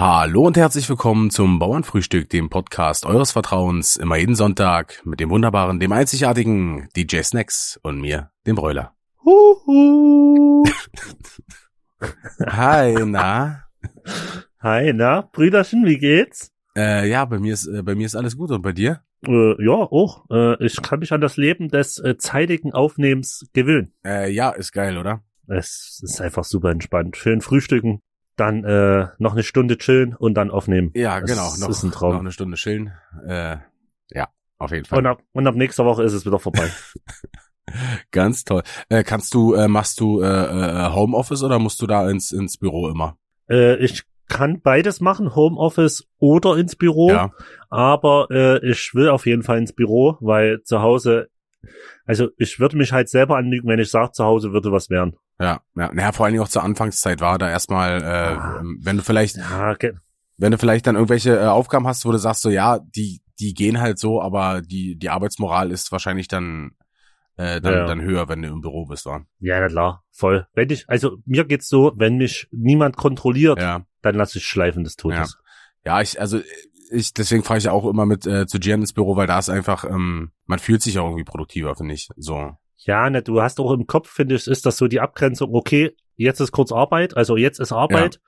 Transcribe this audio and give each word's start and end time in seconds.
Hallo 0.00 0.46
und 0.46 0.56
herzlich 0.56 0.88
willkommen 0.88 1.28
zum 1.28 1.58
Bauernfrühstück, 1.58 2.30
dem 2.30 2.50
Podcast 2.50 3.04
eures 3.04 3.32
Vertrauens, 3.32 3.96
immer 3.96 4.16
jeden 4.16 4.36
Sonntag 4.36 5.04
mit 5.04 5.18
dem 5.18 5.28
wunderbaren, 5.28 5.80
dem 5.80 5.90
einzigartigen 5.90 6.88
DJ 6.96 7.22
Snacks 7.22 7.80
und 7.82 8.00
mir, 8.00 8.30
dem 8.46 8.54
Bräuler. 8.54 8.94
Huhu. 9.24 10.64
Hi, 12.46 12.94
na? 13.06 13.64
Hi, 14.60 14.92
na, 14.92 15.22
Brüderchen, 15.32 15.84
wie 15.84 15.98
geht's? 15.98 16.52
Äh, 16.76 17.10
ja, 17.10 17.24
bei 17.24 17.40
mir 17.40 17.54
ist 17.54 17.66
äh, 17.66 17.82
bei 17.82 17.96
mir 17.96 18.06
ist 18.06 18.14
alles 18.14 18.36
gut 18.36 18.52
und 18.52 18.62
bei 18.62 18.70
dir? 18.70 19.00
Äh, 19.26 19.60
ja, 19.60 19.72
auch. 19.72 20.26
Äh, 20.30 20.64
ich 20.64 20.80
kann 20.80 21.00
mich 21.00 21.12
an 21.12 21.20
das 21.20 21.36
Leben 21.36 21.70
des 21.70 21.98
äh, 21.98 22.16
zeitigen 22.16 22.72
Aufnehmens 22.72 23.48
gewöhnen. 23.52 23.94
Äh, 24.06 24.30
ja, 24.30 24.50
ist 24.50 24.70
geil, 24.70 24.96
oder? 24.96 25.24
Es 25.48 26.00
ist 26.04 26.20
einfach 26.20 26.44
super 26.44 26.70
entspannt. 26.70 27.16
Schön 27.16 27.40
frühstücken, 27.40 28.00
dann 28.40 28.64
äh, 28.64 29.08
noch 29.18 29.32
eine 29.32 29.42
Stunde 29.42 29.78
chillen 29.78 30.14
und 30.14 30.34
dann 30.34 30.50
aufnehmen. 30.50 30.90
Ja, 30.94 31.20
Das 31.20 31.30
genau. 31.30 31.54
Noch, 31.58 31.68
ist 31.68 31.82
ein 31.82 31.90
Traum. 31.92 32.12
noch 32.14 32.20
eine 32.20 32.32
Stunde 32.32 32.56
chillen. 32.56 32.92
Äh, 33.26 33.56
ja, 34.10 34.28
auf 34.58 34.70
jeden 34.70 34.84
Fall. 34.84 34.98
Und 34.98 35.06
ab, 35.06 35.22
und 35.32 35.46
ab 35.46 35.54
nächster 35.54 35.84
Woche 35.84 36.02
ist 36.04 36.12
es 36.12 36.24
wieder 36.26 36.38
vorbei. 36.38 36.68
Ganz 38.12 38.44
toll. 38.44 38.62
Äh, 38.88 39.04
kannst 39.04 39.34
du, 39.34 39.52
äh, 39.54 39.68
machst 39.68 40.00
du 40.00 40.22
äh, 40.22 40.26
äh, 40.26 40.90
Homeoffice 40.94 41.42
oder 41.42 41.58
musst 41.58 41.82
du 41.82 41.86
da 41.86 42.08
ins 42.08 42.32
ins 42.32 42.56
Büro 42.56 42.88
immer? 42.88 43.18
äh, 43.50 43.76
ich 43.76 44.04
kann 44.28 44.60
beides 44.60 45.00
machen, 45.00 45.34
Homeoffice 45.34 46.06
oder 46.18 46.56
ins 46.56 46.76
Büro. 46.76 47.10
Ja. 47.10 47.30
Aber 47.70 48.28
äh, 48.30 48.66
ich 48.70 48.94
will 48.94 49.08
auf 49.08 49.24
jeden 49.26 49.42
Fall 49.42 49.58
ins 49.58 49.72
Büro, 49.72 50.16
weil 50.20 50.62
zu 50.64 50.80
Hause, 50.82 51.28
also 52.04 52.28
ich 52.36 52.60
würde 52.60 52.76
mich 52.76 52.92
halt 52.92 53.08
selber 53.08 53.36
anlügen, 53.36 53.68
wenn 53.68 53.78
ich 53.78 53.90
sage, 53.90 54.12
zu 54.12 54.24
Hause 54.24 54.52
würde 54.52 54.70
was 54.70 54.90
werden. 54.90 55.16
Ja, 55.40 55.60
ja. 55.76 55.92
Naja, 55.92 56.12
vor 56.12 56.26
allen 56.26 56.32
Dingen 56.34 56.42
auch 56.44 56.48
zur 56.48 56.64
Anfangszeit 56.64 57.20
war 57.20 57.38
da 57.38 57.48
erstmal, 57.50 58.02
äh, 58.02 58.04
Ah. 58.06 58.62
wenn 58.80 58.96
du 58.96 59.02
vielleicht 59.02 59.36
Ja, 59.36 59.74
ge- 59.74 59.94
wenn 60.36 60.52
du 60.52 60.58
vielleicht 60.58 60.86
dann 60.86 60.94
irgendwelche 60.96 61.38
äh, 61.38 61.46
Aufgaben 61.46 61.86
hast, 61.86 62.04
wo 62.04 62.12
du 62.12 62.18
sagst 62.18 62.42
so, 62.42 62.50
ja, 62.50 62.78
die, 62.80 63.20
die 63.40 63.54
gehen 63.54 63.80
halt 63.80 63.98
so, 63.98 64.20
aber 64.22 64.62
die, 64.62 64.96
die 64.96 65.10
Arbeitsmoral 65.10 65.70
ist 65.70 65.92
wahrscheinlich 65.92 66.26
dann, 66.28 66.72
äh, 67.36 67.60
dann, 67.60 67.72
Ja. 67.74 67.86
dann 67.86 68.00
höher, 68.00 68.28
wenn 68.28 68.42
du 68.42 68.48
im 68.48 68.60
Büro 68.60 68.86
bist, 68.86 69.06
war. 69.06 69.26
ja, 69.40 69.60
na 69.60 69.68
klar, 69.68 70.02
voll. 70.10 70.46
Wenn 70.54 70.70
ich, 70.70 70.88
also 70.88 71.18
mir 71.24 71.44
geht's 71.44 71.68
so, 71.68 71.92
wenn 71.96 72.16
mich 72.16 72.48
niemand 72.50 72.96
kontrolliert, 72.96 73.60
Ja. 73.60 73.82
dann 74.02 74.16
lasse 74.16 74.38
ich 74.38 74.44
schleifen 74.44 74.82
des 74.84 74.96
Todes. 74.96 75.38
Ja, 75.84 76.00
ich, 76.00 76.20
also 76.20 76.40
ich, 76.90 77.14
deswegen 77.14 77.44
fahre 77.44 77.58
ich 77.58 77.68
auch 77.68 77.86
immer 77.86 78.06
mit 78.06 78.26
äh, 78.26 78.46
zu 78.48 78.58
Gian 78.58 78.80
ins 78.80 78.92
Büro, 78.92 79.14
weil 79.14 79.26
da 79.28 79.38
ist 79.38 79.50
einfach, 79.50 79.84
ähm, 79.84 80.32
man 80.46 80.58
fühlt 80.58 80.82
sich 80.82 80.98
auch 80.98 81.06
irgendwie 81.06 81.24
produktiver, 81.24 81.76
finde 81.76 81.94
ich. 81.94 82.08
So. 82.16 82.56
Ja, 82.78 83.10
ne, 83.10 83.22
du 83.22 83.42
hast 83.42 83.60
auch 83.60 83.72
im 83.72 83.86
Kopf, 83.86 84.08
finde 84.08 84.36
ich, 84.36 84.46
ist 84.46 84.64
das 84.64 84.76
so 84.76 84.86
die 84.86 85.00
Abgrenzung, 85.00 85.54
okay, 85.54 85.96
jetzt 86.16 86.40
ist 86.40 86.52
kurz 86.52 86.72
Arbeit, 86.72 87.16
also 87.16 87.36
jetzt 87.36 87.60
ist 87.60 87.72
Arbeit. 87.72 88.20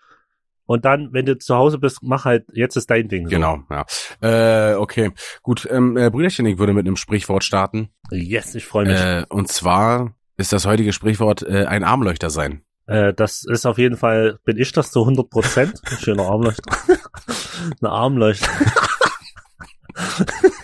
Und 0.67 0.84
dann, 0.84 1.12
wenn 1.12 1.27
du 1.27 1.37
zu 1.37 1.56
Hause 1.56 1.79
bist, 1.79 1.98
mach 2.03 2.25
halt, 2.25 2.45
jetzt 2.53 2.77
ist 2.77 2.91
dein 2.91 3.09
Ding. 3.09 3.27
So. 3.27 3.31
Genau, 3.31 3.59
ja. 3.71 3.87
Äh, 4.21 4.75
okay. 4.77 5.11
Gut, 5.43 5.67
ähm, 5.69 5.97
äh, 5.97 6.11
Brüderchen, 6.11 6.47
ich 6.47 6.59
würde 6.59 6.73
mit 6.75 6.87
einem 6.87 6.95
Sprichwort 6.95 7.43
starten. 7.43 7.91
Yes, 8.12 8.55
ich 8.55 8.67
freue 8.67 8.87
mich. 8.87 9.01
Äh, 9.01 9.25
und 9.31 9.48
zwar 9.48 10.15
ist 10.37 10.53
das 10.53 10.67
heutige 10.67 10.93
Sprichwort 10.93 11.43
äh, 11.43 11.65
ein 11.65 11.83
Armleuchter 11.83 12.31
sein. 12.31 12.62
Äh, 12.87 13.12
das 13.15 13.45
ist 13.45 13.67
auf 13.67 13.78
jeden 13.78 13.97
Fall, 13.97 14.39
bin 14.45 14.59
ich 14.59 14.71
das 14.71 14.93
zu 14.93 15.01
100 15.01 15.28
Prozent. 15.28 15.81
Schöner 15.98 16.25
Armleuchter. 16.25 16.77
Eine 17.81 17.91
Armleuchter. 17.91 18.48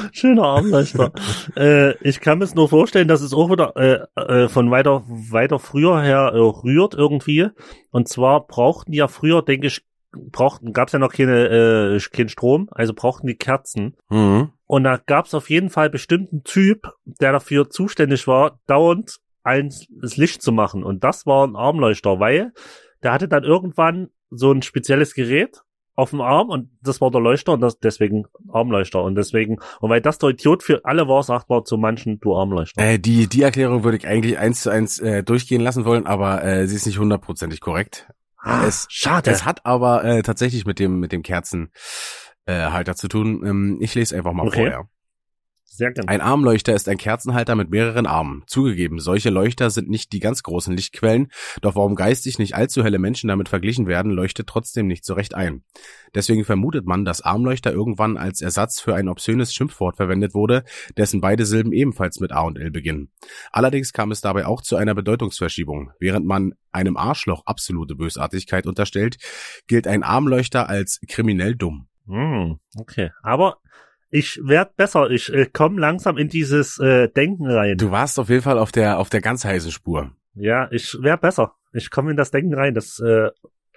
Schöner 0.12 0.44
Armleuchter. 0.44 1.12
äh, 1.56 1.94
ich 2.06 2.20
kann 2.20 2.38
mir 2.38 2.44
es 2.44 2.54
nur 2.54 2.68
vorstellen, 2.68 3.08
dass 3.08 3.20
es 3.20 3.32
auch 3.32 3.50
wieder 3.50 3.76
äh, 3.76 4.20
äh, 4.20 4.48
von 4.48 4.70
weiter 4.70 5.04
weiter 5.06 5.58
früher 5.58 6.00
her 6.00 6.32
äh, 6.34 6.38
rührt 6.38 6.94
irgendwie. 6.94 7.48
Und 7.90 8.08
zwar 8.08 8.46
brauchten 8.46 8.92
ja 8.92 9.08
früher, 9.08 9.42
denke 9.42 9.68
ich, 9.68 9.84
brauchten 10.12 10.72
gab 10.72 10.88
es 10.88 10.92
ja 10.92 10.98
noch 10.98 11.12
keine 11.12 11.96
äh, 11.96 12.00
keinen 12.10 12.28
Strom, 12.28 12.68
also 12.72 12.94
brauchten 12.94 13.26
die 13.26 13.36
Kerzen. 13.36 13.96
Mhm. 14.08 14.50
Und 14.66 14.84
da 14.84 14.98
gab 14.98 15.26
es 15.26 15.34
auf 15.34 15.50
jeden 15.50 15.70
Fall 15.70 15.90
bestimmten 15.90 16.44
Typ, 16.44 16.92
der 17.04 17.32
dafür 17.32 17.70
zuständig 17.70 18.26
war, 18.26 18.60
dauernd 18.66 19.18
eins 19.42 19.86
das 20.00 20.16
Licht 20.16 20.42
zu 20.42 20.52
machen. 20.52 20.84
Und 20.84 21.04
das 21.04 21.26
war 21.26 21.46
ein 21.46 21.56
Armleuchter, 21.56 22.20
weil 22.20 22.52
der 23.02 23.12
hatte 23.12 23.28
dann 23.28 23.44
irgendwann 23.44 24.10
so 24.30 24.52
ein 24.52 24.62
spezielles 24.62 25.14
Gerät 25.14 25.62
auf 25.94 26.10
dem 26.10 26.20
Arm 26.20 26.48
und 26.48 26.70
das 26.82 27.00
war 27.00 27.10
der 27.10 27.20
Leuchter 27.20 27.52
und 27.52 27.60
das 27.60 27.78
deswegen 27.78 28.24
Armleuchter 28.52 29.02
und 29.02 29.14
deswegen 29.16 29.58
und 29.80 29.90
weil 29.90 30.00
das 30.00 30.18
der 30.18 30.30
Idiot 30.30 30.62
für 30.62 30.84
alle 30.84 31.08
war, 31.08 31.22
sagt 31.22 31.48
man 31.50 31.64
zu 31.64 31.76
manchen 31.76 32.20
du 32.20 32.34
Armleuchter. 32.36 32.80
Äh, 32.82 32.98
die, 32.98 33.26
die 33.28 33.42
Erklärung 33.42 33.84
würde 33.84 33.98
ich 33.98 34.06
eigentlich 34.06 34.38
eins 34.38 34.62
zu 34.62 34.70
eins 34.70 34.98
äh, 34.98 35.22
durchgehen 35.22 35.60
lassen 35.60 35.84
wollen, 35.84 36.06
aber 36.06 36.42
äh, 36.44 36.66
sie 36.66 36.76
ist 36.76 36.86
nicht 36.86 36.98
hundertprozentig 36.98 37.60
korrekt. 37.60 38.08
Ah, 38.38 38.64
es- 38.66 38.86
schade. 38.88 39.30
Es 39.30 39.44
hat 39.44 39.66
aber 39.66 40.02
äh, 40.04 40.22
tatsächlich 40.22 40.64
mit 40.64 40.78
dem 40.78 40.98
mit 41.00 41.12
dem 41.12 41.22
Kerzenhalter 41.22 42.92
äh, 42.92 42.94
zu 42.94 43.08
tun. 43.08 43.44
Ähm, 43.44 43.78
ich 43.80 43.94
lese 43.94 44.16
einfach 44.16 44.32
mal 44.32 44.46
Okay. 44.46 44.60
vorher. 44.62 44.88
Sehr 45.72 45.92
gerne. 45.92 46.08
Ein 46.08 46.20
Armleuchter 46.20 46.74
ist 46.74 46.88
ein 46.88 46.98
Kerzenhalter 46.98 47.54
mit 47.54 47.70
mehreren 47.70 48.04
Armen. 48.04 48.42
Zugegeben, 48.48 48.98
solche 48.98 49.30
Leuchter 49.30 49.70
sind 49.70 49.88
nicht 49.88 50.12
die 50.12 50.18
ganz 50.18 50.42
großen 50.42 50.74
Lichtquellen, 50.76 51.28
doch 51.62 51.76
warum 51.76 51.94
geistig 51.94 52.40
nicht 52.40 52.56
allzu 52.56 52.82
helle 52.82 52.98
Menschen 52.98 53.28
damit 53.28 53.48
verglichen 53.48 53.86
werden, 53.86 54.10
leuchtet 54.10 54.48
trotzdem 54.48 54.88
nicht 54.88 55.04
so 55.04 55.14
recht 55.14 55.32
ein. 55.36 55.62
Deswegen 56.12 56.44
vermutet 56.44 56.86
man, 56.86 57.04
dass 57.04 57.22
Armleuchter 57.22 57.72
irgendwann 57.72 58.16
als 58.16 58.40
Ersatz 58.40 58.80
für 58.80 58.96
ein 58.96 59.08
obszönes 59.08 59.54
Schimpfwort 59.54 59.96
verwendet 59.96 60.34
wurde, 60.34 60.64
dessen 60.96 61.20
beide 61.20 61.46
Silben 61.46 61.72
ebenfalls 61.72 62.18
mit 62.18 62.32
A 62.32 62.40
und 62.40 62.58
L 62.58 62.72
beginnen. 62.72 63.12
Allerdings 63.52 63.92
kam 63.92 64.10
es 64.10 64.20
dabei 64.20 64.46
auch 64.46 64.62
zu 64.62 64.74
einer 64.74 64.96
Bedeutungsverschiebung. 64.96 65.92
Während 66.00 66.26
man 66.26 66.54
einem 66.72 66.96
Arschloch 66.96 67.46
absolute 67.46 67.94
Bösartigkeit 67.94 68.66
unterstellt, 68.66 69.18
gilt 69.68 69.86
ein 69.86 70.02
Armleuchter 70.02 70.68
als 70.68 71.00
kriminell 71.06 71.54
dumm. 71.54 71.86
Hm, 72.08 72.58
okay, 72.76 73.12
aber 73.22 73.58
ich 74.10 74.40
werd 74.42 74.76
besser. 74.76 75.10
Ich 75.10 75.32
äh, 75.32 75.46
komme 75.46 75.80
langsam 75.80 76.16
in 76.18 76.28
dieses 76.28 76.78
äh, 76.78 77.08
Denken 77.08 77.46
rein. 77.46 77.76
Du 77.76 77.90
warst 77.90 78.18
auf 78.18 78.28
jeden 78.28 78.42
Fall 78.42 78.58
auf 78.58 78.72
der 78.72 78.98
auf 78.98 79.10
der 79.10 79.20
ganz 79.20 79.44
heißen 79.44 79.70
Spur. 79.70 80.12
Ja, 80.34 80.68
ich 80.70 80.96
werd 81.00 81.20
besser. 81.20 81.54
Ich 81.72 81.90
komme 81.90 82.10
in 82.10 82.16
das 82.16 82.30
Denken 82.30 82.54
rein. 82.54 82.74
Das 82.74 82.98
äh, 83.00 83.28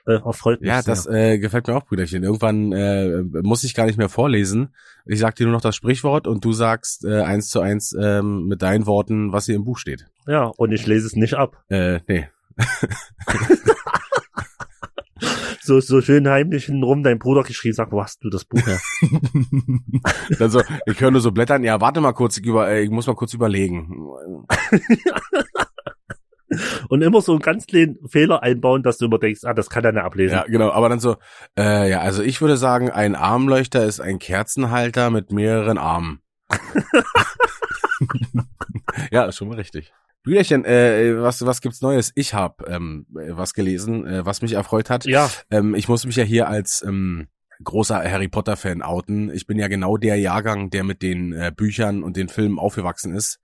äh, 0.05 0.15
erfreut 0.25 0.59
mich 0.61 0.67
Ja, 0.69 0.81
sehr. 0.81 0.93
das 0.93 1.07
äh, 1.07 1.37
gefällt 1.39 1.67
mir 1.67 1.75
auch, 1.75 1.85
Brüderchen. 1.85 2.23
Irgendwann 2.23 2.71
äh, 2.73 3.21
muss 3.43 3.63
ich 3.63 3.73
gar 3.73 3.85
nicht 3.85 3.97
mehr 3.97 4.09
vorlesen. 4.09 4.73
Ich 5.05 5.19
sag 5.19 5.35
dir 5.35 5.45
nur 5.45 5.53
noch 5.53 5.61
das 5.61 5.75
Sprichwort 5.75 6.27
und 6.27 6.43
du 6.43 6.51
sagst 6.51 7.05
äh, 7.05 7.21
eins 7.21 7.49
zu 7.49 7.59
eins 7.61 7.95
ähm, 7.99 8.47
mit 8.47 8.61
deinen 8.61 8.85
Worten, 8.85 9.31
was 9.31 9.45
hier 9.45 9.55
im 9.55 9.63
Buch 9.63 9.77
steht. 9.77 10.05
Ja, 10.27 10.45
und 10.45 10.71
ich 10.71 10.85
lese 10.87 11.07
es 11.07 11.15
nicht 11.15 11.35
ab. 11.35 11.63
Äh, 11.69 11.99
nee. 12.07 12.27
So, 15.65 15.79
so 15.79 16.01
schön 16.01 16.27
heimlich 16.27 16.69
rum 16.69 17.03
dein 17.03 17.19
Bruder 17.19 17.43
geschrieben, 17.43 17.73
sagt, 17.73 17.93
wo 17.93 18.03
hast 18.03 18.21
du 18.21 18.29
das 18.29 18.43
Buch 18.43 18.59
her? 18.67 18.81
Dann 20.39 20.49
so, 20.49 20.61
ich 20.85 20.99
höre 20.99 21.11
nur 21.11 21.21
so 21.21 21.31
blättern. 21.31 21.63
Ja, 21.63 21.79
warte 21.79 22.01
mal 22.01 22.11
kurz, 22.11 22.37
ich, 22.37 22.45
über, 22.45 22.69
äh, 22.69 22.83
ich 22.83 22.89
muss 22.89 23.07
mal 23.07 23.15
kurz 23.15 23.33
überlegen. 23.33 24.13
und 26.89 27.01
immer 27.01 27.21
so 27.21 27.31
einen 27.31 27.39
ganz 27.41 27.65
kleinen 27.65 27.97
Fehler 28.09 28.43
einbauen, 28.43 28.83
dass 28.83 28.97
du 28.97 29.05
immer 29.05 29.19
denkst, 29.19 29.45
ah, 29.45 29.53
das 29.53 29.69
kann 29.69 29.85
er 29.85 29.93
nicht 29.93 30.03
ablesen. 30.03 30.35
Ja, 30.35 30.43
genau. 30.43 30.71
Aber 30.71 30.89
dann 30.89 30.99
so, 30.99 31.15
äh, 31.57 31.89
ja, 31.89 32.01
also 32.01 32.23
ich 32.23 32.41
würde 32.41 32.57
sagen, 32.57 32.89
ein 32.89 33.15
Armleuchter 33.15 33.85
ist 33.85 34.01
ein 34.01 34.19
Kerzenhalter 34.19 35.11
mit 35.11 35.31
mehreren 35.31 35.77
Armen. 35.77 36.19
ja, 39.11 39.23
ist 39.23 39.37
schon 39.37 39.47
mal 39.47 39.55
richtig. 39.55 39.93
Brüderchen, 40.23 40.63
äh, 40.65 41.21
was 41.21 41.45
was 41.45 41.61
gibt's 41.61 41.81
Neues? 41.81 42.11
Ich 42.15 42.33
habe 42.33 42.65
ähm, 42.67 43.05
was 43.09 43.53
gelesen, 43.53 44.05
äh, 44.07 44.25
was 44.25 44.41
mich 44.41 44.53
erfreut 44.53 44.89
hat. 44.89 45.05
Ja, 45.05 45.29
Ähm, 45.49 45.75
ich 45.75 45.87
muss 45.89 46.05
mich 46.05 46.15
ja 46.15 46.23
hier 46.23 46.47
als 46.47 46.81
ähm, 46.87 47.27
großer 47.63 48.03
Harry 48.09 48.27
Potter 48.29 48.55
Fan 48.57 48.81
outen. 48.81 49.29
Ich 49.33 49.47
bin 49.47 49.59
ja 49.59 49.67
genau 49.67 49.97
der 49.97 50.15
Jahrgang, 50.17 50.69
der 50.69 50.83
mit 50.83 51.01
den 51.01 51.33
äh, 51.33 51.51
Büchern 51.55 52.03
und 52.03 52.17
den 52.17 52.29
Filmen 52.29 52.57
aufgewachsen 52.59 53.13
ist. 53.13 53.39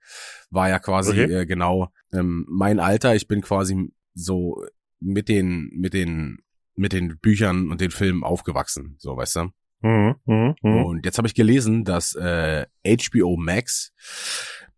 War 0.50 0.68
ja 0.68 0.78
quasi 0.78 1.10
Okay. 1.10 1.32
äh, 1.32 1.46
genau 1.46 1.92
ähm, 2.12 2.46
mein 2.48 2.80
Alter. 2.80 3.14
Ich 3.14 3.28
bin 3.28 3.40
quasi 3.42 3.92
so 4.14 4.64
mit 5.00 5.28
den 5.28 5.70
mit 5.74 5.94
den 5.94 6.38
mit 6.76 6.92
den 6.92 7.18
Büchern 7.18 7.70
und 7.70 7.80
den 7.80 7.90
Filmen 7.90 8.24
aufgewachsen, 8.24 8.96
so 8.98 9.16
weißt 9.16 9.36
du. 9.36 9.40
mhm, 9.82 10.14
mhm, 10.24 10.54
mhm. 10.62 10.84
Und 10.84 11.04
jetzt 11.04 11.18
habe 11.18 11.28
ich 11.28 11.34
gelesen, 11.34 11.84
dass 11.84 12.14
äh, 12.14 12.66
HBO 12.86 13.36
Max 13.36 13.92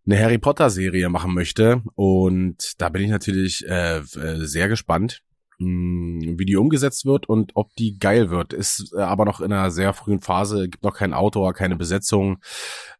eine 0.06 0.18
Harry 0.18 0.38
Potter 0.38 0.70
Serie 0.70 1.08
machen 1.08 1.32
möchte 1.34 1.82
und 1.94 2.74
da 2.78 2.88
bin 2.88 3.02
ich 3.02 3.10
natürlich 3.10 3.64
äh, 3.68 3.98
äh, 3.98 4.44
sehr 4.46 4.68
gespannt, 4.68 5.20
mh, 5.58 6.34
wie 6.38 6.44
die 6.44 6.56
umgesetzt 6.56 7.04
wird 7.06 7.28
und 7.28 7.52
ob 7.54 7.72
die 7.76 7.98
geil 7.98 8.30
wird. 8.30 8.52
Ist 8.52 8.92
äh, 8.96 9.00
aber 9.00 9.24
noch 9.24 9.40
in 9.40 9.52
einer 9.52 9.70
sehr 9.70 9.92
frühen 9.94 10.20
Phase, 10.20 10.68
gibt 10.68 10.82
noch 10.82 10.94
keinen 10.96 11.14
Autor, 11.14 11.52
keine 11.52 11.76
Besetzung. 11.76 12.38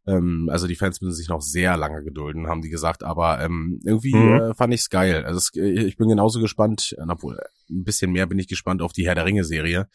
Ähm, 0.07 0.49
also 0.51 0.67
die 0.69 0.77
Fans 0.77 1.01
müssen 1.01 1.17
sich 1.17 1.29
noch 1.29 1.41
sehr 1.43 1.77
lange 1.77 2.03
gedulden, 2.05 2.47
haben 2.49 2.63
die 2.63 2.71
gesagt. 2.71 3.03
Aber 3.03 3.41
ähm, 3.41 3.81
irgendwie 3.85 4.15
Mhm. 4.15 4.51
äh, 4.51 4.55
fand 4.55 4.73
ich's 4.75 4.89
geil. 4.91 5.25
Also 5.25 5.39
es, 5.39 5.51
ich 5.55 5.97
bin 5.97 6.09
genauso 6.09 6.41
gespannt, 6.41 6.95
äh, 6.99 7.03
obwohl 7.09 7.39
ein 7.69 7.85
bisschen 7.85 8.13
mehr 8.13 8.27
bin 8.27 8.39
ich 8.39 8.49
gespannt 8.49 8.81
auf 8.83 8.93
die 8.93 9.07
Herr 9.07 9.15
der 9.17 9.25
Ringe 9.25 9.45
Serie. 9.45 9.89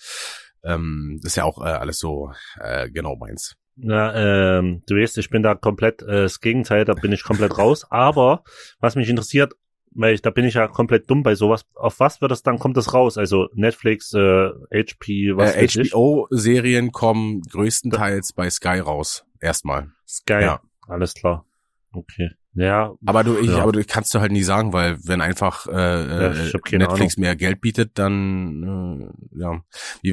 Ähm, 0.63 1.19
das 1.21 1.31
ist 1.33 1.35
ja 1.37 1.43
auch 1.45 1.61
äh, 1.61 1.69
alles 1.69 1.99
so 1.99 2.31
äh, 2.59 2.89
genau 2.89 3.15
meins. 3.15 3.55
Ja, 3.79 4.57
ähm, 4.57 4.83
du 4.87 4.95
weißt, 4.95 5.17
ich 5.19 5.29
bin 5.29 5.43
da 5.43 5.55
komplett 5.55 6.01
äh, 6.01 6.23
das 6.23 6.41
Gegenteil, 6.41 6.85
da 6.85 6.93
bin 6.93 7.11
ich 7.11 7.23
komplett 7.23 7.57
raus. 7.57 7.85
Aber 7.89 8.43
was 8.79 8.95
mich 8.95 9.09
interessiert, 9.09 9.53
weil 9.91 10.13
ich, 10.13 10.21
da 10.21 10.29
bin 10.29 10.45
ich 10.45 10.55
ja 10.55 10.67
komplett 10.67 11.09
dumm 11.09 11.23
bei 11.23 11.35
sowas. 11.35 11.65
Auf 11.75 11.99
was 11.99 12.21
wird 12.21 12.31
das 12.31 12.43
dann, 12.43 12.59
kommt 12.59 12.77
das 12.77 12.93
raus? 12.93 13.17
Also 13.17 13.49
Netflix, 13.53 14.13
äh, 14.13 14.49
HP, 14.71 15.35
was 15.35 15.55
äh, 15.55 15.67
HBO-Serien 15.67 16.91
kommen 16.91 17.41
größtenteils 17.41 18.33
bei 18.33 18.49
Sky 18.49 18.79
raus. 18.79 19.25
Erstmal. 19.39 19.91
Sky, 20.07 20.41
ja. 20.41 20.61
alles 20.87 21.13
klar. 21.13 21.45
Okay. 21.91 22.29
Ja. 22.53 22.93
Aber 23.05 23.23
du, 23.23 23.37
ich, 23.37 23.49
ja. 23.49 23.61
aber 23.61 23.71
du 23.71 23.83
kannst 23.83 24.13
du 24.15 24.19
halt 24.19 24.31
nie 24.31 24.43
sagen, 24.43 24.73
weil 24.73 24.97
wenn 25.03 25.21
einfach 25.21 25.67
äh, 25.67 25.71
ja, 25.71 26.29
Netflix 26.29 27.15
Ahnung. 27.15 27.21
mehr 27.21 27.35
Geld 27.35 27.61
bietet, 27.61 27.99
dann 27.99 29.11
äh, 29.33 29.39
ja. 29.39 29.61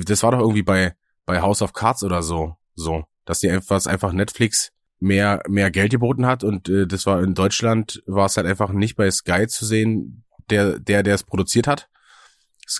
Das 0.04 0.22
war 0.22 0.32
doch 0.32 0.40
irgendwie 0.40 0.62
bei 0.62 0.94
bei 1.24 1.40
House 1.40 1.62
of 1.62 1.72
Cards 1.72 2.04
oder 2.04 2.22
so, 2.22 2.56
so, 2.74 3.04
dass 3.24 3.40
die 3.40 3.50
einfach 3.50 3.84
einfach 3.86 4.12
Netflix 4.12 4.72
mehr 5.00 5.42
mehr 5.48 5.70
Geld 5.70 5.90
geboten 5.90 6.26
hat 6.26 6.44
und 6.44 6.68
äh, 6.68 6.86
das 6.86 7.06
war 7.06 7.22
in 7.22 7.34
Deutschland 7.34 8.02
war 8.06 8.26
es 8.26 8.36
halt 8.36 8.46
einfach 8.46 8.72
nicht 8.72 8.96
bei 8.96 9.10
Sky 9.10 9.46
zu 9.46 9.64
sehen, 9.64 10.24
der 10.50 10.78
der 10.78 11.02
der 11.02 11.14
es 11.14 11.24
produziert 11.24 11.66
hat, 11.66 11.88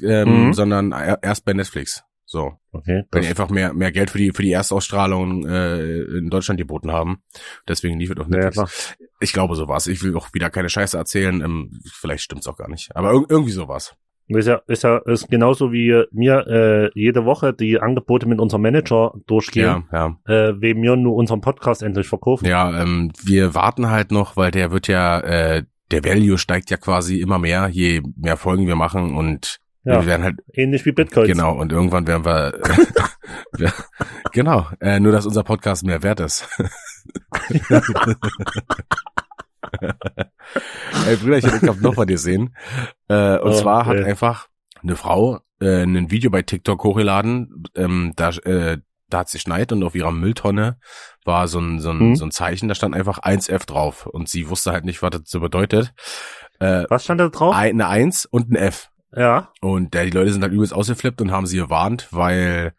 ähm, 0.02 0.46
mhm. 0.46 0.52
sondern 0.54 0.92
erst 1.22 1.44
bei 1.44 1.52
Netflix. 1.52 2.04
So. 2.26 2.58
Okay. 2.72 3.04
Weil 3.10 3.20
die 3.20 3.28
einfach 3.28 3.50
mehr, 3.50 3.72
mehr 3.74 3.92
Geld 3.92 4.10
für 4.10 4.18
die, 4.18 4.32
für 4.32 4.42
die 4.42 4.52
Erstausstrahlung 4.52 5.46
äh, 5.46 6.00
in 6.00 6.30
Deutschland 6.30 6.58
geboten 6.58 6.90
haben. 6.90 7.22
Deswegen 7.68 7.98
liefert 7.98 8.18
auch 8.18 8.26
Netflix. 8.26 8.96
Ja, 8.98 9.06
ich 9.20 9.32
glaube 9.32 9.54
sowas. 9.54 9.86
Ich 9.86 10.02
will 10.02 10.16
auch 10.16 10.32
wieder 10.32 10.50
keine 10.50 10.68
Scheiße 10.68 10.96
erzählen. 10.96 11.40
Ähm, 11.42 11.80
vielleicht 11.92 12.24
stimmt's 12.24 12.48
auch 12.48 12.56
gar 12.56 12.68
nicht. 12.68 12.96
Aber 12.96 13.12
ir 13.12 13.24
irgendwie 13.28 13.52
Ist 14.26 14.48
ja, 14.48 14.62
ist 14.66 14.82
ja 14.84 14.98
ist 14.98 15.28
genauso 15.28 15.70
wie 15.72 16.02
mir 16.10 16.46
äh, 16.46 16.90
jede 16.94 17.26
Woche 17.26 17.52
die 17.52 17.78
Angebote 17.78 18.26
mit 18.26 18.40
unserem 18.40 18.62
Manager 18.62 19.12
durchgehen, 19.26 19.84
ja, 19.92 20.16
ja. 20.26 20.48
Äh, 20.48 20.60
wem 20.60 20.82
wir 20.82 20.96
nur 20.96 21.14
unseren 21.14 21.42
Podcast 21.42 21.82
endlich 21.82 22.08
verkaufen. 22.08 22.46
Ja, 22.46 22.80
ähm, 22.80 23.12
wir 23.22 23.54
warten 23.54 23.90
halt 23.90 24.12
noch, 24.12 24.36
weil 24.36 24.50
der 24.50 24.72
wird 24.72 24.88
ja, 24.88 25.20
äh, 25.20 25.64
der 25.90 26.04
Value 26.04 26.38
steigt 26.38 26.70
ja 26.70 26.78
quasi 26.78 27.20
immer 27.20 27.38
mehr, 27.38 27.68
je 27.68 28.00
mehr 28.16 28.38
Folgen 28.38 28.66
wir 28.66 28.76
machen 28.76 29.14
und 29.14 29.60
ja, 29.84 30.00
wir 30.00 30.06
werden 30.06 30.22
halt 30.22 30.40
ähnlich 30.54 30.86
wie 30.86 30.92
Bitcoin. 30.92 31.26
Genau, 31.26 31.52
und 31.52 31.70
irgendwann 31.70 32.06
werden 32.06 32.24
wir, 32.24 32.58
wir 33.58 33.72
genau, 34.32 34.66
äh, 34.80 34.98
nur 35.00 35.12
dass 35.12 35.26
unser 35.26 35.42
Podcast 35.42 35.84
mehr 35.84 36.02
wert 36.02 36.20
ist. 36.20 36.48
Ey, 41.06 41.16
Brüder, 41.16 41.38
ich 41.38 41.46
hätte 41.46 41.66
noch 41.66 41.96
mal 41.96 42.06
gesehen. 42.06 42.56
Äh, 43.08 43.38
und 43.38 43.52
oh, 43.52 43.60
zwar 43.60 43.86
hat 43.86 43.98
einfach 43.98 44.48
eine 44.82 44.96
Frau 44.96 45.40
äh, 45.60 45.82
ein 45.82 46.10
Video 46.10 46.30
bei 46.30 46.42
TikTok 46.42 46.82
hochgeladen, 46.84 47.64
ähm, 47.74 48.12
da, 48.16 48.30
äh, 48.30 48.78
da 49.08 49.18
hat 49.18 49.28
sie 49.28 49.38
schneit 49.38 49.72
und 49.72 49.82
auf 49.82 49.94
ihrer 49.94 50.12
Mülltonne 50.12 50.78
war 51.24 51.48
so 51.48 51.58
ein, 51.58 51.80
so 51.80 51.90
ein, 51.90 52.00
hm? 52.00 52.16
so 52.16 52.24
ein 52.24 52.30
Zeichen, 52.30 52.68
da 52.68 52.74
stand 52.74 52.94
einfach 52.94 53.20
1F 53.20 53.66
drauf 53.66 54.06
und 54.06 54.28
sie 54.28 54.48
wusste 54.48 54.72
halt 54.72 54.84
nicht, 54.84 55.02
was 55.02 55.10
das 55.10 55.22
so 55.26 55.40
bedeutet. 55.40 55.94
Äh, 56.58 56.84
was 56.88 57.04
stand 57.04 57.20
da 57.20 57.28
drauf? 57.28 57.54
Eine 57.54 57.88
1 57.88 58.26
und 58.26 58.50
ein 58.50 58.56
F. 58.56 58.90
Ja. 59.16 59.52
Und 59.60 59.94
äh, 59.94 60.04
die 60.04 60.10
Leute 60.10 60.32
sind 60.32 60.42
halt 60.42 60.52
übelst 60.52 60.74
ausgeflippt 60.74 61.20
und 61.20 61.30
haben 61.30 61.46
sie 61.46 61.58
gewarnt, 61.58 62.08
weil 62.10 62.74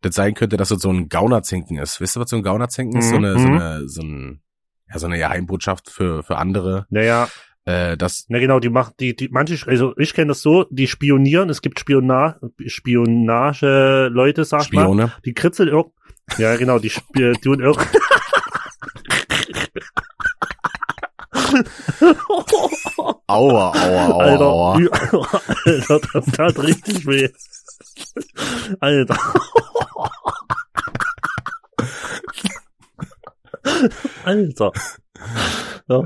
das 0.00 0.14
sein 0.14 0.34
könnte, 0.34 0.56
dass 0.56 0.68
das 0.68 0.80
so 0.80 0.90
ein 0.90 1.08
Gaunerzinken 1.08 1.78
ist. 1.78 2.00
Wisst 2.00 2.16
ihr, 2.16 2.20
was 2.20 2.30
so 2.30 2.36
ein 2.36 2.42
Gaunerzinken 2.42 3.00
ist? 3.00 3.08
So 3.08 3.16
eine, 3.16 3.38
so 3.38 3.48
mhm. 3.48 3.58
eine, 3.58 3.88
so 3.88 4.02
ein, 4.02 4.42
ja, 4.90 4.98
so 4.98 5.06
eine 5.06 5.18
Geheimbotschaft 5.18 5.90
für, 5.90 6.22
für 6.22 6.36
andere. 6.38 6.86
Naja. 6.90 7.28
Äh, 7.64 7.96
das. 7.96 8.24
Na 8.28 8.38
genau, 8.38 8.60
die 8.60 8.70
macht, 8.70 8.98
die, 9.00 9.14
die, 9.14 9.28
manche, 9.30 9.58
also 9.66 9.92
ich 9.98 10.14
kenne 10.14 10.28
das 10.28 10.40
so, 10.40 10.64
die 10.70 10.86
spionieren, 10.86 11.50
es 11.50 11.60
gibt 11.60 11.78
Spiona 11.78 12.38
Spionage-Leute, 12.66 14.46
sag 14.46 14.62
ich 14.62 14.68
Spione. 14.68 15.02
mal. 15.02 15.12
Die 15.26 15.34
kritzeln 15.34 15.68
irgend, 15.68 15.92
ja 16.38 16.56
genau, 16.56 16.78
die 16.78 16.88
tun 17.42 17.60
irgend, 17.60 17.86
aua, 23.26 23.72
aua, 23.72 23.72
aua, 23.72 24.24
Alter, 24.24 24.46
aua. 24.46 24.74
Alter, 25.66 26.00
das 26.12 26.26
tat 26.26 26.58
richtig 26.58 27.06
weh. 27.06 27.28
Alter. 28.80 29.18
Alter. 34.24 34.72
Ja, 35.88 36.04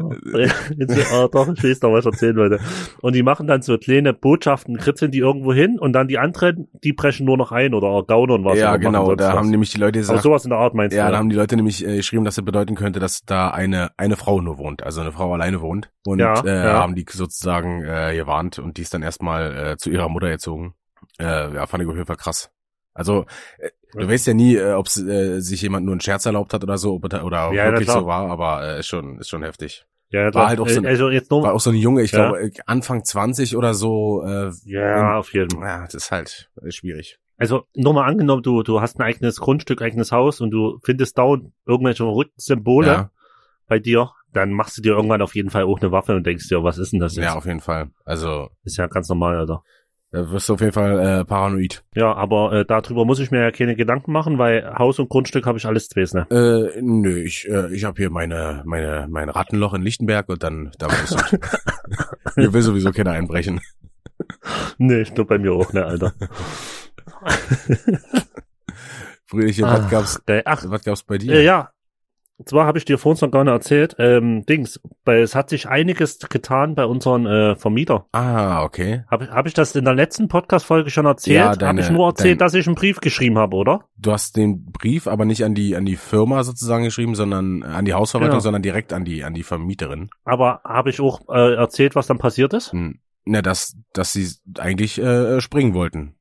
jetzt, 0.77 1.13
ah, 1.13 1.29
doch, 1.29 1.49
ich 1.49 1.65
weiß 1.65 1.83
noch, 1.83 1.93
was 1.93 2.07
ich 2.07 2.13
erzählen 2.13 2.37
wollte. 2.37 2.61
Und 3.01 3.15
die 3.15 3.23
machen 3.23 3.49
dann 3.49 3.63
so 3.63 3.77
kleine 3.79 4.13
Botschaften, 4.13 4.79
kritzeln 4.79 5.11
die 5.11 5.19
irgendwo 5.19 5.53
hin 5.53 5.79
und 5.79 5.93
dann 5.93 6.07
die 6.07 6.19
anderen, 6.19 6.69
die 6.85 6.93
brechen 6.93 7.27
nur 7.27 7.37
noch 7.37 7.51
ein 7.51 7.75
oder 7.75 8.05
gaunern 8.05 8.45
was. 8.45 8.59
Ja, 8.59 8.77
genau, 8.77 9.15
da 9.17 9.29
was. 9.29 9.35
haben 9.35 9.51
nämlich 9.51 9.71
die 9.71 9.79
Leute 9.79 9.99
gesagt. 9.99 10.19
Aber 10.19 10.23
sowas 10.23 10.45
in 10.45 10.51
der 10.51 10.61
Art 10.61 10.75
meinst 10.75 10.97
ja, 10.97 11.03
du? 11.03 11.07
Ja, 11.09 11.13
da 11.13 11.19
haben 11.19 11.31
die 11.31 11.37
Leute 11.37 11.57
nämlich 11.57 11.85
äh, 11.85 11.97
geschrieben, 11.97 12.25
dass 12.25 12.39
es 12.39 12.45
bedeuten 12.45 12.77
könnte, 12.77 13.01
dass 13.01 13.23
da 13.23 13.51
eine, 13.51 13.91
eine 13.97 14.17
Frau 14.17 14.41
nur 14.41 14.57
wohnt, 14.57 14.85
also 14.85 15.01
eine 15.01 15.13
Frau 15.13 15.33
alleine 15.33 15.61
wohnt. 15.61 15.91
Und 16.07 16.21
ja, 16.21 16.41
äh, 16.45 16.65
ja. 16.65 16.73
haben 16.75 16.95
die 16.95 17.05
sozusagen 17.11 17.83
äh, 17.85 18.15
gewarnt 18.15 18.61
und 18.61 18.77
die 18.77 18.83
ist 18.83 18.95
dann 18.95 19.03
erstmal 19.03 19.73
äh, 19.73 19.77
zu 19.77 19.91
ihrer 19.91 20.09
Mutter 20.09 20.31
gezogen. 20.31 20.75
Äh, 21.19 21.55
ja, 21.55 21.67
fand 21.67 21.83
ich 21.83 21.89
auf 21.89 21.97
jeden 21.97 22.07
Fall 22.07 22.17
krass. 22.17 22.51
Also, 22.95 23.27
äh, 23.59 23.71
du 23.95 24.09
weißt 24.09 24.27
ja 24.27 24.35
nie, 24.35 24.57
äh, 24.57 24.73
ob 24.73 24.87
äh, 24.97 25.41
sich 25.41 25.63
jemand 25.63 25.87
nur 25.87 25.93
einen 25.93 26.01
Scherz 26.01 26.27
erlaubt 26.27 26.53
hat 26.53 26.63
oder 26.63 26.79
so, 26.79 27.01
oder, 27.03 27.25
oder 27.25 27.53
ja, 27.53 27.67
wirklich 27.67 27.91
so 27.91 28.07
war, 28.07 28.31
aber 28.31 28.63
äh, 28.63 28.81
ist 28.81 28.87
schon, 28.87 29.19
ist 29.19 29.29
schon 29.29 29.43
heftig. 29.43 29.87
Ja, 30.11 30.33
war 30.35 30.49
halt 30.49 30.61
auch 30.61 30.69
so, 30.69 30.79
ein, 30.79 30.87
also 30.87 31.09
jetzt 31.09 31.31
noch, 31.31 31.43
war 31.43 31.55
auch 31.55 31.61
so 31.61 31.71
ein 31.71 31.77
Junge, 31.77 32.03
ich 32.03 32.13
ja. 32.13 32.29
glaube 32.29 32.51
Anfang 32.67 33.03
20 33.03 33.57
oder 33.57 33.73
so. 33.73 34.23
Äh, 34.27 34.51
ja, 34.65 35.13
in, 35.13 35.17
auf 35.17 35.33
jeden 35.33 35.51
Fall. 35.51 35.67
Ja, 35.67 35.85
das 35.87 35.95
ist 35.95 36.11
halt 36.11 36.51
schwierig. 36.69 37.19
Also 37.39 37.65
nur 37.75 37.95
mal 37.95 38.05
angenommen, 38.05 38.43
du 38.43 38.63
du 38.63 38.83
hast 38.83 39.01
ein 39.01 39.03
eigenes 39.03 39.41
Grundstück, 39.41 39.81
eigenes 39.81 40.13
Haus 40.13 40.43
und 40.43 40.51
du 40.51 40.79
findest 40.85 41.17
dauernd 41.17 41.53
irgendwelche 41.67 42.05
verrückten 42.05 42.39
Symbole 42.39 42.87
ja. 42.87 43.11
bei 43.67 43.79
dir, 43.79 44.11
dann 44.35 44.53
machst 44.53 44.77
du 44.77 44.83
dir 44.83 44.93
irgendwann 44.93 45.23
auf 45.23 45.35
jeden 45.35 45.49
Fall 45.49 45.65
auch 45.65 45.81
eine 45.81 45.93
Waffe 45.93 46.15
und 46.15 46.27
denkst 46.27 46.47
dir, 46.47 46.63
was 46.63 46.77
ist 46.77 46.93
denn 46.93 47.01
das 47.01 47.17
jetzt? 47.17 47.25
Ja, 47.25 47.35
auf 47.35 47.47
jeden 47.47 47.61
Fall. 47.61 47.91
Also 48.05 48.51
ist 48.65 48.77
ja 48.77 48.87
ganz 48.89 49.09
normal, 49.09 49.39
Alter. 49.39 49.63
Da 50.13 50.31
wirst 50.31 50.47
du 50.51 50.55
auf 50.55 50.61
jeden 50.61 50.75
Fall 50.75 50.99
äh, 51.01 51.25
paranoid. 51.25 51.83
Ja, 51.95 52.13
aber 52.13 52.53
äh, 52.53 52.65
darüber 52.67 53.07
muss 53.07 53.19
ich 53.19 53.31
mir 53.31 53.41
ja 53.41 53.51
keine 53.51 53.75
Gedanken 53.75 54.13
machen, 54.13 54.37
weil 54.37 54.75
Haus 54.79 54.99
und 54.99 55.09
Grundstück 55.09 55.47
habe 55.47 55.57
ich 55.57 55.65
alles 55.65 55.89
zwes, 55.89 56.13
ne? 56.13 56.27
Äh, 56.31 56.83
nö, 56.83 57.19
ich, 57.19 57.49
äh, 57.49 57.75
ich 57.75 57.85
habe 57.85 57.97
hier 57.97 58.11
meine, 58.11 58.63
meine, 58.67 59.07
mein 59.09 59.31
Rattenloch 59.31 59.73
in 59.73 59.81
Lichtenberg 59.81 60.29
und 60.29 60.43
dann, 60.43 60.71
da 60.79 60.89
muss 60.89 61.13
ich. 61.13 61.41
Hier 62.35 62.53
will 62.53 62.61
sowieso 62.61 62.93
keiner 62.93 63.13
einbrechen. 63.13 63.63
Nee, 64.77 65.01
ich 65.01 65.15
glaube 65.15 65.29
bei 65.29 65.39
mir 65.39 65.53
auch, 65.53 65.73
ne, 65.73 65.87
Alter. 65.87 66.13
Brüderchen, 69.31 69.65
was 69.65 69.89
gab's, 69.89 70.23
ach, 70.45 70.65
was 70.67 70.85
gab's 70.85 71.03
bei 71.05 71.17
dir? 71.17 71.37
Äh, 71.37 71.45
ja, 71.45 71.72
und 72.43 72.49
zwar 72.49 72.67
habe 72.67 72.77
ich 72.77 72.85
dir 72.85 72.99
vorhin 72.99 73.25
noch 73.25 73.31
gar 73.31 73.45
nicht 73.45 73.53
erzählt, 73.53 73.95
ähm, 74.01 74.45
Dings, 74.47 74.81
weil 75.05 75.23
es 75.23 75.37
hat 75.37 75.49
sich 75.49 75.69
einiges 75.69 76.19
getan 76.19 76.75
bei 76.75 76.87
unseren 76.87 77.25
äh, 77.25 77.55
Vermieter. 77.55 78.07
Ah, 78.11 78.65
okay. 78.65 79.05
Habe 79.09 79.31
hab 79.31 79.47
ich 79.47 79.55
das 79.55 79.77
in 79.77 79.85
der 79.85 79.95
letzten 79.95 80.27
Podcast-Folge 80.27 80.91
schon 80.91 81.07
erzählt? 81.07 81.61
Ja, 81.61 81.69
habe 81.69 81.81
ich 81.81 81.89
nur 81.89 82.09
erzählt, 82.09 82.41
dein, 82.41 82.47
dass 82.47 82.55
ich 82.55 82.67
einen 82.67 82.75
Brief 82.75 82.99
geschrieben 82.99 83.39
habe, 83.39 83.55
oder? 83.55 83.85
Du 83.97 84.11
hast 84.11 84.37
den 84.37 84.73
Brief 84.73 85.07
aber 85.07 85.25
nicht 85.25 85.45
an 85.45 85.55
die 85.55 85.77
an 85.77 85.85
die 85.85 85.95
Firma 85.95 86.43
sozusagen 86.43 86.83
geschrieben, 86.83 87.15
sondern 87.15 87.63
an 87.63 87.85
die 87.85 87.95
Hausverwaltung, 87.95 88.39
genau. 88.39 88.43
sondern 88.43 88.63
direkt 88.63 88.93
an 88.93 89.05
die 89.05 89.23
an 89.23 89.35
die 89.35 89.45
Vermieterin. 89.45 90.11
Aber 90.25 90.63
habe 90.65 90.91
ich 90.91 90.99
auch 90.99 91.21
äh, 91.29 91.55
erzählt, 91.55 91.95
was 91.95 92.09
dann 92.09 92.19
passiert 92.19 92.55
ist? 92.55 92.73
Hm. 92.73 92.99
Na, 93.25 93.41
dass 93.41 93.77
dass 93.93 94.13
sie 94.13 94.29
eigentlich 94.59 94.99
äh, 94.99 95.41
springen 95.41 95.75
wollten. 95.75 96.17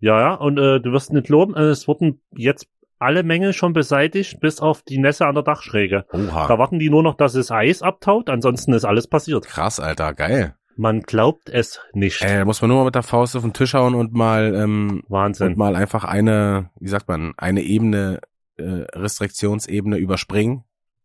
Ja, 0.00 0.20
ja, 0.20 0.34
und 0.34 0.58
äh, 0.58 0.80
du 0.80 0.92
wirst 0.92 1.12
nicht 1.12 1.28
loben, 1.28 1.54
äh, 1.54 1.62
es 1.68 1.88
wurden 1.88 2.20
jetzt 2.32 2.66
alle 3.02 3.22
Mängel 3.22 3.52
schon 3.52 3.72
beseitigt, 3.72 4.40
bis 4.40 4.60
auf 4.60 4.82
die 4.82 4.98
Nässe 4.98 5.26
an 5.26 5.34
der 5.34 5.44
Dachschräge. 5.44 6.06
Oha. 6.12 6.48
Da 6.48 6.58
warten 6.58 6.78
die 6.78 6.90
nur 6.90 7.02
noch, 7.02 7.14
dass 7.14 7.34
es 7.34 7.50
Eis 7.50 7.82
abtaut, 7.82 8.30
ansonsten 8.30 8.72
ist 8.72 8.84
alles 8.84 9.06
passiert. 9.06 9.46
Krass, 9.46 9.80
Alter, 9.80 10.14
geil. 10.14 10.54
Man 10.76 11.02
glaubt 11.02 11.48
es 11.50 11.80
nicht. 11.92 12.22
Äh, 12.22 12.44
muss 12.44 12.62
man 12.62 12.68
nur 12.70 12.78
mal 12.78 12.84
mit 12.86 12.94
der 12.94 13.02
Faust 13.02 13.36
auf 13.36 13.42
den 13.42 13.52
Tisch 13.52 13.74
hauen 13.74 13.94
und 13.94 14.14
mal 14.14 14.54
ähm, 14.54 15.02
Wahnsinn. 15.08 15.48
und 15.48 15.58
mal 15.58 15.76
einfach 15.76 16.04
eine, 16.04 16.70
wie 16.80 16.88
sagt 16.88 17.08
man, 17.08 17.34
eine 17.36 17.62
Ebene, 17.62 18.20
äh, 18.56 18.86
Restriktionsebene 18.94 19.98
überspringen 19.98 20.64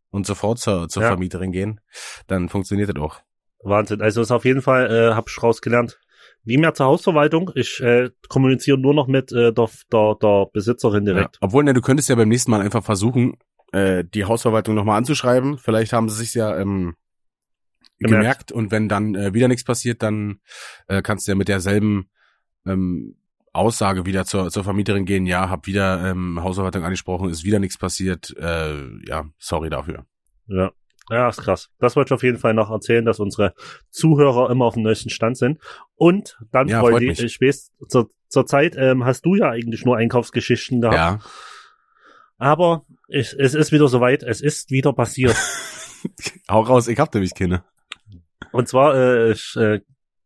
und 0.10 0.26
sofort 0.26 0.60
zur, 0.60 0.88
zur 0.88 1.04
ja. 1.04 1.10
Vermieterin 1.10 1.52
gehen, 1.52 1.82
dann 2.28 2.50
funktioniert 2.50 2.90
das 2.90 3.02
auch. 3.02 3.20
Wahnsinn. 3.64 4.02
Also 4.02 4.22
ist 4.22 4.32
auf 4.32 4.46
jeden 4.46 4.62
Fall, 4.62 4.90
äh, 4.90 5.14
hab 5.16 5.30
ich 5.30 5.44
rausgelernt. 5.44 6.00
Nie 6.48 6.58
mehr 6.58 6.74
zur 6.74 6.86
Hausverwaltung. 6.86 7.52
Ich 7.56 7.82
äh, 7.82 8.10
kommuniziere 8.30 8.78
nur 8.78 8.94
noch 8.94 9.08
mit 9.08 9.34
äh, 9.34 9.52
der, 9.52 9.70
der, 9.92 10.16
der 10.22 10.46
Besitzerin 10.54 11.04
direkt. 11.04 11.36
Ja. 11.36 11.40
Obwohl, 11.42 11.66
ne, 11.66 11.74
du 11.74 11.82
könntest 11.82 12.08
ja 12.08 12.16
beim 12.16 12.30
nächsten 12.30 12.52
Mal 12.52 12.62
einfach 12.62 12.86
versuchen, 12.86 13.36
äh, 13.74 14.06
die 14.06 14.24
Hausverwaltung 14.24 14.74
nochmal 14.74 14.98
anzuschreiben. 14.98 15.58
Vielleicht 15.58 15.92
haben 15.92 16.08
sie 16.08 16.16
sich 16.16 16.34
ja 16.34 16.58
ähm, 16.58 16.96
gemerkt. 18.00 18.22
gemerkt 18.22 18.52
und 18.54 18.72
wenn 18.72 18.88
dann 18.88 19.14
äh, 19.16 19.34
wieder 19.34 19.50
nichts 19.50 19.66
passiert, 19.66 20.02
dann 20.02 20.40
äh, 20.88 21.02
kannst 21.02 21.28
du 21.28 21.34
ja 21.34 21.36
mit 21.36 21.50
derselben 21.50 22.10
ähm, 22.66 23.18
Aussage 23.52 24.06
wieder 24.06 24.24
zur, 24.24 24.50
zur 24.50 24.64
Vermieterin 24.64 25.04
gehen, 25.04 25.26
ja, 25.26 25.50
hab 25.50 25.68
wieder 25.68 26.10
ähm, 26.10 26.42
Hausverwaltung 26.42 26.86
angesprochen, 26.86 27.30
ist 27.30 27.44
wieder 27.44 27.60
nichts 27.60 27.78
passiert, 27.78 28.34
äh, 28.40 28.88
ja, 29.06 29.26
sorry 29.38 29.70
dafür. 29.70 30.06
Ja. 30.48 30.72
Ja, 31.10 31.30
ist 31.30 31.42
krass. 31.42 31.70
Das 31.80 31.96
wollte 31.96 32.10
ich 32.10 32.16
auf 32.16 32.24
jeden 32.24 32.38
Fall 32.38 32.54
noch 32.54 32.70
erzählen, 32.70 33.06
dass 33.06 33.20
unsere 33.20 33.54
Zuhörer 33.90 34.50
immer 34.50 34.66
auf 34.66 34.74
dem 34.74 34.84
neuesten 34.84 35.10
Stand 35.10 35.38
sind. 35.38 35.60
Und 35.96 36.38
dann, 36.52 36.68
ja, 36.68 36.82
Freunde, 36.82 37.06
ich 37.06 37.42
weiß, 37.42 37.72
zur, 37.88 38.10
zur 38.28 38.46
Zeit 38.46 38.76
ähm, 38.78 39.06
hast 39.06 39.26
du 39.26 39.36
ja 39.36 39.50
eigentlich 39.50 39.86
nur 39.86 39.98
Einkaufsgeschichten 39.98 40.82
gehabt. 40.82 40.98
Ja. 40.98 41.20
Aber 42.38 42.86
ich, 43.08 43.36
es 43.38 43.56
ist 43.56 43.72
wieder 43.72 43.88
soweit, 43.88 44.24
es 44.24 44.42
ist 44.42 44.70
wieder 44.70 44.94
passiert. 44.94 45.36
Hau 46.50 46.62
raus, 46.62 46.88
ich 46.88 47.00
hab 47.00 47.14
nämlich 47.14 47.34
keine. 47.34 47.64
Und 48.52 48.68
zwar, 48.68 48.96
äh, 48.96 49.32
ich 49.32 49.56
äh, 49.56 49.80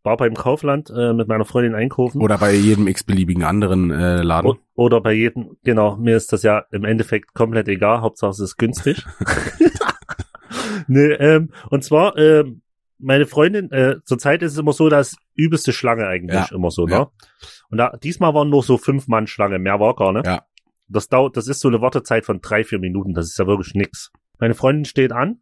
war 0.03 0.17
beim 0.17 0.33
Kaufland 0.33 0.89
äh, 0.89 1.13
mit 1.13 1.27
meiner 1.27 1.45
Freundin 1.45 1.75
einkaufen. 1.75 2.21
Oder 2.21 2.37
bei 2.37 2.53
jedem 2.53 2.87
x-beliebigen 2.87 3.43
anderen 3.43 3.91
äh, 3.91 4.21
Laden. 4.23 4.51
O 4.51 4.57
oder 4.73 4.99
bei 4.99 5.13
jedem, 5.13 5.57
genau, 5.63 5.95
mir 5.95 6.17
ist 6.17 6.33
das 6.33 6.43
ja 6.43 6.65
im 6.71 6.85
Endeffekt 6.85 7.33
komplett 7.33 7.67
egal, 7.67 8.01
Hauptsache 8.01 8.31
es 8.31 8.39
ist 8.39 8.57
günstig. 8.57 9.05
nee, 10.87 11.11
ähm, 11.13 11.51
und 11.69 11.83
zwar, 11.83 12.17
ähm, 12.17 12.61
meine 12.99 13.25
Freundin, 13.25 13.71
äh, 13.71 13.95
zurzeit 14.05 14.41
ist 14.43 14.53
es 14.53 14.57
immer 14.59 14.73
so, 14.73 14.87
dass 14.89 15.15
übelste 15.35 15.73
Schlange 15.73 16.05
eigentlich 16.07 16.35
Ja, 16.49 16.55
immer 16.55 16.69
so, 16.71 16.85
ne? 16.85 16.91
ja. 16.93 17.11
Und 17.69 17.77
da, 17.79 17.97
diesmal 18.03 18.33
waren 18.33 18.49
nur 18.49 18.61
so 18.63 18.77
fünf 18.77 19.07
Mann 19.07 19.27
Schlange, 19.27 19.57
mehr 19.59 19.79
war 19.79 19.95
gar 19.95 20.13
nicht. 20.13 20.25
Ja. 20.27 20.45
Das 20.87 21.07
dauert, 21.09 21.35
das 21.37 21.47
ist 21.47 21.61
so 21.61 21.67
eine 21.67 21.81
Wartezeit 21.81 22.25
von 22.25 22.41
drei, 22.41 22.63
vier 22.63 22.79
Minuten, 22.79 23.13
das 23.13 23.25
ist 23.27 23.39
ja 23.39 23.47
wirklich 23.47 23.73
nix. 23.73 24.11
Meine 24.39 24.53
Freundin 24.53 24.85
steht 24.85 25.11
an, 25.11 25.41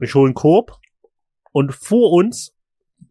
ich 0.00 0.14
hole 0.14 0.26
einen 0.26 0.34
Korb 0.34 0.78
und 1.52 1.74
vor 1.74 2.12
uns 2.12 2.54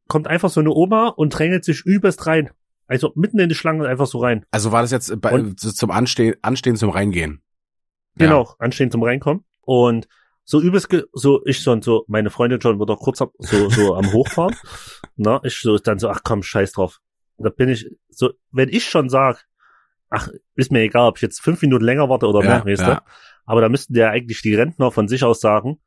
kommt 0.07 0.27
einfach 0.27 0.49
so 0.49 0.59
eine 0.61 0.71
Oma 0.71 1.09
und 1.09 1.29
drängelt 1.37 1.65
sich 1.65 1.81
übelst 1.85 2.25
rein. 2.25 2.49
Also 2.87 3.11
mitten 3.15 3.37
in 3.39 3.49
die 3.49 3.55
Schlange 3.55 3.85
einfach 3.87 4.07
so 4.07 4.19
rein. 4.19 4.45
Also 4.49 4.71
war 4.71 4.81
das 4.81 4.91
jetzt 4.91 5.19
bei, 5.21 5.33
Und- 5.33 5.59
zum 5.59 5.91
Anstehen, 5.91 6.35
Anstehen 6.41 6.77
zum 6.77 6.89
Reingehen. 6.89 7.41
Genau, 8.15 8.55
anstehen 8.57 8.89
zum 8.89 9.03
Reinkommen. 9.03 9.43
Und 9.61 10.07
so 10.49 10.61
übelst, 10.61 10.89
ge 10.89 11.03
so 11.11 11.41
ich 11.45 11.59
schon 11.59 11.81
so, 11.81 12.05
meine 12.07 12.29
Freundin 12.29 12.61
schon 12.61 12.79
wieder 12.79 12.95
kurz 12.95 13.21
ab, 13.21 13.33
so, 13.37 13.69
so 13.69 13.95
am 13.95 14.11
Hochfahren. 14.13 14.55
Na, 15.17 15.41
ich 15.43 15.59
so 15.59 15.77
dann 15.77 15.99
so, 15.99 16.09
ach 16.09 16.21
komm, 16.23 16.41
scheiß 16.41 16.71
drauf. 16.71 16.99
Da 17.37 17.49
bin 17.49 17.67
ich 17.67 17.85
so, 18.07 18.31
wenn 18.51 18.69
ich 18.69 18.85
schon 18.85 19.09
sag, 19.09 19.45
ach, 20.09 20.29
ist 20.55 20.71
mir 20.71 20.79
egal, 20.81 21.09
ob 21.09 21.17
ich 21.17 21.21
jetzt 21.21 21.41
fünf 21.41 21.61
Minuten 21.61 21.83
länger 21.83 22.07
warte 22.07 22.27
oder 22.27 22.39
Ja, 22.43 22.63
mehr, 22.63 22.65
weißt 22.65 22.81
ja. 22.81 22.95
du? 22.95 23.01
Aber 23.45 23.59
da 23.59 23.67
müssten 23.67 23.93
ja 23.93 24.09
eigentlich 24.09 24.41
die 24.41 24.55
Rentner 24.55 24.89
von 24.89 25.09
sich 25.09 25.25
aus 25.25 25.41
sagen, 25.41 25.81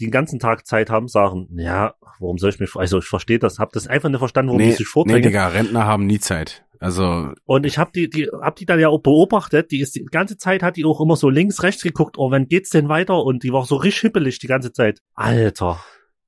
den 0.00 0.10
ganzen 0.10 0.38
Tag 0.38 0.66
Zeit 0.66 0.90
haben, 0.90 1.08
sagen, 1.08 1.48
ja, 1.56 1.94
warum 2.18 2.38
soll 2.38 2.50
ich 2.50 2.60
mich, 2.60 2.74
also 2.76 2.98
ich 2.98 3.06
verstehe 3.06 3.38
das, 3.38 3.58
hab 3.58 3.72
das 3.72 3.86
einfach 3.86 4.08
nicht 4.08 4.18
verstanden, 4.18 4.48
warum 4.48 4.58
die 4.60 4.66
Nee, 4.66 4.72
sich 4.72 4.80
nee, 4.86 4.90
vordrängen. 4.92 5.22
Digga, 5.22 5.48
Rentner 5.48 5.86
haben 5.86 6.06
nie 6.06 6.18
Zeit. 6.18 6.64
Also, 6.78 7.32
Und 7.44 7.66
ich 7.66 7.76
hab 7.76 7.92
die, 7.92 8.08
die, 8.08 8.28
hab 8.40 8.56
die 8.56 8.64
dann 8.64 8.80
ja 8.80 8.88
auch 8.88 9.00
beobachtet. 9.02 9.70
Die 9.70 9.80
ist 9.80 9.94
die 9.96 10.04
ganze 10.06 10.38
Zeit 10.38 10.62
hat 10.62 10.76
die 10.76 10.84
auch 10.86 11.00
immer 11.02 11.14
so 11.16 11.28
links, 11.28 11.62
rechts 11.62 11.82
geguckt. 11.82 12.16
Oh, 12.16 12.30
wann 12.30 12.46
geht's 12.48 12.70
denn 12.70 12.88
weiter? 12.88 13.22
Und 13.22 13.42
die 13.42 13.52
war 13.52 13.66
so 13.66 13.76
richtig 13.76 14.00
hippelig 14.00 14.38
die 14.38 14.46
ganze 14.46 14.72
Zeit. 14.72 15.00
Alter. 15.14 15.78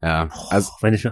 ja. 0.02 0.28
Oh, 0.30 0.46
Also, 0.50 0.72
wenn 0.82 0.92
ich 0.92 1.08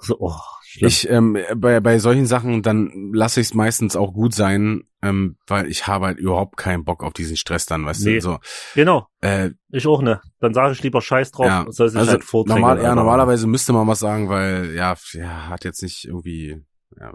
so, 0.00 0.16
oh, 0.20 0.36
schlimm. 0.74 0.88
ich, 0.88 1.08
ähm, 1.08 1.38
bei, 1.56 1.80
bei 1.80 1.98
solchen 1.98 2.26
Sachen, 2.26 2.62
dann 2.62 3.10
lasse 3.12 3.40
ich 3.40 3.48
es 3.48 3.54
meistens 3.54 3.96
auch 3.96 4.12
gut 4.12 4.34
sein, 4.34 4.84
ähm, 5.02 5.36
weil 5.46 5.66
ich 5.68 5.86
habe 5.86 6.06
halt 6.06 6.18
überhaupt 6.18 6.56
keinen 6.56 6.84
Bock 6.84 7.02
auf 7.02 7.12
diesen 7.12 7.36
Stress 7.36 7.66
dann, 7.66 7.84
weißt 7.86 8.04
Nee. 8.04 8.14
du, 8.16 8.20
so, 8.20 8.38
genau, 8.74 9.06
äh, 9.20 9.50
ich 9.70 9.86
auch 9.86 10.02
ne. 10.02 10.20
Dann 10.40 10.54
sage 10.54 10.72
ich 10.72 10.82
lieber 10.82 11.00
Scheiß 11.02 11.32
drauf. 11.32 11.46
ja, 11.46 11.66
soll 11.68 11.88
sich 11.88 11.98
also 11.98 12.12
halt 12.12 12.24
vordrängen, 12.24 12.60
normal, 12.60 12.82
ja, 12.82 12.94
normalerweise 12.94 13.46
müsste 13.46 13.72
man 13.72 13.86
was 13.88 13.98
sagen, 13.98 14.28
weil, 14.28 14.74
ja, 14.74 14.94
ja, 15.12 15.48
hat 15.48 15.64
jetzt 15.64 15.82
nicht 15.82 16.04
irgendwie, 16.04 16.62
ja, 16.98 17.14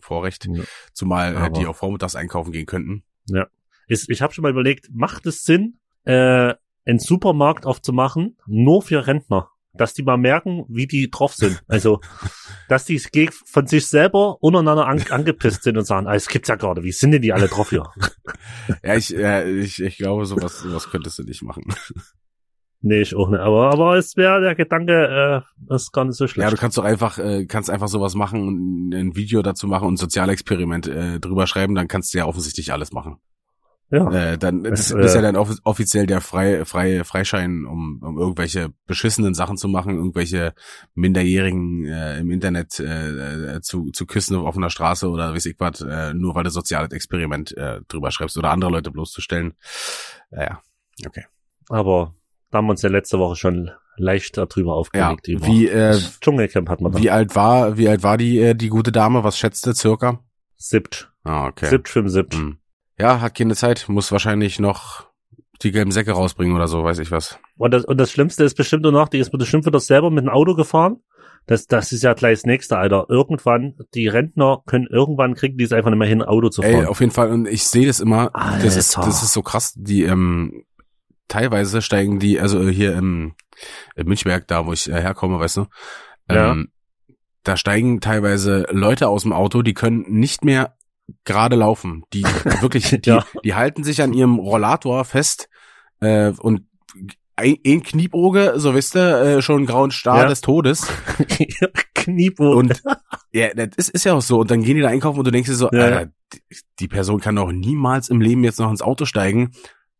Vorrecht, 0.00 0.46
Ja. 0.50 0.64
zumal 0.92 1.36
äh, 1.36 1.50
die 1.50 1.66
auch 1.66 1.76
vormittags 1.76 2.16
einkaufen 2.16 2.52
gehen 2.52 2.66
könnten. 2.66 3.04
Ist, 3.86 4.08
ich 4.08 4.22
habe 4.22 4.32
schon 4.32 4.42
mal 4.42 4.50
überlegt, 4.50 4.88
macht 4.92 5.26
es 5.26 5.44
Sinn, 5.44 5.78
äh, 6.04 6.54
einen 6.86 6.98
Supermarkt 6.98 7.66
aufzumachen, 7.66 8.38
nur 8.46 8.80
für 8.82 9.06
Rentner? 9.06 9.50
Dass 9.76 9.92
die 9.94 10.02
mal 10.02 10.16
merken, 10.16 10.64
wie 10.68 10.86
die 10.86 11.10
drauf 11.10 11.34
sind. 11.34 11.62
Also, 11.68 12.00
dass 12.68 12.84
die 12.84 13.00
von 13.44 13.66
sich 13.66 13.86
selber 13.86 14.42
untereinander 14.42 14.86
an, 14.86 15.02
angepisst 15.10 15.64
sind 15.64 15.76
und 15.76 15.84
sagen, 15.84 16.06
ah, 16.06 16.14
es 16.14 16.28
gibt's 16.28 16.48
ja 16.48 16.54
gerade, 16.54 16.82
wie 16.84 16.92
sind 16.92 17.10
denn 17.10 17.22
die 17.22 17.32
alle 17.32 17.48
drauf 17.48 17.70
hier? 17.70 17.84
Ja, 18.82 18.94
ich, 18.94 19.14
äh, 19.14 19.50
ich, 19.58 19.82
ich 19.82 19.98
glaube, 19.98 20.24
sowas, 20.26 20.60
sowas 20.60 20.88
könntest 20.90 21.18
du 21.18 21.24
nicht 21.24 21.42
machen. 21.42 21.64
Nee, 22.86 23.00
ich 23.00 23.14
auch 23.16 23.30
nicht. 23.30 23.40
Aber, 23.40 23.70
aber 23.72 23.96
es 23.96 24.14
wäre 24.18 24.42
der 24.42 24.54
Gedanke, 24.54 25.42
äh, 25.70 25.74
ist 25.74 25.90
gar 25.90 26.04
nicht 26.04 26.16
so 26.16 26.24
Ja, 26.24 26.28
schlecht. 26.28 26.52
du 26.52 26.56
kannst 26.58 26.76
doch 26.76 26.84
einfach, 26.84 27.16
äh, 27.18 27.46
kannst 27.46 27.70
einfach 27.70 27.88
sowas 27.88 28.14
machen 28.14 28.46
und 28.46 28.92
ein 28.94 29.16
Video 29.16 29.40
dazu 29.40 29.66
machen 29.66 29.88
und 29.88 29.94
ein 29.94 29.96
Sozialexperiment 29.96 30.86
äh, 30.88 31.18
drüber 31.18 31.46
schreiben, 31.46 31.74
dann 31.74 31.88
kannst 31.88 32.12
du 32.12 32.18
ja 32.18 32.26
offensichtlich 32.26 32.74
alles 32.74 32.92
machen. 32.92 33.16
Ja, 33.94 34.10
Äh, 34.10 34.38
dann 34.38 34.64
das 34.64 34.80
Es, 34.80 34.90
ist 34.90 35.12
äh, 35.12 35.16
ja 35.16 35.22
dann 35.22 35.36
off 35.36 35.50
offiziell 35.64 36.06
der 36.06 36.20
frei, 36.20 36.64
frei, 36.64 37.04
Freischein, 37.04 37.64
um, 37.64 38.00
um 38.02 38.18
irgendwelche 38.18 38.70
beschissenen 38.86 39.34
Sachen 39.34 39.56
zu 39.56 39.68
machen, 39.68 39.96
irgendwelche 39.96 40.52
Minderjährigen 40.94 41.84
äh, 41.86 42.18
im 42.18 42.30
Internet 42.30 42.80
äh, 42.80 43.56
äh, 43.56 43.60
zu, 43.60 43.90
zu 43.92 44.06
küssen 44.06 44.36
auf 44.36 44.44
offener 44.46 44.70
Straße 44.70 45.08
oder 45.08 45.32
weiß 45.34 45.46
ich 45.46 45.56
was, 45.58 45.80
äh, 45.80 46.12
nur 46.14 46.34
weil 46.34 46.44
du 46.44 46.50
soziales 46.50 46.90
Experiment 46.92 47.56
äh, 47.56 47.80
drüber 47.88 48.10
schreibst 48.10 48.36
oder 48.38 48.50
andere 48.50 48.70
Leute 48.70 48.90
bloßzustellen. 48.90 49.54
Ja, 50.30 50.42
ja. 50.42 50.60
Okay. 51.06 51.24
aber 51.68 52.14
da 52.50 52.58
haben 52.58 52.66
wir 52.66 52.70
uns 52.72 52.82
ja 52.82 52.88
letzte 52.88 53.18
Woche 53.18 53.36
schon 53.36 53.70
leicht 53.96 54.36
darüber 54.36 54.72
Ja, 54.72 54.76
aufgeregt. 54.76 55.28
über 55.28 55.46
wie, 55.46 55.68
äh, 55.68 55.88
das 55.92 56.18
Dschungelcamp 56.20 56.68
hat 56.68 56.80
man 56.80 56.96
wie 56.96 57.10
alt 57.10 57.34
war, 57.36 57.76
wie 57.78 57.88
alt 57.88 58.02
war 58.02 58.16
die, 58.16 58.38
äh, 58.40 58.54
die 58.54 58.68
gute 58.68 58.92
Dame? 58.92 59.22
Was 59.24 59.38
schätzte 59.38 59.74
circa? 59.74 60.20
Siebt. 60.56 61.12
Ah, 61.24 61.46
okay. 61.46 61.66
Siebt, 61.68 61.88
fünf, 61.88 62.10
siebt. 62.10 62.34
Hm. 62.34 62.58
Ja, 62.98 63.20
hat 63.20 63.34
keine 63.36 63.54
Zeit, 63.56 63.86
muss 63.88 64.12
wahrscheinlich 64.12 64.58
noch 64.60 65.06
die 65.62 65.70
gelben 65.72 65.90
Säcke 65.92 66.12
rausbringen 66.12 66.54
oder 66.54 66.68
so, 66.68 66.84
weiß 66.84 66.98
ich 66.98 67.10
was. 67.10 67.38
Und 67.56 67.72
das, 67.72 67.84
und 67.84 67.98
das 67.98 68.10
Schlimmste 68.10 68.44
ist 68.44 68.56
bestimmt 68.56 68.82
nur 68.82 68.92
noch, 68.92 69.08
die 69.08 69.18
ist 69.18 69.30
bestimmt 69.30 69.66
wieder 69.66 69.80
selber 69.80 70.10
mit 70.10 70.24
dem 70.24 70.28
Auto 70.30 70.54
gefahren. 70.54 70.96
Das, 71.46 71.66
das 71.66 71.92
ist 71.92 72.02
ja 72.02 72.14
gleich 72.14 72.38
das 72.38 72.46
nächste, 72.46 72.78
Alter. 72.78 73.06
Irgendwann, 73.08 73.74
die 73.94 74.08
Rentner 74.08 74.62
können 74.66 74.86
irgendwann 74.88 75.34
kriegen 75.34 75.58
die 75.58 75.64
es 75.64 75.72
einfach 75.72 75.90
nicht 75.90 75.98
mehr 75.98 76.08
hin, 76.08 76.22
Auto 76.22 76.48
zu 76.48 76.62
Ey, 76.62 76.72
fahren. 76.72 76.86
auf 76.86 77.00
jeden 77.00 77.12
Fall, 77.12 77.30
und 77.30 77.46
ich 77.46 77.64
sehe 77.64 77.86
das 77.86 78.00
immer, 78.00 78.30
das 78.62 78.76
ist, 78.76 78.96
das 78.96 79.22
ist 79.22 79.32
so 79.32 79.42
krass, 79.42 79.74
die, 79.76 80.04
ähm, 80.04 80.64
teilweise 81.28 81.82
steigen 81.82 82.18
die, 82.18 82.40
also 82.40 82.66
hier 82.68 82.94
im, 82.96 83.34
im 83.94 84.06
Münchberg, 84.06 84.46
da 84.48 84.66
wo 84.66 84.72
ich 84.72 84.88
äh, 84.88 85.00
herkomme, 85.00 85.38
weißt 85.38 85.58
du, 85.58 85.66
Ja. 86.30 86.52
ähm, 86.52 86.70
da 87.42 87.56
steigen 87.58 88.00
teilweise 88.00 88.66
Leute 88.70 89.08
aus 89.08 89.22
dem 89.22 89.32
Auto, 89.34 89.60
die 89.62 89.74
können 89.74 90.04
nicht 90.08 90.44
mehr 90.44 90.76
gerade 91.24 91.56
laufen. 91.56 92.04
Die 92.12 92.22
wirklich, 92.60 92.88
die, 92.90 93.00
Ja. 93.08 93.24
die 93.44 93.54
halten 93.54 93.84
sich 93.84 94.02
an 94.02 94.12
ihrem 94.12 94.38
Rollator 94.38 95.04
fest 95.04 95.48
äh, 96.00 96.30
und 96.38 96.62
ein, 97.36 97.56
ein 97.66 97.82
Knieboge, 97.82 98.54
so 98.56 98.74
wisst 98.74 98.94
ihr, 98.94 99.20
äh, 99.20 99.42
schon 99.42 99.66
grauen 99.66 99.90
Star 99.90 100.18
Ja. 100.22 100.28
des 100.28 100.40
Todes. 100.40 100.86
Kniebogen. 101.94 102.56
Und 102.70 102.82
ja, 103.32 103.52
das 103.54 103.68
ist, 103.76 103.88
ist 103.90 104.04
ja 104.04 104.14
auch 104.14 104.22
so. 104.22 104.38
Und 104.40 104.50
dann 104.50 104.62
gehen 104.62 104.76
die 104.76 104.82
da 104.82 104.88
einkaufen 104.88 105.18
und 105.18 105.24
du 105.26 105.30
denkst 105.30 105.48
dir 105.50 105.56
so, 105.56 105.68
Ja. 105.72 105.80
Alter, 105.80 106.06
die, 106.32 106.40
die 106.80 106.88
Person 106.88 107.20
kann 107.20 107.36
doch 107.36 107.50
niemals 107.50 108.08
im 108.08 108.20
Leben 108.20 108.44
jetzt 108.44 108.58
noch 108.60 108.70
ins 108.70 108.82
Auto 108.82 109.04
steigen. 109.04 109.52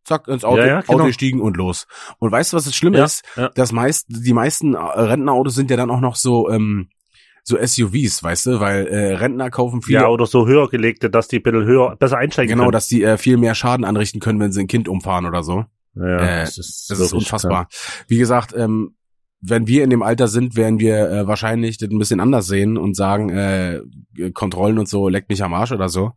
Zack, 0.05 0.27
ins 0.27 0.45
Auto, 0.45 0.59
Ja, 0.61 0.67
ja, 0.67 0.81
genau. 0.81 0.93
Auto 0.93 1.05
gestiegen 1.05 1.41
und 1.41 1.57
los. 1.57 1.87
Und 2.19 2.31
weißt 2.31 2.53
du, 2.53 2.57
was 2.57 2.65
das 2.65 2.75
Schlimme 2.75 2.99
ist? 3.03 3.23
Das 3.55 3.71
meist, 3.71 4.05
die 4.09 4.33
meisten 4.33 4.75
Rentnerautos 4.75 5.55
sind 5.55 5.71
ja 5.71 5.77
dann 5.77 5.89
auch 5.89 5.99
noch 5.99 6.15
so, 6.15 6.49
ähm, 6.51 6.89
so 7.47 7.57
SUVs, 7.63 8.23
weißt 8.23 8.47
du, 8.47 8.59
weil 8.59 8.87
äh, 8.87 9.13
Rentner 9.15 9.51
kaufen 9.51 9.81
viele 9.83 9.99
ja, 10.01 10.07
oder 10.07 10.25
so 10.25 10.47
höher 10.47 10.67
gelegte, 10.67 11.11
dass 11.11 11.27
die 11.27 11.37
ein 11.37 11.43
bisschen 11.43 11.63
höher, 11.63 11.95
besser 11.95 12.17
einsteigen 12.17 12.49
Genau, 12.49 12.63
können. 12.63 12.71
dass 12.71 12.87
die 12.87 13.03
äh, 13.03 13.17
viel 13.17 13.37
mehr 13.37 13.53
Schaden 13.53 13.85
anrichten 13.85 14.19
können, 14.19 14.39
wenn 14.39 14.51
sie 14.51 14.61
ein 14.61 14.67
Kind 14.67 14.87
umfahren 14.87 15.25
oder 15.27 15.43
so. 15.43 15.65
ja, 15.95 16.17
äh, 16.17 16.39
das 16.41 16.57
ist, 16.57 16.89
Das 16.89 16.99
ist 16.99 17.13
unfassbar. 17.13 17.67
Wie 18.07 18.17
gesagt, 18.17 18.53
ähm, 18.57 18.95
wenn 19.41 19.67
wir 19.67 19.83
in 19.83 19.91
dem 19.91 20.01
Alter 20.01 20.27
sind, 20.27 20.55
werden 20.55 20.79
wir 20.79 21.07
äh, 21.09 21.27
wahrscheinlich 21.27 21.77
das 21.77 21.89
ein 21.91 21.99
bisschen 21.99 22.19
anders 22.19 22.47
sehen 22.47 22.77
und 22.77 22.95
sagen, 22.95 23.29
äh, 23.29 23.81
Kontrollen 24.33 24.79
und 24.79 24.89
so 24.89 25.07
leckt 25.07 25.29
mich 25.29 25.43
am 25.43 25.53
Arsch 25.53 25.71
oder 25.71 25.87
so. 25.87 26.13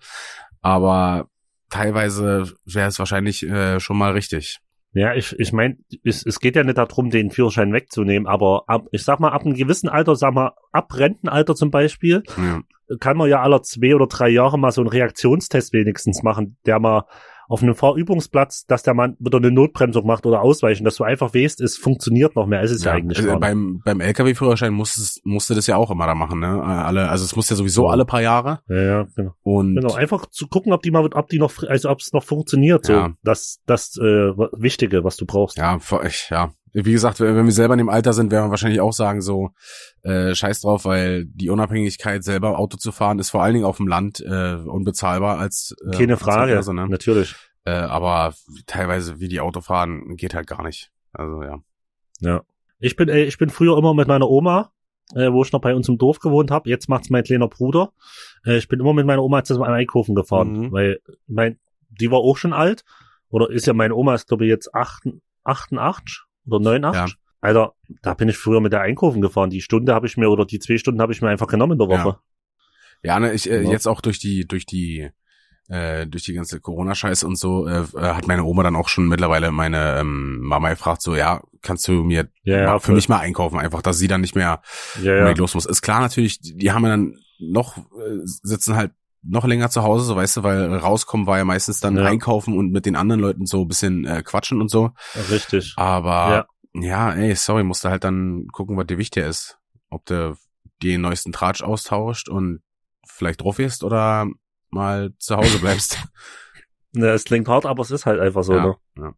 Aber 0.63 1.29
teilweise 1.69 2.51
wäre 2.65 2.89
es 2.89 2.99
wahrscheinlich 2.99 3.43
äh, 3.43 3.81
schon 3.81 3.99
mal 3.99 4.13
richtig. 4.13 4.61
Ja, 4.99 5.15
ich, 5.15 5.39
ich 5.39 5.53
meine, 5.53 5.77
es, 6.05 6.25
es 6.27 6.41
geht 6.41 6.57
ja 6.57 6.65
nicht 6.65 6.79
darum, 6.79 7.11
den 7.11 7.31
Führerschein 7.31 7.73
wegzunehmen, 7.73 8.27
aber 8.27 8.65
ab, 8.67 8.87
ich 8.91 9.05
sag 9.05 9.21
mal, 9.21 9.31
ab 9.31 9.45
einem 9.45 9.55
gewissen 9.55 9.89
Alter, 9.89 10.17
sag 10.17 10.35
mal, 10.35 10.53
ab 10.73 10.95
Rentenalter 10.97 11.55
zum 11.55 11.71
Beispiel, 11.71 12.23
Ja. 12.37 12.61
kann 12.99 13.17
man 13.17 13.29
ja 13.29 13.41
aller 13.41 13.63
zwei 13.63 13.95
oder 13.95 14.07
drei 14.07 14.29
Jahre 14.29 14.59
mal 14.59 14.73
so 14.73 14.81
einen 14.81 14.91
Reaktionstest 14.91 15.73
wenigstens 15.73 16.23
machen, 16.23 16.57
der 16.67 16.81
mal 16.81 17.05
auf 17.49 17.63
einem 17.63 17.75
Fahrübungsplatz, 17.75 18.67
dass 18.67 18.83
der 18.83 18.95
Mann 18.95 19.17
wieder 19.19 19.39
eine 19.39 19.51
Notbremsung 19.51 20.07
macht 20.07 20.27
oder 20.27 20.43
ausweichen, 20.43 20.85
dass 20.85 20.97
du 20.97 21.05
einfach 21.05 21.35
weißt, 21.35 21.61
es 21.61 21.77
funktioniert 21.77 22.37
noch 22.37 22.47
mehr, 22.47 22.63
es 22.63 22.71
ist 22.71 22.85
ja, 22.85 22.93
Ja, 22.93 22.99
eigentlich 22.99 23.19
also 23.19 23.39
beim 23.39 23.81
beim 23.85 24.01
LKW-Führerschein 24.01 24.73
musste 24.73 25.01
musste 25.25 25.55
das 25.55 25.67
ja 25.67 25.77
auch 25.77 25.91
immer 25.91 26.07
da 26.07 26.15
machen, 26.15 26.41
ne? 26.41 26.47
Äh, 26.47 26.61
Alle, 26.61 27.09
also 27.09 27.25
es 27.25 27.35
muss 27.35 27.49
ja 27.51 27.57
sowieso 27.57 27.87
Ja. 27.87 27.91
alle 27.93 28.05
paar 28.05 28.23
Jahre 28.23 28.61
Ja, 28.69 28.83
ja, 28.83 29.07
genau. 29.17 29.33
und 29.43 29.75
Genau, 29.77 29.95
einfach 29.95 30.27
zu 30.27 30.47
gucken, 30.47 30.73
ob 30.73 30.83
die 30.83 30.91
mal, 30.91 31.05
ob 31.13 31.29
die 31.29 31.39
noch, 31.39 31.53
also 31.67 31.91
ob 31.91 32.01
es 32.01 32.13
noch 32.13 32.23
funktioniert, 32.25 32.85
so, 32.87 32.93
Ja. 32.93 33.15
das, 33.23 33.61
das 33.67 33.97
äh, 33.97 34.03
Wichtige, 34.03 35.03
was 35.05 35.17
du 35.17 35.27
brauchst. 35.27 35.57
Ja, 35.59 35.79
ja. 36.31 36.53
Wie 36.73 36.93
gesagt, 36.93 37.21
wenn 37.21 37.45
wir 37.45 37.53
selber 37.53 37.75
in 37.75 37.79
dem 37.79 37.89
Alter 37.89 38.13
sind, 38.13 38.31
werden 38.31 38.47
wir 38.47 38.51
wahrscheinlich 38.51 38.81
auch 38.81 38.93
sagen, 38.93 39.21
so, 39.23 39.51
äh, 40.03 40.35
scheiß 40.35 40.61
drauf, 40.61 40.85
weil 40.85 41.25
die 41.27 41.51
Unabhängigkeit, 41.51 42.23
selber 42.25 42.59
Auto 42.59 42.77
zu 42.77 42.93
fahren, 42.93 43.19
ist 43.19 43.31
vor 43.31 43.43
allen 43.43 43.55
Dingen 43.55 43.65
auf 43.67 43.79
dem 43.79 43.89
Land 43.89 44.21
äh, 44.21 44.55
unbezahlbar 44.55 45.39
als 45.39 45.75
äh, 45.87 45.97
Keine 45.97 46.15
als 46.15 46.23
Frage, 46.23 46.53
Verkehrs- 46.53 46.73
ne? 46.73 46.89
natürlich. 46.89 47.35
äh, 47.65 47.71
aber 47.71 48.35
teilweise, 48.67 49.19
wie 49.21 49.29
die 49.29 49.41
Auto 49.41 49.61
fahren, 49.61 50.17
geht 50.17 50.35
halt 50.35 50.47
gar 50.47 50.63
nicht. 50.63 50.91
Also 51.13 51.43
ja. 51.43 51.59
Ja. 52.21 52.43
Ich 52.81 52.97
bin, 52.97 53.09
äh, 53.09 53.25
ich 53.25 53.39
bin 53.39 53.51
früher 53.51 53.77
immer 53.79 53.95
mit 53.95 54.09
meiner 54.09 54.29
Oma, 54.29 54.71
äh, 55.15 55.33
wo 55.33 55.43
ich 55.43 55.53
noch 55.53 55.61
bei 55.61 55.75
uns 55.75 55.89
im 55.89 55.99
Dorf 55.99 56.19
gewohnt 56.21 56.51
habe. 56.51 56.69
Jetzt 56.69 56.89
macht's 56.89 57.11
mein 57.11 57.25
kleiner 57.25 57.49
Bruder. 57.49 57.93
Äh, 58.45 58.59
ich 58.59 58.69
bin 58.69 58.79
immer 58.81 58.93
mit 58.93 59.07
meiner 59.07 59.23
Oma 59.23 59.43
zusammen 59.45 59.73
einkaufen 59.73 60.15
gefahren, 60.15 60.53
Mhm. 60.67 60.73
weil 60.73 61.01
mein, 61.27 61.59
die 61.89 62.11
war 62.11 62.19
auch 62.19 62.37
schon 62.37 62.53
alt. 62.53 62.85
Oder 63.31 63.51
ist 63.51 63.67
ja 63.67 63.73
meine 63.73 63.95
Oma, 63.95 64.15
ist 64.15 64.29
glaube 64.29 64.45
ich 64.45 64.51
jetzt 64.51 64.75
8, 64.75 65.09
88 65.45 66.25
oder 66.49 66.61
89. 66.61 67.17
Alter, 67.41 67.75
da 68.03 68.15
bin 68.15 68.29
ich 68.29 68.37
früher 68.37 68.61
mit 68.61 68.73
der 68.73 68.81
Einkaufen 68.81 69.21
gefahren. 69.21 69.51
Die 69.51 69.61
Stunde 69.61 69.95
habe 69.95 70.07
ich 70.07 70.17
mir 70.17 70.29
oder 70.29 70.45
die 70.45 70.59
zwei 70.59 70.77
Stunden 70.77 71.01
habe 71.01 71.13
ich 71.13 71.23
mir 71.23 71.29
einfach 71.29 71.47
genommen 71.47 71.75
in 71.75 71.79
der 71.79 71.89
Woche. 71.89 72.19
Ja, 73.05 73.15
ja 73.15 73.21
ne, 73.21 73.33
ich, 73.33 73.49
äh, 73.49 73.63
Ja. 73.63 73.71
jetzt 73.71 73.87
auch 73.87 74.01
durch 74.01 74.19
die, 74.19 74.45
durch 74.47 74.67
die, 74.67 75.09
äh, 75.69 76.07
durch 76.07 76.25
die 76.25 76.33
ganze 76.33 76.61
Corona-Scheiße 76.61 77.25
und 77.27 77.37
so, 77.39 77.69
äh, 77.69 77.85
äh, 77.95 78.01
hat 78.15 78.27
meine 78.27 78.43
Oma 78.43 78.65
dann 78.65 78.75
auch 78.75 78.89
schon 78.89 79.07
mittlerweile 79.07 79.53
meine 79.53 79.99
ähm, 80.01 80.41
Mama 80.41 80.71
gefragt, 80.71 81.03
so, 81.03 81.15
ja, 81.15 81.41
kannst 81.63 81.87
du 81.87 81.93
mir 82.03 82.29
Ja, 82.43 82.59
ja, 82.61 82.79
für 82.81 82.93
mich 82.93 83.09
mal 83.09 83.19
einkaufen, 83.19 83.59
einfach, 83.61 83.83
dass 83.83 83.99
sie 83.99 84.09
dann 84.09 84.21
nicht 84.23 84.35
mehr 84.35 84.61
Ja, 85.01 85.15
ja. 85.15 85.31
los 85.31 85.55
muss. 85.55 85.67
Ist 85.67 85.83
klar 85.83 86.01
natürlich, 86.01 86.41
die 86.41 86.73
haben 86.73 86.83
ja 86.85 86.89
dann 86.91 87.19
noch, 87.39 87.77
äh, 87.79 87.83
sitzen 88.25 88.75
halt 88.75 88.91
noch 89.23 89.45
länger 89.47 89.71
zu 89.71 89.83
Hause, 89.83 90.05
so 90.05 90.17
weißt 90.17 90.39
du, 90.39 90.43
weil 90.43 90.75
rauskommen 90.77 91.27
war 91.27 91.39
ja 91.39 91.45
meistens 91.45 91.81
dann 91.81 91.97
Ja. 91.97 92.05
einkaufen 92.05 92.57
und 92.57 92.71
mit 92.71 92.87
den 92.87 92.97
anderen 92.97 93.21
Leuten 93.21 93.47
so 93.47 93.63
ein 93.63 93.69
bisschen 93.69 94.05
äh, 94.05 94.23
quatschen 94.23 94.61
und 94.61 94.71
so. 94.71 94.91
Richtig. 95.31 95.75
Aber 95.77 96.47
ja. 96.75 97.13
ey, 97.13 97.35
sorry, 97.35 97.65
musst 97.65 97.85
du 97.85 97.89
halt 97.89 98.05
dann 98.05 98.47
gucken, 98.53 98.77
was 98.77 98.87
dir 98.87 98.99
wichtiger 98.99 99.27
ist. 99.27 99.59
Ob 99.91 100.05
du 100.07 100.37
den 100.83 101.01
neuesten 101.01 101.33
Tratsch 101.33 101.63
austauscht 101.63 102.29
und 102.29 102.61
vielleicht 103.07 103.43
drauf 103.43 103.59
ist 103.59 103.83
oder 103.83 104.29
mal 104.71 105.13
zu 105.19 105.37
Hause 105.37 105.59
bleibst. 105.59 105.99
Ne, 106.93 107.09
es 107.11 107.25
klingt 107.25 107.47
hart, 107.49 107.67
aber 107.67 107.83
es 107.83 107.91
ist 107.91 108.07
halt 108.07 108.19
einfach 108.19 108.43
so, 108.43 108.55
ja, 108.55 108.67
ne? 108.67 108.77
ja. 108.97 109.13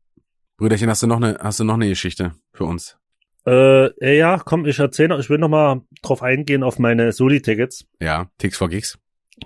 Brüderchen, 0.57 0.91
hast 0.91 1.05
du 1.05 1.07
noch 1.07 1.19
eine, 1.19 1.39
hast 1.41 1.61
du 1.61 1.65
noch 1.65 1.75
eine 1.75 1.89
Geschichte 1.89 2.35
für 2.53 2.65
uns? 2.65 2.99
Äh, 3.47 3.87
äh, 4.01 4.19
ja, 4.19 4.39
komm, 4.39 4.67
ich 4.67 4.81
erzähle 4.81 5.11
noch, 5.11 5.21
ich 5.21 5.31
will 5.31 5.39
noch 5.39 5.49
mal 5.49 5.81
drauf 6.03 6.21
eingehen 6.23 6.65
auf 6.65 6.81
meine 6.81 7.13
Soli-Tickets. 7.13 7.87
Ja, 8.01 8.29
Ticks 8.39 8.59
for 8.59 8.69
Gigs. 8.69 8.99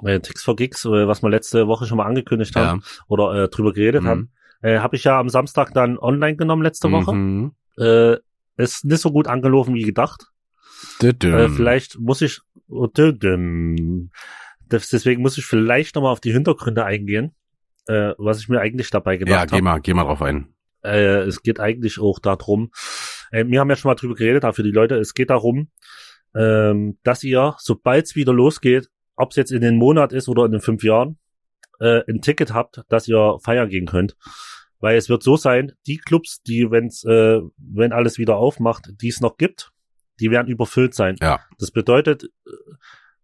Äh, 0.02 0.20
Ticks 0.20 0.42
for 0.42 0.56
Gigs, 0.56 0.84
äh, 0.84 1.06
was 1.06 1.22
wir 1.22 1.30
letzte 1.30 1.66
Woche 1.66 1.86
schon 1.86 1.98
mal 1.98 2.06
angekündigt 2.06 2.56
haben 2.56 2.82
oder 3.08 3.44
äh, 3.44 3.48
drüber 3.48 3.72
geredet 3.72 4.02
Mhm. 4.02 4.08
haben. 4.08 4.30
Äh, 4.62 4.78
habe 4.78 4.96
ich 4.96 5.04
ja 5.04 5.18
am 5.20 5.28
Samstag 5.28 5.72
dann 5.74 5.98
online 5.98 6.36
genommen 6.36 6.62
letzte 6.62 6.90
Woche. 6.90 7.14
Mhm. 7.14 7.52
Äh, 7.78 8.16
ist 8.56 8.84
nicht 8.84 9.00
so 9.00 9.10
gut 9.10 9.26
angelaufen 9.26 9.74
wie 9.74 9.82
gedacht. 9.82 10.26
Äh, 11.02 11.48
vielleicht 11.48 11.98
muss 11.98 12.22
ich, 12.22 12.40
oh, 12.68 12.86
deswegen 12.86 14.10
muss 15.22 15.38
ich 15.38 15.44
vielleicht 15.44 15.94
nochmal 15.94 16.12
auf 16.12 16.20
die 16.20 16.32
Hintergründe 16.32 16.84
eingehen, 16.84 17.34
äh, 17.86 18.12
was 18.16 18.40
ich 18.40 18.48
mir 18.48 18.60
eigentlich 18.60 18.90
dabei 18.90 19.14
ja, 19.14 19.18
gedacht 19.18 19.48
geh 19.48 19.56
habe. 19.56 19.64
mal, 19.64 19.80
geh 19.80 19.94
mal 19.94 20.04
drauf 20.04 20.22
ein. 20.22 20.54
Äh, 20.82 21.22
es 21.22 21.42
geht 21.42 21.60
eigentlich 21.60 21.98
auch 21.98 22.18
darum, 22.18 22.70
äh, 23.30 23.44
wir 23.46 23.60
haben 23.60 23.70
ja 23.70 23.76
schon 23.76 23.90
mal 23.90 23.94
drüber 23.94 24.14
geredet, 24.14 24.44
aber 24.44 24.52
für 24.52 24.62
die 24.62 24.70
Leute, 24.70 24.96
es 24.96 25.14
geht 25.14 25.30
darum, 25.30 25.68
ähm, 26.34 26.98
dass 27.02 27.22
ihr, 27.24 27.54
sobald 27.58 28.06
es 28.06 28.16
wieder 28.16 28.32
losgeht, 28.32 28.88
ob 29.16 29.30
es 29.30 29.36
jetzt 29.36 29.52
in 29.52 29.60
den 29.60 29.76
Monat 29.76 30.12
ist 30.12 30.28
oder 30.28 30.44
in 30.44 30.52
den 30.52 30.60
fünf 30.60 30.82
Jahren, 30.82 31.18
äh, 31.80 32.02
ein 32.08 32.20
Ticket 32.20 32.52
habt, 32.52 32.82
dass 32.88 33.08
ihr 33.08 33.38
feiern 33.42 33.68
gehen 33.68 33.86
könnt. 33.86 34.16
Weil 34.80 34.96
es 34.96 35.08
wird 35.08 35.22
so 35.22 35.36
sein, 35.36 35.72
die 35.86 35.98
Clubs, 35.98 36.42
die, 36.42 36.70
wenn's, 36.70 37.04
äh, 37.04 37.40
wenn 37.56 37.92
alles 37.92 38.18
wieder 38.18 38.36
aufmacht, 38.36 38.92
die 39.00 39.08
es 39.08 39.20
noch 39.20 39.36
gibt, 39.36 39.72
die 40.20 40.30
werden 40.30 40.48
überfüllt 40.48 40.94
sein. 40.94 41.16
Ja. 41.20 41.40
Das 41.58 41.70
bedeutet, 41.70 42.24
äh, 42.24 42.50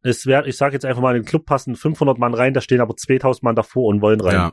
es 0.02 0.26
wäre, 0.26 0.48
ich 0.48 0.56
sage 0.56 0.74
jetzt 0.74 0.84
einfach 0.84 1.02
mal, 1.02 1.14
in 1.16 1.22
den 1.22 1.28
Club 1.28 1.44
passen 1.44 1.76
500 1.76 2.18
Mann 2.18 2.34
rein, 2.34 2.54
da 2.54 2.60
stehen 2.60 2.80
aber 2.80 2.96
2000 2.96 3.42
Mann 3.42 3.56
davor 3.56 3.88
und 3.88 4.00
wollen 4.00 4.20
rein. 4.20 4.34
Ja, 4.34 4.52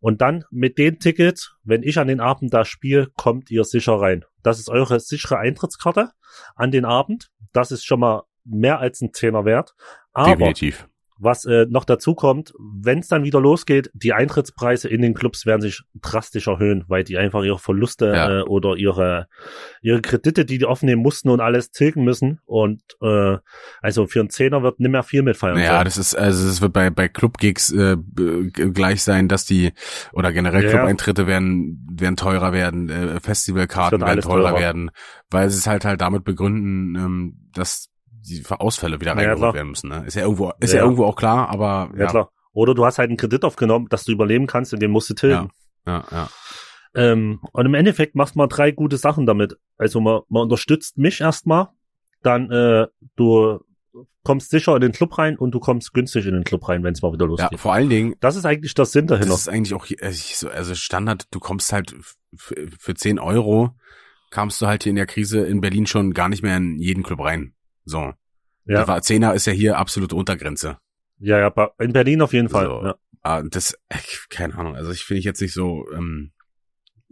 Und 0.00 0.22
dann 0.22 0.44
mit 0.50 0.78
den 0.78 0.98
Tickets, 0.98 1.56
wenn 1.62 1.82
ich 1.82 1.98
an 1.98 2.08
den 2.08 2.20
Abend 2.20 2.54
da 2.54 2.64
spiele, 2.64 3.08
kommt 3.16 3.50
ihr 3.50 3.64
sicher 3.64 3.94
rein. 3.94 4.24
Das 4.42 4.58
ist 4.58 4.70
eure 4.70 4.98
sichere 5.00 5.38
Eintrittskarte 5.38 6.12
an 6.54 6.70
den 6.70 6.86
Abend. 6.86 7.30
Das 7.52 7.72
ist 7.72 7.84
schon 7.84 8.00
mal 8.00 8.22
mehr 8.50 8.78
als 8.80 9.00
ein 9.00 9.12
Zehner 9.12 9.44
wert. 9.44 9.74
Aber 10.12 10.30
definitiv. 10.32 10.88
was 11.22 11.44
äh, 11.44 11.66
noch 11.68 11.84
dazu 11.84 12.14
kommt, 12.14 12.52
wenn 12.58 12.98
es 13.00 13.08
dann 13.08 13.22
wieder 13.24 13.40
losgeht, 13.40 13.90
die 13.92 14.12
Eintrittspreise 14.14 14.88
in 14.88 15.02
den 15.02 15.12
Clubs 15.14 15.44
werden 15.46 15.60
sich 15.60 15.82
drastisch 16.00 16.46
erhöhen, 16.48 16.84
weil 16.88 17.04
die 17.04 17.16
einfach 17.18 17.42
ihre 17.44 17.58
Verluste 17.58 18.06
Ja. 18.06 18.40
äh, 18.40 18.42
oder 18.42 18.74
ihre 18.76 19.28
ihre 19.82 20.00
Kredite, 20.00 20.44
die 20.46 20.56
die 20.58 20.64
aufnehmen 20.64 21.02
mussten 21.02 21.28
und 21.28 21.40
alles 21.40 21.70
tilgen 21.72 22.04
müssen. 22.04 22.40
Und 22.46 22.80
äh, 23.02 23.36
also 23.82 24.06
für 24.06 24.20
einen 24.20 24.30
Zehner 24.30 24.62
wird 24.62 24.80
nicht 24.80 24.90
mehr 24.90 25.02
viel 25.02 25.22
mitfeiern. 25.22 25.58
Ja, 25.58 25.76
sein. 25.76 25.84
das 25.84 25.98
ist, 25.98 26.14
also 26.16 26.48
es 26.48 26.60
wird 26.62 26.72
bei, 26.72 26.88
bei 26.90 27.06
Club-Gigs 27.08 27.70
äh, 27.72 27.96
gleich 28.72 29.02
sein, 29.02 29.28
dass 29.28 29.44
die, 29.44 29.72
oder 30.12 30.32
generell 30.32 30.64
Ja. 30.64 30.70
Club-Eintritte 30.70 31.26
werden, 31.26 31.86
werden 31.92 32.16
teurer 32.16 32.52
werden, 32.52 32.88
äh, 32.88 33.16
Es 33.16 33.22
Festivalkarten 33.22 34.00
werden 34.00 34.20
teurer, 34.22 34.50
teurer. 34.50 34.58
werden, 34.60 34.90
weil 35.30 35.50
sie 35.50 35.58
es 35.58 35.66
halt 35.66 35.84
halt 35.84 36.00
damit 36.00 36.24
begründen, 36.24 36.96
ähm, 36.96 37.50
dass 37.54 37.88
die 38.22 38.42
Ausfälle 38.48 39.00
wieder 39.00 39.12
Ja, 39.12 39.16
reingeholt 39.16 39.38
klar. 39.38 39.54
werden 39.54 39.68
müssen. 39.70 39.88
Ne? 39.90 40.04
Ist 40.06 40.14
ja 40.14 40.22
irgendwo, 40.22 40.52
ist 40.60 40.72
ja. 40.72 40.78
Ja. 40.78 40.84
irgendwo 40.84 41.04
auch 41.04 41.16
klar, 41.16 41.48
aber 41.48 41.90
ja, 41.96 42.06
klar. 42.06 42.30
Oder 42.52 42.74
du 42.74 42.84
hast 42.84 42.98
halt 42.98 43.08
einen 43.10 43.16
Kredit 43.16 43.44
aufgenommen, 43.44 43.86
dass 43.90 44.04
du 44.04 44.12
überleben 44.12 44.46
kannst 44.46 44.72
und 44.74 44.80
den 44.80 44.90
musst 44.90 45.08
du 45.10 45.14
tilgen. 45.14 45.50
Ja, 45.86 46.04
ja. 46.10 46.28
Ähm, 46.94 47.40
und 47.52 47.66
im 47.66 47.74
Endeffekt 47.74 48.16
macht 48.16 48.34
man 48.36 48.48
drei 48.48 48.72
gute 48.72 48.96
Sachen 48.96 49.24
damit. 49.26 49.56
Also 49.78 50.00
man, 50.00 50.20
man 50.28 50.42
unterstützt 50.42 50.98
mich 50.98 51.20
erstmal, 51.20 51.68
dann 52.22 52.50
äh, 52.50 52.88
du 53.16 53.60
kommst 54.24 54.50
sicher 54.50 54.74
in 54.74 54.80
den 54.82 54.92
Club 54.92 55.16
rein 55.16 55.38
und 55.38 55.52
du 55.52 55.60
kommst 55.60 55.94
günstig 55.94 56.26
in 56.26 56.34
den 56.34 56.44
Club 56.44 56.68
rein, 56.68 56.82
wenn 56.82 56.92
es 56.92 57.00
mal 57.02 57.12
wieder 57.12 57.24
Ja, 57.26 57.30
losgeht. 57.30 57.60
vor 57.60 57.72
allen 57.72 57.88
Dingen, 57.88 58.14
Das 58.20 58.34
ist 58.36 58.44
eigentlich 58.44 58.74
der 58.74 58.84
Sinn 58.84 59.06
dahinter. 59.06 59.30
das 59.30 59.42
ist 59.42 59.48
eigentlich 59.48 59.72
auch 59.74 59.86
hier- 59.86 59.98
also 60.02 60.48
also 60.48 60.74
Standard, 60.74 61.26
du 61.30 61.38
kommst 61.40 61.72
halt 61.72 61.94
für, 62.36 62.68
für 62.78 62.94
10 62.94 63.18
Euro 63.20 63.70
kamst 64.30 64.60
du 64.60 64.66
halt 64.66 64.82
hier 64.82 64.90
in 64.90 64.96
der 64.96 65.06
Krise 65.06 65.40
in 65.46 65.60
Berlin 65.60 65.86
schon 65.86 66.12
gar 66.12 66.28
nicht 66.28 66.42
mehr 66.42 66.56
in 66.56 66.78
jeden 66.78 67.02
Club 67.02 67.20
rein. 67.20 67.54
So. 67.84 68.12
ja, 68.66 68.86
war, 68.86 69.02
Zehner 69.02 69.34
ist 69.34 69.46
ja 69.46 69.52
hier 69.52 69.78
absolute 69.78 70.14
Untergrenze. 70.14 70.78
ja, 71.18 71.38
ja, 71.38 71.70
in 71.78 71.92
Berlin 71.92 72.22
auf 72.22 72.32
jeden 72.32 72.48
Fall. 72.48 72.66
So. 72.66 72.82
Ja. 72.84 72.94
Ah, 73.22 73.42
das, 73.42 73.74
äh, 73.90 73.98
keine 74.30 74.54
Ahnung, 74.56 74.76
also 74.76 74.90
ich 74.92 75.04
finde 75.04 75.18
ich 75.18 75.24
jetzt 75.26 75.40
nicht 75.42 75.52
so, 75.52 75.86
ähm, 75.92 76.32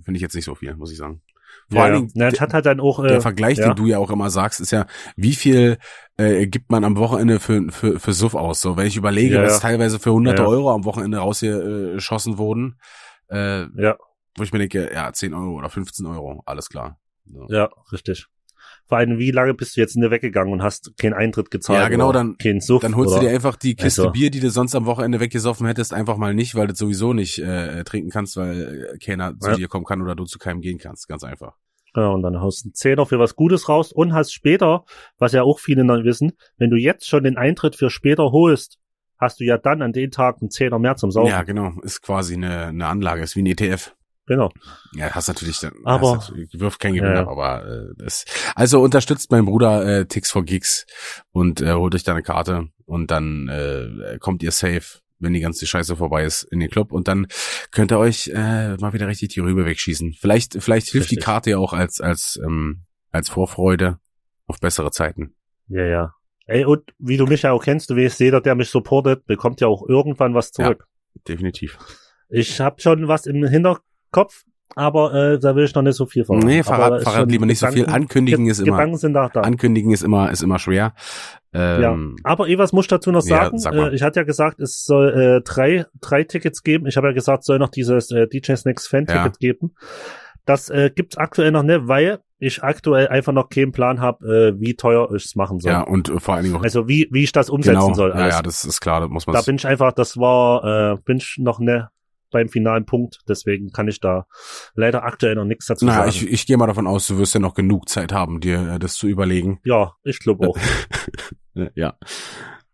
finde 0.03 0.17
ich 0.17 0.23
jetzt 0.23 0.35
nicht 0.35 0.47
so 0.47 0.55
viel, 0.55 0.75
muss 0.77 0.91
ich 0.93 0.99
sagen. 0.99 1.23
Vor 1.71 1.79
ja, 1.79 1.85
allen 1.85 1.93
ja. 1.93 1.99
Dingen, 2.01 2.13
Na, 2.15 2.29
es 2.29 2.41
hat 2.41 2.55
halt 2.55 2.65
dann 2.65 2.81
auch 2.81 3.03
der 3.03 3.17
äh, 3.17 3.21
Vergleich, 3.21 3.59
ja. 3.59 3.67
den 3.69 3.77
du 3.77 3.87
ja 3.87 3.99
auch 3.99 4.11
immer 4.11 4.31
sagst, 4.31 4.61
ist 4.61 4.71
ja, 4.71 4.87
wie 5.17 5.35
viel 5.35 5.79
äh, 6.17 6.47
gibt 6.47 6.71
man 6.71 6.85
am 6.85 6.97
Wochenende 6.97 7.41
für, 7.41 7.71
für, 7.71 7.99
für 8.01 8.13
Suff 8.13 8.35
aus? 8.35 8.61
So, 8.61 8.77
wenn 8.77 8.87
ich 8.87 8.97
überlege, 8.97 9.35
Ja, 9.37 9.43
was 9.43 9.55
ja. 9.55 9.61
teilweise 9.61 9.99
für 9.99 10.13
hunderte 10.13 10.43
Ja, 10.43 10.49
ja. 10.49 10.55
Euro 10.55 10.73
am 10.73 10.85
Wochenende 10.85 11.19
rausgeschossen 11.19 12.39
wurden, 12.39 12.79
äh, 13.29 13.67
ja, 13.81 13.99
wo 14.37 14.45
ich 14.45 14.53
mir 14.53 14.61
denke, 14.61 14.91
ja, 14.95 15.13
10 15.13 15.35
Euro 15.35 15.57
oder 15.59 15.69
15 15.69 16.07
Euro, 16.07 16.43
alles 16.47 16.69
klar. 16.69 16.99
So. 17.27 17.47
ja, 17.51 17.69
richtig. 17.93 18.29
Vor 18.89 18.99
allem, 18.99 19.19
wie 19.19 19.31
lange 19.31 19.53
bist 19.55 19.77
du 19.77 19.81
jetzt 19.83 19.97
nicht 19.97 20.11
weggegangen 20.11 20.53
und 20.53 20.63
hast 20.63 20.97
keinen 20.99 21.13
Eintritt 21.13 21.51
gezahlt? 21.51 21.79
Ja, 21.81 21.89
genau, 21.89 22.11
dann- 22.11 22.39
keinen 22.39 22.61
Suff, 22.61 22.81
Dann 22.83 22.97
holst 22.97 23.13
oder? 23.13 23.21
du 23.21 23.27
dir 23.27 23.35
einfach 23.35 23.57
die 23.57 23.75
Kiste 23.77 24.03
Also- 24.03 24.13
Bier, 24.13 24.31
die 24.31 24.41
du 24.41 24.49
sonst 24.51 24.75
am 24.75 24.87
Wochenende 24.87 25.21
weggesoffen 25.21 25.67
hättest, 25.67 25.93
einfach 25.93 26.17
mal 26.17 26.33
nicht, 26.35 26.55
weil 26.55 26.67
du 26.69 26.75
sowieso 26.75 27.13
nicht 27.13 27.39
äh, 27.39 27.85
trinken 27.85 28.11
kannst, 28.11 28.37
weil 28.39 28.91
äh, 28.95 28.99
keiner 28.99 29.39
zu 29.39 29.51
Ja. 29.51 29.57
dir 29.57 29.69
kommen 29.69 29.85
kann 29.85 30.01
oder 30.01 30.15
du 30.17 30.25
zu 30.25 30.39
keinem 30.39 30.61
gehen 30.63 30.79
kannst. 30.79 31.07
Ganz 31.07 31.23
einfach. 31.23 31.55
Ja, 31.97 32.09
und 32.09 32.23
dann 32.23 32.41
haust 32.41 32.65
du 32.65 32.69
einen 32.69 32.75
Zehner 32.75 33.05
für 33.07 33.19
was 33.19 33.35
Gutes 33.37 33.69
raus 33.69 33.93
und 33.93 34.13
hast 34.15 34.33
später, 34.33 34.85
was 35.19 35.33
ja 35.33 35.43
auch 35.43 35.59
viele 35.59 35.85
dann 35.87 36.05
wissen, 36.05 36.33
wenn 36.57 36.71
du 36.71 36.77
jetzt 36.77 37.07
schon 37.09 37.25
den 37.25 37.37
Eintritt 37.37 37.77
für 37.77 37.91
später 37.91 38.31
holst, 38.33 38.79
hast 39.19 39.41
du 39.41 39.45
ja 39.45 39.59
dann 39.59 39.83
an 39.83 39.93
den 39.93 40.11
Tag 40.11 40.37
einen 40.41 40.51
Zehner 40.51 40.79
mehr 40.79 40.97
zum 40.97 41.11
Saufen. 41.11 41.29
Ja, 41.31 41.43
genau. 41.43 41.73
Ist 41.83 42.03
quasi 42.03 42.35
eine, 42.35 42.67
eine 42.69 42.87
Anlage, 42.87 43.23
ist 43.23 43.37
wie 43.37 43.43
ein 43.43 43.47
ETF. 43.47 43.95
Genau. 44.29 44.51
Ja, 44.95 45.11
hast 45.11 45.29
natürlich 45.29 45.59
Aber- 45.85 46.17
hast 46.19 46.33
wirft 46.53 46.79
kein 46.81 46.93
Gewinn 46.95 47.09
Ja, 47.09 47.15
ja. 47.17 47.23
ab, 47.23 47.29
aber 47.29 47.67
äh, 47.67 47.95
das, 47.97 48.25
also 48.55 48.81
unterstützt 48.83 49.31
mein 49.31 49.45
Bruder 49.47 49.85
äh, 50.01 50.07
Tix 50.07 50.31
for 50.31 50.45
Gigs 50.45 50.87
und 51.33 51.61
äh, 51.61 51.73
holt 51.73 51.95
euch 51.95 52.05
da 52.05 52.13
eine 52.13 52.23
Karte 52.23 52.69
und 52.85 53.11
dann 53.11 53.49
äh, 53.49 54.19
kommt 54.21 54.43
ihr 54.43 54.53
safe, 54.53 55.01
wenn 55.19 55.33
die 55.33 55.41
ganze 55.41 55.67
Scheiße 55.67 55.97
vorbei 55.97 56.25
ist, 56.25 56.43
in 56.45 56.61
den 56.61 56.69
Club 56.71 56.93
und 56.93 57.09
dann 57.09 57.27
könnt 57.73 57.91
ihr 57.91 57.99
euch 57.99 58.29
äh, 58.29 58.77
mal 58.77 58.93
wieder 58.93 59.09
richtig 59.09 59.31
die 59.31 59.41
Rübe 59.41 59.65
wegschießen. 59.65 60.13
Vielleicht, 60.21 60.63
vielleicht 60.63 60.89
hilft 60.91 61.11
die 61.11 61.17
Richtig. 61.17 61.25
Karte 61.25 61.51
ja 61.51 61.59
auch 61.59 61.73
als 61.73 62.01
als 62.01 62.39
ähm, 62.45 62.83
als 63.11 63.31
Vorfreude 63.31 63.99
auf 64.47 64.61
bessere 64.61 64.91
Zeiten. 64.91 65.35
Ja, 65.69 65.85
ja. 65.85 66.15
Ey, 66.47 66.65
und 66.65 66.83
wie 66.99 67.17
du 67.17 67.27
mich 67.27 67.43
ja 67.43 67.53
auch 67.53 67.63
kennst, 67.65 67.91
du 67.91 67.97
weißt, 67.97 68.21
jeder, 68.21 68.41
der 68.41 68.55
mich 68.55 68.71
supportet, 68.71 69.27
bekommt 69.27 69.61
ja 69.61 69.67
auch 69.69 69.87
irgendwann 69.89 70.35
was 70.35 70.51
zurück. 70.53 70.87
Definitiv. 71.27 71.79
Ich 72.31 72.61
habe 72.61 72.81
schon 72.81 73.09
was 73.09 73.27
im 73.27 73.45
Hinterkopf, 73.47 73.83
aber 74.75 75.15
äh, 75.15 75.39
da 75.39 75.57
will 75.57 75.65
ich 75.65 75.75
noch 75.75 75.83
nicht 75.83 75.97
so 75.97 76.07
viel 76.07 76.25
verraten. 76.25 76.47
Nee, 76.47 76.63
verrat, 76.63 77.03
verrat 77.03 77.31
lieber 77.31 77.47
nicht 77.47 77.59
so 77.59 77.67
viel. 77.69 77.85
Gedanken- 77.85 78.03
Ankündigen 78.03 78.45
Ge- 78.45 78.53
ist 78.53 78.61
immer 78.61 78.77
Gedanken 78.77 78.97
sind 78.99 79.15
da. 79.15 79.29
da. 79.29 79.41
Ankündigen 79.41 79.91
ist 79.93 80.03
immer 80.03 80.31
ist 80.31 80.43
immer 80.43 80.59
schwer. 80.59 80.93
Ja, 81.55 81.93
Ähm, 81.95 82.17
aber 82.25 82.49
Evas 82.49 82.73
muss 82.75 82.85
ich 82.85 82.89
dazu 82.89 83.11
noch 83.11 83.25
Ja, 83.25 83.45
sagen, 83.45 83.59
sag 83.59 83.75
mal. 83.75 83.91
äh, 83.91 83.95
ich 83.95 84.03
hatte 84.03 84.21
ja 84.21 84.25
gesagt, 84.25 84.61
es 84.61 84.85
soll 84.85 85.09
äh, 85.39 85.41
drei, 85.43 85.87
drei 86.01 86.25
Tickets 86.25 86.63
geben. 86.63 86.87
Ich 86.87 86.97
habe 86.99 87.07
ja 87.09 87.15
gesagt, 87.15 87.41
es 87.41 87.47
soll 87.47 87.59
noch 87.59 87.71
dieses 87.71 88.11
äh, 88.11 88.29
DJ 88.29 88.55
Snacks 88.57 88.87
Fan-Ticket 88.87 89.25
Ja. 89.25 89.33
geben. 89.41 89.75
Das 90.45 90.69
äh, 90.69 90.91
gibt's 90.95 91.17
aktuell 91.17 91.51
noch 91.51 91.63
nicht, 91.63 91.89
weil 91.89 92.19
ich 92.39 92.63
aktuell 92.63 93.09
einfach 93.09 93.33
noch 93.33 93.49
keinen 93.49 93.73
Plan 93.73 94.01
habe, 94.01 94.53
äh, 94.57 94.61
wie 94.61 94.75
teuer 94.77 95.09
ich 95.15 95.25
es 95.25 95.35
machen 95.37 95.59
soll. 95.59 95.73
ja 95.73 95.81
und 95.83 96.11
äh, 96.11 96.21
vor 96.21 96.35
allen 96.35 96.45
Dingen 96.45 96.57
auch 96.57 96.63
Also 96.63 96.87
wie, 96.87 97.09
wie 97.11 97.25
ich 97.25 97.33
das 97.33 97.49
umsetzen 97.51 97.81
genau. 97.81 97.95
soll. 97.95 98.11
Ja, 98.11 98.17
Alles. 98.17 98.35
ja, 98.35 98.43
das 98.43 98.65
ist 98.67 98.81
klar, 98.81 99.01
das 99.01 99.09
muss 99.09 99.27
man 99.27 99.35
da 99.35 99.41
bin 99.43 99.57
ich 99.57 99.67
einfach, 99.67 99.93
das 99.93 100.19
war, 100.19 100.93
äh, 100.93 100.97
bin 101.05 101.17
ich 101.17 101.37
noch 101.41 101.59
ne 101.61 101.89
beim 102.31 102.49
finalen 102.49 102.85
Punkt, 102.87 103.21
deswegen 103.29 103.71
kann 103.71 103.89
ich 103.89 104.01
da 104.01 104.27
leider 104.75 105.05
aktuell 105.05 105.35
noch 105.35 105.45
nichts 105.45 105.67
dazu 105.67 105.87
Na, 105.87 105.95
sagen. 105.95 106.09
ich, 106.11 106.29
ich 106.29 106.47
gehe 106.47 106.57
mal 106.57 106.67
davon 106.67 106.87
aus, 106.87 107.07
du 107.07 107.19
wirst 107.19 107.35
ja 107.35 107.41
noch 107.41 107.55
genug 107.55 107.89
Zeit 107.89 108.13
haben, 108.13 108.41
dir 108.41 108.75
äh, 108.75 108.79
das 108.79 108.95
zu 108.95 109.09
überlegen. 109.09 109.61
ja, 109.65 109.93
ich 110.05 110.19
glaube 110.21 110.49
auch. 110.49 110.59
Ja. 111.75 111.95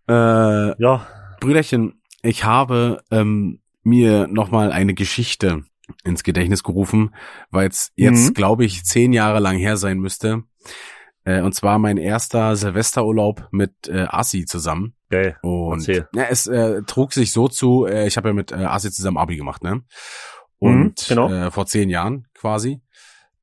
Äh, 0.09 0.83
ja, 0.83 1.07
Brüderchen, 1.41 2.03
ich 2.23 2.45
habe 2.45 3.01
ähm, 3.11 3.61
mir 3.83 4.27
nochmal 4.29 4.73
eine 4.73 4.93
Geschichte 4.95 5.63
ins 6.05 6.23
Gedächtnis 6.23 6.63
gerufen, 6.63 7.15
weil 7.51 7.69
es 7.69 7.93
jetzt, 7.97 8.31
Mhm. 8.31 8.35
glaube 8.35 8.65
ich, 8.65 8.85
zehn 8.85 9.13
Jahre 9.15 9.41
lang 9.41 9.57
her 9.57 9.77
sein 9.79 9.99
müsste. 9.99 10.43
Äh, 11.25 11.41
und 11.41 11.55
zwar 11.55 11.79
mein 11.79 11.97
erster 11.97 12.57
Silvesterurlaub 12.57 13.49
mit 13.51 13.89
äh, 13.89 14.07
Assi 14.09 14.45
zusammen. 14.45 14.95
Geil. 15.15 15.39
Und 15.43 15.81
Erzähl. 15.81 16.09
ja, 16.15 16.25
es 16.25 16.47
äh, 16.47 16.83
trug 16.83 17.13
sich 17.13 17.31
so 17.33 17.47
zu, 17.49 17.87
äh, 17.87 18.07
ich 18.07 18.17
habe 18.17 18.29
ja 18.29 18.35
mit 18.35 18.51
äh, 18.53 18.57
Assi 18.57 18.91
zusammen 18.91 19.17
Abi 19.19 19.37
gemacht, 19.37 19.63
ne? 19.63 19.83
Und 20.59 20.75
Mhm, 20.75 20.95
genau. 21.09 21.31
äh, 21.31 21.51
vor 21.51 21.67
zehn 21.67 21.89
Jahren 21.89 22.27
quasi. 22.35 22.81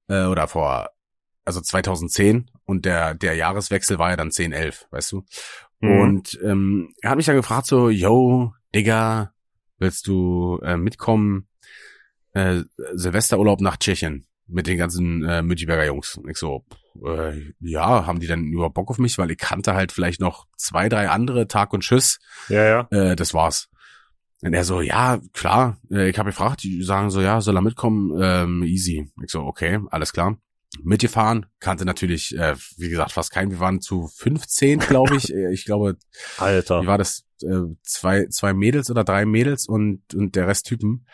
Äh, 0.09 0.25
oder 0.25 0.47
vor, 0.47 0.89
also 1.45 1.61
2010 1.61 2.49
und 2.65 2.85
der, 2.85 3.13
der 3.15 3.35
Jahreswechsel 3.35 3.99
war 3.99 4.09
ja 4.09 4.17
dann 4.17 4.31
10, 4.31 4.51
11, 4.51 4.87
weißt 4.91 5.11
du? 5.13 5.23
Mhm. 5.79 5.99
Und 6.01 6.39
ähm, 6.43 6.93
er 7.01 7.11
hat 7.11 7.17
mich 7.17 7.25
dann 7.25 7.35
gefragt 7.35 7.67
so, 7.67 7.89
yo, 7.89 8.53
Digga, 8.75 9.33
willst 9.77 10.07
du 10.07 10.59
äh, 10.63 10.77
mitkommen? 10.77 11.47
Äh, 12.33 12.63
Silvesterurlaub 12.93 13.59
nach 13.61 13.77
Tschechien 13.77 14.25
mit 14.47 14.67
den 14.67 14.77
ganzen 14.77 15.23
äh, 15.23 15.41
Müttiberger 15.41 15.85
Jungs. 15.85 16.19
Ich 16.27 16.37
so, 16.37 16.65
äh, 17.05 17.53
ja, 17.59 18.05
haben 18.05 18.19
die 18.19 18.27
dann 18.27 18.45
überhaupt 18.45 18.75
Bock 18.75 18.89
auf 18.89 18.97
mich? 18.97 19.17
Weil 19.17 19.31
ich 19.31 19.37
kannte 19.37 19.73
halt 19.73 19.91
vielleicht 19.91 20.19
noch 20.19 20.47
zwei, 20.57 20.89
drei 20.89 21.09
andere, 21.09 21.47
Tag 21.47 21.73
und 21.73 21.81
Tschüss. 21.81 22.19
Ja, 22.49 22.63
ja. 22.63 22.87
Äh, 22.91 23.15
das 23.15 23.33
war's. 23.33 23.69
Und 24.41 24.53
er 24.53 24.63
so, 24.63 24.81
ja, 24.81 25.19
klar. 25.33 25.77
Äh, 25.91 26.09
ich 26.09 26.17
habe 26.17 26.31
gefragt, 26.31 26.63
die 26.63 26.83
sagen 26.83 27.11
so, 27.11 27.21
ja, 27.21 27.41
soll 27.41 27.55
er 27.55 27.61
mitkommen? 27.61 28.19
Ähm, 28.21 28.63
easy. 28.63 29.11
Ich 29.23 29.31
so, 29.31 29.41
okay, 29.41 29.79
alles 29.91 30.13
klar. 30.13 30.37
Mitgefahren, 30.83 31.47
kannte 31.59 31.85
natürlich, 31.85 32.35
äh, 32.37 32.55
wie 32.77 32.89
gesagt, 32.89 33.11
fast 33.11 33.31
keinen. 33.31 33.51
Wir 33.51 33.59
waren 33.59 33.81
zu 33.81 34.07
15, 34.07 34.79
glaube 34.79 35.17
ich. 35.17 35.21
Äh, 35.33 35.53
ich 35.53 35.65
glaube, 35.65 35.97
Alter. 36.37 36.81
wie 36.81 36.87
war 36.87 36.97
das? 36.97 37.25
Äh, 37.43 37.75
zwei, 37.83 38.27
zwei 38.27 38.53
Mädels 38.53 38.89
oder 38.89 39.03
drei 39.03 39.25
Mädels 39.25 39.67
und, 39.67 40.01
und 40.13 40.35
der 40.35 40.47
Rest 40.47 40.65
Typen. 40.65 41.05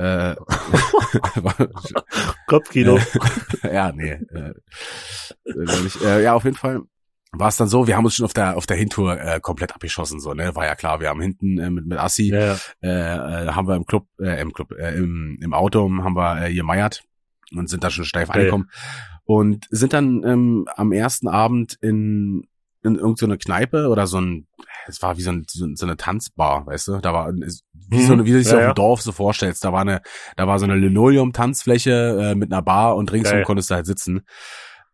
Äh, 0.00 0.36
Kopfkino. 2.46 2.98
ja, 3.62 3.92
nee. 3.92 4.12
Äh, 4.12 4.54
äh, 5.44 5.82
nicht. 5.82 6.00
äh, 6.02 6.22
ja, 6.22 6.34
auf 6.34 6.44
jeden 6.44 6.56
Fall 6.56 6.82
war 7.32 7.48
es 7.48 7.56
dann 7.56 7.68
so, 7.68 7.86
wir 7.86 7.96
haben 7.96 8.04
uns 8.04 8.14
schon 8.14 8.24
auf 8.24 8.32
der 8.32 8.56
auf 8.56 8.66
der 8.66 8.76
Hintour 8.76 9.20
äh, 9.20 9.40
komplett 9.40 9.74
abgeschossen, 9.74 10.20
so, 10.20 10.34
ne? 10.34 10.54
War 10.56 10.64
ja 10.64 10.74
klar, 10.74 11.00
wir 11.00 11.10
haben 11.10 11.20
hinten 11.20 11.58
äh, 11.58 11.70
mit, 11.70 11.86
mit 11.86 11.98
Assi, 11.98 12.30
ja, 12.30 12.54
ja. 12.54 12.58
äh, 12.82 13.46
äh, 13.46 13.52
haben 13.52 13.68
wir 13.68 13.76
im 13.76 13.84
Club, 13.84 14.06
äh, 14.18 14.40
im 14.40 14.52
Club, 14.52 14.72
äh, 14.72 14.96
im, 14.96 15.38
im 15.40 15.54
Auto 15.54 15.88
haben 16.02 16.16
wir 16.16 16.46
äh, 16.46 16.54
gemeiert 16.54 17.04
und 17.54 17.68
sind 17.68 17.84
da 17.84 17.90
schon 17.90 18.04
steif 18.04 18.28
Geil. 18.28 18.40
angekommen. 18.40 18.70
Und 19.24 19.66
sind 19.70 19.92
dann 19.92 20.24
ähm, 20.24 20.66
am 20.74 20.92
ersten 20.92 21.28
Abend 21.28 21.76
in, 21.80 22.48
in 22.82 22.96
irgendeine 22.96 23.34
so 23.34 23.38
Kneipe 23.38 23.88
oder 23.88 24.06
so 24.06 24.20
ein, 24.20 24.48
es 24.86 25.02
war 25.02 25.18
wie 25.18 25.22
so, 25.22 25.30
ein, 25.30 25.44
so, 25.46 25.86
eine 25.86 25.96
Tanzbar, 25.96 26.66
weißt 26.66 26.88
du? 26.88 26.98
Da 26.98 27.12
war 27.12 27.32
wie 27.90 28.02
so 28.02 28.12
eine, 28.12 28.24
wie 28.24 28.32
du 28.32 28.38
dich. 28.38 28.48
Ja, 28.50 28.58
auf 28.58 28.64
dem 28.64 28.74
Dorf 28.74 29.02
so 29.02 29.12
vorstellst. 29.12 29.64
Da 29.64 29.72
war 29.72 29.80
eine, 29.82 30.00
da 30.36 30.46
war 30.46 30.58
so 30.58 30.64
eine 30.64 30.76
Linoleum-Tanzfläche 30.76 32.30
äh, 32.32 32.34
mit 32.34 32.52
einer 32.52 32.62
Bar 32.62 32.96
und 32.96 33.12
ringsum 33.12 33.42
konntest 33.44 33.70
du 33.70 33.74
halt 33.74 33.86
sitzen. 33.86 34.22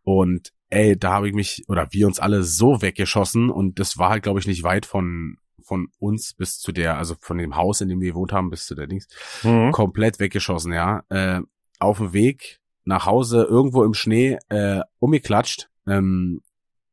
Und 0.03 0.53
ey, 0.71 0.99
da 0.99 1.13
habe 1.13 1.29
ich 1.29 1.35
mich, 1.35 1.65
oder 1.69 1.89
wir 1.91 2.07
uns 2.07 2.19
alle 2.19 2.43
so 2.43 2.83
weggeschossen 2.83 3.51
und 3.51 3.79
das 3.79 3.99
war 3.99 4.11
halt, 4.11 4.23
glaube 4.23 4.41
ich, 4.41 4.47
nicht 4.47 4.63
weit 4.63 4.87
von 4.87 5.37
von 5.65 5.89
uns 5.99 6.33
bis 6.33 6.61
zu 6.61 6.71
der, 6.71 6.97
also 6.97 7.17
von 7.21 7.39
dem 7.39 7.57
Haus, 7.57 7.81
in 7.81 7.89
dem 7.89 8.01
wir 8.01 8.13
gewohnt 8.13 8.33
haben, 8.33 8.51
bis 8.51 8.67
zu 8.67 8.77
der 8.77 8.87
Dings 8.87 9.09
Mhm. 9.43 9.73
komplett 9.73 10.21
weggeschossen, 10.21 10.73
ja. 10.73 11.03
Äh, 11.09 11.41
auf 11.81 11.99
dem 11.99 12.13
Weg 12.13 12.61
nach 12.85 13.05
Hause 13.05 13.43
irgendwo 13.51 13.83
im 13.83 13.93
Schnee 13.93 14.39
äh, 14.49 14.83
umgeklatscht. 15.01 15.69
Ähm, 15.89 16.41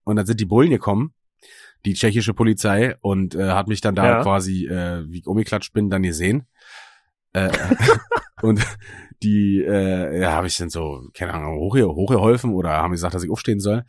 und 0.06 0.16
dann 0.16 0.26
sind 0.26 0.40
die 0.40 0.46
Bullen 0.46 0.72
gekommen, 0.72 1.14
die 1.86 1.94
tschechische 1.94 2.34
Polizei, 2.34 2.96
und 3.02 3.36
äh, 3.36 3.52
hat 3.52 3.68
mich 3.68 3.82
dann 3.82 3.96
da 3.96 4.06
Ja. 4.06 4.22
quasi, 4.24 4.66
äh, 4.68 5.04
wie 5.10 5.20
ich 5.20 5.28
umgeklatscht 5.28 5.74
bin, 5.74 5.90
dann 5.90 6.04
gesehen. 6.04 6.48
Äh, 7.34 7.50
und 8.42 8.62
die, 9.22 9.62
äh, 9.64 10.20
ja, 10.22 10.32
habe 10.34 10.48
ich 10.48 10.58
dann 10.58 10.70
so, 10.70 11.02
keine 11.14 11.34
Ahnung, 11.34 11.58
hochge 11.60 11.88
hochgeholfen 11.88 12.54
oder 12.54 12.72
haben 12.72 12.92
gesagt, 12.92 13.14
dass 13.14 13.24
ich 13.24 13.30
aufstehen 13.32 13.60
soll. 13.60 13.84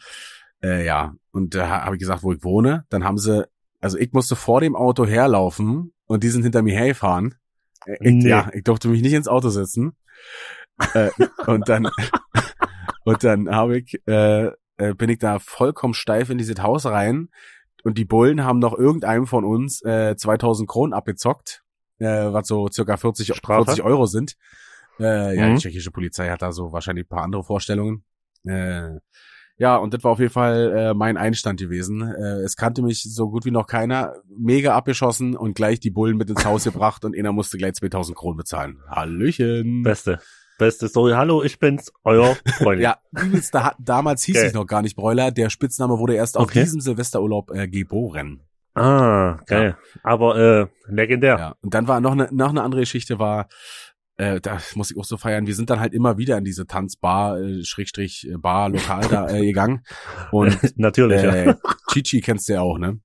Äh, 0.63 0.85
ja, 0.85 1.15
und 1.33 1.55
da 1.55 1.85
habe 1.85 1.97
ich 1.97 2.01
gesagt, 2.01 2.23
wo 2.23 2.33
ich 2.33 2.43
wohne. 2.45 2.85
Dann 2.89 3.05
haben 3.05 3.19
sie, 3.19 3.47
also 3.81 3.99
ich 3.99 4.13
musste 4.13 4.37
vor 4.37 4.61
dem 4.61 4.77
Auto 4.77 5.05
herlaufen 5.07 5.93
und 6.07 6.23
die 6.25 6.29
sind 6.29 6.43
hinter 6.43 6.63
mir 6.63 6.75
hergefahren. 6.79 7.35
Äh, 7.87 7.97
Ich, 8.01 8.25
Nee. 8.25 8.29
Ja, 8.29 8.51
ich 8.55 8.65
durfte 8.65 8.89
mich 8.89 9.03
nicht 9.03 9.13
ins 9.13 9.29
Auto 9.29 9.49
setzen. 9.51 9.97
äh, 10.95 11.11
und 11.47 11.69
dann 11.69 11.89
und 13.05 13.23
dann 13.23 13.49
habe 13.51 13.79
ich 13.79 14.01
äh, 14.07 14.47
äh, 14.77 14.95
bin 14.97 15.09
ich 15.11 15.19
da 15.19 15.39
vollkommen 15.39 15.95
steif 15.95 16.31
in 16.31 16.39
dieses 16.39 16.61
Haus 16.61 16.87
rein 16.87 17.29
und 17.85 17.97
die 17.99 18.05
Bullen 18.05 18.43
haben 18.45 18.59
noch 18.59 18.77
irgendeinem 18.77 19.27
von 19.27 19.45
uns 19.45 19.83
äh, 19.85 20.17
2000 20.17 20.69
Kronen 20.69 20.93
abgezockt, 20.93 21.63
äh, 21.99 22.07
was 22.33 22.49
so 22.49 22.67
circa 22.69 22.97
40, 22.97 23.35
Strafe? 23.37 23.67
40 23.67 23.85
Euro 23.85 24.07
sind. 24.07 24.35
Äh, 24.99 25.37
ja, 25.37 25.49
Mhm. 25.49 25.55
die 25.57 25.61
tschechische 25.63 25.91
Polizei 25.91 26.29
hat 26.29 26.43
da 26.43 26.53
so 26.53 26.73
wahrscheinlich 26.73 27.05
ein 27.07 27.09
paar 27.09 27.23
andere 27.23 27.45
Vorstellungen. 27.45 28.05
Äh, 28.45 28.99
ja, 29.57 29.77
und 29.77 29.95
das 29.95 30.03
war 30.03 30.11
auf 30.13 30.19
jeden 30.19 30.33
Fall 30.33 30.73
äh, 30.77 30.95
mein 30.95 31.17
Einstand 31.17 31.61
gewesen. 31.61 32.03
Äh, 32.03 32.41
es 32.43 32.57
kannte 32.57 32.83
mich 32.83 33.03
so 33.05 33.31
gut 33.31 33.45
wie 33.45 33.53
noch 33.53 33.67
keiner. 33.69 34.15
Mega 34.37 34.75
abgeschossen 34.75 35.37
und 35.37 35.55
gleich 35.55 35.79
die 35.79 35.91
Bullen 35.91 36.17
mit 36.17 36.29
ins 36.29 36.45
Haus 36.45 36.65
gebracht 36.65 37.05
und 37.05 37.17
einer 37.17 37.33
musste 37.33 37.57
gleich 37.59 37.75
2000 37.75 38.17
Kronen 38.17 38.37
bezahlen. 38.37 38.81
Hallöchen. 38.89 39.83
Beste. 39.85 40.19
Beste 40.59 40.89
Story. 40.89 41.13
Hallo, 41.13 41.43
ich 41.43 41.59
bin's, 41.59 41.93
euer 42.05 42.37
Freund. 42.59 42.81
Ja, 42.81 42.99
übelst, 43.21 43.55
da, 43.55 43.75
damals 43.79 44.23
hieß 44.23 44.37
Geil. 44.37 44.47
ich 44.49 44.55
noch 44.55 44.67
gar 44.67 44.83
nicht 44.83 44.95
Bräuler. 44.97 45.31
Der 45.33 45.51
Spitzname 45.51 45.99
wurde 45.99 46.15
erst 46.15 46.37
auf 46.37 46.45
Okay. 46.45 46.61
diesem 46.63 46.81
Silvesterurlaub 46.81 47.51
äh, 47.53 47.67
geboren. 47.69 48.43
Ah, 48.75 49.39
geil. 49.47 49.77
Aber 50.03 50.37
äh, 50.37 50.67
legendär. 50.87 51.39
Ja. 51.39 51.55
Und 51.61 51.75
dann 51.75 51.89
war 51.89 52.01
noch 52.01 52.13
eine, 52.13 52.29
noch 52.33 52.51
eine 52.51 52.63
andere 52.63 52.83
Geschichte 52.83 53.19
war, 53.19 53.49
äh, 54.17 54.41
da 54.41 54.59
muss 54.77 54.93
ich 54.93 54.97
auch 54.99 55.05
so 55.05 55.17
feiern, 55.17 55.47
wir 55.47 55.55
sind 55.57 55.71
dann 55.71 55.81
halt 55.81 55.93
immer 55.93 56.19
wieder 56.19 56.39
in 56.39 56.45
diese 56.45 56.67
Tanzbar, 56.67 57.41
äh, 57.41 57.65
Schrägstrich 57.65 58.29
äh, 58.31 58.37
Bar, 58.37 58.69
Lokal 58.69 59.07
da 59.09 59.29
äh, 59.29 59.45
gegangen. 59.47 59.83
Und 60.31 60.57
Natürlich, 60.79 61.23
ja. 61.23 61.35
äh, 61.35 61.55
Chichi 61.93 62.21
kennst 62.21 62.49
du 62.49 62.53
ja 62.55 62.61
auch, 62.61 62.79
ne? 62.79 63.01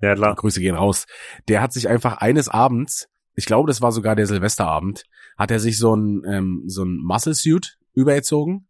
Ja, 0.00 0.16
klar. 0.16 0.34
Grüße 0.34 0.60
gehen 0.60 0.74
raus. 0.74 1.06
Der 1.46 1.62
hat 1.62 1.72
sich 1.72 1.88
einfach 1.88 2.16
eines 2.18 2.48
Abends, 2.48 3.08
ich 3.34 3.46
glaube, 3.46 3.68
das 3.68 3.80
war 3.82 3.92
sogar 3.92 4.16
der 4.16 4.26
Silvesterabend, 4.26 5.04
hat 5.38 5.50
er 5.50 5.60
sich 5.60 5.78
so 5.78 5.94
ein 5.94 6.22
ähm, 6.26 6.62
so 6.66 6.84
ein 6.84 6.98
Muscle 6.98 7.34
Suit 7.34 7.78
übergezogen, 7.94 8.66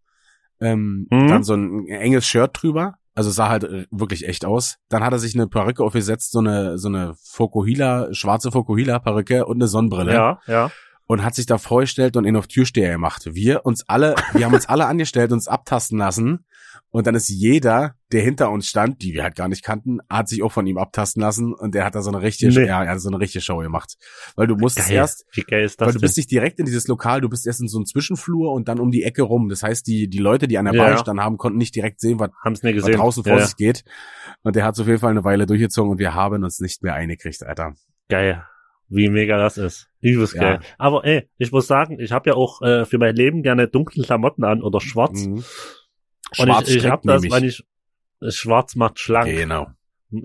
ähm, 0.60 1.06
Mhm. 1.10 1.28
dann 1.28 1.42
so 1.44 1.54
ein 1.54 1.86
enges 1.88 2.26
Shirt 2.26 2.50
drüber, 2.60 2.94
also 3.14 3.30
sah 3.30 3.48
halt 3.48 3.64
äh, 3.64 3.86
wirklich 3.90 4.26
echt 4.26 4.44
aus. 4.44 4.76
Dann 4.88 5.02
hat 5.04 5.12
er 5.12 5.18
sich 5.18 5.34
eine 5.34 5.46
Perücke 5.48 5.82
aufgesetzt, 5.84 6.32
so 6.32 6.38
eine 6.38 6.78
so 6.78 6.88
eine 6.88 7.14
Fokuhila, 7.22 8.12
schwarze 8.12 8.50
Fokuhila 8.50 8.98
Perücke 8.98 9.44
und 9.46 9.56
eine 9.56 9.66
Sonnenbrille 9.68 10.12
Ja, 10.14 10.40
ja. 10.46 10.70
Und 11.12 11.22
hat 11.24 11.34
sich 11.34 11.46
da 11.46 11.58
vorgestellt 11.58 12.16
und 12.16 12.24
ihn 12.24 12.36
auf 12.36 12.46
Türsteher 12.46 12.92
gemacht. 12.92 13.22
Wir 13.34 13.66
uns 13.66 13.86
alle, 13.88 14.14
wir 14.32 14.46
haben 14.46 14.54
uns 14.54 14.66
alle 14.66 14.86
angestellt, 14.86 15.32
uns 15.32 15.46
abtasten 15.46 15.98
lassen. 15.98 16.46
Und 16.90 17.06
dann 17.06 17.14
ist 17.14 17.28
jeder, 17.28 17.94
der 18.12 18.22
hinter 18.22 18.50
uns 18.50 18.66
stand, 18.66 19.02
die 19.02 19.12
wir 19.14 19.22
halt 19.22 19.34
gar 19.34 19.48
nicht 19.48 19.62
kannten, 19.62 20.00
hat 20.10 20.28
sich 20.28 20.42
auch 20.42 20.52
von 20.52 20.66
ihm 20.66 20.76
abtasten 20.78 21.22
lassen 21.22 21.54
und 21.54 21.74
der 21.74 21.84
hat 21.84 21.94
da 21.94 22.02
so 22.02 22.10
eine 22.10 22.20
richtige, 22.20 22.52
Nee. 22.52 22.66
ja, 22.66 22.84
er 22.84 22.92
hat 22.92 23.00
so 23.00 23.08
eine 23.08 23.18
richtige 23.18 23.42
Show 23.42 23.58
gemacht. 23.58 23.96
Weil 24.36 24.46
du 24.46 24.56
musst 24.56 24.76
Geil. 24.76 24.90
erst, 24.92 25.24
weil 25.36 25.66
du 25.68 25.92
denn? 25.92 26.00
bist 26.00 26.16
nicht 26.16 26.30
direkt 26.30 26.58
in 26.58 26.66
dieses 26.66 26.88
Lokal, 26.88 27.20
du 27.22 27.28
bist 27.28 27.46
erst 27.46 27.60
in 27.60 27.68
so 27.68 27.78
einem 27.78 27.86
Zwischenflur 27.86 28.52
und 28.52 28.68
dann 28.68 28.78
um 28.78 28.90
die 28.90 29.02
Ecke 29.04 29.22
rum. 29.22 29.48
Das 29.48 29.62
heißt, 29.62 29.86
die, 29.86 30.08
die 30.08 30.18
Leute, 30.18 30.48
die 30.48 30.58
an 30.58 30.66
der 30.66 30.74
Ja, 30.74 30.80
Bar 30.80 30.88
ja. 30.90 30.94
gestanden 30.96 31.24
haben, 31.24 31.38
konnten 31.38 31.58
nicht 31.58 31.74
direkt 31.74 32.00
sehen, 32.00 32.18
was, 32.18 32.30
was 32.42 32.60
draußen 32.60 33.22
vor 33.22 33.32
ja, 33.34 33.38
ja. 33.38 33.46
sich 33.46 33.56
geht. 33.56 33.84
Und 34.42 34.56
der 34.56 34.64
hat 34.64 34.78
auf 34.78 34.86
jeden 34.86 34.98
Fall 34.98 35.10
eine 35.10 35.24
Weile 35.24 35.46
durchgezogen 35.46 35.90
und 35.92 35.98
wir 35.98 36.14
haben 36.14 36.42
uns 36.44 36.60
nicht 36.60 36.82
mehr 36.82 36.94
eingekriegt, 36.94 37.42
Alter. 37.42 37.74
Geil. 38.08 38.44
Wie 38.94 39.08
mega 39.08 39.38
das 39.38 39.56
ist. 39.56 39.88
Übelst 40.02 40.34
Ja. 40.34 40.40
geil. 40.40 40.60
Aber 40.76 41.04
ey, 41.04 41.28
ich 41.38 41.50
muss 41.50 41.66
sagen, 41.66 41.98
ich 41.98 42.12
habe 42.12 42.30
ja 42.30 42.36
auch 42.36 42.60
äh, 42.60 42.84
für 42.84 42.98
mein 42.98 43.16
Leben 43.16 43.42
gerne 43.42 43.66
dunkle 43.66 44.04
Klamotten 44.04 44.44
an 44.44 44.62
oder 44.62 44.80
schwarz. 44.82 45.24
Mhm. 45.24 45.44
Und 46.38 46.68
ich, 46.68 46.76
ich 46.76 46.86
habe 46.86 47.02
das, 47.06 47.22
nämlich. 47.22 47.32
weil 47.32 47.44
ich 47.44 47.64
schwarz 48.28 48.76
macht 48.76 48.98
schlank. 48.98 49.30
Genau. 49.30 49.68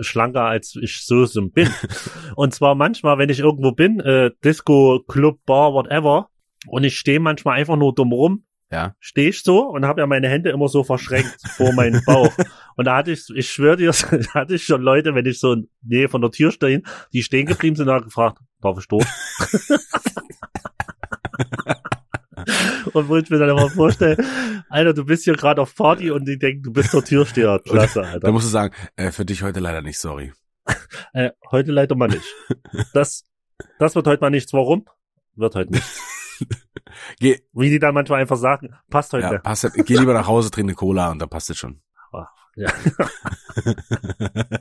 schlanker 0.01 0.43
als 0.43 0.77
ich 0.81 1.05
so 1.05 1.25
so 1.25 1.47
bin. 1.47 1.69
und 2.35 2.53
zwar 2.53 2.75
manchmal, 2.75 3.17
wenn 3.17 3.29
ich 3.29 3.39
irgendwo 3.39 3.71
bin, 3.71 4.01
äh, 4.01 4.31
Disco, 4.43 5.01
Club, 5.07 5.39
Bar, 5.45 5.73
whatever, 5.73 6.29
und 6.67 6.83
ich 6.83 6.97
stehe 6.97 7.21
manchmal 7.21 7.57
einfach 7.57 7.77
nur 7.77 7.95
dumm 7.95 8.11
rum, 8.11 8.43
Ja. 8.69 8.93
stehe 8.99 9.29
ich 9.29 9.43
so 9.43 9.61
und 9.69 9.85
habe 9.85 10.01
ja 10.01 10.07
meine 10.07 10.27
Hände 10.27 10.49
immer 10.49 10.67
so 10.67 10.83
verschränkt 10.83 11.37
vor 11.55 11.71
meinen 11.73 12.03
Bauch. 12.05 12.33
Und 12.75 12.85
da 12.85 12.97
hatte 12.97 13.11
ich, 13.11 13.23
ich 13.33 13.49
schwöre 13.49 13.77
dir, 13.77 13.91
da 14.11 14.33
hatte 14.33 14.55
ich 14.55 14.65
schon 14.65 14.81
Leute, 14.81 15.15
wenn 15.15 15.25
ich 15.25 15.39
so 15.39 15.53
in 15.53 15.69
Nähe 15.81 16.09
von 16.09 16.21
der 16.21 16.31
Tür 16.31 16.51
stehe, 16.51 16.83
die 17.13 17.23
stehen 17.23 17.45
geblieben 17.47 17.75
sind 17.77 17.87
und 17.87 17.93
haben 17.95 18.03
gefragt, 18.03 18.39
darf 18.61 18.77
ich 18.77 18.87
durch? 18.87 19.05
und 22.93 23.09
wo 23.09 23.17
ich 23.17 23.29
mir 23.29 23.39
dann 23.39 23.49
immer 23.49 23.69
vorstelle, 23.69 24.17
Alter, 24.69 24.93
du 24.93 25.05
bist 25.05 25.23
hier 25.23 25.35
gerade 25.35 25.61
auf 25.61 25.75
Party 25.75 26.11
und 26.11 26.25
die 26.27 26.37
denken, 26.37 26.63
du 26.63 26.73
bist 26.73 26.93
der 26.93 27.03
Türsteher. 27.03 27.59
Klasse, 27.63 28.01
Da 28.01 28.11
Alter. 28.11 28.31
musst 28.31 28.47
du 28.47 28.51
sagen, 28.51 28.73
äh, 28.95 29.11
für 29.11 29.25
dich 29.25 29.43
heute 29.43 29.59
leider 29.59 29.81
nicht, 29.81 29.99
sorry. 29.99 30.33
Äh, 31.13 31.31
heute 31.51 31.71
leider 31.71 31.95
mal 31.95 32.07
nicht. 32.09 32.25
Das, 32.93 33.23
das 33.79 33.95
wird 33.95 34.07
heute 34.07 34.21
mal 34.21 34.29
nichts. 34.29 34.53
Warum? 34.53 34.85
Wird 35.35 35.55
heute 35.55 35.71
nicht. 35.71 35.85
Geh, 37.19 37.39
Wie 37.53 37.69
die 37.69 37.79
dann 37.79 37.93
manchmal 37.93 38.21
einfach 38.21 38.37
sagen, 38.37 38.75
passt 38.89 39.13
heute. 39.13 39.25
ja, 39.25 39.37
passt, 39.39 39.71
geh 39.85 39.97
lieber 39.97 40.13
nach 40.13 40.27
Hause, 40.27 40.51
trink 40.51 40.67
eine 40.69 40.75
Cola 40.75 41.11
und 41.11 41.19
dann 41.19 41.29
passt 41.29 41.49
es 41.49 41.57
schon. 41.57 41.81
Ja. 42.59 42.71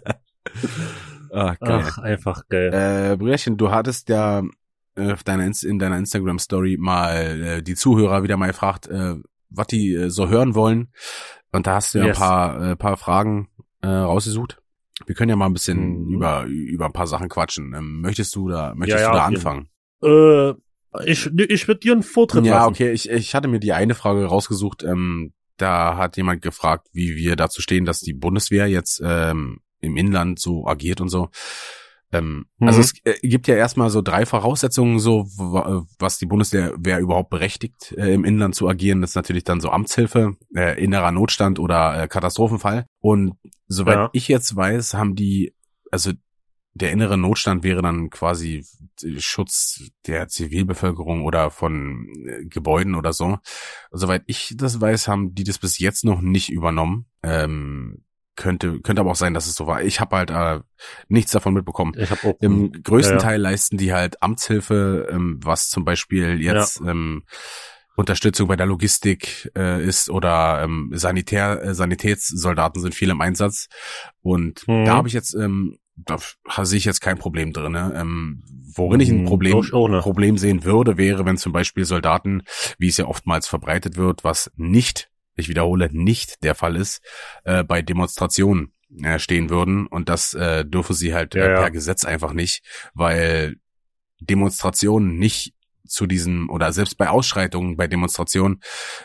ah, 1.32 1.54
geil. 1.60 1.84
Ach, 1.86 1.98
einfach 1.98 2.42
geil. 2.48 2.72
Äh, 3.12 3.16
Brüderchen, 3.16 3.56
du 3.56 3.70
hattest 3.70 4.08
ja 4.08 4.42
äh, 4.96 5.12
auf 5.12 5.24
deiner, 5.24 5.44
in 5.62 5.78
deiner 5.78 5.96
Instagram-Story 5.98 6.76
mal 6.78 7.40
äh, 7.40 7.62
die 7.62 7.74
Zuhörer 7.74 8.22
wieder 8.22 8.36
mal 8.36 8.48
gefragt, 8.48 8.86
äh, 8.88 9.14
was 9.50 9.66
die 9.68 9.94
äh, 9.94 10.10
so 10.10 10.28
hören 10.28 10.54
wollen. 10.54 10.92
Und 11.52 11.66
da 11.66 11.76
hast 11.76 11.94
du 11.94 11.98
ja 12.00 12.06
Yes. 12.06 12.16
ein 12.16 12.20
paar, 12.20 12.62
äh, 12.72 12.76
paar 12.76 12.96
Fragen 12.96 13.48
äh, 13.82 13.86
rausgesucht. 13.88 14.60
Wir 15.06 15.14
können 15.14 15.30
ja 15.30 15.36
mal 15.36 15.46
ein 15.46 15.52
bisschen 15.52 16.04
Mhm. 16.04 16.14
über, 16.14 16.44
über 16.44 16.86
ein 16.86 16.92
paar 16.92 17.06
Sachen 17.06 17.28
quatschen. 17.28 17.74
Ähm, 17.74 18.00
möchtest 18.00 18.34
du 18.34 18.48
da, 18.48 18.74
möchtest 18.74 19.02
Ja, 19.04 19.10
du 19.10 19.16
ja, 19.16 19.20
da 19.22 19.26
anfangen? 19.26 19.68
Äh, 20.02 20.52
ich 21.04 21.26
ich 21.36 21.68
würde 21.68 21.80
dir 21.80 21.92
einen 21.92 22.02
Vortritt 22.02 22.44
Ja, 22.46 22.58
lassen. 22.58 22.68
okay, 22.70 22.92
ich, 22.92 23.10
ich 23.10 23.34
hatte 23.34 23.48
mir 23.48 23.60
die 23.60 23.72
eine 23.72 23.94
Frage 23.94 24.24
rausgesucht. 24.26 24.82
Ähm, 24.84 25.32
da 25.56 25.96
hat 25.96 26.16
jemand 26.16 26.42
gefragt, 26.42 26.88
wie 26.92 27.16
wir 27.16 27.34
dazu 27.36 27.60
stehen, 27.62 27.84
dass 27.84 28.00
die 28.00 28.12
Bundeswehr 28.14 28.66
jetzt 28.68 29.00
ähm, 29.04 29.60
im 29.80 29.96
Inland 29.96 30.38
so 30.38 30.66
agiert 30.66 31.00
und 31.00 31.08
so. 31.08 31.28
Ähm, 32.12 32.46
Mhm. 32.58 32.68
Also 32.68 32.80
es 32.80 32.92
äh, 33.04 33.14
gibt 33.26 33.48
ja 33.48 33.56
erstmal 33.56 33.90
so 33.90 34.00
drei 34.00 34.26
Voraussetzungen, 34.26 34.98
so 35.00 35.26
wa- 35.36 35.84
was 35.98 36.18
die 36.18 36.26
Bundeswehr 36.26 36.72
überhaupt 37.00 37.30
berechtigt, 37.30 37.92
äh, 37.98 38.14
im 38.14 38.24
Inland 38.24 38.54
zu 38.54 38.68
agieren. 38.68 39.00
Das 39.00 39.10
ist 39.10 39.16
natürlich 39.16 39.44
dann 39.44 39.60
so 39.60 39.70
Amtshilfe, 39.70 40.36
äh, 40.54 40.82
innerer 40.82 41.10
Notstand 41.10 41.58
oder 41.58 42.02
äh, 42.04 42.08
Katastrophenfall. 42.08 42.86
Und 43.00 43.34
soweit 43.66 43.94
Ja. 43.96 44.10
ich 44.12 44.28
jetzt 44.28 44.54
weiß, 44.54 44.94
haben 44.94 45.14
die, 45.16 45.54
also 45.90 46.12
der 46.76 46.92
innere 46.92 47.16
Notstand 47.16 47.64
wäre 47.64 47.82
dann 47.82 48.10
quasi 48.10 48.64
Schutz 49.18 49.90
der 50.06 50.28
Zivilbevölkerung 50.28 51.24
oder 51.24 51.50
von 51.50 52.08
äh, 52.26 52.44
Gebäuden 52.46 52.94
oder 52.94 53.12
so. 53.12 53.38
Soweit 53.90 54.22
ich 54.26 54.54
das 54.56 54.80
weiß, 54.80 55.08
haben 55.08 55.34
die 55.34 55.44
das 55.44 55.58
bis 55.58 55.78
jetzt 55.78 56.04
noch 56.04 56.20
nicht 56.20 56.50
übernommen. 56.50 57.06
Ähm, 57.22 58.02
könnte 58.36 58.80
könnte 58.80 59.00
aber 59.00 59.12
auch 59.12 59.16
sein, 59.16 59.32
dass 59.32 59.46
es 59.46 59.54
so 59.54 59.66
war. 59.66 59.82
Ich 59.82 59.98
habe 60.00 60.16
halt 60.16 60.30
äh, 60.30 60.60
nichts 61.08 61.32
davon 61.32 61.54
mitbekommen. 61.54 61.94
Ich 61.96 62.10
habe 62.10 62.22
auch 62.28 62.36
Im 62.40 62.70
größten 62.70 63.16
Ja, 63.16 63.22
ja. 63.22 63.28
Teil 63.28 63.40
leisten 63.40 63.78
die 63.78 63.94
halt 63.94 64.22
Amtshilfe, 64.22 65.08
ähm, 65.10 65.40
was 65.42 65.70
zum 65.70 65.84
Beispiel 65.86 66.40
jetzt 66.42 66.80
ähm, 66.86 67.24
Unterstützung 67.96 68.46
bei 68.46 68.56
der 68.56 68.66
Logistik 68.66 69.50
äh, 69.56 69.82
ist 69.82 70.10
oder 70.10 70.62
ähm, 70.62 70.90
Sanitär, 70.92 71.62
äh, 71.62 71.74
Sanitätssoldaten 71.74 72.82
sind 72.82 72.94
viel 72.94 73.08
im 73.08 73.22
Einsatz. 73.22 73.68
Und 74.20 74.68
Mhm. 74.68 74.84
da 74.84 74.96
habe 74.96 75.08
ich 75.08 75.14
jetzt, 75.14 75.32
ähm, 75.34 75.78
da 75.96 76.18
sehe 76.64 76.78
ich 76.78 76.84
jetzt 76.84 77.00
kein 77.00 77.18
Problem 77.18 77.52
drin. 77.52 77.72
Ne? 77.72 77.92
Ähm, 77.96 78.42
worin 78.74 79.00
ich 79.00 79.08
ein 79.08 79.22
Mhm, 79.22 79.26
Problem, 79.26 79.58
nicht. 79.60 79.72
Problem 80.02 80.38
sehen 80.38 80.64
würde, 80.64 80.96
wäre, 80.98 81.24
wenn 81.24 81.36
zum 81.38 81.52
Beispiel 81.52 81.84
Soldaten, 81.84 82.42
wie 82.78 82.88
es 82.88 82.96
ja 82.98 83.06
oftmals 83.06 83.46
verbreitet 83.48 83.96
wird, 83.96 84.22
was 84.24 84.50
nicht, 84.56 85.10
ich 85.36 85.48
wiederhole, 85.48 85.88
nicht 85.92 86.42
der 86.44 86.54
Fall 86.54 86.76
ist, 86.76 87.00
äh, 87.44 87.64
bei 87.64 87.82
Demonstrationen 87.82 88.72
äh, 89.02 89.18
stehen 89.18 89.50
würden. 89.50 89.86
Und 89.86 90.08
das 90.08 90.34
äh, 90.34 90.64
dürfen 90.64 90.94
sie 90.94 91.14
halt 91.14 91.34
Ja, 91.34 91.44
äh, 91.44 91.50
ja. 91.52 91.60
per 91.60 91.70
Gesetz 91.70 92.04
einfach 92.04 92.32
nicht, 92.32 92.62
weil 92.94 93.56
Demonstrationen 94.20 95.18
nicht 95.18 95.54
zu 95.86 96.06
diesem 96.06 96.50
oder 96.50 96.72
selbst 96.72 96.98
bei 96.98 97.08
Ausschreitungen 97.08 97.76
bei 97.76 97.86
Demonstrationen, 97.86 98.60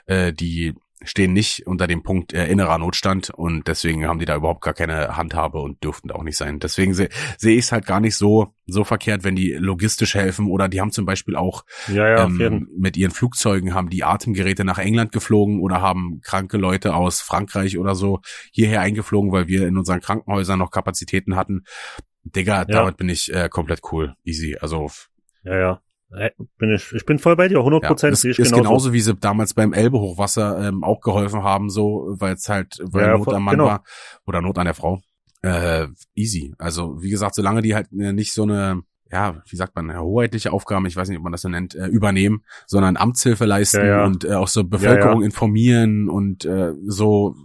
äh, 0.07 0.33
die 0.33 0.73
stehen 1.03 1.33
nicht 1.33 1.65
unter 1.67 1.87
dem 1.87 2.03
Punkt 2.03 2.33
äh, 2.33 2.47
innerer 2.47 2.77
Notstand 2.77 3.29
und 3.31 3.67
deswegen 3.67 4.07
haben 4.07 4.19
die 4.19 4.25
da 4.25 4.35
überhaupt 4.35 4.61
gar 4.61 4.73
keine 4.73 5.15
Handhabe 5.17 5.59
und 5.59 5.83
dürften 5.83 6.07
da 6.09 6.15
auch 6.15 6.23
nicht 6.23 6.37
sein. 6.37 6.59
Deswegen 6.59 6.93
se- 6.93 7.09
sehe 7.37 7.53
ich 7.57 7.65
es 7.65 7.71
halt 7.71 7.85
gar 7.85 7.99
nicht 7.99 8.15
so 8.15 8.53
so 8.67 8.83
verkehrt, 8.83 9.23
wenn 9.23 9.35
die 9.35 9.53
logistisch 9.53 10.15
helfen 10.15 10.47
oder 10.47 10.69
die 10.69 10.79
haben 10.79 10.91
zum 10.91 11.05
Beispiel 11.05 11.35
auch 11.35 11.63
Ja, 11.87 12.07
ja, 12.07 12.25
ähm, 12.25 12.69
mit 12.77 12.97
ihren 12.97 13.11
Flugzeugen 13.11 13.73
haben 13.73 13.89
die 13.89 14.03
Atemgeräte 14.03 14.63
nach 14.63 14.77
England 14.77 15.11
geflogen 15.11 15.59
oder 15.59 15.81
haben 15.81 16.21
kranke 16.21 16.57
Leute 16.57 16.93
aus 16.95 17.19
Frankreich 17.21 17.77
oder 17.77 17.95
so 17.95 18.21
hierher 18.51 18.81
eingeflogen, 18.81 19.31
weil 19.31 19.47
wir 19.47 19.67
in 19.67 19.77
unseren 19.77 20.01
Krankenhäusern 20.01 20.59
noch 20.59 20.71
Kapazitäten 20.71 21.35
hatten. 21.35 21.63
Digga, 22.23 22.65
damit 22.65 22.97
bin 22.97 23.09
ich 23.09 23.33
äh, 23.33 23.49
komplett 23.49 23.81
cool, 23.91 24.15
easy. 24.23 24.55
Also 24.61 24.89
Ja, 25.43 25.57
ja. 25.57 25.81
Äh, 26.15 26.31
Bin 26.57 26.73
ich, 26.73 26.91
ich 26.93 27.05
bin 27.05 27.19
voll 27.19 27.35
bei 27.35 27.47
dir, 27.47 27.59
100 27.59 27.83
ja, 27.83 27.87
Prozent. 27.89 28.13
ist, 28.13 28.25
ist 28.25 28.53
genauso 28.53 28.91
wie 28.93 28.99
sie 29.01 29.15
damals 29.15 29.53
beim 29.53 29.73
Elbe-Hochwasser 29.73 30.67
ähm, 30.67 30.83
auch 30.83 30.99
geholfen 31.01 31.43
haben, 31.43 31.69
so 31.69 32.15
weil 32.19 32.33
es 32.35 32.49
halt 32.49 32.77
weil 32.83 33.07
Ja, 33.07 33.17
Not 33.17 33.25
voll- 33.25 33.35
am 33.35 33.43
Mann 33.43 33.53
genau. 33.57 33.65
war 33.67 33.83
oder 34.27 34.41
Not 34.41 34.57
an 34.57 34.65
der 34.65 34.73
Frau. 34.73 35.01
Äh, 35.41 35.87
easy. 36.13 36.53
Also 36.57 37.01
wie 37.01 37.09
gesagt, 37.09 37.35
solange 37.35 37.61
die 37.61 37.73
halt 37.75 37.87
äh, 37.93 38.13
nicht 38.13 38.33
so 38.33 38.43
eine 38.43 38.81
ja, 39.13 39.41
wie 39.49 39.55
sagt 39.57 39.75
man, 39.75 39.89
eine 39.89 39.99
hoheitliche 40.01 40.53
Aufgaben, 40.53 40.85
ich 40.85 40.95
weiß 40.95 41.09
nicht, 41.09 41.17
ob 41.17 41.23
man 41.23 41.33
das 41.33 41.41
so 41.41 41.49
nennt, 41.49 41.75
äh, 41.75 41.87
übernehmen, 41.87 42.45
sondern 42.65 42.95
Amtshilfe 42.95 43.43
leisten 43.43 43.81
Ja, 43.81 43.85
ja. 43.85 44.05
und 44.05 44.23
äh, 44.23 44.35
auch 44.35 44.47
so 44.47 44.63
Bevölkerung 44.63 45.21
informieren 45.21 46.07
und 46.07 46.45
äh, 46.45 46.71
so. 46.85 47.35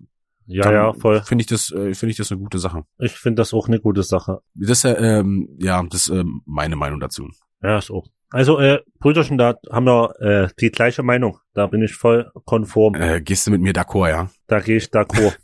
Ja, 0.46 0.62
dann 0.62 0.74
ja, 0.74 0.92
voll. 0.92 1.22
Finde 1.22 1.42
ich 1.42 1.48
das, 1.48 1.72
äh, 1.72 1.92
finde 1.94 2.12
ich 2.12 2.16
das 2.18 2.30
eine 2.30 2.40
gute 2.40 2.60
Sache. 2.60 2.84
Ich 3.00 3.14
finde 3.18 3.40
das 3.40 3.52
auch 3.52 3.66
eine 3.66 3.80
gute 3.80 4.04
Sache. 4.04 4.42
Das 4.54 4.70
ist 4.70 4.82
ja, 4.84 4.96
ähm, 4.96 5.48
ja, 5.58 5.82
das 5.90 6.02
ist 6.02 6.08
ähm, 6.10 6.42
meine 6.46 6.76
Meinung 6.76 7.00
dazu. 7.00 7.28
Ja, 7.62 7.78
ist 7.78 7.90
auch. 7.90 8.06
Also, 8.36 8.60
äh, 8.60 8.80
Brüderchen, 8.98 9.38
da 9.38 9.54
haben 9.72 9.86
wir 9.86 10.20
äh, 10.20 10.48
die 10.60 10.70
gleiche 10.70 11.02
Meinung. 11.02 11.38
Da 11.54 11.66
bin 11.68 11.80
ich 11.82 11.94
voll 11.94 12.30
konform. 12.44 12.94
Äh, 12.94 13.22
gehst 13.22 13.46
du 13.46 13.50
mit 13.50 13.62
mir 13.62 13.72
d'accord, 13.72 14.10
ja? 14.10 14.28
Da 14.46 14.60
gehe 14.60 14.76
ich 14.76 14.90
d'accord. 14.90 15.38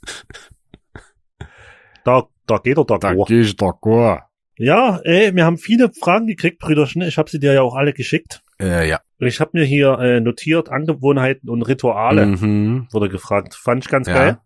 da, 2.05 2.25
da 2.47 2.57
geht 2.59 2.77
er 2.77 2.85
d'accord. 2.85 3.29
gehe 3.29 3.41
ich 3.41 3.57
d'accord. 3.57 4.25
Ja, 4.59 5.01
ey, 5.05 5.35
wir 5.35 5.47
haben 5.47 5.57
viele 5.57 5.91
Fragen 6.03 6.27
gekriegt, 6.27 6.59
Brüderchen. 6.59 7.01
Ich 7.01 7.17
habe 7.17 7.31
sie 7.31 7.39
dir 7.41 7.55
ja 7.55 7.63
auch 7.63 7.75
alle 7.77 7.95
geschickt. 7.95 8.43
Äh, 8.61 8.87
ja. 8.91 9.01
Ich 9.19 9.41
habe 9.41 9.53
mir 9.55 9.65
hier 9.65 9.99
äh, 9.99 10.21
notiert, 10.21 10.69
Angewohnheiten 10.69 11.49
und 11.49 11.63
Rituale, 11.63 12.27
Mhm. 12.27 12.89
wurde 12.93 13.09
gefragt. 13.09 13.55
Fand 13.55 13.85
ich 13.87 13.91
ganz 13.91 14.07
Ja. 14.07 14.15
geil. 14.15 14.39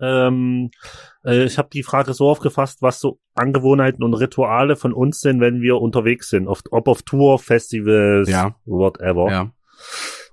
Ähm, 0.00 0.72
äh, 1.24 1.44
ich 1.44 1.58
habe 1.58 1.68
die 1.72 1.82
Frage 1.82 2.14
so 2.14 2.28
aufgefasst, 2.28 2.82
was 2.82 3.00
so 3.00 3.18
Angewohnheiten 3.34 4.02
und 4.04 4.14
Rituale 4.14 4.76
von 4.76 4.92
uns 4.92 5.20
sind, 5.20 5.40
wenn 5.40 5.60
wir 5.60 5.78
unterwegs 5.80 6.28
sind. 6.28 6.48
Auf, 6.48 6.62
ob 6.70 6.88
auf 6.88 7.02
Tour, 7.02 7.38
Festivals, 7.38 8.28
Ja. 8.28 8.54
whatever. 8.64 9.30
Ja. 9.30 9.50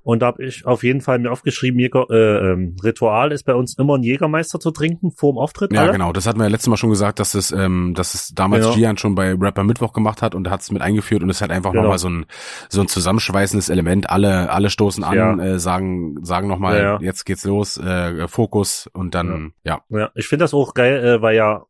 Und 0.01 0.21
da 0.21 0.27
habe 0.27 0.43
ich 0.45 0.65
auf 0.65 0.83
jeden 0.83 1.01
Fall 1.01 1.19
mir 1.19 1.31
aufgeschrieben, 1.31 1.79
Jäger, 1.79 2.05
äh, 2.09 2.51
ähm, 2.53 2.75
Ritual 2.83 3.31
ist 3.31 3.43
bei 3.43 3.53
uns 3.53 3.77
immer 3.77 3.97
ein 3.97 4.03
Jägermeister 4.03 4.59
zu 4.59 4.71
trinken 4.71 5.11
vor 5.11 5.33
dem 5.33 5.37
Auftritt. 5.37 5.73
Ja, 5.73 5.81
alle. 5.83 5.91
genau. 5.91 6.13
Das 6.13 6.25
hatten 6.25 6.39
wir 6.39 6.45
ja 6.45 6.49
letztes 6.49 6.69
Mal 6.69 6.77
schon 6.77 6.89
gesagt, 6.89 7.19
dass 7.19 7.33
es, 7.33 7.51
ähm, 7.51 7.93
dass 7.95 8.13
es 8.13 8.29
damals 8.29 8.65
Ja. 8.65 8.73
Gian 8.73 8.97
schon 8.97 9.13
bei 9.15 9.33
Rapper 9.33 9.63
Mittwoch 9.63 9.91
gemacht 9.93 10.21
hat 10.21 10.35
und 10.35 10.47
er 10.47 10.51
hat 10.51 10.61
es 10.61 10.71
mit 10.71 10.81
eingeführt 10.81 11.21
und 11.21 11.29
es 11.29 11.37
ist 11.37 11.41
halt 11.41 11.51
einfach 11.51 11.71
Genau. 11.71 11.83
nochmal 11.83 11.97
so 11.99 12.09
ein, 12.09 12.25
so 12.69 12.81
ein 12.81 12.87
zusammenschweißendes 12.87 13.69
Element. 13.69 14.09
Alle, 14.09 14.51
alle 14.51 14.69
stoßen 14.69 15.03
an, 15.03 15.15
Ja. 15.17 15.37
äh, 15.37 15.59
sagen, 15.59 16.15
sagen 16.23 16.47
nochmal, 16.47 16.77
Ja, 16.77 16.83
ja. 16.83 16.99
jetzt 17.01 17.25
geht's 17.25 17.43
los, 17.43 17.77
äh, 17.77 18.27
Fokus 18.27 18.89
und 18.93 19.15
dann, 19.15 19.53
ja. 19.63 19.81
Ja, 19.89 20.11
ich 20.15 20.27
finde 20.27 20.43
das 20.45 20.53
auch 20.53 20.73
geil, 20.73 21.03
äh, 21.03 21.21
weil 21.21 21.35
ja 21.35 21.65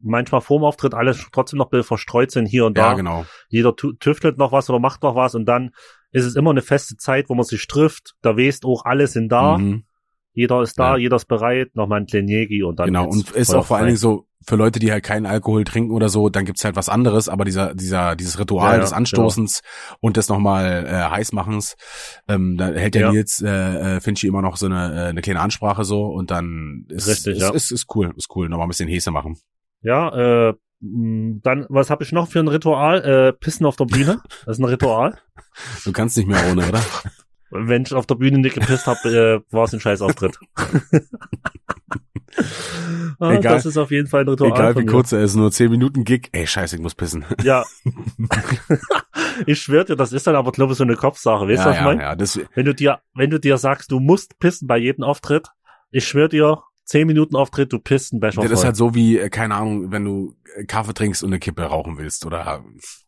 manchmal 0.00 0.40
vor 0.42 0.58
dem 0.58 0.64
Auftritt 0.64 0.94
alle 0.94 1.14
trotzdem 1.32 1.58
noch 1.58 1.70
verstreut 1.84 2.30
sind 2.30 2.46
hier 2.46 2.66
und 2.66 2.76
Ja, 2.76 2.90
da. 2.90 2.94
genau. 2.94 3.24
Jeder 3.48 3.74
tüftelt 3.76 4.36
noch 4.36 4.52
was 4.52 4.68
oder 4.68 4.78
macht 4.78 5.02
noch 5.02 5.14
was 5.16 5.34
und 5.34 5.46
dann 5.46 5.70
ist 6.14 6.24
es 6.24 6.36
immer 6.36 6.50
eine 6.50 6.62
feste 6.62 6.96
Zeit, 6.96 7.28
wo 7.28 7.34
man 7.34 7.44
sich 7.44 7.66
trifft. 7.66 8.14
Da 8.22 8.36
weißt 8.38 8.64
auch, 8.64 8.84
alle 8.86 9.06
sind 9.08 9.28
da. 9.30 9.58
Mhm. 9.58 9.84
Jeder 10.32 10.62
ist 10.62 10.78
da, 10.78 10.92
Ja. 10.92 10.96
jeder 10.96 11.16
ist 11.16 11.26
bereit. 11.26 11.74
Nochmal 11.74 12.00
ein 12.00 12.06
kleinen 12.06 12.28
Jägi 12.28 12.62
und 12.62 12.78
dann. 12.78 12.86
Genau. 12.86 13.06
Und 13.08 13.30
ist 13.32 13.54
auch 13.54 13.66
vor 13.66 13.76
allen. 13.76 13.86
Dingen 13.86 13.98
so, 13.98 14.26
für 14.46 14.56
Leute, 14.56 14.78
die 14.78 14.90
halt 14.92 15.02
keinen 15.04 15.26
Alkohol 15.26 15.64
trinken 15.64 15.90
oder 15.92 16.08
so, 16.08 16.28
dann 16.28 16.44
gibt's 16.44 16.64
halt 16.64 16.76
was 16.76 16.88
anderes, 16.88 17.28
aber 17.28 17.44
dieser, 17.44 17.74
dieser, 17.74 18.14
dieses 18.14 18.38
Ritual 18.38 18.74
Ja, 18.74 18.80
des 18.80 18.92
Anstoßens 18.92 19.62
und 20.00 20.16
des 20.16 20.28
nochmal 20.28 20.86
äh, 20.86 21.10
Heißmachens, 21.10 21.76
ähm, 22.28 22.56
da 22.58 22.66
hält 22.68 22.94
der 22.94 23.02
Ja. 23.02 23.12
Nils 23.12 23.40
äh, 23.42 23.48
äh, 23.96 24.00
Finchi 24.00 24.26
immer 24.26 24.42
noch 24.42 24.56
so 24.56 24.66
eine, 24.66 24.92
äh, 24.94 25.08
eine 25.08 25.20
kleine 25.22 25.40
Ansprache 25.40 25.84
so 25.84 26.06
und 26.06 26.30
dann 26.30 26.84
ist, 26.90 27.08
Richtig, 27.08 27.36
ist, 27.36 27.42
ja. 27.42 27.50
ist, 27.54 27.70
ist 27.72 27.86
cool, 27.94 28.12
ist 28.16 28.28
cool, 28.36 28.48
nochmal 28.48 28.66
ein 28.66 28.70
bisschen 28.70 28.88
Häse 28.88 29.10
machen. 29.10 29.38
Ja, 29.82 30.48
äh, 30.48 30.54
dann, 30.80 31.64
was 31.70 31.88
habe 31.88 32.04
ich 32.04 32.12
noch 32.12 32.28
für 32.28 32.40
ein 32.40 32.48
Ritual? 32.48 33.02
Äh, 33.02 33.32
Pissen 33.32 33.64
auf 33.64 33.76
der 33.76 33.86
Bühne. 33.86 34.20
Das 34.44 34.58
ist 34.58 34.62
ein 34.62 34.68
Ritual. 34.68 35.16
Du 35.84 35.92
kannst 35.92 36.16
nicht 36.16 36.26
mehr 36.26 36.44
ohne, 36.50 36.68
oder? 36.68 36.80
Wenn 37.50 37.82
ich 37.82 37.94
auf 37.94 38.06
der 38.06 38.16
Bühne 38.16 38.38
nicht 38.38 38.54
gepisst 38.54 38.86
habe, 38.86 39.08
äh, 39.08 39.40
war 39.54 39.64
es 39.64 39.72
ein 39.72 39.80
scheiß 39.80 40.02
Auftritt. 40.02 40.38
ah, 43.20 43.32
Egal. 43.32 43.54
Das 43.54 43.66
ist 43.66 43.76
auf 43.76 43.90
jeden 43.90 44.08
Fall 44.08 44.22
ein 44.22 44.28
Ritual. 44.28 44.50
Egal 44.50 44.76
wie 44.76 44.86
kurz 44.86 45.12
er 45.12 45.20
ist, 45.20 45.36
nur 45.36 45.52
10 45.52 45.70
Minuten 45.70 46.04
Gig. 46.04 46.30
Ey, 46.32 46.46
scheiße, 46.46 46.76
ich 46.76 46.82
muss 46.82 46.94
pissen. 46.94 47.24
Ja. 47.44 47.64
ich 49.46 49.60
schwör 49.60 49.84
dir, 49.84 49.96
das 49.96 50.12
ist 50.12 50.26
dann 50.26 50.34
aber, 50.34 50.50
glaube 50.52 50.72
ich, 50.72 50.78
so 50.78 50.84
eine 50.84 50.96
Kopfsache. 50.96 51.46
Weißt 51.46 51.64
du, 51.64 51.68
ja, 51.68 51.70
was 51.70 51.74
ich 51.74 51.80
ja, 51.80 51.84
meine? 51.84 52.02
ja, 52.02 52.16
das, 52.16 52.40
Wenn 52.54 52.64
du 52.64 52.74
dir, 52.74 53.00
wenn 53.14 53.30
du 53.30 53.38
dir 53.38 53.56
sagst, 53.58 53.92
du 53.92 54.00
musst 54.00 54.38
pissen 54.38 54.66
bei 54.66 54.78
jedem 54.78 55.04
Auftritt, 55.04 55.48
ich 55.90 56.08
schwör 56.08 56.28
dir, 56.28 56.62
zehn 56.84 57.06
Minuten 57.06 57.36
Auftritt, 57.36 57.72
du 57.72 57.78
pisst 57.78 58.12
einen 58.12 58.20
Becher 58.20 58.42
das 58.42 58.50
ist 58.50 58.64
halt 58.64 58.76
so 58.76 58.94
wie, 58.94 59.18
äh, 59.18 59.30
keine 59.30 59.54
Ahnung, 59.54 59.90
wenn 59.90 60.04
du 60.04 60.36
äh, 60.56 60.64
Kaffee 60.64 60.94
trinkst 60.94 61.22
und 61.22 61.30
eine 61.30 61.38
Kippe 61.38 61.62
rauchen 61.62 61.98
willst 61.98 62.26
oder 62.26 62.64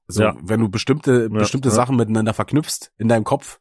so, 0.09 0.23
Ja. 0.23 0.37
wenn 0.43 0.61
du 0.61 0.69
bestimmte, 0.69 1.29
Ja, 1.31 1.39
bestimmte 1.39 1.69
ja. 1.69 1.75
Sachen 1.75 1.97
miteinander 1.97 2.35
verknüpfst 2.35 2.93
in 2.99 3.09
deinem 3.09 3.25
Kopf, 3.25 3.59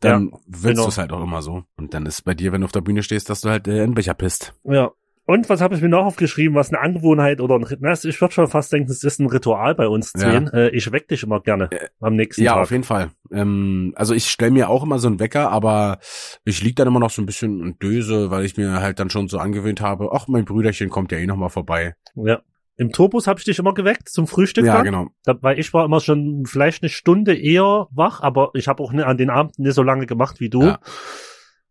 dann 0.00 0.32
willst 0.46 0.62
genau. 0.64 0.82
du 0.82 0.88
es 0.88 0.98
halt 0.98 1.12
auch 1.12 1.22
immer 1.22 1.40
so. 1.42 1.64
Und 1.76 1.94
dann 1.94 2.04
ist 2.06 2.22
bei 2.22 2.34
dir, 2.34 2.52
wenn 2.52 2.60
du 2.60 2.66
auf 2.66 2.72
der 2.72 2.82
Bühne 2.82 3.02
stehst, 3.02 3.30
dass 3.30 3.40
du 3.40 3.48
halt 3.48 3.66
äh, 3.66 3.82
einen 3.82 3.94
Becher 3.94 4.14
pisst. 4.14 4.54
Ja. 4.64 4.92
Und 5.28 5.48
was 5.50 5.60
habe 5.60 5.74
ich 5.74 5.82
mir 5.82 5.88
noch 5.88 6.04
aufgeschrieben, 6.04 6.54
was 6.54 6.72
eine 6.72 6.80
Angewohnheit 6.80 7.40
oder 7.40 7.56
ein 7.56 7.64
Rit- 7.64 7.80
na, 7.82 7.92
ich 7.92 8.20
würde 8.20 8.32
schon 8.32 8.46
fast 8.46 8.72
denken, 8.72 8.90
es 8.90 9.02
ist 9.02 9.18
ein 9.18 9.26
Ritual 9.26 9.74
bei 9.74 9.88
uns 9.88 10.12
Ja. 10.16 10.20
zehn. 10.30 10.46
Äh, 10.52 10.68
ich 10.68 10.90
weck 10.92 11.08
dich 11.08 11.24
immer 11.24 11.40
gerne 11.40 11.68
am 12.00 12.14
nächsten 12.14 12.42
Ja, 12.44 12.52
Tag. 12.54 12.62
auf 12.62 12.70
jeden 12.70 12.84
Fall. 12.84 13.10
Ähm, 13.32 13.92
also 13.96 14.14
ich 14.14 14.30
stelle 14.30 14.52
mir 14.52 14.70
auch 14.70 14.84
immer 14.84 15.00
so 15.00 15.08
einen 15.08 15.18
Wecker, 15.18 15.50
aber 15.50 15.98
ich 16.44 16.62
lieg 16.62 16.76
dann 16.76 16.86
immer 16.86 17.00
noch 17.00 17.10
so 17.10 17.20
ein 17.20 17.26
bisschen 17.26 17.60
und 17.60 17.82
döse, 17.82 18.30
weil 18.30 18.44
ich 18.44 18.56
mir 18.56 18.80
halt 18.80 19.00
dann 19.00 19.10
schon 19.10 19.26
so 19.28 19.38
angewöhnt 19.38 19.80
habe, 19.80 20.10
ach, 20.12 20.28
mein 20.28 20.44
Brüderchen 20.44 20.90
kommt 20.90 21.10
ja 21.10 21.18
eh 21.18 21.26
noch 21.26 21.36
mal 21.36 21.48
vorbei. 21.48 21.96
Ja. 22.14 22.40
im 22.78 22.92
Turbus 22.92 23.26
habe 23.26 23.38
ich 23.40 23.44
dich 23.46 23.58
immer 23.58 23.72
geweckt 23.74 24.08
zum 24.10 24.26
Frühstück. 24.28 24.64
Ja, 24.66 24.74
dann. 24.76 24.84
genau. 24.84 25.06
Da, 25.24 25.34
weil 25.40 25.58
ich 25.58 25.72
war 25.74 25.86
immer 25.86 25.98
schon 26.00 26.44
vielleicht 26.46 26.82
eine 26.82 26.90
Stunde 26.90 27.34
eher 27.34 27.88
wach, 27.90 28.20
aber 28.20 28.50
ich 28.54 28.68
habe 28.68 28.82
auch 28.82 28.92
ne, 28.92 29.06
an 29.06 29.16
den 29.16 29.30
Abenden 29.30 29.62
nicht 29.64 29.74
so 29.74 29.82
lange 29.82 30.04
gemacht 30.06 30.38
wie 30.40 30.50
du. 30.50 30.62
Ja. 30.62 30.78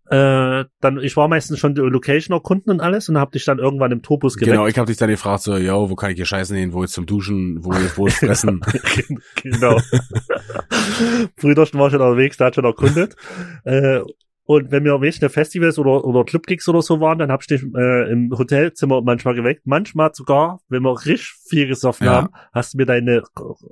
Äh, 0.10 0.65
dann, 0.82 1.00
ich 1.02 1.18
war 1.18 1.28
meistens 1.28 1.58
schon 1.58 1.74
die 1.74 1.82
Location 1.82 2.36
erkunden 2.36 2.72
und 2.72 2.80
alles 2.80 3.10
und 3.10 3.18
hab 3.18 3.32
dich 3.32 3.44
dann 3.46 3.58
irgendwann 3.58 3.91
im 3.91 4.04
Turbus 4.04 4.36
geweckt. 4.36 4.52
Genau, 4.52 4.68
ich 4.68 4.78
habe 4.78 4.88
dich 4.88 4.98
dann 4.98 5.10
gefragt, 5.10 5.41
so, 5.41 5.58
yo, 5.58 5.89
wo 5.89 5.96
kann 5.96 6.12
ich 6.12 6.18
hier 6.18 6.26
scheißen 6.26 6.56
gehen, 6.56 6.74
wo 6.74 6.84
ist 6.84 6.94
zum 6.94 7.08
Duschen, 7.08 7.63
wo 7.63 7.72
ist, 7.72 7.98
wo 7.98 8.06
ist 8.06 8.20
Fressen? 8.20 8.62
genau. 9.41 9.80
Früher 11.38 11.58
war 11.58 11.65
schon 11.65 12.02
unterwegs, 12.02 12.38
da 12.38 12.46
hat 12.46 12.56
schon 12.56 12.65
erkundet. 12.65 13.15
Äh, 13.63 14.02
und 14.47 14.71
wenn 14.71 14.84
wir 14.84 14.91
irgendwelche 14.91 15.27
Festivals 15.29 15.79
oder, 15.79 16.05
oder 16.05 16.23
Clubgigs 16.23 16.67
oder 16.69 16.84
so 16.84 16.99
waren, 16.99 17.17
dann 17.17 17.31
hab 17.31 17.41
ich 17.41 17.47
dich 17.47 17.63
äh, 17.63 18.12
im 18.12 18.31
Hotelzimmer 18.31 19.01
manchmal 19.01 19.34
geweckt. 19.34 19.63
Manchmal 19.65 20.12
sogar, 20.13 20.60
wenn 20.69 20.84
wir 20.84 20.93
richtig 21.05 21.34
viel 21.49 21.67
gesoffen 21.67 22.05
Ja. 22.05 22.13
haben, 22.13 22.29
hast 22.53 22.73
du 22.73 22.77
mir 22.77 22.86
deine, 22.86 23.23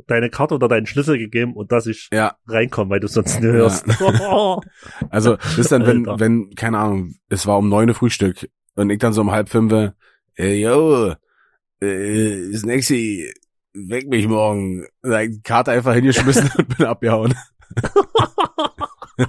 deine 0.08 0.32
Karte 0.32 0.56
oder 0.56 0.68
deinen 0.68 0.88
Schlüssel 0.88 1.20
gegeben 1.20 1.54
und 1.54 1.72
dass 1.72 1.86
ich 1.86 2.10
ja, 2.12 2.36
reinkomme, 2.48 2.90
weil 2.90 3.00
du 3.00 3.08
sonst 3.08 3.40
nicht 3.40 3.52
hörst. 3.52 3.86
also 5.12 5.36
das 5.36 5.58
ist 5.60 5.72
dann, 5.72 5.86
wenn, 5.86 6.08
Alter. 6.08 6.20
wenn, 6.20 6.56
keine 6.56 6.80
Ahnung, 6.80 7.14
es 7.30 7.46
war 7.46 7.60
um 7.60 7.70
neun 7.70 7.90
Uhr 7.90 7.96
Frühstück 7.96 8.50
und 8.76 8.90
ich 8.90 8.98
dann 8.98 9.14
so 9.14 9.22
um 9.22 9.32
halb 9.32 9.50
fünf, 9.50 9.72
äh, 10.40 10.56
yo, 10.60 11.14
äh, 11.82 12.52
Snacksy, 12.54 13.32
weck 13.74 14.08
mich 14.08 14.28
morgen. 14.28 14.88
Die 15.06 15.42
Karte 15.44 15.70
einfach 15.70 15.94
hingeschmissen 15.94 16.50
und 16.58 16.76
bin 16.78 16.88
abgehauen. 16.88 17.36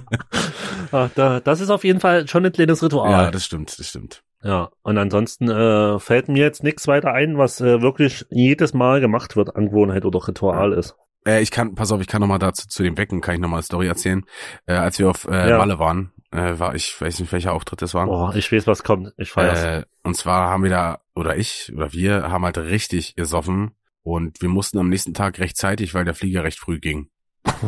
Ah, 0.91 1.09
da, 1.15 1.39
das 1.39 1.61
ist 1.61 1.69
auf 1.69 1.83
jeden 1.83 1.99
Fall 1.99 2.27
schon 2.27 2.45
ein 2.45 2.51
kleines 2.51 2.81
Ja, 2.81 2.85
Ritual. 2.87 3.31
das 3.31 3.45
stimmt, 3.45 3.77
das 3.79 3.87
stimmt. 3.89 4.23
Ja, 4.43 4.69
und 4.83 4.97
ansonsten 4.97 5.49
äh, 5.49 5.99
fällt 5.99 6.27
mir 6.29 6.43
jetzt 6.43 6.63
nichts 6.63 6.87
weiter 6.87 7.11
ein, 7.13 7.37
was 7.37 7.59
äh, 7.59 7.81
wirklich 7.81 8.25
jedes 8.29 8.73
Mal 8.73 9.01
gemacht 9.01 9.35
wird, 9.35 9.55
Angewohnheit 9.55 10.05
oder 10.05 10.25
Ritual 10.27 10.73
ist. 10.73 10.95
Äh, 11.25 11.41
ich 11.41 11.49
kann, 11.49 11.73
pass 11.73 11.91
auf, 11.91 11.99
ich 12.01 12.07
kann 12.07 12.21
noch 12.21 12.27
mal 12.27 12.37
dazu 12.37 12.67
zu 12.67 12.83
dem 12.83 12.97
Wecken, 12.97 13.21
kann 13.21 13.35
ich 13.35 13.41
noch 13.41 13.49
mal 13.49 13.57
eine 13.57 13.63
Story 13.63 13.87
erzählen. 13.87 14.23
Äh, 14.67 14.73
als 14.73 14.99
wir 14.99 15.09
auf 15.09 15.25
äh, 15.25 15.49
Ja. 15.49 15.57
Malle 15.57 15.79
waren, 15.79 16.11
äh, 16.31 16.59
war 16.59 16.75
ich, 16.75 16.99
weiß 17.01 17.19
nicht, 17.19 17.31
welcher 17.31 17.53
Auftritt 17.53 17.81
das 17.81 17.95
war. 17.95 18.07
Oh, 18.07 18.31
ich 18.37 18.51
weiß, 18.51 18.67
was 18.67 18.83
kommt. 18.83 19.11
Ich 19.17 19.31
feier's. 19.31 19.63
Äh, 19.63 19.83
und 20.03 20.15
zwar 20.15 20.49
haben 20.51 20.63
wir 20.63 20.69
da, 20.69 20.99
oder 21.15 21.35
ich, 21.35 21.71
oder 21.75 21.91
wir 21.93 22.29
haben 22.29 22.45
halt 22.45 22.59
richtig 22.59 23.15
gesoffen 23.15 23.71
und 24.03 24.39
wir 24.41 24.49
mussten 24.49 24.77
am 24.77 24.89
nächsten 24.89 25.15
Tag 25.15 25.39
rechtzeitig, 25.39 25.95
weil 25.95 26.05
der 26.05 26.13
Flieger 26.13 26.43
recht 26.43 26.59
früh 26.59 26.79
ging. 26.79 27.09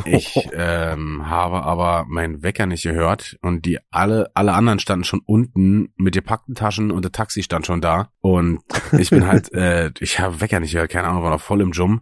Ich 0.06 0.48
ähm, 0.54 1.30
habe 1.30 1.64
aber 1.64 2.06
meinen 2.08 2.44
Wecker 2.44 2.66
nicht 2.66 2.84
gehört 2.84 3.38
und 3.42 3.66
die 3.66 3.80
alle 3.92 4.32
alle 4.34 4.54
anderen 4.54 4.80
standen 4.80 5.04
schon 5.04 5.22
unten 5.26 5.94
mit 5.96 6.14
gepackten 6.14 6.56
Taschen 6.56 6.92
und 6.92 7.04
der 7.04 7.12
Taxi 7.12 7.44
stand 7.44 7.66
schon 7.66 7.82
da 7.82 8.10
und 8.22 8.62
ich 8.98 9.10
bin 9.10 9.28
halt 9.28 9.52
äh, 9.54 9.92
ich 10.00 10.20
habe 10.20 10.42
Wecker 10.42 10.60
nicht 10.60 10.74
gehört, 10.74 10.92
keine 10.92 11.08
Ahnung, 11.08 11.24
war 11.24 11.32
noch 11.32 11.42
voll 11.42 11.62
im 11.62 11.72
Jum 11.72 12.02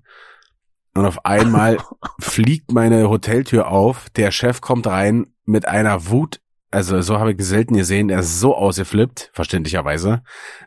und 0.94 1.06
auf 1.06 1.26
einmal 1.26 1.78
fliegt 2.20 2.72
meine 2.72 3.10
Hoteltür 3.10 3.68
auf, 3.68 4.10
der 4.12 4.32
Chef 4.32 4.62
kommt 4.62 4.88
rein 4.88 5.28
mit 5.46 5.68
einer 5.68 6.10
Wut, 6.10 6.40
also 6.76 7.02
so 7.02 7.20
habe 7.20 7.32
ich 7.32 7.42
selten 7.42 7.78
gesehen, 7.78 8.10
er 8.10 8.20
ist 8.20 8.42
so 8.42 8.54
ausgeflippt, 8.54 9.30
verständlicherweise. 9.32 10.24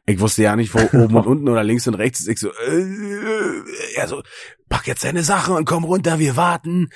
Ich 0.06 0.20
wusste 0.20 0.42
ja 0.42 0.56
nicht, 0.56 0.72
wo 0.72 0.78
oben 0.98 1.14
und 1.14 1.26
unten 1.26 1.48
oder 1.50 1.62
links 1.62 1.86
und 1.86 1.96
rechts 1.96 2.20
ist. 2.20 2.28
Ich 2.28 2.40
so, 2.40 2.48
äh, 2.48 3.94
er 3.94 4.08
so, 4.08 4.22
pack 4.68 4.86
jetzt 4.86 5.04
deine 5.04 5.22
Sachen 5.22 5.54
und 5.54 5.64
komm 5.64 5.84
runter, 5.84 6.18
wir 6.18 6.36
warten. 6.36 6.88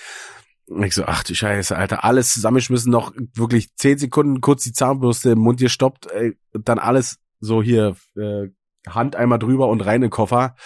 Und 0.66 0.82
ich 0.84 0.94
so, 0.94 1.04
ach 1.06 1.24
du 1.24 1.34
Scheiße, 1.34 1.76
Alter, 1.76 2.04
alles 2.04 2.32
zusammenschmissen, 2.32 2.90
noch 2.90 3.12
wirklich 3.34 3.74
zehn 3.76 3.98
Sekunden 3.98 4.40
kurz 4.40 4.62
die 4.64 4.72
Zahnbürste 4.72 5.30
im 5.30 5.38
Mund 5.40 5.60
gestoppt, 5.60 6.10
ey, 6.12 6.38
dann 6.52 6.78
alles 6.78 7.18
so 7.40 7.62
hier, 7.62 7.96
äh, 8.16 8.48
Hand 8.88 9.14
einmal 9.16 9.38
drüber 9.38 9.68
und 9.68 9.80
rein 9.80 9.96
in 9.96 10.00
den 10.02 10.10
Koffer 10.10 10.56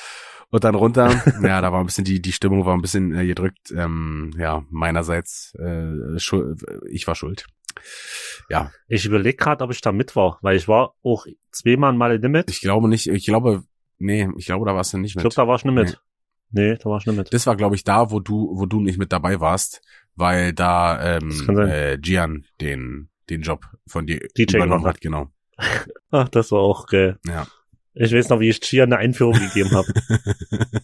und 0.51 0.64
dann 0.64 0.75
runter. 0.75 1.11
ja, 1.42 1.61
da 1.61 1.73
war 1.73 1.81
ein 1.81 1.87
bisschen 1.87 2.05
die, 2.05 2.23
die 2.23 2.33
Stimmung 2.33 2.64
war 2.64 2.75
ein 2.75 2.81
bisschen 2.83 3.14
äh, 3.14 3.27
gedrückt. 3.27 3.71
Ähm, 3.77 4.31
ja, 4.38 4.64
meinerseits, 4.71 5.55
äh, 5.57 6.19
schuld, 6.19 6.62
ich 6.88 7.07
war 7.07 7.14
schuld. 7.14 7.47
Ja, 8.49 8.71
Ich 8.88 9.05
überlege 9.05 9.37
gerade, 9.37 9.62
ob 9.64 9.71
ich 9.71 9.81
da 9.83 9.92
mit 9.92 10.16
war, 10.16 10.38
weil 10.40 10.57
ich 10.57 10.66
war 10.69 10.95
auch 11.03 11.27
zweimal 11.51 11.92
mal 11.92 12.14
in 12.14 12.23
Limit. 12.23 12.51
ich 12.51 12.61
glaube 12.61 12.88
nicht, 12.88 13.07
ich 13.07 13.27
glaube, 13.27 13.64
nee, 13.99 14.29
ich 14.38 14.47
glaube, 14.47 14.64
da 14.66 14.75
warst 14.75 14.92
du 14.95 14.99
nicht 14.99 15.11
Ich 15.11 15.16
mit. 15.16 15.23
glaube, 15.23 15.35
da 15.35 15.47
war 15.49 15.57
ich 15.57 15.64
nicht 15.64 15.75
mit. 15.75 15.88
Nee, 15.90 15.95
da 16.50 16.85
war 16.85 16.98
ich 16.98 17.06
nicht 17.06 17.16
mit. 17.16 17.32
Das 17.32 17.46
war, 17.46 17.56
glaube 17.56 17.74
ich, 17.76 17.85
da, 17.85 18.11
wo 18.11 18.20
du, 18.20 18.50
wo 18.54 18.66
du 18.66 18.80
nicht 18.80 18.98
mit 18.98 19.12
dabei 19.12 19.40
warst, 19.40 19.82
weil 20.14 20.52
da 20.52 21.16
ähm, 21.16 21.59
äh, 21.59 21.98
Gian 21.98 22.46
den, 22.61 23.09
den 23.28 23.42
Job 23.42 23.66
von 23.87 24.06
dir 24.06 24.20
DJ 24.37 24.56
übernommen 24.56 24.87
hat, 24.87 25.00
genau. 25.00 25.28
Ach, 26.11 26.28
das 26.28 26.52
war 26.52 26.61
auch 26.61 26.87
geil. 26.87 27.18
Ja. 27.26 27.46
Ich 27.94 28.12
weiß 28.12 28.28
noch, 28.28 28.40
wie 28.40 28.50
ich 28.50 28.61
Chia 28.61 28.85
eine 28.85 28.98
Einführung 28.98 29.35
gegeben 29.35 29.70
habe. 29.72 29.87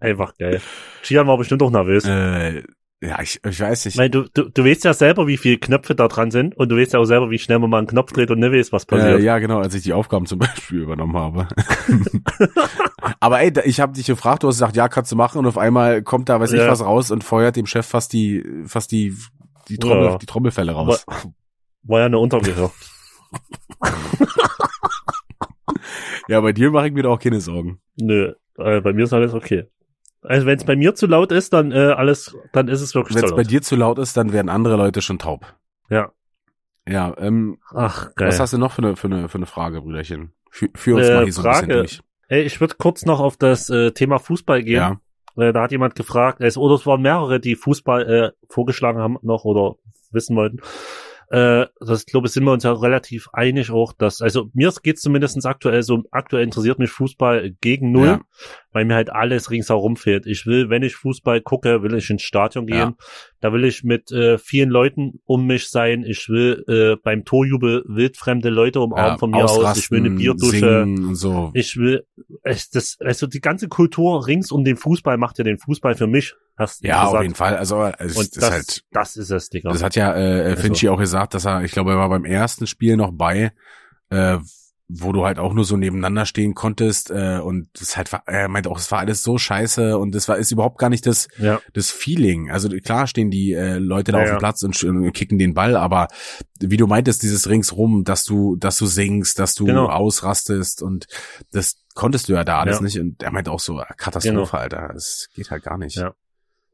Einfach 0.00 0.36
geil. 0.38 0.62
Gian 1.02 1.26
war 1.26 1.36
bestimmt 1.36 1.62
auch 1.62 1.70
nervös. 1.70 2.04
äh, 2.06 2.62
ja, 3.02 3.20
ich, 3.22 3.40
ich 3.44 3.60
weiß 3.60 3.86
nicht. 3.86 3.96
Weil 3.96 4.10
du, 4.10 4.24
du, 4.34 4.50
du 4.50 4.64
weißt 4.64 4.84
ja 4.84 4.92
selber, 4.94 5.26
wie 5.26 5.36
viele 5.38 5.56
Knöpfe 5.58 5.94
da 5.94 6.06
dran 6.08 6.30
sind 6.30 6.54
und 6.56 6.68
du 6.68 6.76
weißt 6.76 6.92
ja 6.92 7.00
auch 7.00 7.04
selber, 7.06 7.30
wie 7.30 7.38
schnell 7.38 7.58
man 7.58 7.70
mal 7.70 7.78
einen 7.78 7.86
Knopf 7.86 8.12
dreht 8.12 8.30
und 8.30 8.40
nicht 8.40 8.52
weiß, 8.52 8.72
was 8.72 8.84
passiert. 8.86 9.20
Äh, 9.20 9.22
ja, 9.22 9.38
genau, 9.38 9.58
als 9.60 9.74
ich 9.74 9.82
die 9.82 9.92
Aufgaben 9.94 10.26
zum 10.26 10.38
Beispiel 10.40 10.80
übernommen 10.82 11.16
habe. 11.16 11.48
Aber 13.20 13.40
ey, 13.40 13.52
ich 13.64 13.80
habe 13.80 13.92
dich 13.94 14.06
gefragt, 14.06 14.42
du 14.42 14.48
hast 14.48 14.56
gesagt, 14.56 14.76
ja, 14.76 14.88
kannst 14.88 15.10
du 15.12 15.16
machen 15.16 15.38
und 15.38 15.46
auf 15.46 15.56
einmal 15.58 16.02
kommt 16.02 16.28
da, 16.28 16.40
weiß 16.40 16.52
ich 16.52 16.60
Ja. 16.60 16.68
was 16.68 16.84
raus 16.84 17.10
und 17.10 17.24
feuert 17.24 17.56
dem 17.56 17.66
Chef 17.66 17.86
fast 17.86 18.12
die, 18.12 18.44
fast 18.66 18.92
die, 18.92 19.16
die 19.68 19.78
Trommel, 19.78 20.04
Ja. 20.04 20.18
die 20.18 20.26
Trommelfälle 20.26 20.74
war, 20.74 20.84
raus. 20.86 21.06
war 21.84 22.00
ja 22.00 22.06
eine 22.06 22.18
Untergehör. 22.18 22.70
Ja, 26.28 26.40
bei 26.40 26.52
dir 26.52 26.70
mache 26.70 26.88
ich 26.88 26.92
mir 26.92 27.02
da 27.02 27.08
auch 27.08 27.18
keine 27.18 27.40
Sorgen. 27.40 27.80
Nö, 27.96 28.34
äh, 28.58 28.80
bei 28.80 28.92
mir 28.92 29.04
ist 29.04 29.12
alles 29.12 29.34
okay. 29.34 29.64
Also 30.22 30.46
wenn 30.46 30.58
es 30.58 30.64
bei 30.64 30.76
mir 30.76 30.94
zu 30.94 31.06
laut 31.06 31.32
ist, 31.32 31.52
dann 31.52 31.72
äh, 31.72 31.78
alles, 31.92 32.36
dann 32.52 32.68
ist 32.68 32.80
es 32.82 32.94
wirklich 32.94 33.16
Wenn 33.16 33.24
es 33.24 33.34
bei 33.34 33.42
dir 33.42 33.62
zu 33.62 33.74
laut 33.76 33.98
ist, 33.98 34.16
dann 34.16 34.32
werden 34.32 34.48
andere 34.48 34.76
Leute 34.76 35.00
schon 35.02 35.18
taub. 35.18 35.54
ja. 35.88 36.12
Ja, 36.88 37.14
ähm, 37.18 37.58
Ach, 37.74 38.14
geil. 38.16 38.28
was 38.28 38.40
hast 38.40 38.52
du 38.54 38.58
noch 38.58 38.72
für 38.72 38.82
eine, 38.82 38.96
für 38.96 39.06
eine, 39.06 39.28
für 39.28 39.36
eine 39.38 39.46
Frage, 39.46 39.82
Brüderchen? 39.82 40.32
Für, 40.50 40.68
für 40.74 40.96
uns 40.96 41.06
Äh, 41.08 41.14
mal 41.14 41.24
hier 41.24 41.32
so 41.32 41.42
ein 41.42 41.50
bisschen 41.50 41.66
Frage. 41.66 41.74
durch. 41.74 42.00
Ey, 42.28 42.42
ich 42.42 42.60
würde 42.60 42.74
kurz 42.78 43.04
noch 43.04 43.20
auf 43.20 43.36
das 43.36 43.68
äh, 43.70 43.92
Thema 43.92 44.18
Fußball 44.18 44.62
gehen. 44.64 44.76
Ja, 44.76 45.00
Äh, 45.36 45.52
da 45.52 45.62
hat 45.62 45.72
jemand 45.72 45.94
gefragt, 45.94 46.40
es, 46.40 46.56
oder 46.56 46.74
es 46.74 46.86
waren 46.86 47.02
mehrere, 47.02 47.38
die 47.38 47.54
Fußball 47.54 48.10
äh, 48.10 48.30
vorgeschlagen 48.48 48.98
haben 48.98 49.18
noch 49.22 49.44
oder 49.44 49.76
wissen 50.10 50.34
wollten. 50.36 50.60
Äh, 51.30 51.66
das 51.78 52.06
glaube 52.06 52.26
ich, 52.26 52.32
sind 52.32 52.42
wir 52.44 52.52
uns 52.52 52.64
ja 52.64 52.72
relativ 52.72 53.28
einig 53.32 53.70
auch, 53.70 53.92
dass, 53.92 54.20
also 54.20 54.50
mir 54.52 54.72
geht's 54.82 55.00
zumindest 55.00 55.46
aktuell 55.46 55.82
so, 55.84 56.02
aktuell 56.10 56.42
interessiert 56.42 56.80
mich 56.80 56.90
Fußball 56.90 57.52
gegen 57.60 57.92
null, 57.92 58.06
Ja. 58.06 58.20
weil 58.72 58.84
mir 58.84 58.96
halt 58.96 59.10
alles 59.12 59.48
ringsherum 59.50 59.94
fehlt. 59.96 60.26
Ich 60.26 60.44
will, 60.46 60.70
wenn 60.70 60.82
ich 60.82 60.96
Fußball 60.96 61.40
gucke, 61.40 61.82
will 61.84 61.94
ich 61.94 62.10
ins 62.10 62.22
Stadion 62.22 62.66
gehen. 62.66 62.96
Da 63.40 63.52
will 63.52 63.64
ich 63.64 63.84
mit 63.84 64.10
äh, 64.10 64.38
vielen 64.38 64.70
Leuten 64.70 65.20
um 65.24 65.46
mich 65.46 65.70
sein. 65.70 66.04
Ich 66.04 66.28
will 66.28 66.64
äh, 66.68 66.96
beim 67.02 67.24
Torjubel 67.24 67.84
wildfremde 67.86 68.50
Leute 68.50 68.80
umarmen 68.80 69.12
ja 69.12 69.18
von 69.18 69.30
mir 69.30 69.44
aus. 69.44 69.78
Ich 69.78 69.90
will 69.92 70.00
eine 70.00 70.10
Bierdusche. 70.10 70.86
so. 71.12 71.50
Ich 71.54 71.76
will, 71.76 72.02
es, 72.42 72.70
das, 72.70 72.96
also 73.00 73.26
die 73.28 73.40
ganze 73.40 73.68
Kultur 73.68 74.26
rings 74.26 74.50
um 74.50 74.64
den 74.64 74.76
Fußball 74.76 75.16
macht 75.16 75.38
ja 75.38 75.44
den 75.44 75.58
Fußball 75.58 75.94
für 75.94 76.06
mich, 76.08 76.34
hast 76.60 76.84
du 76.84 76.88
Ja, 76.88 77.02
auf 77.02 77.08
gesagt. 77.08 77.22
jeden 77.24 77.34
Fall. 77.34 77.56
Also 77.56 77.82
es 77.98 78.16
Und 78.16 78.36
das, 78.36 78.44
ist 78.44 78.50
halt, 78.50 78.84
das 78.92 79.16
ist 79.16 79.30
es, 79.30 79.48
Digga. 79.48 79.70
das 79.72 79.82
hat 79.82 79.96
ja 79.96 80.14
äh, 80.16 80.42
Also- 80.50 80.62
Finchi 80.62 80.88
auch 80.88 80.98
gesagt, 80.98 81.34
dass 81.34 81.44
er, 81.46 81.62
ich 81.64 81.72
glaube, 81.72 81.90
er 81.92 81.98
war 81.98 82.08
beim 82.08 82.24
ersten 82.24 82.66
Spiel 82.68 82.96
noch 82.96 83.10
bei, 83.12 83.52
äh, 84.10 84.38
wo 84.92 85.12
du 85.12 85.24
halt 85.24 85.38
auch 85.38 85.52
nur 85.54 85.64
so 85.64 85.76
nebeneinander 85.76 86.26
stehen 86.26 86.52
konntest 86.54 87.12
äh, 87.12 87.38
und 87.38 87.68
das 87.78 87.96
halt, 87.96 88.10
war- 88.12 88.24
er 88.26 88.48
meinte 88.48 88.68
auch, 88.70 88.78
es 88.80 88.90
war 88.90 88.98
alles 88.98 89.22
so 89.22 89.38
scheiße 89.38 89.96
und 89.96 90.16
das 90.16 90.26
war 90.26 90.36
ist 90.36 90.50
überhaupt 90.50 90.78
gar 90.78 90.90
nicht 90.90 91.06
das 91.06 91.28
ja, 91.38 91.60
das 91.74 91.92
Feeling. 91.92 92.50
Also 92.50 92.68
klar 92.70 93.06
stehen 93.06 93.30
die 93.30 93.52
äh, 93.52 93.78
Leute 93.78 94.10
da 94.10 94.18
Ja, 94.18 94.24
auf 94.24 94.30
dem. 94.30 94.38
Platz 94.38 94.64
und, 94.64 94.82
und 94.82 95.12
kicken 95.12 95.38
den 95.38 95.54
Ball, 95.54 95.76
aber 95.76 96.08
wie 96.58 96.76
du 96.76 96.88
meintest, 96.88 97.22
dieses 97.22 97.48
ringsrum, 97.48 98.02
dass 98.02 98.24
du, 98.24 98.56
dass 98.56 98.78
du 98.78 98.86
singst, 98.86 99.38
dass 99.38 99.54
du 99.54 99.64
Genau. 99.66 99.86
ausrastest 99.86 100.82
und 100.82 101.06
das 101.52 101.76
konntest 101.94 102.28
du 102.28 102.32
ja 102.32 102.42
da 102.42 102.58
alles 102.58 102.78
Ja. 102.78 102.82
nicht. 102.82 102.98
Und 102.98 103.22
er 103.22 103.30
meinte 103.30 103.52
auch 103.52 103.60
so, 103.60 103.80
Katastrophe, 103.96 104.34
Genau. 104.50 104.50
Alter. 104.62 104.92
Es 104.96 105.28
geht 105.34 105.52
halt 105.52 105.62
gar 105.62 105.78
nicht. 105.78 105.98
Ja. 105.98 106.14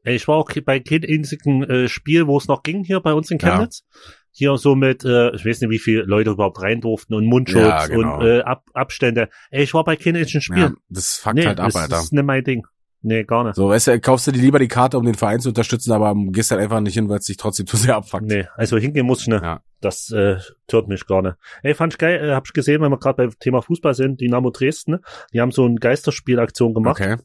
Ey, 0.07 0.15
ich 0.15 0.27
war 0.29 0.37
auch 0.37 0.49
bei 0.65 0.79
keinem 0.79 1.09
einzigen 1.09 1.63
äh, 1.63 1.89
Spiel, 1.89 2.27
wo 2.27 2.37
es 2.37 2.47
noch 2.47 2.63
ging 2.63 2.83
hier 2.85 3.01
bei 3.01 3.13
uns 3.13 3.29
in 3.29 3.39
Ja. 3.39 3.49
Chemnitz. 3.55 3.83
Hier 4.31 4.55
so 4.55 4.73
mit, 4.75 5.03
äh, 5.03 5.35
ich 5.35 5.45
weiß 5.45 5.59
nicht, 5.61 5.69
wie 5.69 5.79
viele 5.79 6.03
Leute 6.03 6.29
überhaupt 6.29 6.61
rein 6.61 6.79
durften 6.79 7.13
und 7.13 7.25
Mundschutz 7.25 7.61
Ja, 7.61 7.87
genau. 7.87 8.19
und 8.19 8.25
äh, 8.25 8.39
Ab 8.41 8.63
Abstände. 8.73 9.27
Ey, 9.51 9.63
ich 9.63 9.73
war 9.73 9.83
bei 9.83 9.97
keinem 9.97 10.21
einzigen 10.21 10.41
Spiel. 10.41 10.57
Ja, 10.59 10.71
das 10.89 11.15
fuckt 11.17 11.35
nee, 11.35 11.45
halt 11.45 11.59
ab, 11.59 11.65
das 11.65 11.75
Alter. 11.75 11.99
ist 11.99 12.13
nicht 12.13 12.23
mein 12.23 12.43
Ding. 12.43 12.65
Nee, 13.01 13.25
gar 13.25 13.43
nicht. 13.43 13.55
So, 13.55 13.67
weißt 13.67 13.87
du, 13.87 13.99
kaufst 13.99 14.27
du 14.27 14.31
dir 14.31 14.39
lieber 14.41 14.59
die 14.59 14.67
Karte, 14.69 14.97
um 14.97 15.05
den 15.05 15.15
Verein 15.15 15.39
zu 15.41 15.49
unterstützen, 15.49 15.91
aber 15.91 16.15
gehst 16.31 16.51
halt 16.51 16.61
einfach 16.61 16.79
nicht 16.79 16.93
hin, 16.93 17.09
weil 17.09 17.17
es 17.19 17.25
dich 17.25 17.35
trotzdem 17.37 17.65
zu 17.67 17.75
sehr 17.75 17.95
abfuckt. 17.97 18.23
Nee, 18.23 18.45
also 18.55 18.77
hingehen 18.77 19.05
muss 19.05 19.21
ich 19.21 19.27
nicht. 19.27 19.43
Ja. 19.43 19.61
Das 19.81 20.09
äh, 20.11 20.37
tört 20.67 20.87
mich 20.87 21.05
gar 21.05 21.21
nicht. 21.21 21.35
Ey, 21.63 21.73
fand 21.73 21.93
ich 21.93 21.97
geil, 21.99 22.29
äh, 22.29 22.33
hab 22.33 22.45
ich 22.47 22.53
gesehen, 22.53 22.81
wenn 22.81 22.91
wir 22.91 22.97
gerade 22.97 23.17
beim 23.17 23.39
Thema 23.39 23.61
Fußball 23.61 23.93
sind, 23.93 24.21
Dynamo 24.21 24.51
Dresden, 24.51 24.91
ne? 24.91 25.01
die 25.33 25.41
haben 25.41 25.51
so 25.51 25.65
eine 25.65 25.75
Geisterspielaktion 25.75 26.73
gemacht. 26.73 27.01
Okay. 27.01 27.17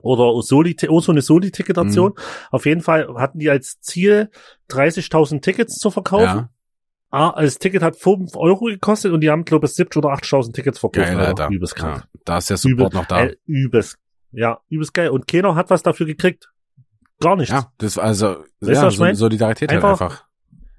Oder 0.00 0.40
Soli 0.42 0.76
oh, 0.88 1.00
so 1.00 1.12
eine 1.12 1.22
Soli-Ticketation. 1.22 2.12
Mhm. 2.16 2.22
Auf 2.50 2.66
jeden 2.66 2.80
Fall 2.82 3.08
hatten 3.16 3.38
die 3.38 3.50
als 3.50 3.80
Ziel 3.80 4.30
30.000 4.70 5.40
Tickets 5.40 5.76
zu 5.76 5.90
verkaufen. 5.90 6.24
Ja. 6.24 6.50
Ah, 7.10 7.40
das 7.40 7.58
Ticket 7.58 7.82
hat 7.82 7.96
5 7.96 8.36
Euro 8.36 8.66
gekostet 8.66 9.12
und 9.12 9.22
die 9.22 9.30
haben, 9.30 9.44
glaube 9.44 9.66
ich, 9.66 9.72
70 9.72 9.96
oder 9.96 10.10
8000 10.10 10.54
Tickets 10.54 10.78
verkauft. 10.78 11.06
Geil, 11.06 11.18
Alter. 11.18 11.48
Übelst 11.48 11.74
krank. 11.74 12.02
Ja, 12.02 12.20
da 12.24 12.38
ist 12.38 12.50
der 12.50 12.58
Support 12.58 12.92
Übel- 12.92 13.00
noch 13.00 13.06
da. 13.06 13.24
Äh, 13.24 13.36
übelst. 13.46 13.96
Ja, 14.30 14.60
übelst 14.68 14.92
geil. 14.92 15.08
Und 15.08 15.26
keiner 15.26 15.54
hat 15.54 15.70
was 15.70 15.82
dafür 15.82 16.06
gekriegt. 16.06 16.50
Gar 17.20 17.36
nichts. 17.36 17.50
ja, 17.52 17.72
das 17.78 17.98
also 17.98 18.44
du, 18.60 18.70
ja, 18.70 18.90
so? 18.90 19.12
Solidarität 19.14 19.70
Einfach- 19.70 20.00
halt 20.00 20.12
einfach. 20.12 20.27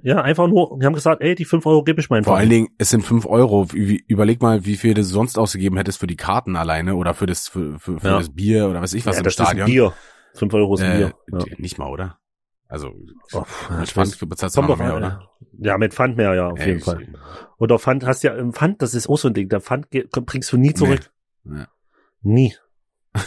Ja, 0.01 0.21
einfach 0.21 0.47
nur, 0.47 0.77
die 0.79 0.85
haben 0.85 0.93
gesagt, 0.93 1.21
ey, 1.21 1.35
die 1.35 1.43
5 1.45 1.65
Euro 1.65 1.83
gebe 1.83 1.99
ich 1.99 2.09
meinen 2.09 2.23
Vor 2.23 2.33
Verein. 2.33 2.41
allen 2.41 2.49
Dingen, 2.49 2.67
es 2.77 2.89
sind 2.89 3.03
fünf 3.05 3.25
Euro. 3.25 3.67
Überleg 3.73 4.41
mal, 4.41 4.65
wie 4.65 4.77
viel 4.77 4.93
du 4.93 5.03
sonst 5.03 5.37
ausgegeben 5.37 5.75
hättest 5.77 5.99
für 5.99 6.07
die 6.07 6.15
Karten 6.15 6.55
alleine 6.55 6.95
oder 6.95 7.13
für 7.13 7.25
das 7.25 7.47
für, 7.49 7.77
für, 7.79 7.99
für 7.99 8.07
Ja. 8.07 8.17
das 8.17 8.29
Bier 8.33 8.69
oder 8.69 8.81
was 8.81 8.93
ich 8.93 9.05
was 9.05 9.15
ja, 9.15 9.19
im 9.19 9.23
das 9.25 9.33
Stadion. 9.33 9.57
ist 9.57 9.63
ein 9.63 9.65
Bier. 9.71 9.93
5 10.35 10.53
Euro 10.53 10.75
ist 10.75 10.81
Äh, 10.81 10.97
Bier. 10.97 11.13
Ja. 11.31 11.39
Nicht 11.57 11.77
mal, 11.77 11.89
oder? 11.89 12.17
Also 12.69 12.93
Oh, 13.33 13.43
mit 13.79 13.89
Pfand 13.89 14.29
bezahlst 14.29 14.55
du 14.55 14.61
noch 14.61 14.77
mehr, 14.77 14.95
oder? 14.95 15.29
Ja, 15.57 15.77
mit 15.77 15.93
Pfand 15.93 16.15
mehr, 16.17 16.33
ja, 16.35 16.47
auf 16.49 16.59
Ja, 16.59 16.67
jeden 16.67 16.79
Fall. 16.81 17.07
Oder 17.57 17.79
Pfand 17.79 18.05
hast 18.05 18.23
ja, 18.23 18.35
im 18.35 18.53
Pfand, 18.53 18.81
das 18.81 18.93
ist 18.93 19.09
auch 19.09 19.17
so 19.17 19.27
ein 19.27 19.33
Ding. 19.33 19.49
Der 19.49 19.59
Pfand 19.59 19.87
bringst 19.89 20.51
du 20.53 20.57
nie 20.57 20.73
zurück. 20.73 21.11
Nee. 21.43 21.59
Ja. 21.59 21.67
Nie. 22.21 22.53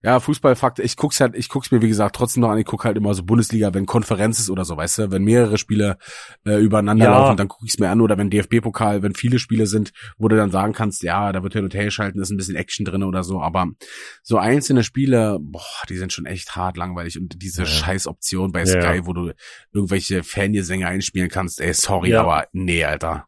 Ja, 0.00 0.20
Fußballfakt, 0.20 0.78
ich 0.78 0.96
guck's 0.96 1.18
halt, 1.20 1.34
ich 1.34 1.48
guck's 1.48 1.72
mir 1.72 1.82
wie 1.82 1.88
gesagt 1.88 2.14
trotzdem 2.14 2.42
noch 2.42 2.50
an, 2.50 2.58
ich 2.58 2.64
guck 2.66 2.84
halt 2.84 2.96
immer 2.96 3.14
so 3.14 3.24
Bundesliga, 3.24 3.74
wenn 3.74 3.84
Konferenz 3.84 4.38
ist 4.38 4.48
oder 4.48 4.64
so, 4.64 4.76
weißt 4.76 4.98
du, 4.98 5.10
wenn 5.10 5.24
mehrere 5.24 5.58
Spiele 5.58 5.98
äh, 6.46 6.56
übereinander 6.60 7.06
Ja. 7.06 7.10
laufen, 7.18 7.36
dann 7.36 7.48
guck 7.48 7.64
ich's 7.64 7.80
mir 7.80 7.90
an 7.90 8.00
oder 8.00 8.16
wenn 8.16 8.30
DFB-Pokal, 8.30 9.02
wenn 9.02 9.16
viele 9.16 9.40
Spiele 9.40 9.66
sind, 9.66 9.90
wo 10.16 10.28
du 10.28 10.36
dann 10.36 10.52
sagen 10.52 10.72
kannst, 10.72 11.02
ja, 11.02 11.32
da 11.32 11.42
wird 11.42 11.54
hin 11.54 11.64
und 11.64 11.74
her 11.74 11.90
schalten, 11.90 12.20
ist 12.20 12.30
ein 12.30 12.36
bisschen 12.36 12.54
Action 12.54 12.84
drin 12.84 13.02
oder 13.02 13.24
so, 13.24 13.40
aber 13.42 13.66
so 14.22 14.38
einzelne 14.38 14.84
Spiele, 14.84 15.38
boah, 15.40 15.62
die 15.88 15.96
sind 15.96 16.12
schon 16.12 16.26
echt 16.26 16.54
hart 16.54 16.76
langweilig 16.76 17.18
und 17.18 17.42
diese 17.42 17.62
Ja. 17.62 17.66
scheiß 17.66 18.06
Option 18.06 18.52
bei 18.52 18.60
Ja. 18.64 18.66
Sky, 18.80 19.00
wo 19.04 19.12
du 19.14 19.32
irgendwelche 19.72 20.22
Fangesänge 20.22 20.86
einspielen 20.86 21.28
kannst, 21.28 21.60
ey, 21.60 21.74
sorry, 21.74 22.10
Ja. 22.10 22.20
aber 22.22 22.46
nee, 22.52 22.84
Alter. 22.84 23.26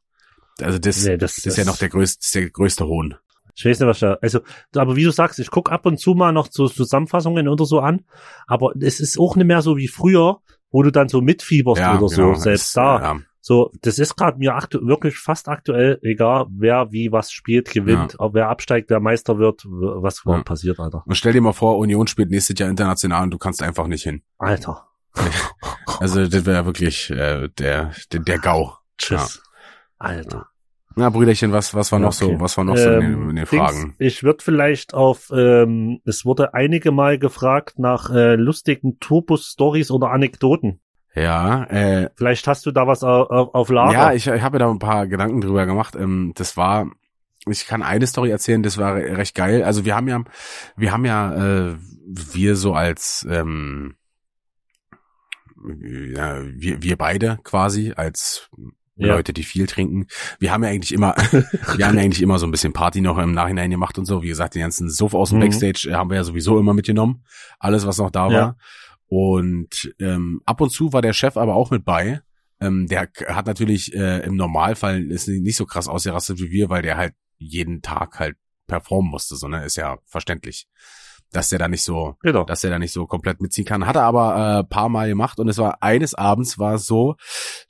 Also 0.62 0.79
das, 0.79 1.05
Nee, 1.05 1.16
das, 1.16 1.39
ist 1.39 1.57
ja 1.57 1.64
noch 1.64 1.79
der 1.79 1.89
größte, 1.89 2.18
das 2.23 2.31
der 2.31 2.51
größte 2.51 2.87
Hohn. 2.87 3.16
Ich 3.55 3.64
weiß 3.64 3.80
nicht, 3.80 3.88
was 3.88 4.01
da, 4.01 4.18
also, 4.20 4.40
aber 4.74 4.96
wie 4.96 5.05
du 5.05 5.11
sagst, 5.11 5.38
ich 5.38 5.51
guck 5.51 5.70
ab 5.70 5.86
und 5.86 5.98
zu 5.98 6.14
mal 6.14 6.32
noch 6.32 6.48
so 6.51 6.68
Zusammenfassungen 6.68 7.48
oder 7.48 7.64
so 7.64 7.80
an, 7.80 8.05
aber 8.46 8.72
es 8.80 9.01
ist 9.01 9.18
auch 9.18 9.36
nicht 9.36 9.46
mehr 9.46 9.62
so 9.62 9.76
wie 9.76 9.88
früher, 9.88 10.40
wo 10.70 10.82
du 10.82 10.90
dann 10.92 11.09
so 11.09 11.20
mitfieberst 11.20 11.82
oder 11.82 12.09
so, 12.09 12.22
genau, 12.22 12.34
selbst 12.34 12.66
ist, 12.68 12.76
da. 12.76 13.01
Ja. 13.01 13.18
So, 13.42 13.72
das 13.80 13.98
ist 13.98 14.16
gerade 14.16 14.38
mir 14.38 14.55
aktu 14.55 14.86
wirklich 14.86 15.16
fast 15.16 15.48
aktuell, 15.48 15.98
egal 16.03 16.46
wer 16.51 16.92
wie 16.92 17.11
was 17.11 17.32
spielt, 17.32 17.70
gewinnt, 17.72 18.16
ob 18.18 18.34
wer 18.34 18.51
absteigt, 18.51 18.90
wer 18.90 19.01
Meister 19.01 19.38
wird, 19.38 19.64
was 19.66 20.22
Ja. 20.26 20.42
passiert, 20.42 20.78
Alter. 20.78 21.03
Und 21.07 21.14
stell 21.14 21.32
dir 21.32 21.40
mal 21.40 21.55
vor, 21.55 21.78
Union 21.78 22.07
spielt 22.07 22.30
nächstes 22.30 22.59
Jahr 22.59 22.68
international 22.68 23.24
und 23.24 23.30
du 23.30 23.38
kannst 23.38 23.62
einfach 23.62 23.86
nicht 23.86 24.03
hin. 24.03 24.22
Alter. 24.38 24.86
Also 25.98 26.26
das 26.26 26.46
wäre 26.46 26.64
wirklich 26.64 27.11
äh, 27.11 27.48
der, 27.59 27.92
der 28.12 28.20
der 28.20 28.38
GAU. 28.38 28.72
Tschüss. 28.96 29.42
Alter. 29.98 30.46
Na 30.97 31.09
Brüderchen, 31.09 31.53
was 31.53 31.72
was 31.74 31.93
war 31.93 31.99
noch 31.99 32.12
Okay. 32.14 32.34
so, 32.34 32.41
was 32.41 32.57
war 32.57 32.64
noch 32.64 32.76
so 32.76 32.91
in 32.91 33.01
den, 33.01 33.12
Ähm, 33.12 33.30
in 33.30 33.36
den 33.36 33.47
Dings, 33.47 33.49
Fragen? 33.49 33.95
Ich 33.99 34.22
würde 34.22 34.43
vielleicht 34.45 34.93
auf, 34.93 35.30
ähm, 35.34 36.01
es 36.05 36.24
wurde 36.24 36.53
einige 36.55 36.91
Mal 36.91 37.18
gefragt 37.18 37.78
nach 37.78 38.11
äh, 38.11 38.34
lustigen 38.34 38.99
Turbus-Stories 38.99 39.91
oder 39.93 40.11
Anekdoten. 40.11 40.80
Ja, 41.14 41.64
äh, 41.64 42.11
Vielleicht 42.16 42.47
hast 42.47 42.66
du 42.66 42.70
da 42.70 42.86
was 42.86 43.03
auf, 43.03 43.55
auf, 43.55 43.68
Lager. 43.68 43.93
ja, 43.93 44.12
ich, 44.12 44.26
ich 44.26 44.43
habe 44.43 44.59
da 44.59 44.70
ein 44.70 44.78
paar 44.78 45.07
Gedanken 45.07 45.41
drüber 45.41 45.66
gemacht. 45.66 45.97
Ähm, 45.97 46.32
das 46.36 46.57
war, 46.57 46.91
ich 47.47 47.66
kann 47.66 47.82
eine 47.82 48.07
Story 48.07 48.30
erzählen, 48.30 48.62
das 48.62 48.78
war 48.78 48.95
re- 48.97 49.16
recht 49.16 49.34
geil. 49.34 49.62
Also 49.64 49.84
wir 49.84 49.97
haben 49.97 50.09
ja, 50.09 50.22
wir 50.76 50.93
haben 50.93 51.05
ja, 51.05 51.70
äh, 51.70 51.76
wir 52.07 52.57
so 52.57 52.74
als 52.74 53.26
ähm, 53.30 53.95
ja, 55.82 56.41
wir, 56.45 56.82
wir 56.82 56.97
beide 56.97 57.38
quasi 57.45 57.93
als 57.95 58.49
Ja. 59.01 59.14
Leute, 59.14 59.32
die 59.32 59.42
viel 59.42 59.66
trinken. 59.66 60.07
Wir 60.38 60.53
haben 60.53 60.62
ja 60.62 60.70
eigentlich 60.70 60.92
immer, 60.92 61.14
wir 61.76 61.86
haben 61.86 61.96
ja 61.96 62.03
eigentlich 62.03 62.22
immer 62.22 62.38
so 62.38 62.46
ein 62.46 62.51
bisschen 62.51 62.72
Party 62.72 63.01
noch 63.01 63.18
im 63.18 63.32
Nachhinein 63.32 63.70
gemacht 63.70 63.98
und 63.98 64.05
so. 64.05 64.22
Wie 64.22 64.28
gesagt, 64.28 64.55
den 64.55 64.62
ganzen 64.62 64.90
Sofa 64.90 65.18
aus 65.18 65.30
dem 65.30 65.38
Mhm. 65.38 65.42
Backstage 65.42 65.88
äh, 65.90 65.94
haben 65.94 66.11
wir 66.11 66.16
ja 66.16 66.24
sowieso 66.24 66.59
immer 66.59 66.74
mitgenommen. 66.74 67.24
Alles, 67.59 67.86
was 67.86 67.98
noch 67.98 68.11
da 68.11 68.26
war. 68.26 68.32
Ja. 68.32 68.57
Und 69.07 69.94
ähm, 69.98 70.40
ab 70.44 70.61
und 70.61 70.70
zu 70.70 70.92
war 70.92 71.03
der 71.03 71.12
Chef 71.12 71.36
aber 71.36 71.55
auch 71.55 71.70
mit 71.70 71.84
bei. 71.84 72.20
Ähm, 72.61 72.86
der 72.86 73.09
hat 73.26 73.46
natürlich 73.46 73.94
äh, 73.94 74.20
im 74.24 74.36
Normalfall 74.36 75.11
ist 75.11 75.26
nicht 75.28 75.57
so 75.57 75.66
krass 75.66 75.88
ausgerastet 75.88 76.38
wie 76.38 76.51
wir, 76.51 76.68
weil 76.68 76.82
der 76.82 76.96
halt 76.96 77.14
jeden 77.38 77.80
Tag 77.80 78.18
halt 78.20 78.36
performen 78.66 79.11
musste, 79.11 79.34
so 79.34 79.48
ne, 79.48 79.64
ist 79.64 79.76
ja 79.76 79.98
verständlich, 80.05 80.68
dass 81.33 81.49
der 81.49 81.59
da 81.59 81.68
nicht 81.68 81.83
so 81.83 82.16
Genau. 82.22 82.45
dass 82.45 82.64
er 82.64 82.70
da 82.70 82.78
nicht 82.78 82.93
so 82.93 83.07
komplett 83.07 83.41
mitziehen 83.41 83.64
kann. 83.64 83.87
Hat 83.87 83.97
er 83.97 84.03
aber 84.03 84.61
äh, 84.61 84.64
paar 84.64 84.89
Mal 84.89 85.09
gemacht 85.09 85.39
und 85.39 85.49
es 85.49 85.59
war 85.59 85.83
eines 85.83 86.14
Abends 86.14 86.59
war 86.59 86.74
es 86.74 86.87
so, 86.87 87.16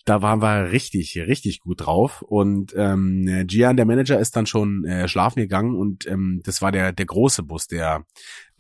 da 0.05 0.23
waren 0.23 0.41
wir 0.43 0.73
richtig, 0.73 1.17
richtig 1.19 1.61
gut 1.61 1.87
drauf 1.87 2.23
und 2.23 2.73
ähm, 2.77 3.45
Gian, 3.47 3.77
der 3.77 3.87
Manager, 3.87 4.19
ist 4.19 4.37
dann 4.37 4.47
schon 4.47 4.85
äh, 4.85 5.09
schlafen 5.09 5.41
gegangen 5.41 5.77
und 5.77 6.07
ähm, 6.07 6.41
das 6.45 6.63
war 6.63 6.73
der 6.73 6.93
der 6.93 7.07
große 7.07 7.43
Bus, 7.43 7.67
der 7.67 8.05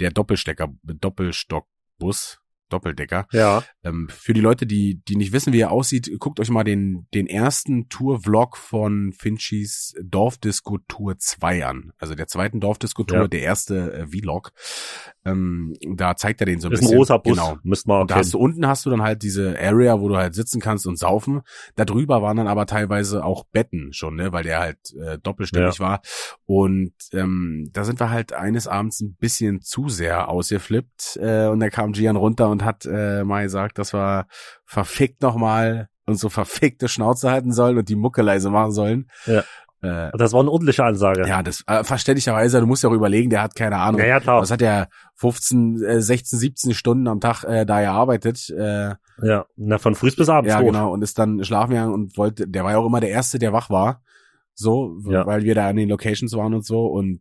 der 0.01 0.11
Doppelstecker, 0.11 0.69
Doppelstockbus, 0.83 2.40
Doppeldecker. 2.73 3.27
Ja. 3.33 3.63
Ähm, 3.85 4.09
für 4.11 4.33
die 4.33 4.41
Leute, 4.41 4.67
die, 4.67 5.01
die 5.09 5.17
nicht 5.17 5.33
wissen, 5.33 5.53
wie 5.53 5.61
er 5.61 5.71
aussieht, 5.71 6.11
guckt 6.19 6.41
euch 6.41 6.51
mal 6.51 6.65
den, 6.65 7.07
den 7.15 7.27
ersten 7.27 7.89
Tour-Vlog 7.89 8.57
von 8.57 9.13
Finchys 9.13 9.95
Dorfdisco 10.03 10.79
Tour 10.89 11.19
2 11.19 11.67
an. 11.67 11.93
Also 11.99 12.15
der 12.15 12.27
zweiten 12.27 12.61
Dorfdisco 12.61 13.05
Tour, 13.05 13.23
Ja. 13.23 13.29
der 13.29 13.43
erste 13.43 13.93
äh, 13.93 14.07
Vlog. 14.07 14.53
Ähm, 15.25 15.75
da 15.97 16.17
zeigt 16.17 16.41
er 16.41 16.47
den 16.47 16.61
so 16.61 16.69
ein 16.69 16.73
ist 16.73 16.81
bisschen. 16.81 16.95
ein 16.95 16.99
rosa 16.99 17.17
Bus. 17.19 17.37
Genau. 17.37 17.59
Müsst 17.63 17.87
Und 17.87 18.11
da 18.11 18.17
hast 18.17 18.33
du 18.35 18.39
unten 18.39 18.67
hast 18.67 18.87
du 18.87 18.91
dann 18.91 19.03
halt 19.03 19.23
diese 19.23 19.59
Area, 19.61 20.01
wo 20.01 20.09
du 20.09 20.17
halt 20.17 20.35
sitzen 20.35 20.61
kannst 20.61 20.87
und 20.87 20.97
saufen. 20.99 21.43
Da 21.77 21.85
drüber 21.85 22.23
waren 22.23 22.37
dann 22.37 22.49
aber 22.49 22.67
teilweise 22.67 23.25
auch 23.25 23.45
Betten 23.53 23.93
schon, 23.93 24.17
ne, 24.17 24.33
weil 24.33 24.45
der 24.45 24.61
halt 24.61 24.79
äh, 25.03 25.19
doppelstöckig 25.19 25.81
war. 25.81 26.01
Und 26.47 26.93
ähm, 27.13 27.69
da 27.73 27.85
sind 27.85 28.01
wir 28.01 28.11
halt 28.11 28.33
eines 28.33 28.67
Abends 28.67 29.01
ein 29.01 29.15
bisschen 29.15 29.61
zu 29.61 29.89
sehr 29.89 30.29
ausgeflippt. 30.29 31.19
Äh, 31.21 31.47
und 31.49 31.61
da 31.61 31.69
kam 31.71 31.93
Gian 31.93 32.17
runter 32.17 32.49
und 32.49 32.60
hat 32.65 32.87
äh, 32.87 33.25
mal 33.25 33.43
gesagt, 33.45 33.79
dass 33.79 33.93
wir 33.93 34.27
verfickt 34.67 35.23
nochmal 35.23 35.89
und 36.07 36.17
so 36.19 36.29
verfickte 36.29 36.89
Schnauze 36.89 37.31
halten 37.31 37.53
sollen 37.53 37.79
und 37.79 37.89
die 37.89 37.97
Mucke 37.97 38.23
leise 38.23 38.51
machen 38.51 38.73
sollen. 38.73 39.09
Ja. 39.27 39.41
Äh, 39.83 40.11
Das 40.19 40.33
war 40.33 40.41
eine 40.41 40.51
ordentliche 40.51 40.85
Ansage. 40.85 41.27
ja, 41.27 41.43
das 41.43 41.63
äh, 41.67 41.85
verständlicherweise, 41.85 42.61
du 42.61 42.67
musst 42.67 42.83
ja 42.83 42.91
auch 42.91 42.95
überlegen, 42.95 43.31
der 43.31 43.43
hat 43.43 43.55
keine 43.55 43.77
Ahnung. 43.77 44.01
ja, 44.01 44.07
ja 44.07 44.21
klar. 44.21 44.41
Was 44.43 44.51
hat 44.51 44.61
er 44.63 44.89
15, 45.17 45.83
äh, 45.83 46.03
16, 46.03 46.39
17 46.39 46.75
Stunden 46.75 47.09
am 47.09 47.21
Tag 47.21 47.45
äh, 47.45 47.65
da 47.65 47.81
gearbeitet? 47.81 48.51
Äh, 48.51 48.95
Ja, 49.23 49.47
na, 49.57 49.79
von 49.79 49.95
früh 49.95 50.11
bis 50.15 50.29
abends. 50.29 50.53
ja, 50.53 50.61
hoch. 50.61 50.67
genau. 50.67 50.93
Und 50.93 51.03
ist 51.03 51.19
dann 51.19 51.43
schlafen 51.45 51.71
gegangen 51.73 51.95
und 51.95 52.17
wollte, 52.19 52.47
der 52.49 52.65
war 52.65 52.73
ja 52.73 52.79
auch 52.79 52.87
immer 52.87 53.01
der 53.01 53.11
Erste, 53.11 53.39
der 53.39 53.53
wach 53.53 53.71
war. 53.71 54.03
So, 54.55 54.99
Ja. 55.09 55.25
weil 55.27 55.43
wir 55.45 55.55
da 55.55 55.69
an 55.69 55.77
den 55.77 55.89
Locations 55.89 56.33
waren 56.37 56.53
und 56.55 56.67
so. 56.67 56.85
Und 56.87 57.21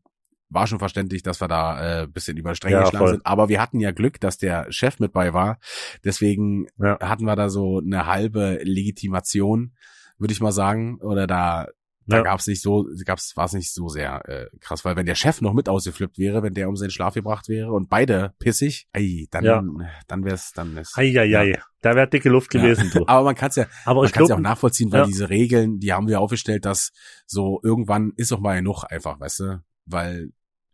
war 0.49 0.65
schon 0.67 0.79
verständlich, 0.79 1.21
dass 1.23 1.41
wir 1.41 1.47
da 1.47 2.01
äh, 2.03 2.07
bisschen 2.07 2.37
über 2.37 2.55
Stränge 2.55 2.75
Ja, 2.77 2.81
geschlagen 2.81 3.05
voll. 3.05 3.13
sind. 3.15 3.25
Aber 3.25 3.49
wir 3.49 3.61
hatten 3.61 3.79
ja 3.79 3.91
Glück, 3.91 4.19
dass 4.19 4.37
der 4.37 4.71
Chef 4.71 4.99
mit 4.99 5.13
bei 5.13 5.33
war. 5.33 5.59
Deswegen 6.03 6.67
Ja. 6.79 6.97
hatten 7.01 7.25
wir 7.25 7.35
da 7.35 7.49
so 7.49 7.79
eine 7.85 8.05
halbe 8.07 8.59
Legitimation, 8.63 9.73
würde 10.17 10.33
ich 10.33 10.41
mal 10.41 10.51
sagen. 10.51 10.99
Oder 11.01 11.27
da, 11.27 11.67
da 12.07 12.17
Ja. 12.17 12.23
gab's 12.23 12.47
nicht 12.47 12.61
so, 12.63 12.87
gab's, 13.05 13.37
war 13.37 13.45
es 13.45 13.53
nicht 13.53 13.71
so 13.73 13.87
sehr 13.89 14.27
äh, 14.27 14.47
krass, 14.59 14.83
weil 14.83 14.95
wenn 14.95 15.05
der 15.05 15.13
Chef 15.15 15.41
noch 15.41 15.53
mit 15.53 15.69
ausgeflippt 15.69 16.17
wäre, 16.17 16.41
wenn 16.41 16.53
der 16.55 16.67
um 16.67 16.75
seinen 16.75 16.89
Schlaf 16.89 17.13
gebracht 17.13 17.47
wäre 17.47 17.71
und 17.71 17.87
beide 17.89 18.33
pissig, 18.39 18.87
ey, 18.93 19.27
dann, 19.31 19.43
Ja. 19.45 19.63
dann 20.07 20.25
wär's, 20.25 20.51
dann 20.53 20.75
wär's. 20.75 20.93
Eieiei. 20.97 21.59
Da 21.81 21.95
wäre 21.95 22.07
dicke 22.09 22.29
Luft 22.29 22.53
Ja. 22.55 22.61
gewesen, 22.61 22.89
du. 22.91 23.03
Aber 23.07 23.23
man 23.23 23.35
kann's 23.35 23.55
ja, 23.55 23.67
Aber 23.85 23.99
man 24.01 24.07
ich 24.07 24.13
kann 24.13 24.23
es 24.23 24.29
ja 24.29 24.35
auch 24.35 24.39
nachvollziehen, 24.39 24.91
weil 24.91 25.01
ja. 25.01 25.05
diese 25.05 25.29
Regeln, 25.29 25.79
die 25.79 25.93
haben 25.93 26.07
wir 26.07 26.19
aufgestellt, 26.19 26.65
dass 26.65 26.91
so 27.27 27.59
irgendwann 27.63 28.13
ist 28.15 28.31
doch 28.31 28.39
mal 28.39 28.55
genug 28.57 28.83
einfach, 28.89 29.19
weißt 29.19 29.39
du? 29.41 29.63
Weil 29.85 30.31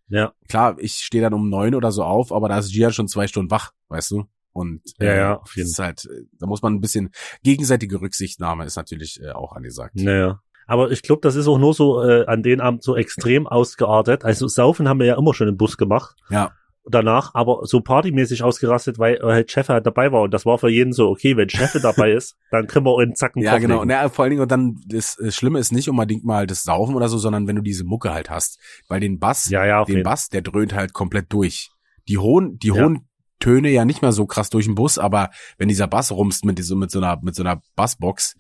ja, 0.08 0.34
klar, 0.47 0.76
ich 0.80 0.97
stehe 0.97 1.24
dann 1.24 1.34
um 1.34 1.49
neun 1.49 1.76
oder 1.76 1.91
so 1.91 2.03
auf, 2.03 2.32
aber 2.32 2.49
da 2.49 2.60
ist 2.60 2.74
Gian 2.74 2.93
schon 2.93 3.08
zwei 3.08 3.28
Stunden 3.28 3.51
wach, 3.51 3.72
weißt 3.89 4.12
du? 4.12 4.26
Und 4.53 4.82
Ja, 4.99 5.06
äh, 5.06 5.18
ja, 5.18 5.36
auf 5.38 5.56
jeden 5.58 5.68
ist 5.68 5.80
halt, 5.80 6.06
äh, 6.06 6.26
da 6.39 6.47
muss 6.47 6.62
man 6.62 6.74
ein 6.74 6.82
bisschen 6.82 7.12
gegenseitige 7.43 7.99
Rücksichtnahme 7.99 8.66
ist 8.66 8.78
natürlich 8.78 9.22
äh, 9.22 9.32
auch 9.32 9.53
angesagt. 9.53 9.95
naja. 9.95 10.41
Aber 10.68 10.89
ich 10.89 11.03
glaube, 11.03 11.22
das 11.22 11.36
ist 11.36 11.47
auch 11.47 11.60
nur 11.60 11.76
so 11.76 12.01
äh, 12.01 12.26
an 12.26 12.41
den 12.41 12.60
Abend 12.60 12.82
so 12.82 12.95
extrem 12.95 13.45
ausgeartet. 13.45 14.26
Also 14.26 14.47
Saufen 14.47 14.89
haben 14.89 14.99
wir 14.99 15.06
ja 15.06 15.18
immer 15.18 15.34
schon 15.36 15.47
im 15.47 15.58
Bus 15.58 15.78
gemacht. 15.78 16.16
Ja. 16.30 16.53
Danach, 16.88 17.31
aber 17.33 17.61
so 17.63 17.81
partymäßig 17.81 18.43
ausgerastet, 18.43 18.99
weil 18.99 19.15
äh, 19.15 19.21
halt 19.23 19.51
Chef 19.51 19.69
halt 19.69 19.88
dabei 19.88 20.11
war. 20.11 20.21
Und 20.21 20.31
das 20.36 20.45
war 20.45 20.59
für 20.59 20.69
jeden 20.69 20.93
so, 20.93 21.09
okay, 21.09 21.36
wenn 21.36 21.49
Chef 21.49 21.71
dabei 21.81 22.11
ist, 22.11 22.36
dann 22.51 22.67
können 22.67 22.86
wir 22.86 23.01
in 23.01 23.15
Zacken 23.15 23.41
Ja, 23.41 23.57
genau. 23.57 23.83
Na, 23.86 24.07
vor 24.09 24.23
allen 24.23 24.29
Dingen 24.31 24.41
und 24.43 24.51
dann 24.51 24.79
das, 24.88 25.17
das 25.19 25.36
Schlimme 25.36 25.57
ist 25.59 25.71
nicht 25.71 25.89
unbedingt 25.89 26.23
mal 26.25 26.45
das 26.45 26.61
Saufen 26.63 26.95
oder 26.95 27.07
so, 27.09 27.17
sondern 27.17 27.47
wenn 27.47 27.55
du 27.55 27.63
diese 27.63 27.86
Mucke 27.86 28.13
halt 28.13 28.29
hast, 28.29 28.59
weil 28.88 28.99
den 28.99 29.17
Bass, 29.17 29.49
Ja, 29.49 29.65
ja, 29.65 29.83
den 29.83 29.95
jeden 29.95 30.03
Bass, 30.03 30.29
der 30.29 30.41
dröhnt 30.43 30.73
halt 30.75 30.93
komplett 30.93 31.33
durch. 31.33 31.71
Die 32.07 32.19
hohen, 32.19 32.59
die 32.59 32.67
Ja. 32.67 32.75
hohen 32.75 33.07
Töne 33.39 33.69
ja 33.69 33.83
nicht 33.83 34.01
mehr 34.01 34.11
so 34.11 34.25
krass 34.27 34.49
durch 34.51 34.65
den 34.65 34.75
Bus, 34.75 34.97
aber 34.97 35.29
wenn 35.57 35.67
dieser 35.67 35.88
Bass 35.88 36.11
rumst 36.11 36.45
mit 36.45 36.57
diesem, 36.57 36.79
mit 36.79 36.91
so 36.91 36.99
einer, 36.99 37.19
mit 37.21 37.36
so 37.36 37.43
einer 37.43 37.61
Bassbox, 37.75 38.36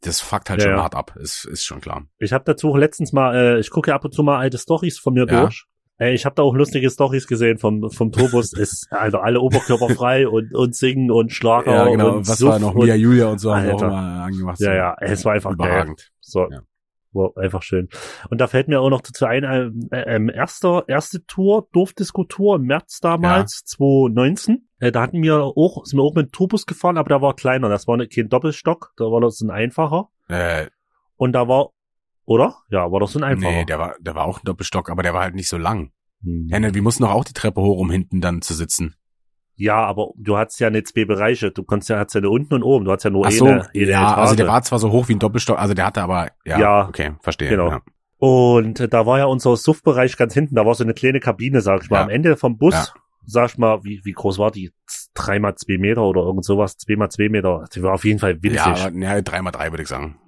das 0.00 0.20
fuckt 0.20 0.48
halt 0.50 0.60
Ja, 0.60 0.68
schon 0.68 0.76
ja. 0.76 0.82
hart 0.82 0.94
ab. 0.94 1.14
Ist, 1.20 1.44
ist 1.44 1.64
schon 1.64 1.80
klar. 1.80 2.04
Ich 2.18 2.32
habe 2.32 2.44
dazu 2.46 2.70
auch 2.70 2.76
letztens 2.76 3.12
mal, 3.12 3.34
äh, 3.36 3.60
ich 3.60 3.70
gucke 3.70 3.94
ab 3.94 4.04
und 4.04 4.12
zu 4.14 4.22
mal 4.22 4.38
alte 4.38 4.56
Stories 4.58 4.98
von 4.98 5.12
mir 5.14 5.26
Ja. 5.28 5.42
durch. 5.42 5.66
Ey, 6.00 6.14
ich 6.14 6.24
habe 6.24 6.34
da 6.34 6.42
auch 6.42 6.54
lustige 6.54 6.88
Stories 6.90 7.26
gesehen 7.26 7.58
vom 7.58 7.90
vom 7.90 8.10
Turbus. 8.10 8.52
ist 8.58 8.88
also 8.90 9.18
alle 9.18 9.40
oberkörperfrei 9.40 10.26
und 10.26 10.54
und 10.54 10.74
singen 10.74 11.10
und 11.10 11.30
Schlager 11.30 11.74
Ja, 11.74 11.88
genau. 11.88 12.16
und 12.16 12.28
Was 12.28 12.38
Suff 12.38 12.52
war 12.52 12.58
noch 12.58 12.74
Mia 12.74 12.94
Julia 12.94 13.26
und 13.28 13.38
so 13.38 13.54
haben 13.54 13.66
wir 13.66 13.74
auch 13.74 13.82
immer 13.82 14.24
angemacht. 14.24 14.58
Ja, 14.60 14.74
ja, 14.74 14.96
es 14.98 15.26
war 15.26 15.34
einfach 15.34 15.52
überragend. 15.52 16.10
So. 16.20 16.48
Ja. 16.50 16.62
War 17.12 17.36
einfach 17.36 17.62
schön. 17.62 17.88
Und 18.30 18.40
da 18.40 18.46
fällt 18.46 18.68
mir 18.68 18.80
auch 18.80 18.88
noch 18.88 19.02
dazu 19.02 19.26
ein, 19.26 19.44
ähm, 19.44 19.88
ähm, 19.92 20.30
erster, 20.30 20.84
erste 20.86 21.26
Tour, 21.26 21.68
Dorfdisco-Tour 21.72 22.56
im 22.56 22.62
März 22.62 23.00
damals, 23.00 23.64
2019. 23.66 24.68
Äh, 24.78 24.92
da 24.92 25.02
hatten 25.02 25.22
wir 25.22 25.42
auch, 25.42 25.84
sind 25.84 25.98
wir 25.98 26.04
auch 26.04 26.14
mit 26.14 26.28
dem 26.28 26.32
Tourbus 26.32 26.64
gefahren, 26.66 26.96
aber 26.96 27.08
der 27.08 27.20
war 27.20 27.34
kleiner. 27.34 27.68
Das 27.68 27.86
war 27.86 27.98
kein 28.06 28.28
Doppelstock, 28.28 28.92
da 28.96 29.04
war 29.04 29.20
das 29.20 29.40
ein 29.42 29.50
einfacher. 29.50 30.08
Äh, 30.28 30.68
Und 31.16 31.32
da 31.32 31.46
war, 31.48 31.70
oder? 32.24 32.54
Ja, 32.70 32.90
war 32.92 33.00
das 33.00 33.12
so 33.12 33.18
ein 33.18 33.24
einfacher. 33.24 33.50
nee, 33.52 33.64
der 33.64 33.78
war, 33.78 33.94
der 34.00 34.14
war 34.14 34.24
auch 34.24 34.38
ein 34.38 34.44
Doppelstock, 34.44 34.90
aber 34.90 35.02
der 35.02 35.14
war 35.14 35.22
halt 35.22 35.34
nicht 35.34 35.48
so 35.48 35.58
lang. 35.58 35.90
Hm. 36.22 36.48
Ja, 36.50 36.58
ne, 36.60 36.74
wir 36.74 36.82
mussten 36.82 37.02
doch 37.02 37.10
auch 37.12 37.24
die 37.24 37.32
Treppe 37.32 37.60
hoch, 37.60 37.78
um 37.78 37.90
hinten 37.90 38.20
dann 38.20 38.42
zu 38.42 38.54
sitzen. 38.54 38.94
Ja, 39.56 39.76
aber 39.84 40.08
du 40.16 40.38
hattest 40.38 40.58
ja 40.60 40.70
nicht 40.70 40.88
zwei 40.88 41.04
Bereiche. 41.04 41.50
Du 41.50 41.62
konntest 41.64 41.90
ja, 41.90 41.98
hattest 41.98 42.14
ja 42.14 42.22
nur 42.22 42.30
unten 42.32 42.54
und 42.54 42.62
oben. 42.62 42.84
Du 42.86 42.92
hattest 42.92 43.04
ja 43.04 43.10
nur 43.10 43.26
Ach 43.26 43.30
so, 43.30 43.44
eine, 43.44 43.68
eine 43.74 43.84
ja, 43.84 44.14
also 44.14 44.34
der 44.34 44.44
Etage. 44.46 44.54
war 44.54 44.62
zwar 44.62 44.78
so 44.78 44.90
hoch 44.90 45.08
wie 45.08 45.14
ein 45.14 45.18
Doppelstock, 45.18 45.58
also 45.58 45.74
der 45.74 45.84
hatte 45.86 46.02
aber, 46.02 46.28
ja, 46.46 46.58
Ja, 46.58 46.88
okay, 46.88 47.12
verstehe. 47.20 47.48
genau. 47.50 47.68
Ja. 47.70 47.80
Und 48.16 48.80
äh, 48.80 48.88
da 48.88 49.04
war 49.06 49.18
ja 49.18 49.24
unser 49.26 49.56
Suff-Bereich 49.56 50.16
ganz 50.16 50.32
hinten. 50.34 50.54
Da 50.54 50.64
war 50.64 50.74
so 50.74 50.84
eine 50.84 50.94
kleine 50.94 51.20
Kabine, 51.20 51.60
sag 51.62 51.82
ich 51.84 51.90
mal. 51.90 51.98
Ja. 51.98 52.02
Am 52.04 52.10
Ende 52.10 52.36
vom 52.36 52.56
Bus, 52.58 52.74
Ja. 52.74 52.86
sag 53.26 53.50
ich 53.50 53.58
mal, 53.58 53.82
wie, 53.84 54.00
wie 54.04 54.12
groß 54.12 54.38
war 54.38 54.50
die? 54.50 54.72
Drei 55.14 55.38
mal 55.38 55.54
zwei 55.56 55.78
Meter 55.78 56.02
oder 56.02 56.22
irgend 56.22 56.44
sowas. 56.44 56.76
Zwei 56.78 56.96
mal 56.96 57.08
zwei 57.10 57.28
Meter. 57.28 57.64
Die 57.74 57.82
war 57.82 57.94
auf 57.94 58.04
jeden 58.04 58.18
Fall 58.18 58.42
winzig. 58.42 58.56
Ja, 58.64 58.74
aber, 58.86 58.90
ja, 58.96 59.20
drei 59.22 59.40
mal 59.42 59.50
drei 59.50 59.70
würde 59.72 59.82
ich 59.82 59.88
sagen. 59.88 60.18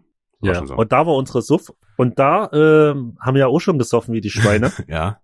War 0.43 0.55
Ja. 0.55 0.67
so. 0.67 0.75
Und 0.75 0.93
da 0.93 1.07
war 1.07 1.15
unsere 1.15 1.41
Suff. 1.43 1.73
Und 1.97 2.19
da 2.19 2.51
ähm, 2.53 3.17
haben 3.21 3.35
wir 3.35 3.41
ja 3.41 3.47
auch 3.47 3.61
schon 3.61 3.79
gesoffen 3.79 4.13
wie 4.15 4.21
die 4.21 4.31
Schweine. 4.31 4.73
ja, 4.89 5.19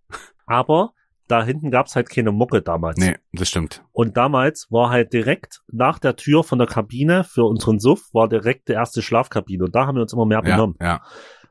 aber 0.47 0.93
da 1.27 1.43
hinten 1.45 1.71
gab's 1.71 1.95
halt 1.95 2.09
keine 2.09 2.33
Mucke 2.33 2.63
damals. 2.63 2.97
nee, 2.99 3.17
das 3.35 3.49
stimmt. 3.49 3.83
Und 3.93 4.17
damals 4.17 4.67
war 4.71 4.89
halt 4.91 5.13
direkt 5.13 5.61
nach 5.71 5.99
der 5.99 6.17
Tür 6.17 6.43
von 6.43 6.59
der 6.59 6.67
Kabine 6.69 7.23
für 7.25 7.45
unseren 7.45 7.79
Suff 7.81 8.09
war 8.15 8.29
direkt 8.29 8.69
die 8.69 8.73
erste 8.73 9.03
Schlafkabine. 9.03 9.65
Und 9.65 9.75
da 9.75 9.87
haben 9.87 9.97
wir 9.97 10.03
uns 10.03 10.13
immer 10.15 10.25
mehr 10.25 10.41
Ja, 10.45 10.53
benommen. 10.57 10.77
ja. 10.81 11.03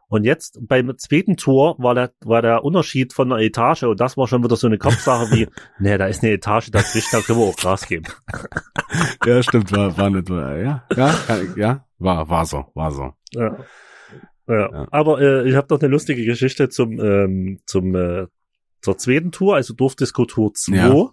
Und 0.09 0.23
jetzt 0.23 0.57
beim 0.61 0.97
zweiten 0.97 1.35
Tour 1.35 1.75
war 1.79 1.93
der, 1.93 2.11
war 2.23 2.41
der 2.41 2.63
Unterschied 2.63 3.11
von 3.11 3.27
der 3.27 3.39
Etage 3.39 3.83
und 3.83 3.99
das 3.99 4.15
war 4.15 4.25
schon 4.25 4.41
wieder 4.41 4.55
so 4.55 4.65
eine 4.65 4.77
Kopfsache 4.77 5.29
wie, 5.31 5.47
nee, 5.79 5.97
da 5.97 6.05
ist 6.07 6.23
eine 6.23 6.31
Etage 6.31 6.71
dazwischen, 6.71 7.09
da 7.11 7.19
können 7.21 7.39
wir 7.39 7.45
auch 7.47 7.55
Gras 7.57 7.85
geben. 7.85 8.05
Ja, 9.25 9.43
stimmt, 9.43 9.71
war, 9.73 9.97
war 9.97 10.09
nicht, 10.09 10.29
war, 10.29 10.57
ja, 10.57 10.83
ja, 10.95 11.13
ja, 11.57 11.85
war, 11.99 12.29
war 12.29 12.45
so, 12.45 12.65
war 12.73 12.91
so. 12.91 13.13
Ja. 13.33 13.57
Ja. 14.47 14.71
Ja. 14.71 14.87
Aber 14.91 15.19
äh, 15.21 15.49
ich 15.49 15.55
habe 15.55 15.67
noch 15.73 15.81
eine 15.81 15.89
lustige 15.89 16.23
Geschichte 16.23 16.69
zum, 16.69 16.99
ähm, 16.99 17.59
zum 17.65 17.95
äh, 17.95 18.27
zur 18.81 18.97
zweiten 18.97 19.31
Tour, 19.31 19.55
also 19.55 19.73
Dorfdisco 19.73 20.25
Tour 20.25 20.53
2. 20.53 20.75
Ja. 20.75 21.09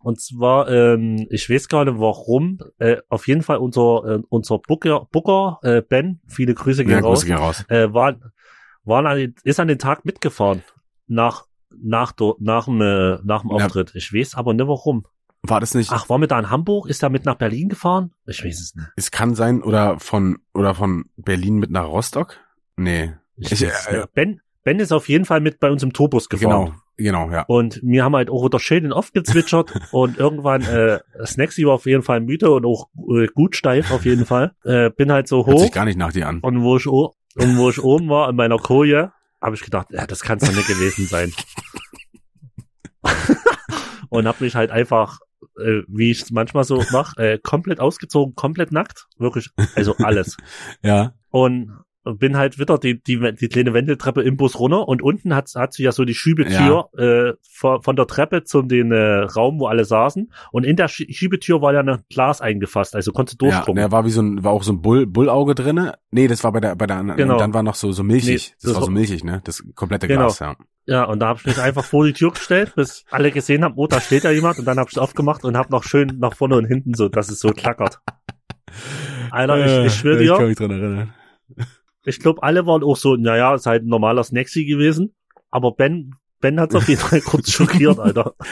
Und 0.00 0.20
zwar, 0.20 0.68
ähm, 0.70 1.26
ich 1.30 1.48
weiß 1.50 1.68
gar 1.68 1.84
nicht 1.84 1.98
warum, 1.98 2.58
äh, 2.78 2.98
auf 3.08 3.26
jeden 3.26 3.42
Fall 3.42 3.56
unser, 3.58 4.02
äh, 4.04 4.22
unser 4.28 4.58
Booker, 4.58 5.08
Booker 5.10 5.58
äh, 5.62 5.82
Ben, 5.82 6.20
viele 6.28 6.54
Grüße 6.54 6.84
gehen 6.84 6.92
Ja, 6.92 7.00
raus, 7.00 7.20
Grüße 7.20 7.26
gehen 7.26 7.36
raus. 7.38 7.64
äh, 7.68 7.92
war, 7.92 8.16
war 8.84 9.04
an, 9.04 9.16
den- 9.18 9.34
ist 9.44 9.58
an 9.60 9.68
den 9.68 9.78
Tag 9.78 10.04
mitgefahren 10.04 10.62
nach 11.06 11.46
nach 11.80 12.12
do- 12.12 12.36
nach 12.40 12.64
dem 12.66 12.80
äh, 12.80 13.18
nach 13.24 13.42
dem 13.42 13.50
Ja. 13.50 13.64
Auftritt. 13.66 13.92
Ich 13.94 14.12
weiß 14.12 14.34
aber 14.36 14.54
nicht 14.54 14.66
warum. 14.68 15.04
War 15.42 15.60
das 15.60 15.74
nicht, 15.74 15.90
Ach, 15.92 16.08
war 16.08 16.18
mit 16.18 16.30
da 16.30 16.38
in 16.38 16.50
Hamburg? 16.50 16.88
Ist 16.88 17.02
er 17.02 17.10
mit 17.10 17.24
nach 17.24 17.36
Berlin 17.36 17.68
gefahren? 17.68 18.12
Ich 18.26 18.44
weiß 18.44 18.60
es 18.60 18.74
nicht. 18.74 18.88
es 18.96 19.10
kann 19.10 19.34
sein, 19.34 19.62
oder 19.62 19.98
von, 20.00 20.38
oder 20.52 20.74
von 20.74 21.06
Berlin 21.16 21.56
mit 21.56 21.70
nach 21.70 21.86
Rostock? 21.86 22.36
Nee. 22.76 23.14
Ich 23.36 23.52
Ich, 23.52 23.62
äh. 23.62 24.06
Ben 24.14 24.40
Ben 24.68 24.80
ist 24.80 24.92
auf 24.92 25.08
jeden 25.08 25.24
Fall 25.24 25.40
mit 25.40 25.60
bei 25.60 25.70
uns 25.70 25.82
im 25.82 25.94
Tourbus 25.94 26.28
gefahren. 26.28 26.66
Genau, 26.98 27.24
genau, 27.24 27.30
ja. 27.30 27.44
Und 27.46 27.80
wir 27.82 28.04
haben 28.04 28.14
halt 28.14 28.28
auch 28.28 28.42
unter 28.42 28.60
Schäden 28.60 28.92
oft 28.92 29.14
gezwitschert 29.14 29.72
und 29.92 30.18
irgendwann, 30.18 30.60
äh, 30.60 30.98
Snacksy 31.24 31.64
war 31.64 31.72
auf 31.72 31.86
jeden 31.86 32.02
Fall 32.02 32.20
müde 32.20 32.50
und 32.50 32.66
auch 32.66 32.88
äh, 33.16 33.28
gut 33.28 33.56
steif 33.56 33.90
auf 33.90 34.04
jeden 34.04 34.26
Fall. 34.26 34.52
Äh, 34.64 34.90
bin 34.90 35.10
halt 35.10 35.26
so 35.26 35.46
Hört 35.46 35.56
hoch 35.56 35.62
sich 35.62 35.72
gar 35.72 35.86
nicht 35.86 35.96
nach 35.96 36.12
dir 36.12 36.28
an. 36.28 36.40
und 36.40 36.62
wo 36.62 36.76
ich, 36.76 36.86
und 36.86 37.14
wo 37.34 37.70
ich 37.70 37.82
oben 37.82 38.10
war 38.10 38.28
in 38.28 38.36
meiner 38.36 38.58
Koje, 38.58 39.10
habe 39.40 39.54
ich 39.54 39.62
gedacht, 39.62 39.86
ja, 39.90 40.06
das 40.06 40.20
kann 40.20 40.38
es 40.38 40.46
doch 40.46 40.54
nicht 40.54 40.68
gewesen 40.68 41.06
sein. 41.06 41.32
und 44.10 44.26
habe 44.26 44.44
mich 44.44 44.54
halt 44.54 44.70
einfach, 44.70 45.20
äh, 45.58 45.82
wie 45.88 46.10
ich 46.10 46.22
es 46.22 46.30
manchmal 46.30 46.64
so 46.64 46.82
mache, 46.92 47.20
äh, 47.20 47.38
komplett 47.38 47.80
ausgezogen, 47.80 48.34
komplett 48.34 48.72
nackt, 48.72 49.06
wirklich, 49.18 49.50
also 49.74 49.96
alles. 49.98 50.36
Ja, 50.82 51.14
und 51.30 51.72
bin 52.04 52.36
halt 52.36 52.58
wieder 52.58 52.78
die, 52.78 53.02
die, 53.02 53.18
die 53.34 53.48
kleine 53.48 53.74
Wendeltreppe 53.74 54.22
im 54.22 54.36
Bus 54.36 54.58
runter 54.58 54.88
und 54.88 55.02
unten 55.02 55.34
hat, 55.34 55.50
hat 55.54 55.74
sie 55.74 55.82
ja 55.82 55.92
so 55.92 56.04
die 56.04 56.14
Schiebetür 56.14 56.88
äh, 56.96 57.32
von, 57.50 57.82
von 57.82 57.96
der 57.96 58.06
Treppe 58.06 58.44
zum 58.44 58.68
den 58.68 58.92
äh, 58.92 59.18
Raum, 59.24 59.60
wo 59.60 59.66
alle 59.66 59.84
saßen 59.84 60.32
und 60.52 60.64
in 60.64 60.76
der 60.76 60.88
Schie- 60.88 61.12
Schiebetür 61.12 61.60
war 61.60 61.74
ja 61.74 61.80
ein 61.80 61.98
Glas 62.08 62.40
eingefasst, 62.40 62.94
also 62.94 63.12
konntest 63.12 63.42
du 63.42 63.46
ja, 63.46 63.56
durchgucken. 63.56 63.82
da 63.82 63.92
war 63.92 64.04
wie 64.06 64.10
so 64.10 64.22
ein, 64.22 64.42
war 64.42 64.52
auch 64.52 64.62
so 64.62 64.72
ein 64.72 64.80
Bull, 64.80 65.06
Bullauge 65.06 65.54
drinne. 65.54 65.94
Nee, 66.10 66.28
das 66.28 66.44
war 66.44 66.52
bei 66.52 66.60
der, 66.60 66.76
bei 66.76 66.86
der 66.86 66.96
anderen, 66.96 67.18
Genau. 67.18 67.34
und 67.34 67.40
dann 67.40 67.52
war 67.52 67.62
noch 67.62 67.74
so, 67.74 67.92
so 67.92 68.02
milchig. 68.02 68.28
Nee, 68.48 68.54
das, 68.62 68.62
das 68.62 68.74
war 68.76 68.82
so 68.84 68.90
milchig, 68.90 69.24
ne? 69.24 69.42
Das 69.44 69.62
komplette 69.74 70.06
Genau. 70.08 70.26
Glas, 70.26 70.38
ja. 70.38 70.56
Ja, 70.86 71.04
und 71.04 71.20
da 71.20 71.26
habe 71.28 71.40
ich 71.40 71.46
mich 71.46 71.60
einfach 71.60 71.84
vor 71.84 72.06
die 72.06 72.14
Tür 72.14 72.30
gestellt, 72.30 72.72
bis 72.74 73.04
alle 73.10 73.30
gesehen 73.30 73.62
haben, 73.64 73.74
oh, 73.76 73.86
da 73.86 74.00
steht 74.00 74.24
ja 74.24 74.30
jemand 74.30 74.58
und 74.58 74.64
dann 74.64 74.78
habe 74.78 74.88
ich 74.90 74.98
aufgemacht 74.98 75.44
und 75.44 75.54
habe 75.58 75.70
noch 75.70 75.84
schön 75.84 76.16
nach 76.18 76.34
vorne 76.34 76.56
und 76.56 76.64
hinten 76.64 76.94
so, 76.94 77.10
dass 77.10 77.28
es 77.28 77.40
so 77.40 77.50
klackert. 77.50 77.98
Alter, 79.30 79.82
ich, 79.84 79.86
ich 79.92 79.94
schwöre 79.98 80.18
Äh, 80.20 80.24
Ich 80.24 80.30
kann 80.30 80.38
dir, 80.40 80.46
mich 80.46 80.56
dran 80.56 80.70
erinnern. 80.70 81.14
Ich 82.08 82.20
glaube, 82.20 82.42
alle 82.42 82.66
waren 82.66 82.82
auch 82.82 82.96
so, 82.96 83.16
naja, 83.16 83.54
ist 83.54 83.66
halt 83.66 83.84
ein 83.84 83.88
normaler 83.88 84.24
Snacksy 84.24 84.64
gewesen, 84.64 85.14
aber 85.50 85.72
Ben, 85.72 86.14
Ben 86.40 86.58
hat's 86.60 86.74
auf 86.74 86.88
jeden 86.88 87.00
Fall 87.00 87.20
kurz 87.20 87.50
schockiert, 87.50 87.98
Alter. 87.98 88.34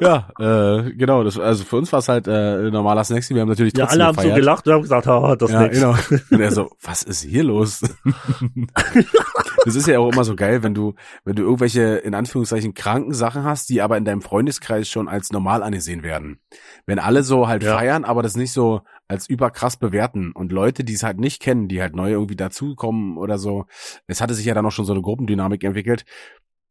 Ja, 0.00 0.28
äh, 0.38 0.90
genau. 0.92 1.22
Das, 1.24 1.38
also 1.38 1.64
für 1.64 1.76
uns 1.76 1.90
war 1.92 2.00
es 2.00 2.08
halt 2.08 2.26
äh, 2.26 2.70
normaler 2.70 3.04
Snacks. 3.04 3.30
Wir 3.30 3.40
haben 3.40 3.48
natürlich 3.48 3.72
Ja, 3.76 3.84
trotzdem 3.86 4.00
alle 4.00 4.06
haben 4.08 4.14
so 4.16 4.20
gefeiert. 4.22 4.36
gelacht 4.38 4.66
und 4.66 4.72
haben 4.74 4.82
gesagt, 4.82 5.06
haha, 5.06 5.36
das 5.36 5.50
ja, 5.50 5.62
nix. 5.62 5.74
genau. 5.78 5.94
Und 6.30 6.40
er 6.40 6.50
so, 6.50 6.70
was 6.82 7.02
ist 7.04 7.22
hier 7.22 7.44
los? 7.44 7.80
das 9.64 9.74
ist 9.76 9.86
ja 9.86 9.98
auch 10.00 10.12
immer 10.12 10.24
so 10.24 10.34
geil, 10.36 10.62
wenn 10.62 10.74
du, 10.74 10.94
wenn 11.24 11.36
du 11.36 11.42
irgendwelche, 11.44 11.96
in 11.98 12.14
Anführungszeichen, 12.14 12.74
kranken 12.74 13.14
Sachen 13.14 13.44
hast, 13.44 13.68
die 13.70 13.80
aber 13.80 13.96
in 13.96 14.04
deinem 14.04 14.20
Freundeskreis 14.20 14.88
schon 14.90 15.08
als 15.08 15.32
normal 15.32 15.62
angesehen 15.62 16.02
werden. 16.02 16.38
Wenn 16.86 16.98
alle 16.98 17.22
so 17.22 17.48
halt 17.48 17.62
Ja. 17.62 17.76
feiern, 17.78 18.04
aber 18.04 18.22
das 18.22 18.36
nicht 18.36 18.52
so 18.52 18.82
als 19.08 19.28
überkrass 19.28 19.76
bewerten 19.76 20.32
und 20.32 20.50
Leute, 20.52 20.82
die 20.84 20.94
es 20.94 21.02
halt 21.02 21.18
nicht 21.18 21.40
kennen, 21.42 21.68
die 21.68 21.80
halt 21.82 21.94
neu 21.94 22.10
irgendwie 22.10 22.36
dazukommen 22.36 23.18
oder 23.18 23.38
so, 23.38 23.66
es 24.06 24.20
hatte 24.20 24.34
sich 24.34 24.46
ja 24.46 24.54
dann 24.54 24.64
auch 24.66 24.70
schon 24.72 24.84
so 24.86 24.92
eine 24.92 25.02
Gruppendynamik 25.02 25.62
entwickelt, 25.64 26.04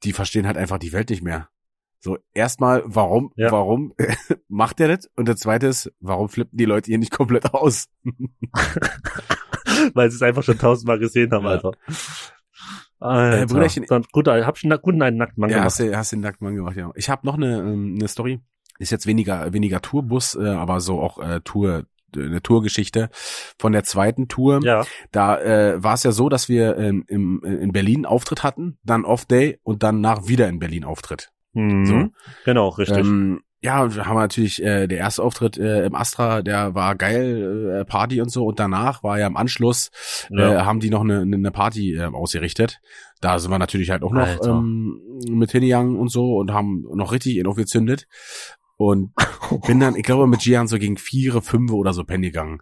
die 0.04 0.14
verstehen 0.14 0.48
halt 0.48 0.58
einfach 0.58 0.80
die 0.80 0.94
Welt 0.94 1.10
nicht 1.10 1.24
mehr. 1.24 1.50
So, 2.00 2.18
erstmal, 2.34 2.84
warum, 2.86 3.32
Ja. 3.38 3.50
warum 3.52 3.94
macht 4.50 4.80
er 4.82 4.90
das? 4.90 5.10
Und 5.16 5.28
der 5.28 5.38
zweite 5.38 5.68
ist, 5.68 5.90
warum 6.02 6.28
flippen 6.28 6.58
die 6.58 6.66
Leute 6.66 6.88
hier 6.88 6.98
nicht 6.98 7.12
komplett 7.14 7.54
aus? 7.54 7.88
Weil 9.94 10.10
sie 10.12 10.16
es 10.16 10.22
einfach 10.22 10.44
schon 10.44 10.58
tausendmal 10.58 11.00
gesehen 11.00 11.32
haben, 11.32 11.46
Ja. 11.46 11.52
Alter. 11.52 11.72
Alter. 13.00 13.42
Äh, 13.42 13.46
Brüderchen- 13.46 13.86
Dann, 13.88 14.04
gut, 14.12 14.28
hab 14.28 14.58
ich 14.58 14.64
einen 14.64 14.80
guten 14.82 15.02
einen 15.02 15.18
nackten 15.18 15.42
Mann 15.42 15.50
Ja, 15.50 15.58
gemacht. 15.58 15.66
hast 15.68 15.80
du, 15.80 15.96
hast 15.98 16.12
du 16.12 16.16
den 16.18 16.22
nackten 16.22 16.46
Mann 16.46 16.56
gemacht, 16.56 16.76
ja. 16.78 16.92
Ich 16.96 17.10
habe 17.10 17.26
noch 17.26 17.36
eine, 17.36 17.60
ähm, 17.60 17.96
eine 18.00 18.08
Story. 18.08 18.40
Ist 18.80 18.92
jetzt 18.92 19.06
weniger, 19.06 19.54
weniger 19.54 19.82
Tourbus, 19.82 20.36
äh, 20.36 20.48
aber 20.48 20.82
so 20.82 21.00
auch 21.00 21.20
äh, 21.20 21.42
Tour, 21.44 21.86
eine 22.18 22.42
Tourgeschichte 22.42 23.10
von 23.60 23.72
der 23.72 23.84
zweiten 23.84 24.28
Tour. 24.28 24.60
Ja, 24.64 24.86
Da 25.12 25.40
äh, 25.40 25.84
war 25.84 25.94
es 25.96 26.04
ja 26.04 26.12
so, 26.12 26.30
dass 26.30 26.50
wir 26.50 26.78
ähm, 26.78 27.04
im, 27.08 27.42
in 27.44 27.72
Berlin 27.72 28.06
Auftritt 28.06 28.44
hatten, 28.44 28.78
dann 28.84 29.06
Off-Day 29.06 29.60
und 29.64 29.84
dann 29.84 30.02
nach 30.02 30.28
wieder 30.28 30.48
in 30.48 30.60
Berlin 30.60 30.84
Auftritt. 30.84 31.30
mhm. 31.54 31.86
So. 31.86 32.08
genau, 32.46 32.70
richtig. 32.70 32.98
Ähm, 33.00 33.42
ja, 33.66 33.96
wir 33.96 34.06
haben 34.08 34.18
natürlich 34.18 34.62
äh, 34.62 34.88
der 34.88 34.98
erste 34.98 35.24
Auftritt 35.24 35.58
äh, 35.58 35.86
im 35.86 35.96
Astra, 35.96 36.42
der 36.42 36.76
war 36.76 36.96
geil, 36.96 37.80
äh, 37.82 37.86
Party 37.86 38.20
und 38.20 38.30
so. 38.30 38.44
Und 38.46 38.60
danach 38.60 39.04
war 39.04 39.18
ja 39.20 39.26
im 39.26 39.38
Anschluss, 39.38 39.90
Ja. 40.30 40.54
äh, 40.54 40.58
haben 40.64 40.82
die 40.82 40.90
noch 40.90 41.00
eine, 41.00 41.22
eine 41.22 41.52
Party 41.52 41.96
äh, 41.96 42.04
ausgerichtet. 42.08 42.82
Da 43.22 43.40
sind 43.40 43.52
wir 43.52 43.60
natürlich 43.60 43.90
halt 43.90 44.04
auch 44.04 44.12
noch 44.12 44.28
Alter. 44.28 44.50
ähm, 44.50 45.00
mit 45.30 45.52
hingegangen 45.52 45.96
und 45.96 46.10
so 46.12 46.36
und 46.36 46.52
haben 46.52 46.84
noch 46.94 47.14
richtig 47.14 47.38
ihn 47.38 47.48
aufgezündet. 47.48 48.06
Und 48.90 49.14
bin 49.68 49.80
dann, 49.80 49.96
ich 49.96 50.04
glaube, 50.04 50.28
mit 50.28 50.42
Gian 50.42 50.68
so 50.68 50.78
gegen 50.78 50.98
vier, 50.98 51.42
fünf 51.42 51.72
oder 51.72 51.94
so 51.94 52.04
pennen 52.04 52.24
gegangen. 52.24 52.60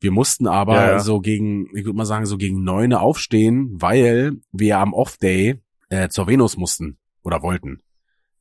Wir 0.00 0.12
mussten 0.12 0.46
aber 0.46 0.74
Ja, 0.74 0.90
ja. 0.92 0.98
so 1.00 1.20
gegen, 1.20 1.66
ich 1.74 1.84
würde 1.84 1.96
mal 1.96 2.04
sagen, 2.04 2.24
so 2.26 2.36
gegen 2.36 2.62
neun 2.62 2.92
aufstehen, 2.92 3.70
weil 3.72 4.32
wir 4.52 4.78
am 4.78 4.92
Off-Day 4.94 5.60
äh, 5.90 6.08
zur 6.08 6.26
Venus 6.28 6.56
mussten 6.56 6.98
oder 7.24 7.42
wollten. 7.42 7.82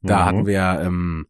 Da 0.03 0.19
Mhm. 0.19 0.25
hatten 0.25 0.45
wir 0.45 0.79
ähm, 0.83 1.27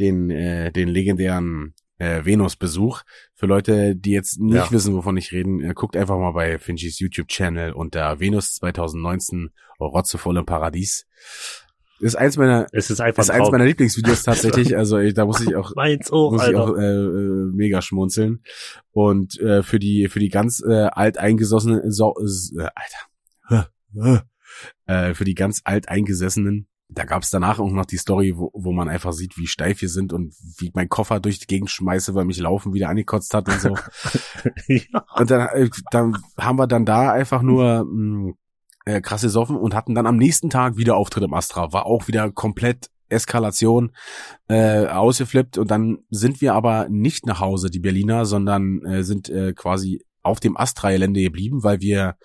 den, 0.00 0.30
äh, 0.30 0.72
den 0.72 0.88
legendären 0.88 1.74
äh, 1.98 2.24
Venus-Besuch. 2.24 3.02
Für 3.34 3.46
Leute, 3.46 3.94
die 3.94 4.10
jetzt 4.10 4.40
nicht 4.40 4.54
Ja. 4.56 4.70
wissen, 4.72 4.94
wovon 4.94 5.16
ich 5.16 5.30
reden, 5.32 5.60
äh, 5.60 5.72
guckt 5.74 5.96
einfach 5.96 6.18
mal 6.18 6.32
bei 6.32 6.58
Finchys 6.58 6.98
YouTube-Channel 6.98 7.72
unter 7.72 8.18
Venus 8.18 8.54
2019 8.54 9.50
Rotzevoll 9.80 10.36
im 10.38 10.46
Paradies. 10.46 11.06
Ist 12.00 12.16
eins 12.16 12.36
meiner, 12.36 12.66
Es 12.72 12.90
ist 12.90 13.00
einfach 13.00 13.22
ist 13.22 13.30
ein 13.30 13.40
eins 13.40 13.50
meiner 13.50 13.64
Lieblingsvideos 13.64 14.22
tatsächlich. 14.24 14.76
Also 14.76 14.98
ich, 14.98 15.14
da 15.14 15.26
muss 15.26 15.40
ich 15.40 15.56
auch 15.56 15.72
auch, 16.10 16.32
muss 16.32 16.48
ich 16.48 16.54
auch 16.54 16.76
äh, 16.76 16.82
äh, 16.82 17.50
mega 17.52 17.82
schmunzeln. 17.82 18.42
Und 18.92 19.38
äh, 19.40 19.62
für 19.62 19.78
die 19.78 20.08
für 20.08 20.20
die 20.20 20.28
ganz 20.28 20.62
äh, 20.62 20.88
alteingesossenen 20.92 21.90
so, 21.90 22.14
äh, 22.58 22.68
Alter. 22.74 23.68
äh, 24.86 25.14
für 25.14 25.24
die 25.24 25.34
ganz 25.34 25.62
alteingesessenen. 25.64 26.68
Da 26.90 27.04
gab 27.04 27.22
es 27.22 27.28
danach 27.28 27.58
auch 27.58 27.70
noch 27.70 27.84
die 27.84 27.98
Story, 27.98 28.32
wo, 28.34 28.50
wo 28.54 28.72
man 28.72 28.88
einfach 28.88 29.12
sieht, 29.12 29.36
wie 29.36 29.46
steif 29.46 29.82
wir 29.82 29.90
sind 29.90 30.14
und 30.14 30.34
wie 30.56 30.70
mein 30.72 30.88
Koffer 30.88 31.20
durch 31.20 31.38
die 31.38 31.46
Gegend 31.46 31.70
schmeiße, 31.70 32.14
weil 32.14 32.24
mich 32.24 32.38
Laufen 32.38 32.72
wieder 32.72 32.88
angekotzt 32.88 33.34
hat 33.34 33.46
und 33.48 33.60
so. 33.60 33.74
ja. 34.68 35.04
Und 35.16 35.30
dann, 35.30 35.48
äh, 35.48 35.68
dann 35.90 36.16
haben 36.38 36.58
wir 36.58 36.66
dann 36.66 36.86
da 36.86 37.12
einfach 37.12 37.42
nur 37.42 37.84
mh, 37.84 38.32
äh, 38.88 39.02
krass 39.02 39.20
gesoffen 39.20 39.56
und 39.56 39.74
hatten 39.74 39.94
dann 39.94 40.06
am 40.06 40.16
nächsten 40.16 40.48
Tag 40.48 40.78
wieder 40.78 40.96
Auftritt 40.96 41.22
im 41.22 41.34
Astra. 41.34 41.72
War 41.72 41.84
auch 41.84 42.08
wieder 42.08 42.32
komplett 42.32 42.90
Eskalation 43.10 43.92
äh, 44.48 44.86
ausgeflippt 44.86 45.58
und 45.58 45.70
dann 45.70 45.98
sind 46.10 46.40
wir 46.40 46.54
aber 46.54 46.88
nicht 46.88 47.26
nach 47.26 47.40
Hause, 47.40 47.70
die 47.70 47.80
Berliner, 47.80 48.24
sondern 48.24 48.84
äh, 48.84 49.02
sind 49.02 49.28
äh, 49.28 49.52
quasi 49.52 50.04
auf 50.22 50.40
dem 50.40 50.56
Astra-Gelände 50.56 51.20
geblieben, 51.20 51.62
weil 51.62 51.80
wir 51.80 52.16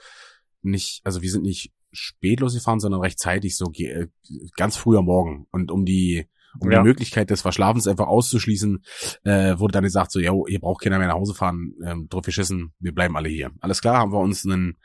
nicht, 0.61 1.01
also 1.03 1.21
wir 1.21 1.29
sind 1.29 1.43
nicht 1.43 1.73
spät 1.91 2.39
losgefahren, 2.39 2.79
sondern 2.79 3.01
rechtzeitig 3.01 3.57
so 3.57 3.71
äh, 3.73 4.07
ganz 4.55 4.77
früh 4.77 4.97
am 4.97 5.05
Morgen 5.05 5.47
und 5.51 5.69
um 5.69 5.85
die 5.85 6.27
um 6.59 6.71
ja. 6.71 6.79
die 6.79 6.87
Möglichkeit 6.87 7.31
des 7.31 7.41
Verschlafens 7.41 7.87
einfach 7.87 8.05
auszuschließen, 8.05 8.83
äh, 9.23 9.57
wurde 9.57 9.71
dann 9.71 9.83
gesagt 9.83 10.11
so, 10.11 10.19
ja, 10.19 10.31
ihr 10.47 10.59
braucht 10.59 10.83
keiner 10.83 10.99
mehr 10.99 11.07
nach 11.07 11.15
Hause 11.15 11.33
fahren, 11.33 11.73
ähm, 11.83 12.07
drauf 12.09 12.21
geschissen, 12.21 12.73
wir 12.79 12.93
bleiben 12.93 13.17
alle 13.17 13.27
hier. 13.27 13.49
Alles 13.59 13.81
klar, 13.81 13.97
haben 13.97 14.11
wir 14.11 14.19
uns 14.19 14.45
einen, 14.45 14.77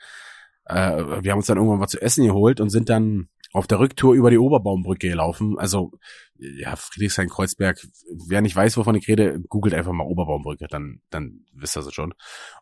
äh, 0.68 1.22
wir 1.22 1.32
haben 1.32 1.38
uns 1.38 1.46
dann 1.46 1.56
irgendwann 1.56 1.80
was 1.80 1.90
zu 1.90 2.00
essen 2.02 2.26
geholt 2.26 2.60
und 2.60 2.70
sind 2.70 2.88
dann 2.88 3.28
auf 3.52 3.66
der 3.66 3.78
Rücktour 3.78 4.14
über 4.14 4.30
die 4.30 4.38
Oberbaumbrücke 4.38 5.08
gelaufen. 5.08 5.58
Also, 5.58 5.92
ja, 6.36 6.76
Friedrichshain-Kreuzberg, 6.76 7.80
wer 8.28 8.42
nicht 8.42 8.54
weiß, 8.54 8.76
wovon 8.76 8.94
ich 8.94 9.08
rede, 9.08 9.40
googelt 9.48 9.74
einfach 9.74 9.92
mal 9.92 10.04
Oberbaumbrücke, 10.04 10.66
dann, 10.68 11.00
dann 11.10 11.46
wisst 11.54 11.76
ihr 11.76 11.80
es 11.80 11.92
schon. 11.92 12.12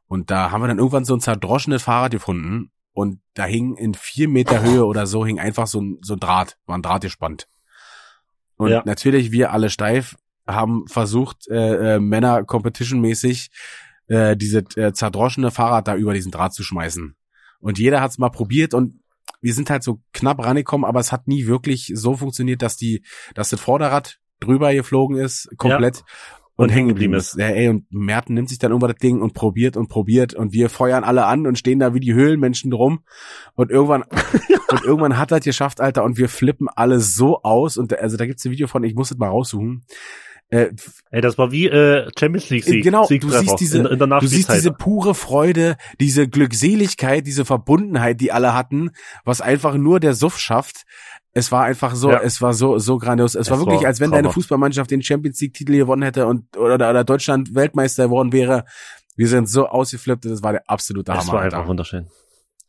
Und 0.06 0.30
da 0.30 0.50
haben 0.50 0.62
wir 0.62 0.68
dann 0.68 0.78
irgendwann 0.78 1.04
so 1.04 1.14
ein 1.14 1.20
zerdroschenes 1.20 1.82
Fahrrad 1.82 2.12
gefunden 2.12 2.70
und 2.92 3.20
da 3.34 3.44
hing 3.44 3.76
in 3.76 3.94
vier 3.94 4.28
Meter 4.28 4.62
Höhe 4.62 4.86
oder 4.86 5.06
so, 5.06 5.26
hing 5.26 5.40
einfach 5.40 5.66
so 5.66 5.80
ein, 5.80 5.98
so 6.02 6.14
ein 6.14 6.20
Draht, 6.20 6.56
war 6.66 6.78
ein 6.78 6.82
Draht 6.82 7.02
gespannt. 7.02 7.48
Und 8.56 8.70
ja. 8.70 8.82
natürlich, 8.86 9.32
wir 9.32 9.52
alle 9.52 9.68
steif, 9.68 10.16
haben 10.46 10.86
versucht, 10.86 11.48
äh, 11.48 11.96
äh, 11.96 11.98
Männer 11.98 12.44
competition-mäßig 12.44 13.50
äh, 14.06 14.36
diese 14.36 14.60
äh, 14.76 14.92
zerdroschene 14.92 15.50
Fahrrad 15.50 15.88
da 15.88 15.96
über 15.96 16.14
diesen 16.14 16.30
Draht 16.30 16.54
zu 16.54 16.62
schmeißen. 16.62 17.16
Und 17.66 17.80
jeder 17.80 18.00
hat's 18.00 18.16
mal 18.18 18.28
probiert 18.28 18.74
und 18.74 19.00
wir 19.40 19.52
sind 19.52 19.70
halt 19.70 19.82
so 19.82 20.00
knapp 20.12 20.38
rangekommen, 20.38 20.84
aber 20.84 21.00
es 21.00 21.10
hat 21.10 21.26
nie 21.26 21.48
wirklich 21.48 21.90
so 21.96 22.14
funktioniert, 22.14 22.62
dass 22.62 22.76
die, 22.76 23.02
dass 23.34 23.48
das 23.48 23.58
Vorderrad 23.58 24.20
drüber 24.38 24.72
geflogen 24.72 25.16
ist, 25.16 25.50
komplett. 25.56 25.96
Ja. 25.96 26.02
Und, 26.54 26.66
und 26.66 26.68
hängen 26.70 26.90
geblieben 26.90 27.14
ist. 27.14 27.36
Ja, 27.36 27.48
ey, 27.48 27.68
und 27.68 27.92
Merten 27.92 28.34
nimmt 28.34 28.50
sich 28.50 28.60
dann 28.60 28.70
über 28.70 28.86
das 28.86 28.98
Ding 28.98 29.20
und 29.20 29.34
probiert 29.34 29.76
und 29.76 29.88
probiert 29.88 30.32
und 30.32 30.52
wir 30.52 30.70
feuern 30.70 31.02
alle 31.02 31.26
an 31.26 31.44
und 31.44 31.58
stehen 31.58 31.80
da 31.80 31.92
wie 31.92 31.98
die 31.98 32.14
Höhlenmenschen 32.14 32.70
drum. 32.70 33.00
Und 33.56 33.72
irgendwann, 33.72 34.02
und 34.70 34.84
irgendwann 34.84 35.18
hat 35.18 35.32
er 35.32 35.40
geschafft, 35.40 35.80
Alter, 35.80 36.04
und 36.04 36.18
wir 36.18 36.28
flippen 36.28 36.68
alle 36.68 37.00
so 37.00 37.42
aus. 37.42 37.78
Und 37.78 37.98
also 37.98 38.16
da 38.16 38.26
gibt's 38.26 38.44
ein 38.44 38.52
Video 38.52 38.68
von, 38.68 38.84
ich 38.84 38.94
muss 38.94 39.08
das 39.08 39.18
mal 39.18 39.28
raussuchen. 39.28 39.84
Äh, 40.48 40.70
Ey, 41.10 41.20
das 41.20 41.38
war 41.38 41.50
wie 41.50 41.66
äh, 41.66 42.08
Champions 42.16 42.50
League 42.50 42.64
Sieg. 42.64 42.84
Genau, 42.84 43.08
du 43.08 43.30
siehst 43.30 43.58
diese, 43.58 43.78
in, 43.78 43.86
in 43.86 43.98
du 43.98 44.26
siehst 44.26 44.52
diese 44.52 44.70
pure 44.70 45.14
Freude, 45.14 45.76
diese 45.98 46.28
Glückseligkeit, 46.28 47.26
diese 47.26 47.44
Verbundenheit, 47.44 48.20
die 48.20 48.30
alle 48.30 48.54
hatten, 48.54 48.90
was 49.24 49.40
einfach 49.40 49.74
nur 49.74 49.98
der 49.98 50.14
Suff 50.14 50.38
schafft. 50.38 50.84
Es 51.32 51.50
war 51.52 51.64
einfach 51.64 51.94
so, 51.94 52.10
ja. 52.10 52.20
es 52.20 52.40
war 52.40 52.54
so, 52.54 52.78
so 52.78 52.98
grandios. 52.98 53.34
Es, 53.34 53.42
es 53.42 53.50
war 53.50 53.58
wirklich, 53.58 53.80
war 53.80 53.88
als 53.88 54.00
wenn 54.00 54.12
deine 54.12 54.30
Fußballmannschaft 54.30 54.90
den 54.90 55.02
Champions 55.02 55.40
League 55.40 55.52
Titel 55.52 55.72
gewonnen 55.72 56.02
hätte 56.02 56.26
und 56.26 56.56
oder, 56.56 56.76
oder 56.76 57.04
Deutschland 57.04 57.54
Weltmeister 57.54 58.04
geworden 58.04 58.32
wäre. 58.32 58.64
Wir 59.16 59.28
sind 59.28 59.48
so 59.48 59.66
ausgeflippt, 59.66 60.26
das 60.26 60.42
war 60.42 60.52
der 60.52 60.68
absolute 60.68 61.12
Hammer. 61.12 61.22
Das 61.22 61.32
war 61.32 61.40
einfach 61.40 61.58
Alter. 61.58 61.68
wunderschön. 61.68 62.06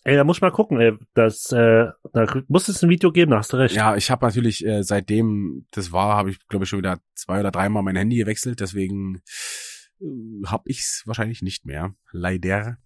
Ey, 0.08 0.16
da 0.16 0.24
muss 0.24 0.38
ich 0.38 0.41
mal 0.41 0.51
gucken, 0.51 0.80
ey. 0.80 0.93
Das, 1.16 1.51
äh, 1.51 1.88
da 2.14 2.41
muss 2.47 2.70
es 2.70 2.82
ein 2.82 2.89
Video 2.89 3.12
geben, 3.12 3.32
da 3.32 3.39
hast 3.39 3.51
du 3.51 3.58
recht. 3.58 3.76
Ja, 3.76 3.97
ich 3.97 4.10
habe 4.10 4.26
natürlich, 4.26 4.66
äh, 4.66 4.82
seitdem 4.82 5.66
das 5.72 5.91
war, 5.91 6.16
habe 6.16 6.32
ich, 6.32 6.47
glaube 6.47 6.64
ich, 6.64 6.70
schon 6.70 6.80
wieder 6.80 7.01
zwei 7.14 7.41
oder 7.41 7.51
dreimal 7.51 7.84
mein 7.84 7.97
Handy 7.97 8.16
gewechselt, 8.16 8.62
deswegen 8.62 9.22
äh, 9.99 10.05
habe 10.45 10.64
ich's 10.68 11.03
wahrscheinlich 11.05 11.41
nicht 11.41 11.66
mehr. 11.66 11.93
Leider. 12.14 12.78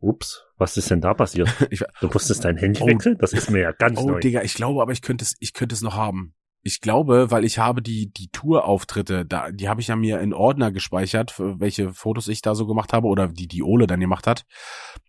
Ups, 0.00 0.44
was 0.56 0.76
ist 0.76 0.90
denn 0.90 1.00
da 1.00 1.14
passiert? 1.14 1.48
ich, 1.70 1.84
du 2.00 2.08
musstest 2.08 2.44
dein 2.44 2.56
Handy 2.56 2.80
oh, 2.82 2.88
wechseln? 2.88 3.16
Das 3.18 3.32
ist 3.32 3.48
mir 3.48 3.60
ja 3.60 3.70
ganz 3.70 4.00
oh, 4.00 4.08
neu. 4.08 4.16
Oh, 4.16 4.18
Digga, 4.18 4.42
ich 4.42 4.54
glaube, 4.54 4.82
aber 4.82 4.90
ich 4.90 5.02
könnte 5.02 5.22
es, 5.22 5.36
ich 5.38 5.52
könnte 5.52 5.76
es 5.76 5.82
noch 5.82 5.94
haben. 5.94 6.34
Ich 6.66 6.80
glaube, 6.80 7.30
weil 7.30 7.44
ich 7.44 7.58
habe 7.60 7.80
die 7.80 8.12
die 8.12 8.28
Tourauftritte, 8.28 9.24
da 9.24 9.52
die 9.52 9.68
habe 9.68 9.80
ich 9.80 9.86
ja 9.86 9.94
mir 9.94 10.20
in 10.20 10.34
Ordner 10.34 10.72
gespeichert, 10.72 11.34
welche 11.38 11.92
Fotos 11.92 12.26
ich 12.26 12.42
da 12.42 12.56
so 12.56 12.66
gemacht 12.66 12.92
habe 12.92 13.06
oder 13.06 13.28
die 13.28 13.46
die 13.46 13.62
Ole 13.62 13.86
dann 13.86 14.00
gemacht 14.00 14.26
hat. 14.26 14.44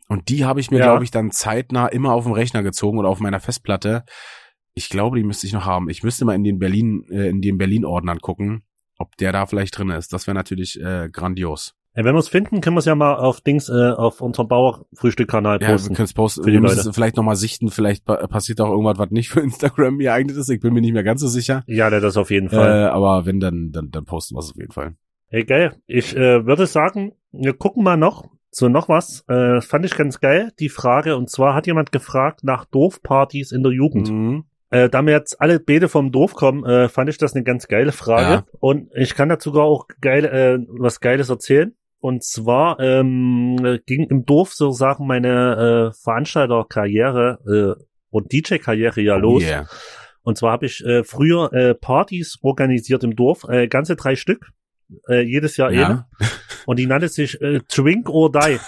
Und 0.08 0.30
die 0.30 0.45
habe 0.45 0.60
ich 0.60 0.70
mir, 0.70 0.78
ja. 0.78 0.86
glaube 0.86 1.03
ich, 1.03 1.10
dann 1.10 1.32
zeitnah 1.32 1.88
immer 1.88 2.14
auf 2.14 2.26
dem 2.26 2.34
Rechner 2.34 2.62
gezogen 2.62 2.99
oder 2.99 3.10
auf 3.10 3.20
meiner 3.20 3.39
Festplatte. 3.39 4.05
Ich 4.76 4.89
glaube, 4.89 5.18
die 5.18 5.24
müsste 5.24 5.47
ich 5.47 5.53
noch 5.53 5.66
haben. 5.66 5.89
Ich 5.89 6.03
müsste 6.03 6.26
mal 6.26 6.36
in 6.36 6.43
den 6.43 6.60
Berlin 6.60 7.03
äh, 7.10 7.28
in 7.30 7.41
den 7.41 7.58
Berlin 7.58 7.86
Ordnern 7.86 8.20
gucken, 8.20 8.64
ob 8.99 9.18
der 9.18 9.32
da 9.32 9.47
vielleicht 9.47 9.78
drin 9.78 9.89
ist. 9.89 10.14
Das 10.14 10.28
wäre 10.28 10.36
natürlich 10.36 10.80
äh, 10.80 11.10
grandios. 11.12 11.74
Ja, 11.97 12.03
wenn 12.03 12.13
wir 12.13 12.19
es 12.19 12.29
finden, 12.29 12.61
können 12.61 12.75
wir 12.75 12.79
es 12.79 12.85
ja 12.85 12.93
mal 12.93 13.15
auf 13.15 13.41
Dings, 13.41 13.69
äh, 13.69 13.89
auf 13.89 14.21
unserem 14.21 14.47
Bauerfrühstück-Kanal 14.47 15.57
posten. 15.57 15.71
Ja, 15.71 15.89
wir 15.89 15.95
können 15.95 16.05
es 16.05 16.13
posten. 16.13 16.43
Für 16.43 16.51
die 16.51 16.57
wir 16.57 16.61
müssen 16.61 16.87
es 16.87 16.95
vielleicht 16.95 17.17
nochmal 17.17 17.35
sichten. 17.35 17.71
Vielleicht 17.71 18.05
pa 18.05 18.27
passiert 18.27 18.61
auch 18.61 18.69
irgendwas, 18.69 18.99
was 18.99 19.09
nicht 19.09 19.29
für 19.29 19.39
Instagram 19.41 19.97
geeignet 19.97 20.37
ist. 20.37 20.47
Ich 20.49 20.59
bin 20.59 20.75
mir 20.75 20.81
nicht 20.81 20.93
mehr 20.93 21.03
ganz 21.03 21.21
so 21.21 21.27
sicher. 21.27 21.63
Ja, 21.65 21.89
das 21.89 22.15
auf 22.15 22.29
jeden 22.29 22.49
Fall. 22.49 22.83
Äh, 22.83 22.85
aber 22.89 23.25
wenn, 23.25 23.39
dann, 23.39 23.71
dann, 23.71 23.89
dann 23.89 24.05
posten 24.05 24.35
wir 24.35 24.41
es 24.41 24.51
auf 24.51 24.57
jeden 24.57 24.73
Fall. 24.73 24.95
Hey, 25.29 25.43
geil. 25.43 25.73
Ich 25.87 26.15
äh, 26.15 26.45
würde 26.45 26.67
sagen, 26.67 27.13
wir 27.31 27.53
gucken 27.53 27.83
mal 27.83 27.97
noch. 27.97 28.29
So, 28.51 28.69
noch 28.69 28.89
was. 28.89 29.25
Äh, 29.27 29.61
fand 29.61 29.83
ich 29.83 29.97
ganz 29.97 30.19
geil, 30.19 30.51
die 30.59 30.69
Frage. 30.69 31.17
Und 31.17 31.31
zwar 31.31 31.55
hat 31.55 31.65
jemand 31.65 31.91
gefragt 31.91 32.43
nach 32.43 32.65
Dorfpartys 32.65 33.51
in 33.51 33.63
der 33.63 33.71
Jugend. 33.71 34.11
Mhm. 34.11 34.43
Äh, 34.69 34.89
da 34.89 35.01
wir 35.01 35.13
jetzt 35.13 35.41
alle 35.41 35.59
Bede 35.59 35.89
vom 35.89 36.11
Dorf 36.11 36.35
kommen, 36.35 36.63
äh, 36.63 36.89
fand 36.89 37.09
ich 37.09 37.17
das 37.17 37.33
eine 37.33 37.43
ganz 37.43 37.67
geile 37.67 37.91
Frage. 37.91 38.33
Ja. 38.33 38.45
Und 38.59 38.91
ich 38.93 39.15
kann 39.15 39.29
dazu 39.29 39.49
sogar 39.49 39.65
auch 39.65 39.87
geil, 39.99 40.25
äh, 40.25 40.59
was 40.69 40.99
Geiles 40.99 41.29
erzählen. 41.29 41.73
Und 41.99 42.23
zwar 42.23 42.79
ähm, 42.79 43.79
ging 43.85 44.07
im 44.09 44.25
Dorf 44.25 44.53
sozusagen 44.53 45.07
meine 45.07 45.91
äh, 45.93 45.97
Veranstalterkarriere 46.03 47.75
äh, 47.79 47.83
und 48.09 48.31
DJ-Karriere 48.31 49.01
ja 49.01 49.15
oh 49.15 49.19
los. 49.19 49.43
Yeah. 49.43 49.67
Und 50.21 50.37
zwar 50.37 50.51
habe 50.51 50.65
ich 50.67 50.83
äh, 50.85 51.03
früher 51.03 51.51
äh, 51.53 51.73
Partys 51.73 52.37
organisiert 52.41 53.03
im 53.03 53.15
Dorf, 53.15 53.45
äh, 53.49 53.67
ganze 53.67 53.95
drei 53.95 54.15
Stück, 54.15 54.51
äh, 55.07 55.21
jedes 55.21 55.57
Jahr 55.57 55.71
ja. 55.71 55.89
eben. 55.89 56.03
Und 56.65 56.79
die 56.79 56.85
nannte 56.85 57.07
sich 57.07 57.41
äh, 57.41 57.61
Drink 57.73 58.09
or 58.09 58.31
Die. 58.31 58.59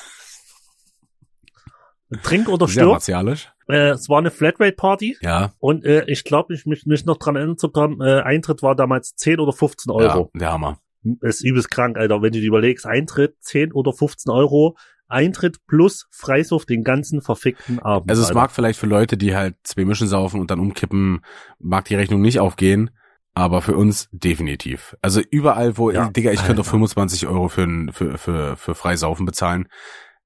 Trink 2.23 2.49
oder 2.49 2.67
stirb. 2.67 3.01
Sehr 3.01 3.17
martialisch. 3.17 3.51
Äh, 3.67 3.89
es 3.89 4.09
war 4.09 4.17
eine 4.17 4.32
Flatrate-Party. 4.32 5.17
Ja. 5.21 5.53
Und 5.59 5.86
äh, 5.86 6.05
ich 6.07 6.23
glaube, 6.23 6.55
ich 6.55 6.65
mich, 6.65 6.88
mich 6.88 7.05
noch 7.05 7.17
dran 7.17 7.36
erinnern 7.36 7.57
zu 7.57 7.69
können, 7.69 8.01
äh, 8.01 8.21
Eintritt 8.21 8.63
war 8.63 8.75
damals 8.75 9.13
10 9.15 9.39
oder 9.39 9.53
15 9.53 9.91
Euro. 9.91 10.32
Ja, 10.34 10.39
der 10.39 10.51
Hammer 10.53 10.80
ist 11.22 11.43
übelst 11.43 11.72
krank, 11.72 11.97
Alter. 11.97 12.22
Wenn 12.22 12.34
du 12.34 12.39
dir 12.39 12.47
überlegst, 12.47 12.86
Eintritt 12.86 13.36
10 13.41 13.72
oder 13.72 13.93
15 13.93 14.32
Euro, 14.32 14.78
Eintritt 15.08 15.66
plus 15.66 16.08
Freisauf 16.12 16.66
den 16.66 16.84
ganzen 16.84 17.22
verfickten 17.22 17.80
Abend. 17.80 18.10
Also 18.10 18.22
es 18.22 18.30
Alter. 18.30 18.39
mag 18.39 18.52
vielleicht 18.52 18.80
für 18.80 18.86
Leute, 18.86 19.18
die 19.18 19.36
halt 19.36 19.56
zwei 19.64 19.86
Mischen 19.86 20.08
saufen 20.08 20.39
und 20.39 20.52
dann 20.52 20.60
umkippen, 20.60 21.22
mag 21.58 21.86
die 21.86 21.95
Rechnung 21.95 22.22
nicht 22.22 22.39
aufgehen, 22.39 22.91
aber 23.34 23.62
für 23.62 23.76
uns 23.76 24.08
definitiv. 24.12 24.95
Also 25.02 25.22
überall, 25.32 25.78
wo, 25.78 25.89
ja, 25.89 26.10
Digga, 26.10 26.32
ich 26.32 26.41
könnte 26.41 26.62
doch 26.62 26.66
25 26.66 27.28
Euro 27.28 27.47
für, 27.47 27.68
für, 27.91 28.18
für, 28.18 28.56
für 28.56 28.76
Freisaufen 28.76 29.26
bezahlen, 29.26 29.68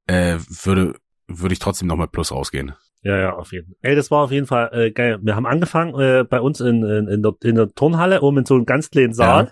äh, 0.08 0.38
würde, 0.64 0.96
würde 1.28 1.54
ich 1.54 1.60
trotzdem 1.60 1.88
noch 1.88 1.96
mal 1.96 2.08
plus 2.08 2.32
rausgehen. 2.32 2.74
Ja, 3.04 3.18
ja, 3.18 3.34
auf 3.36 3.52
jeden 3.52 3.68
Fall. 3.68 3.76
Ey, 3.82 3.96
das 3.96 4.12
war 4.12 4.24
auf 4.24 4.32
jeden 4.32 4.48
Fall 4.48 4.70
äh, 4.74 4.92
geil. 4.92 5.20
Wir 5.22 5.36
haben 5.36 5.46
angefangen 5.46 6.00
äh, 6.00 6.24
bei 6.24 6.40
uns 6.40 6.60
in, 6.62 6.84
in, 6.84 7.08
in, 7.08 7.22
der, 7.22 7.34
in 7.44 7.56
der 7.56 7.70
Turnhalle, 7.70 8.22
oben 8.22 8.40
in 8.40 8.46
so 8.46 8.56
einem 8.56 8.66
ganz 8.66 8.90
kleinen 8.90 9.14
Saal. 9.14 9.46
Ja 9.46 9.52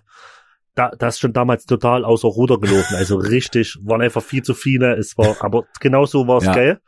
da, 0.76 0.92
das 0.98 1.16
ist 1.16 1.20
schon 1.20 1.34
damals 1.34 1.66
total 1.66 2.06
außer 2.06 2.28
Ruder 2.28 2.60
gelaufen. 2.60 2.96
Also 2.96 3.18
richtig, 3.18 3.78
waren 3.84 4.02
einfach 4.02 4.24
viel 4.24 4.42
zu 4.42 4.54
viele. 4.54 4.96
Es 4.96 5.18
war, 5.18 5.36
aber 5.44 5.66
genau 5.80 6.06
so 6.06 6.28
war 6.28 6.38
es 6.38 6.46
ja. 6.46 6.54
geil. 6.54 6.82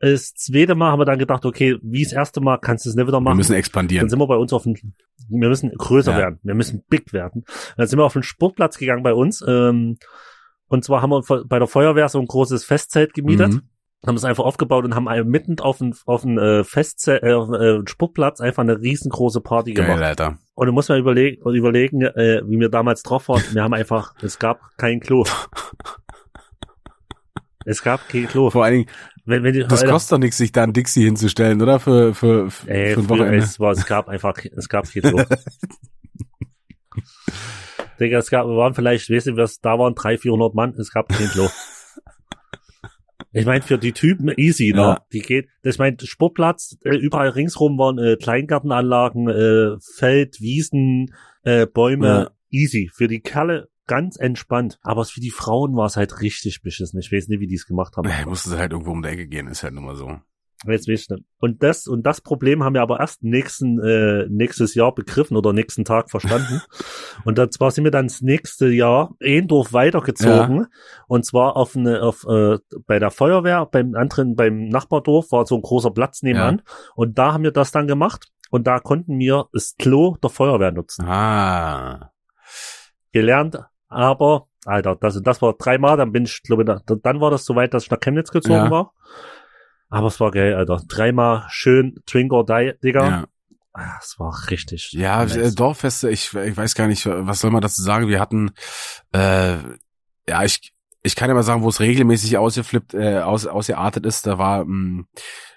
Das 0.00 0.34
zweite 0.34 0.74
Mal 0.74 0.90
haben 0.90 1.00
wir 1.00 1.04
dann 1.04 1.18
gedacht, 1.18 1.44
okay, 1.46 1.78
wie 1.82 2.02
das 2.02 2.12
erste 2.12 2.40
Mal 2.40 2.58
kannst 2.58 2.84
du 2.84 2.90
es 2.90 2.96
nicht 2.96 3.06
wieder 3.06 3.20
machen. 3.20 3.34
Wir 3.34 3.38
müssen 3.38 3.54
expandieren. 3.54 4.02
Dann 4.02 4.10
sind 4.10 4.18
wir 4.18 4.26
bei 4.26 4.36
uns 4.36 4.52
auf 4.52 4.64
den, 4.64 4.94
wir 5.28 5.48
müssen 5.48 5.70
größer 5.70 6.12
ja. 6.12 6.18
werden. 6.18 6.40
Wir 6.42 6.54
müssen 6.54 6.84
big 6.88 7.12
werden. 7.12 7.44
Dann 7.76 7.86
sind 7.86 7.98
wir 7.98 8.04
auf 8.04 8.12
den 8.12 8.24
Sportplatz 8.24 8.78
gegangen 8.78 9.02
bei 9.02 9.14
uns. 9.14 9.44
Ähm, 9.46 9.96
und 10.68 10.84
zwar 10.84 11.02
haben 11.02 11.10
wir 11.10 11.22
bei 11.46 11.58
der 11.58 11.68
Feuerwehr 11.68 12.08
so 12.08 12.18
ein 12.18 12.26
großes 12.26 12.64
Festzelt 12.64 13.14
gemietet. 13.14 13.54
Mhm 13.54 13.62
haben 14.06 14.16
es 14.16 14.24
einfach 14.24 14.44
aufgebaut 14.44 14.84
und 14.84 14.94
haben 14.94 15.08
mitten 15.28 15.58
auf 15.60 15.78
dem 15.78 15.94
auf 16.06 16.22
dem 16.22 16.38
äh, 16.38 16.64
Festzelt, 16.64 17.22
äh, 17.22 17.32
äh, 17.32 17.82
Sportplatz 17.86 18.40
einfach 18.40 18.62
eine 18.62 18.80
riesengroße 18.80 19.40
Party 19.40 19.72
Geil, 19.72 19.86
gemacht. 19.86 20.02
Alter. 20.02 20.38
Und 20.54 20.66
du 20.66 20.72
musst 20.72 20.88
mal 20.88 20.98
überlegen, 20.98 21.42
überlegen 21.50 22.02
äh, 22.02 22.42
wie 22.46 22.58
wir 22.58 22.68
damals 22.68 23.02
drauf 23.02 23.28
waren. 23.28 23.42
Wir 23.52 23.62
haben 23.62 23.74
einfach, 23.74 24.14
es 24.22 24.38
gab 24.38 24.60
kein 24.76 25.00
Klo. 25.00 25.24
es 27.64 27.82
gab 27.82 28.08
kein 28.08 28.26
Klo. 28.26 28.50
Vor 28.50 28.64
allen 28.64 28.74
Dingen, 28.74 28.90
wenn, 29.26 29.42
wenn 29.42 29.52
die, 29.52 29.64
das 29.64 29.80
Alter, 29.80 29.92
kostet 29.92 30.12
doch 30.12 30.18
nichts, 30.18 30.36
sich 30.38 30.52
da 30.52 30.62
ein 30.62 30.72
Dixie 30.72 31.04
hinzustellen, 31.04 31.60
oder? 31.60 31.80
Für, 31.80 32.14
für, 32.14 32.50
für, 32.50 32.70
ey, 32.70 32.94
für 32.94 33.00
ein 33.00 33.08
Wochenende. 33.08 33.38
Es, 33.38 33.58
war, 33.58 33.72
es 33.72 33.84
gab 33.84 34.08
einfach, 34.08 34.36
es 34.56 34.68
gab 34.68 34.88
kein 34.88 35.02
Klo. 35.02 35.24
Digga, 37.98 38.18
es 38.18 38.30
gab, 38.30 38.46
wir 38.46 38.56
waren 38.56 38.74
vielleicht, 38.74 39.10
weißt 39.10 39.26
du, 39.26 39.46
da 39.62 39.78
waren 39.78 39.94
300, 39.94 40.20
400 40.20 40.54
Mann, 40.54 40.74
es 40.78 40.92
gab 40.92 41.08
kein 41.08 41.28
Klo. 41.28 41.48
Ich 43.36 43.46
meine, 43.46 43.62
für 43.62 43.78
die 43.78 43.92
Typen 43.92 44.32
easy, 44.36 44.72
ne? 44.74 44.80
Ja. 44.80 45.06
Die 45.12 45.20
geht, 45.20 45.48
das 45.62 45.74
ich 45.74 45.78
meine, 45.78 45.96
Sportplatz, 46.00 46.78
äh, 46.84 46.96
überall 46.96 47.28
ringsrum 47.28 47.78
waren 47.78 47.98
äh, 47.98 48.16
Kleingärtenanlagen, 48.16 49.28
äh, 49.28 49.76
Feld, 49.96 50.40
Wiesen, 50.40 51.14
äh, 51.42 51.66
Bäume, 51.66 52.06
Ja. 52.06 52.30
easy. 52.50 52.90
Für 52.94 53.08
die 53.08 53.20
Kerle 53.20 53.68
ganz 53.86 54.16
entspannt. 54.16 54.78
Aber 54.82 55.04
für 55.04 55.20
die 55.20 55.30
Frauen 55.30 55.76
war 55.76 55.86
es 55.86 55.96
halt 55.96 56.20
richtig 56.20 56.62
beschissen. 56.62 56.98
Ich 56.98 57.12
weiß 57.12 57.28
nicht, 57.28 57.40
wie 57.40 57.46
die 57.46 57.54
es 57.54 57.66
gemacht 57.66 57.96
haben. 57.96 58.08
Äh, 58.08 58.24
mussten 58.24 58.50
sie 58.50 58.58
halt 58.58 58.72
irgendwo 58.72 58.92
um 58.92 59.02
die 59.02 59.08
Ecke 59.08 59.28
gehen, 59.28 59.48
ist 59.48 59.62
halt 59.62 59.74
nun 59.74 59.84
mal 59.84 59.96
so. 59.96 60.18
Jetzt 60.64 60.88
weiß 60.88 61.00
ich 61.00 61.10
nicht. 61.10 61.24
Und 61.38 61.62
das, 61.62 61.86
und 61.86 62.04
das 62.04 62.20
Problem 62.20 62.64
haben 62.64 62.74
wir 62.74 62.82
aber 62.82 63.00
erst 63.00 63.22
nächsten, 63.22 63.78
äh, 63.80 64.26
nächstes 64.28 64.74
Jahr 64.74 64.94
begriffen 64.94 65.36
oder 65.36 65.52
nächsten 65.52 65.84
Tag 65.84 66.10
verstanden. 66.10 66.62
und 67.24 67.36
dann 67.38 67.50
zwar 67.50 67.70
sind 67.70 67.84
wir 67.84 67.90
dann 67.90 68.06
das 68.06 68.22
nächste 68.22 68.68
Jahr 68.68 69.14
Ehendorf 69.20 69.72
weitergezogen. 69.72 70.66
Und 71.08 71.26
zwar 71.26 71.56
auf 71.56 71.76
eine, 71.76 72.02
auf, 72.02 72.24
äh, 72.28 72.58
bei 72.86 72.98
der 72.98 73.10
Feuerwehr, 73.10 73.66
beim 73.66 73.94
anderen, 73.94 74.34
beim 74.34 74.68
Nachbardorf 74.68 75.30
war 75.30 75.46
so 75.46 75.56
ein 75.56 75.62
großer 75.62 75.90
Platz 75.90 76.22
nebenan. 76.22 76.62
Und 76.94 77.18
da 77.18 77.32
haben 77.34 77.44
wir 77.44 77.52
das 77.52 77.70
dann 77.70 77.86
gemacht. 77.86 78.28
Und 78.50 78.66
da 78.66 78.78
konnten 78.80 79.18
wir 79.18 79.46
das 79.52 79.74
Klo 79.78 80.16
der 80.22 80.30
Feuerwehr 80.30 80.72
nutzen. 80.72 81.04
Ah. 81.06 82.12
Gelernt, 83.12 83.58
aber, 83.88 84.48
Alter, 84.64 84.96
das, 84.96 85.20
das 85.22 85.42
war 85.42 85.54
dreimal, 85.54 85.96
dann 85.96 86.12
bin 86.12 86.24
ich, 86.24 86.42
glaube 86.42 86.62
ich, 86.62 86.66
da, 86.66 86.94
dann 86.94 87.20
war 87.20 87.30
das 87.30 87.44
soweit, 87.44 87.74
dass 87.74 87.84
ich 87.84 87.90
nach 87.90 88.00
Chemnitz 88.00 88.30
gezogen 88.30 88.54
Ja. 88.54 88.70
war. 88.70 88.92
Aber 89.88 90.08
es 90.08 90.18
war 90.20 90.30
geil, 90.30 90.54
Alter. 90.54 90.82
Dreimal 90.88 91.44
schön 91.48 92.00
Drink 92.06 92.32
or 92.32 92.44
Die, 92.44 92.72
Digga. 92.82 93.08
Ja, 93.08 93.24
Ah, 93.78 93.98
Es 94.00 94.18
war 94.18 94.34
richtig. 94.50 94.92
ja 94.92 95.18
nice. 95.22 95.36
äh, 95.36 95.54
Dorffeste, 95.54 96.08
ich, 96.08 96.32
ich 96.32 96.56
weiß 96.56 96.74
gar 96.74 96.86
nicht, 96.86 97.04
was 97.06 97.40
soll 97.40 97.50
man 97.50 97.60
dazu 97.60 97.82
sagen? 97.82 98.08
Wir 98.08 98.20
hatten, 98.20 98.52
äh, 99.12 99.56
ja, 100.26 100.44
ich, 100.44 100.72
ich 101.02 101.14
kann 101.14 101.28
ja 101.28 101.34
mal 101.34 101.42
sagen, 101.42 101.62
wo 101.62 101.68
es 101.68 101.78
regelmäßig 101.80 102.38
ausgeflippt, 102.38 102.94
äh, 102.94 103.18
aus, 103.18 103.46
ausgeartet 103.46 104.06
ist, 104.06 104.26
da 104.26 104.38
war 104.38 104.64
mh, 104.64 105.04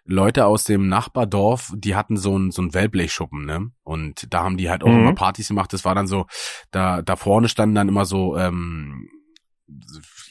Leute 0.03 0.47
aus 0.47 0.65
dem 0.65 0.89
Nachbardorf, 0.89 1.71
die 1.77 1.95
hatten 1.95 2.17
so 2.17 2.37
ein 2.37 2.51
so 2.51 2.61
ein 2.61 2.73
Wellblechschuppen, 2.73 3.45
ne? 3.45 3.71
Und 3.83 4.33
da 4.33 4.43
haben 4.43 4.57
die 4.57 4.69
halt 4.69 4.83
auch 4.83 4.89
Mhm. 4.89 4.99
immer 4.99 5.13
Partys 5.15 5.47
gemacht. 5.47 5.71
Das 5.71 5.85
war 5.85 5.95
dann 5.95 6.07
so, 6.07 6.25
da 6.71 7.01
da 7.01 7.15
vorne 7.15 7.47
standen 7.47 7.75
dann 7.75 7.87
immer 7.87 8.05
so 8.05 8.35
ähm, 8.35 8.98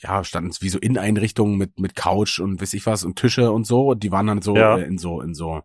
ja, 0.02 0.22
standen 0.24 0.52
wie 0.60 0.68
so 0.68 0.78
Inneneinrichtungen 0.78 1.56
mit 1.58 1.78
mit 1.80 1.96
Couch 1.96 2.38
und 2.38 2.60
weiß 2.60 2.74
ich 2.74 2.86
was 2.86 3.04
und 3.04 3.16
Tische 3.16 3.50
und 3.50 3.66
so 3.66 3.88
und 3.88 4.02
die 4.02 4.12
waren 4.12 4.26
dann 4.28 4.42
so 4.42 4.56
Ja. 4.56 4.76
äh, 4.78 4.82
in 4.84 4.98
so 4.98 5.20
in 5.20 5.34
so 5.34 5.62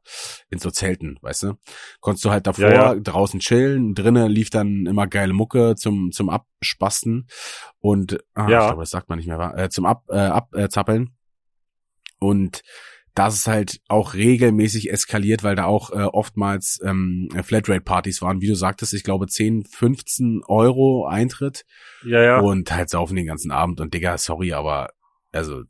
in 0.50 0.60
so 0.60 0.72
Zelten, 0.72 1.18
weißt 1.22 1.44
du? 1.44 1.54
Konntest 2.00 2.26
du 2.26 2.32
halt 2.32 2.48
davor 2.48 2.64
Ja, 2.70 2.94
ja. 2.94 3.00
draußen 3.00 3.40
chillen, 3.40 3.94
drinnen 3.96 4.30
lief 4.32 4.50
dann 4.50 4.86
immer 4.86 5.08
geile 5.08 5.34
Mucke 5.34 5.76
zum 5.76 6.12
zum 6.12 6.30
Abspasten 6.30 7.28
und 7.80 8.20
ah, 8.34 8.50
Ja. 8.50 8.60
ich 8.62 8.66
glaube, 8.68 8.82
das 8.84 8.90
sagt 8.90 9.10
man 9.10 9.18
nicht 9.20 9.28
mehr, 9.28 9.54
äh, 9.58 9.70
zum 9.70 9.86
Ab 9.86 10.04
äh, 10.10 10.18
abzappeln. 10.18 11.16
Und 12.20 12.62
das 13.16 13.36
ist 13.36 13.48
halt 13.48 13.80
auch 13.88 14.16
regelmäßig 14.16 14.92
eskaliert, 14.92 15.44
weil 15.44 15.56
da 15.56 15.66
auch 15.66 15.92
äh, 15.92 16.04
oftmals 16.04 16.80
ähm, 16.84 17.30
Flatrate-Partys 17.44 18.22
waren, 18.22 18.42
wie 18.42 18.48
du 18.48 18.56
sagtest, 18.56 18.94
ich 18.94 19.04
glaube 19.04 19.28
10, 19.28 19.66
15 19.66 20.42
Euro 20.48 21.06
Eintritt 21.06 21.66
ja, 22.06 22.22
ja. 22.22 22.40
und 22.40 22.72
halt 22.72 22.90
saufen 22.90 23.16
den 23.16 23.28
ganzen 23.28 23.52
Abend 23.52 23.80
und 23.82 23.94
Digga, 23.94 24.18
sorry, 24.18 24.54
aber 24.54 24.92
also 25.32 25.64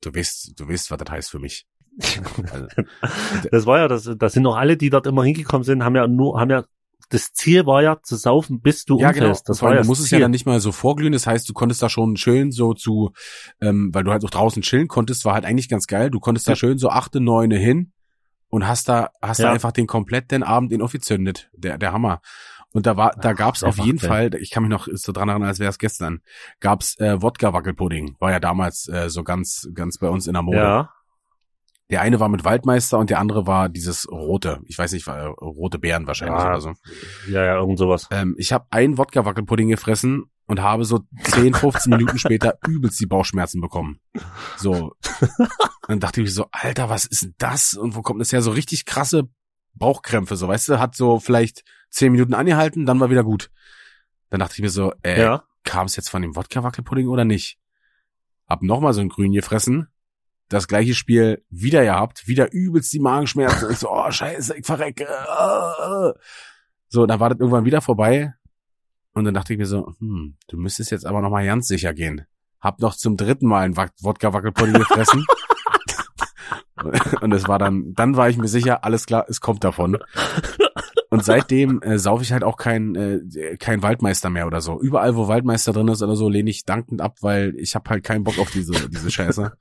du 0.00 0.14
weißt, 0.14 0.58
du 0.58 0.68
weißt, 0.68 0.90
was 0.90 0.98
das 0.98 1.10
heißt 1.10 1.30
für 1.30 1.38
mich. 1.38 1.66
Also, 2.52 2.66
Das 3.50 3.66
war 3.66 3.78
ja, 3.78 3.88
das, 3.88 4.10
das 4.18 4.32
sind 4.32 4.42
doch 4.44 4.56
alle, 4.56 4.76
die 4.76 4.90
dort 4.90 5.06
immer 5.06 5.24
hingekommen 5.24 5.64
sind, 5.64 5.84
haben 5.84 5.96
ja 5.96 6.06
nur, 6.06 6.40
haben 6.40 6.50
ja, 6.50 6.64
das 7.10 7.32
Ziel 7.32 7.66
war 7.66 7.82
ja 7.82 8.00
zu 8.02 8.16
saufen, 8.16 8.60
bis 8.60 8.84
du 8.84 8.98
ja, 8.98 9.12
genau. 9.12 9.26
umfällst. 9.26 9.48
Das 9.48 9.58
Vor 9.60 9.68
war 9.68 9.74
ja 9.74 9.76
du 9.76 9.80
das 9.82 9.88
musstest 9.88 10.12
ja 10.12 10.18
dann 10.18 10.30
nicht 10.30 10.46
mal 10.46 10.60
so 10.60 10.72
vorglühen. 10.72 11.12
Das 11.12 11.26
heißt, 11.26 11.48
du 11.48 11.52
konntest 11.52 11.82
da 11.82 11.88
schon 11.88 12.14
chillen, 12.14 12.52
so 12.52 12.74
zu, 12.74 13.12
ähm, 13.60 13.90
weil 13.92 14.04
du 14.04 14.10
halt 14.10 14.24
auch 14.24 14.30
draußen 14.30 14.62
chillen 14.62 14.88
konntest, 14.88 15.24
war 15.24 15.34
halt 15.34 15.44
eigentlich 15.44 15.68
ganz 15.68 15.86
geil. 15.86 16.10
Du 16.10 16.20
konntest 16.20 16.46
da 16.46 16.52
Ja. 16.52 16.56
schön 16.56 16.78
so 16.78 16.88
achte, 16.90 17.20
neune 17.20 17.56
hin 17.56 17.92
und 18.48 18.66
hast 18.66 18.88
da, 18.88 19.10
hast 19.20 19.38
Ja. 19.38 19.46
da 19.48 19.52
einfach 19.52 19.72
den 19.72 19.86
kompletten 19.86 20.42
Abend 20.42 20.72
in 20.72 20.84
gezündet. 20.86 21.50
Der, 21.54 21.78
der 21.78 21.92
Hammer. 21.92 22.20
Und 22.72 22.86
da 22.86 22.96
war, 22.96 23.12
da 23.20 23.30
Ach, 23.30 23.36
gab's 23.36 23.62
auf 23.62 23.78
jeden. 23.78 24.00
Fall, 24.00 24.34
ich 24.34 24.50
kann 24.50 24.64
mich 24.64 24.70
noch 24.70 24.88
so 24.92 25.12
dran 25.12 25.28
erinnern, 25.28 25.48
als 25.48 25.60
wäre 25.60 25.70
es 25.70 25.78
gestern, 25.78 26.20
gab's 26.58 26.98
äh, 26.98 27.22
Wodka-Wackelpudding. 27.22 28.16
War 28.18 28.32
ja 28.32 28.40
damals 28.40 28.88
äh, 28.88 29.08
so 29.08 29.22
ganz, 29.22 29.68
ganz 29.74 29.98
bei 29.98 30.08
uns 30.08 30.26
in 30.26 30.32
der 30.32 30.42
Mode. 30.42 30.56
Ja, 30.58 30.90
Der 31.90 32.00
eine 32.00 32.18
war 32.18 32.28
mit 32.30 32.44
Waldmeister 32.44 32.98
und 32.98 33.10
der 33.10 33.18
andere 33.18 33.46
war 33.46 33.68
dieses 33.68 34.10
rote. 34.10 34.60
Ich 34.66 34.78
weiß 34.78 34.92
nicht, 34.92 35.06
war, 35.06 35.18
äh, 35.18 35.26
rote 35.26 35.78
Beeren 35.78 36.06
wahrscheinlich 36.06 36.40
Ja. 36.40 36.48
oder 36.48 36.60
so. 36.60 36.72
ja, 37.28 37.44
ja, 37.44 37.56
irgend 37.56 37.78
sowas. 37.78 38.08
Ähm, 38.10 38.34
ich 38.38 38.52
habe 38.52 38.66
einen 38.70 38.96
Wodka-Wackelpudding 38.96 39.68
gefressen 39.68 40.24
und 40.46 40.62
habe 40.62 40.84
so 40.86 41.00
10, 41.24 41.52
15 41.54 41.90
Minuten 41.96 42.18
später 42.18 42.58
übelst 42.66 42.98
die 43.00 43.06
Bauchschmerzen 43.06 43.60
bekommen. 43.60 44.00
So. 44.56 44.92
Dann 45.88 46.00
dachte 46.00 46.20
ich 46.20 46.26
mir 46.26 46.30
so, 46.32 46.46
Alter, 46.52 46.88
was 46.88 47.04
ist 47.04 47.22
denn 47.22 47.34
das? 47.38 47.74
Und 47.74 47.94
wo 47.94 48.00
kommt 48.02 48.20
das 48.20 48.32
her? 48.32 48.40
So 48.40 48.50
richtig 48.52 48.86
krasse 48.86 49.28
Bauchkrämpfe, 49.74 50.36
so, 50.36 50.48
weißt 50.48 50.68
du? 50.70 50.78
Hat 50.78 50.94
so 50.96 51.18
vielleicht 51.20 51.64
10 51.90 52.12
Minuten 52.12 52.32
angehalten, 52.32 52.86
dann 52.86 52.98
war 53.00 53.10
wieder 53.10 53.24
gut. 53.24 53.50
Dann 54.30 54.40
dachte 54.40 54.54
ich 54.54 54.60
mir 54.62 54.70
so, 54.70 54.92
äh, 55.02 55.20
ja. 55.20 55.44
kam 55.64 55.86
es 55.86 55.96
jetzt 55.96 56.08
von 56.08 56.22
dem 56.22 56.34
Wodka-Wackelpudding 56.34 57.08
oder 57.08 57.24
nicht? 57.24 57.58
Hab 58.48 58.62
nochmal 58.62 58.92
so 58.94 59.00
ein 59.00 59.08
Grün 59.08 59.32
gefressen, 59.32 59.88
das 60.54 60.68
gleiche 60.68 60.94
Spiel 60.94 61.44
wieder 61.50 61.84
gehabt, 61.84 62.26
wieder 62.26 62.52
übelst 62.52 62.92
die 62.92 63.00
Magenschmerzen. 63.00 63.70
Ich 63.70 63.78
so, 63.78 63.90
oh 63.90 64.10
scheiße, 64.10 64.56
ich 64.56 64.64
verrecke. 64.66 65.06
So, 66.88 67.06
dann 67.06 67.20
war 67.20 67.30
das 67.30 67.38
irgendwann 67.40 67.64
wieder 67.64 67.80
vorbei. 67.80 68.32
Und 69.12 69.24
dann 69.24 69.34
dachte 69.34 69.52
ich 69.52 69.58
mir 69.58 69.66
so, 69.66 69.94
hm, 69.98 70.36
du 70.48 70.56
müsstest 70.56 70.90
jetzt 70.90 71.06
aber 71.06 71.20
nochmal 71.20 71.44
ganz 71.46 71.68
sicher 71.68 71.92
gehen. 71.94 72.26
Hab 72.60 72.80
noch 72.80 72.94
zum 72.96 73.16
dritten 73.16 73.46
Mal 73.46 73.60
ein 73.66 73.76
Wack- 73.76 73.92
Wodka-Wackelpudding 74.00 74.74
gefressen. 74.78 75.24
Und 77.20 77.32
es 77.32 77.46
war 77.48 77.58
dann, 77.58 77.94
dann 77.94 78.16
war 78.16 78.28
ich 78.28 78.36
mir 78.36 78.48
sicher, 78.48 78.84
alles 78.84 79.06
klar, 79.06 79.24
es 79.28 79.40
kommt 79.40 79.62
davon. 79.64 79.98
Und 81.10 81.24
seitdem 81.24 81.80
äh, 81.82 81.98
saufe 81.98 82.24
ich 82.24 82.32
halt 82.32 82.42
auch 82.42 82.56
kein, 82.56 82.94
äh, 82.96 83.56
kein 83.58 83.82
Waldmeister 83.82 84.30
mehr 84.30 84.46
oder 84.48 84.60
so. 84.60 84.80
Überall, 84.80 85.14
wo 85.14 85.28
Waldmeister 85.28 85.72
drin 85.72 85.86
ist 85.88 86.02
oder 86.02 86.16
so, 86.16 86.28
lehne 86.28 86.50
ich 86.50 86.64
dankend 86.64 87.00
ab, 87.00 87.18
weil 87.20 87.54
ich 87.56 87.74
habe 87.76 87.88
halt 87.88 88.02
keinen 88.02 88.24
Bock 88.24 88.38
auf 88.38 88.50
diese, 88.50 88.72
diese 88.90 89.10
Scheiße. 89.10 89.52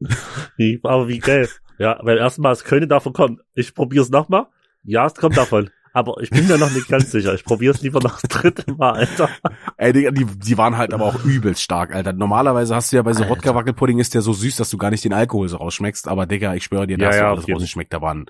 Wie, 0.56 0.80
aber 0.82 1.08
wie 1.08 1.18
geil. 1.18 1.48
Ja, 1.78 1.98
weil 2.02 2.18
erstmal, 2.18 2.52
es 2.52 2.64
könnte 2.64 2.86
davon 2.88 3.12
kommen. 3.12 3.40
Ich 3.54 3.74
probier's 3.74 4.10
nochmal. 4.10 4.46
Ja, 4.84 5.06
es 5.06 5.14
kommt 5.14 5.36
davon. 5.36 5.70
Aber 5.92 6.20
ich 6.22 6.30
bin 6.30 6.46
mir 6.46 6.56
noch 6.56 6.70
nicht 6.70 6.88
ganz 6.88 7.10
sicher. 7.10 7.34
Ich 7.34 7.42
probier's 7.44 7.82
lieber 7.82 8.00
noch 8.00 8.20
das 8.20 8.22
dritte 8.30 8.72
Mal, 8.74 8.92
Alter. 8.92 9.28
Ey, 9.76 9.92
Digga, 9.92 10.10
die, 10.12 10.24
die 10.24 10.56
waren 10.56 10.76
halt 10.76 10.92
aber 10.94 11.04
auch 11.06 11.24
übelst 11.24 11.62
stark, 11.62 11.92
Alter. 11.94 12.12
Normalerweise 12.12 12.74
hast 12.76 12.92
du 12.92 12.96
ja 12.96 13.02
bei 13.02 13.12
so 13.12 13.22
Alter. 13.24 13.34
Wodka-Wackelpudding 13.34 13.98
ist 13.98 14.14
der 14.14 14.22
so 14.22 14.32
süß, 14.32 14.56
dass 14.56 14.70
du 14.70 14.78
gar 14.78 14.90
nicht 14.90 15.04
den 15.04 15.12
Alkohol 15.12 15.48
so 15.48 15.56
rausschmeckst. 15.56 16.06
Aber 16.06 16.26
Digga, 16.26 16.54
ich 16.54 16.64
schwöre 16.64 16.86
dir, 16.86 16.96
da 16.96 17.10
Ja, 17.10 17.16
ja, 17.16 17.30
auf 17.32 17.40
jeden. 17.40 17.54
rausgeschmeckt. 17.54 17.92
Da 17.92 18.00
waren, 18.00 18.26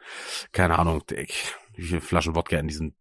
keine 0.52 0.78
Ahnung, 0.78 1.02
Dick, 1.10 1.34
wie 1.76 1.82
viele 1.82 2.00
Flaschen 2.00 2.34
Wodka 2.34 2.56
in 2.56 2.68
diesem 2.68 2.94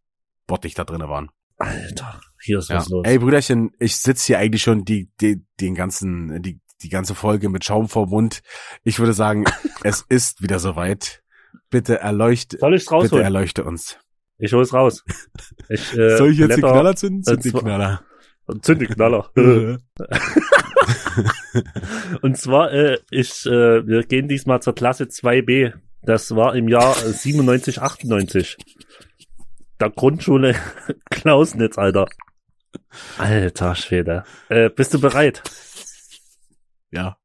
Bottich 0.45 0.73
da 0.73 0.83
drinne 0.83 1.07
waren. 1.07 1.29
Alter, 1.57 2.19
hier 2.41 2.59
ist 2.59 2.69
Ja. 2.69 2.77
was 2.77 2.89
los. 2.89 3.05
Ey, 3.07 3.17
Brüderchen, 3.19 3.71
ich 3.79 3.95
sitz 3.95 4.25
hier 4.25 4.39
eigentlich 4.39 4.63
schon 4.63 4.83
die, 4.83 5.09
die, 5.21 5.41
den 5.61 5.73
ganzen, 5.75 6.41
die, 6.41 6.59
die 6.81 6.89
ganze 6.89 7.15
Folge 7.15 7.49
mit 7.49 7.65
Schaum 7.65 7.89
vor 7.89 8.07
Mund. 8.07 8.41
Ich 8.83 8.99
würde 8.99 9.13
sagen, 9.13 9.45
es 9.83 10.05
ist 10.09 10.41
wieder 10.41 10.59
soweit. 10.59 11.21
Bitte 11.69 11.99
erleuchte, 11.99 12.57
Soll 12.59 12.75
ich's 12.75 12.85
bitte 12.85 12.95
rausholen? 12.95 13.23
erleuchte 13.23 13.63
uns. 13.63 13.97
Ich 14.37 14.53
hol's 14.53 14.73
raus. 14.73 15.03
Ich, 15.69 15.95
äh, 15.95 16.17
Soll 16.17 16.31
ich 16.31 16.39
jetzt 16.39 16.57
die 16.57 16.61
Knaller 16.61 16.95
zünden? 16.95 17.23
Zünd 17.23 17.45
die 17.45 17.51
Knaller. 17.51 18.01
Zünd 18.61 18.81
die 18.81 18.87
Knaller. 18.87 19.29
Und 22.21 22.37
zwar, 22.37 22.71
äh, 22.71 22.97
ich, 23.11 23.45
äh, 23.45 23.85
wir 23.85 24.03
gehen 24.03 24.27
diesmal 24.27 24.61
zur 24.61 24.73
Klasse 24.73 25.05
2b. 25.05 25.73
Das 26.01 26.35
war 26.35 26.55
im 26.55 26.67
Jahr 26.67 26.95
äh, 27.03 27.11
97, 27.11 27.81
98. 27.81 28.57
Der 29.79 29.89
Grundschule 29.91 30.55
Klausnitz, 31.11 31.77
Alter. 31.77 32.07
Alter 33.17 33.75
Schwede. 33.75 34.23
Äh, 34.49 34.69
bist 34.69 34.93
du 34.93 34.99
bereit? 35.01 35.43
Ja. 36.91 37.17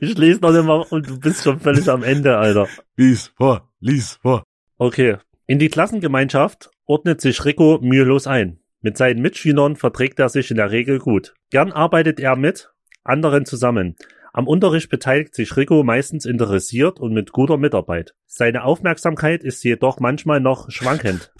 Ich 0.00 0.16
lese 0.16 0.40
noch 0.40 0.52
mal 0.62 0.84
und 0.90 1.08
du 1.08 1.18
bist 1.18 1.42
schon 1.42 1.60
völlig 1.60 1.88
am 1.88 2.02
Ende, 2.02 2.36
Alter. 2.36 2.68
Lies 2.96 3.28
vor, 3.36 3.72
lies 3.80 4.18
vor. 4.22 4.44
Okay. 4.78 5.16
In 5.46 5.58
die 5.58 5.68
Klassengemeinschaft 5.68 6.70
ordnet 6.84 7.20
sich 7.20 7.44
Rico 7.44 7.78
mühelos 7.80 8.26
ein. 8.26 8.60
Mit 8.80 8.96
seinen 8.96 9.22
Mitschülern 9.22 9.76
verträgt 9.76 10.18
er 10.18 10.28
sich 10.28 10.50
in 10.50 10.56
der 10.56 10.70
Regel 10.70 10.98
gut. 10.98 11.34
Gern 11.50 11.72
arbeitet 11.72 12.20
er 12.20 12.36
mit 12.36 12.70
anderen 13.04 13.46
zusammen. 13.46 13.96
Am 14.32 14.46
Unterricht 14.46 14.90
beteiligt 14.90 15.34
sich 15.34 15.56
Rico 15.56 15.82
meistens 15.82 16.26
interessiert 16.26 17.00
und 17.00 17.14
mit 17.14 17.32
guter 17.32 17.56
Mitarbeit. 17.56 18.14
Seine 18.26 18.64
Aufmerksamkeit 18.64 19.42
ist 19.42 19.64
jedoch 19.64 19.98
manchmal 19.98 20.40
noch 20.40 20.70
schwankend, 20.70 21.32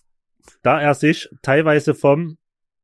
da 0.62 0.80
er 0.80 0.94
sich 0.94 1.28
teilweise 1.42 1.94
vom 1.94 2.38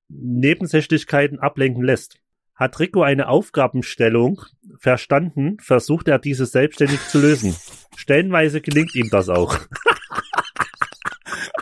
Nebensächlichkeiten 0.08 1.40
ablenken 1.40 1.82
lässt. 1.82 2.20
Hat 2.58 2.78
Rico 2.80 3.02
eine 3.02 3.28
Aufgabenstellung 3.28 4.42
verstanden, 4.78 5.56
versucht 5.60 6.08
er 6.08 6.18
diese 6.18 6.44
selbstständig 6.44 7.00
zu 7.06 7.20
lösen. 7.20 7.54
Stellenweise 7.96 8.60
gelingt 8.60 8.94
ihm 8.94 9.08
das 9.10 9.28
auch. 9.28 9.58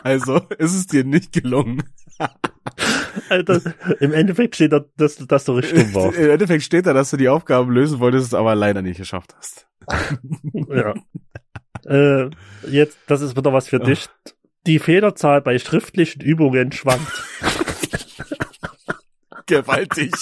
Also, 0.03 0.37
ist 0.57 0.73
es 0.73 0.87
dir 0.87 1.03
nicht 1.03 1.33
gelungen. 1.33 1.83
Alter, 3.29 3.61
im 3.99 4.13
Endeffekt 4.13 4.55
steht 4.55 4.71
da, 4.71 4.85
dass, 4.95 5.17
dass 5.17 5.43
du 5.43 5.53
richtig 5.53 5.91
dumm 5.91 5.93
warst. 5.95 6.17
Im 6.17 6.29
Endeffekt 6.29 6.63
steht 6.63 6.85
da, 6.85 6.93
dass 6.93 7.09
du 7.09 7.17
die 7.17 7.27
Aufgaben 7.27 7.71
lösen 7.71 7.99
wolltest, 7.99 8.33
aber 8.33 8.55
leider 8.55 8.81
nicht 8.81 8.97
geschafft 8.97 9.35
hast. 9.37 9.67
ja. 10.53 10.93
Äh, 11.85 12.29
jetzt, 12.69 12.97
das 13.07 13.21
ist 13.21 13.35
wieder 13.35 13.51
was 13.51 13.67
für 13.67 13.79
dich. 13.79 14.07
Die 14.65 14.79
Fehlerzahl 14.79 15.41
bei 15.41 15.59
schriftlichen 15.59 16.21
Übungen 16.21 16.71
schwankt. 16.71 17.11
Gewaltig. 19.45 20.13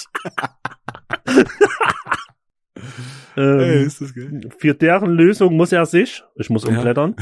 Ähm, 3.37 3.59
Ey, 3.59 3.83
ist 3.83 3.99
das 4.01 4.13
geil. 4.13 4.41
Für 4.59 4.73
deren 4.73 5.11
Lösung 5.11 5.55
muss 5.57 5.71
er 5.71 5.85
sich, 5.85 6.23
ich 6.35 6.49
muss 6.49 6.63
Ja. 6.63 6.69
umblättern, 6.69 7.15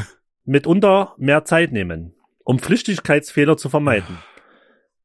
mitunter 0.46 1.16
mehr 1.18 1.44
Zeit 1.46 1.72
nehmen, 1.72 2.14
um 2.44 2.60
Flüchtigkeitsfehler 2.60 3.58
zu 3.58 3.70
vermeiden. 3.70 4.20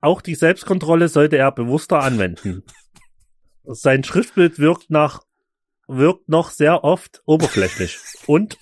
Auch 0.01 0.21
die 0.21 0.35
Selbstkontrolle 0.35 1.09
sollte 1.09 1.37
er 1.39 1.51
bewusster 1.53 2.01
anwenden. 2.03 2.63
Sein 3.65 4.05
Schriftbild 4.05 4.59
wirkt 4.59 4.91
nach 4.91 5.23
wirkt 5.91 6.29
noch 6.29 6.51
sehr 6.51 6.85
oft 6.85 7.23
oberflächlich 7.25 7.99
und 8.27 8.59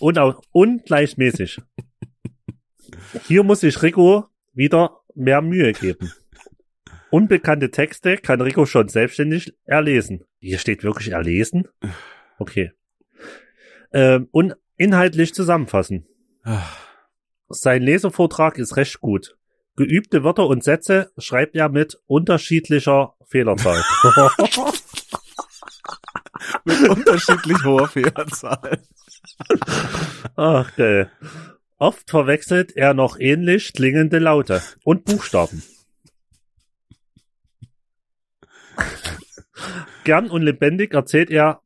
ungleichmäßig. 0.52 1.60
Hier 3.26 3.42
muss 3.42 3.60
sich 3.60 3.82
Rico 3.82 4.26
wieder 4.52 5.00
mehr 5.16 5.42
Mühe 5.42 5.72
geben. 5.72 6.12
Unbekannte 7.10 7.70
Texte 7.70 8.16
kann 8.16 8.40
Rico 8.40 8.66
schon 8.66 8.88
selbstständig 8.88 9.54
erlesen. 9.64 10.24
Hier 10.38 10.58
steht 10.58 10.82
wirklich 10.82 11.12
erlesen? 11.12 11.68
Okay. 12.38 12.72
Ähm, 13.92 14.28
und 14.32 14.54
inhaltlich 14.76 15.32
zusammenfassen. 15.34 16.06
Ah, 16.42 16.62
Sein 17.48 17.82
Lesevortrag 17.82 18.58
ist 18.58 18.76
recht 18.76 19.00
gut. 19.00 19.36
Geübte 19.76 20.24
Wörter 20.24 20.46
und 20.46 20.64
Sätze 20.64 21.12
schreibt 21.18 21.54
er 21.54 21.68
mit 21.68 21.98
unterschiedlicher 22.06 23.14
Fehlerzahl. 23.26 23.82
Mit 26.64 26.88
unterschiedlich 26.88 27.64
hoher 27.64 27.88
Fehlerzahl. 27.88 28.82
Ach, 30.36 30.76
geil. 30.76 31.10
Oft 31.78 32.10
verwechselt 32.10 32.76
er 32.76 32.94
noch 32.94 33.18
ähnlich 33.18 33.72
klingende 33.72 34.18
Laute 34.18 34.62
und 34.84 35.04
Buchstaben. 35.04 35.62
Gern 40.04 40.30
und 40.30 40.42
lebendig 40.42 40.94
erzählt 40.94 41.30
er 41.30 41.60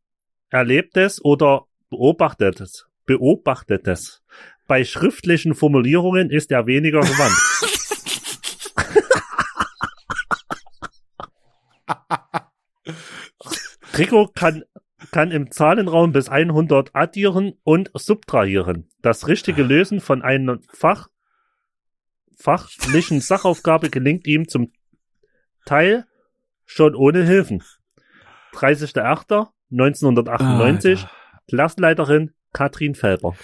Erlebtes 0.49 1.25
oder 1.25 1.67
Beobachtetes. 1.91 2.87
Beobachtetes. 3.05 4.23
Bei 4.67 4.85
schriftlichen 4.85 5.55
Formulierungen 5.55 6.31
ist 6.31 6.51
er 6.53 6.67
weniger 6.67 7.01
gewandt. 7.01 7.37
Rico 13.99 14.31
kann, 14.35 14.65
kann 15.11 15.33
im 15.33 15.51
Zahlenraum 15.51 16.13
bis 16.13 16.29
100 16.29 16.95
addieren 16.95 17.55
und 17.65 17.91
subtrahieren. 17.95 18.89
Das 19.03 19.27
richtige 19.29 19.63
Lösen 19.63 20.01
von 20.01 20.23
einer 20.23 20.59
Fach, 20.73 21.09
fachlichen 22.39 23.21
Sachaufgabe 23.21 23.91
gelingt 23.91 24.27
ihm 24.27 24.49
zum 24.49 24.73
Teil 25.67 26.07
schon 26.71 26.95
ohne 26.95 27.25
Hilfen. 27.25 27.63
30.08.1998, 28.55 30.91
Alter. 30.91 31.11
Klassenleiterin 31.49 32.31
Katrin 32.53 32.95
Felber. 32.95 33.35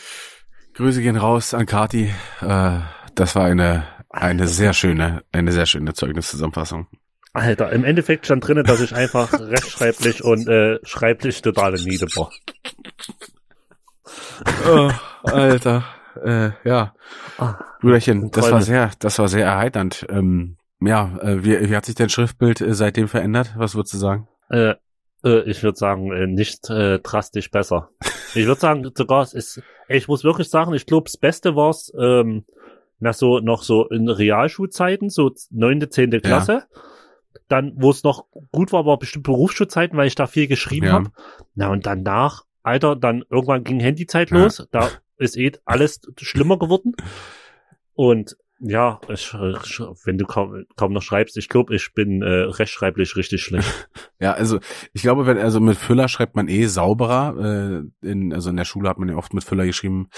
Grüße 0.74 1.02
gehen 1.02 1.16
raus 1.16 1.52
an 1.54 1.66
Kati. 1.66 2.12
Äh, 2.40 2.78
das 3.14 3.34
war 3.34 3.46
eine, 3.46 3.82
eine 4.10 4.46
sehr 4.46 4.72
schöne, 4.72 5.24
eine 5.32 5.50
sehr 5.52 5.66
schöne 5.66 5.92
Zeugniszusammenfassung. 5.94 6.86
Alter, 7.32 7.72
im 7.72 7.82
Endeffekt 7.84 8.26
stand 8.26 8.46
drinnen, 8.46 8.64
dass 8.64 8.80
ich 8.80 8.94
einfach 8.94 9.32
rechtschreiblich 9.40 10.22
und 10.22 10.46
äh, 10.48 10.78
schreiblich 10.84 11.42
totale 11.42 11.82
Niede 11.82 12.06
war. 12.14 12.30
Oh, 14.68 14.90
Alter. 15.24 15.84
Äh, 16.24 16.50
ja. 16.64 16.94
Ah, 17.38 17.56
Brüderchen, 17.80 18.30
das 18.30 18.50
war 18.50 18.62
sehr, 18.62 18.90
das 18.98 19.18
war 19.18 19.28
sehr 19.28 19.44
erheiternd. 19.46 20.06
Ähm, 20.08 20.56
ja, 20.80 21.18
äh, 21.22 21.44
wie, 21.44 21.70
wie 21.70 21.76
hat 21.76 21.86
sich 21.86 21.94
dein 21.94 22.08
Schriftbild 22.08 22.60
äh, 22.60 22.74
seitdem 22.74 23.08
verändert? 23.08 23.54
Was 23.56 23.74
würdest 23.74 23.94
du 23.94 23.98
sagen? 23.98 24.28
Äh, 24.50 24.74
äh, 25.24 25.48
ich 25.50 25.62
würde 25.62 25.78
sagen, 25.78 26.12
äh, 26.12 26.26
nicht 26.26 26.68
äh, 26.70 26.98
drastisch 27.00 27.50
besser. 27.50 27.90
Ich 28.34 28.46
würde 28.46 28.60
sagen, 28.60 28.90
sogar 28.94 29.22
es 29.22 29.32
ist, 29.34 29.62
ich 29.88 30.08
muss 30.08 30.24
wirklich 30.24 30.50
sagen, 30.50 30.74
ich 30.74 30.86
glaube, 30.86 31.04
das 31.04 31.16
Beste 31.16 31.56
war's, 31.56 31.92
ähm, 31.98 32.44
na 32.98 33.12
so 33.12 33.40
noch 33.40 33.62
so 33.62 33.88
in 33.88 34.08
Realschulzeiten, 34.08 35.10
so 35.10 35.30
neunte, 35.50 35.88
zehnte 35.88 36.20
Klasse. 36.20 36.64
Dann, 37.48 37.74
wo 37.76 37.90
es 37.90 38.02
noch 38.02 38.26
gut 38.50 38.72
war, 38.72 38.86
war 38.86 38.98
bestimmt 38.98 39.24
Berufsschulzeiten, 39.24 39.96
weil 39.98 40.06
ich 40.08 40.14
da 40.14 40.26
viel 40.26 40.46
geschrieben 40.48 40.86
Ja. 40.86 40.92
hab. 40.94 41.12
Na 41.54 41.68
und 41.68 41.86
danach, 41.86 42.44
Alter, 42.62 42.96
dann 42.96 43.22
irgendwann 43.30 43.64
ging 43.64 43.78
Handyzeit 43.80 44.30
Ja. 44.30 44.38
los. 44.38 44.66
Da 44.72 44.90
ist 45.18 45.36
eh 45.36 45.52
alles 45.64 46.00
schlimmer 46.18 46.58
geworden. 46.58 46.94
Und 47.94 48.36
ja, 48.58 49.00
ich, 49.08 49.34
wenn 49.34 50.18
du 50.18 50.24
kaum, 50.26 50.64
kaum 50.76 50.92
noch 50.92 51.02
schreibst, 51.02 51.36
ich 51.36 51.48
glaube, 51.48 51.74
ich 51.74 51.92
bin 51.94 52.22
äh, 52.22 52.26
rechtschreiblich 52.26 53.16
richtig 53.16 53.42
schlecht. 53.42 53.88
Ja, 54.18 54.32
also 54.32 54.60
ich 54.94 55.02
glaube, 55.02 55.26
wenn 55.26 55.36
also 55.36 55.60
mit 55.60 55.76
Füller 55.76 56.08
schreibt 56.08 56.36
man 56.36 56.48
eh 56.48 56.64
sauberer. 56.68 57.82
Äh, 58.02 58.08
in, 58.08 58.32
also 58.32 58.48
in 58.48 58.56
der 58.56 58.64
Schule 58.64 58.88
hat 58.88 58.96
man 58.96 59.10
ja 59.10 59.14
oft 59.16 59.34
mit 59.34 59.44
Füller 59.44 59.66
geschrieben, 59.66 60.08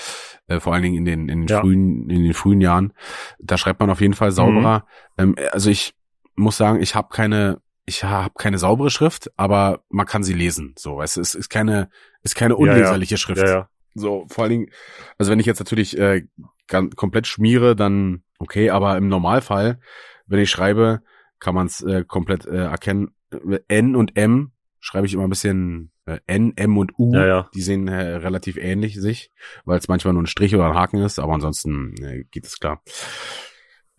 äh, 0.47 0.61
vor 0.61 0.73
allen 0.73 0.85
Dingen 0.85 0.95
in 0.97 1.05
den 1.05 1.29
in 1.29 1.41
den 1.41 1.49
Ja. 1.49 1.61
frühen 1.61 2.09
in 2.09 2.23
den 2.23 2.33
frühen 2.33 2.61
Jahren. 2.61 2.93
Da 3.41 3.59
schreibt 3.59 3.81
man 3.81 3.91
auf 3.91 4.01
jeden 4.01 4.15
Fall 4.15 4.31
sauberer. 4.31 4.85
Mhm. 5.19 5.35
Ähm, 5.37 5.49
also 5.51 5.69
ich 5.69 5.95
muss 6.37 6.57
sagen, 6.57 6.81
ich 6.81 6.95
habe 6.95 7.09
keine 7.11 7.61
ich 7.87 8.05
habe 8.05 8.35
keine 8.39 8.59
saubere 8.59 8.91
Schrift, 8.91 9.33
aber 9.37 9.83
man 9.89 10.07
kann 10.07 10.23
sie 10.23 10.35
lesen. 10.35 10.75
So, 10.79 11.03
es 11.03 11.17
ist 11.17 11.49
keine 11.49 11.89
ist 12.23 12.37
keine 12.37 12.55
Ja, 12.55 12.61
ja. 12.67 12.73
unleserliche 12.73 13.17
Schrift. 13.17 13.43
Ja, 13.43 13.49
ja. 13.49 13.69
So, 13.97 14.27
vor 14.31 14.45
allen 14.45 14.53
Dingen, 14.53 14.71
also 15.19 15.33
wenn 15.33 15.41
ich 15.41 15.47
jetzt 15.47 15.59
natürlich 15.59 15.99
äh, 15.99 16.25
ganz, 16.69 16.95
komplett 16.95 17.27
schmiere, 17.27 17.75
dann 17.75 18.23
okay, 18.39 18.71
aber 18.71 18.97
im 18.97 19.09
Normalfall, 19.09 19.81
wenn 20.27 20.41
ich 20.41 20.51
schreibe, 20.51 21.03
kann 21.39 21.55
man 21.55 21.67
es 21.67 21.81
äh, 21.83 22.05
komplett 22.05 22.47
äh, 22.47 22.57
erkennen. 22.65 23.15
Äh, 23.31 23.61
N 23.69 23.97
und 23.97 24.17
M 24.17 24.53
schreibe 24.81 25.07
ich 25.07 25.15
immer 25.15 25.25
ein 25.25 25.31
bisschen 25.31 25.93
äh, 26.07 26.19
N, 26.27 26.53
M 26.57 26.77
und 26.79 26.99
U. 26.99 27.15
Ja, 27.15 27.27
ja. 27.27 27.51
Die 27.55 27.61
sehen 27.63 27.89
äh, 27.89 28.17
relativ 28.17 28.57
ähnlich 28.57 29.01
sich, 29.01 29.31
weil 29.65 29.79
es 29.79 29.89
manchmal 29.89 30.15
nur 30.15 30.23
ein 30.23 30.27
Strich 30.27 30.55
oder 30.55 30.67
ein 30.69 30.75
Haken 30.75 30.99
ist, 31.03 31.19
aber 31.19 31.35
ansonsten 31.35 31.95
äh, 32.03 32.25
geht 32.31 32.47
es 32.47 32.59
klar. 32.59 32.83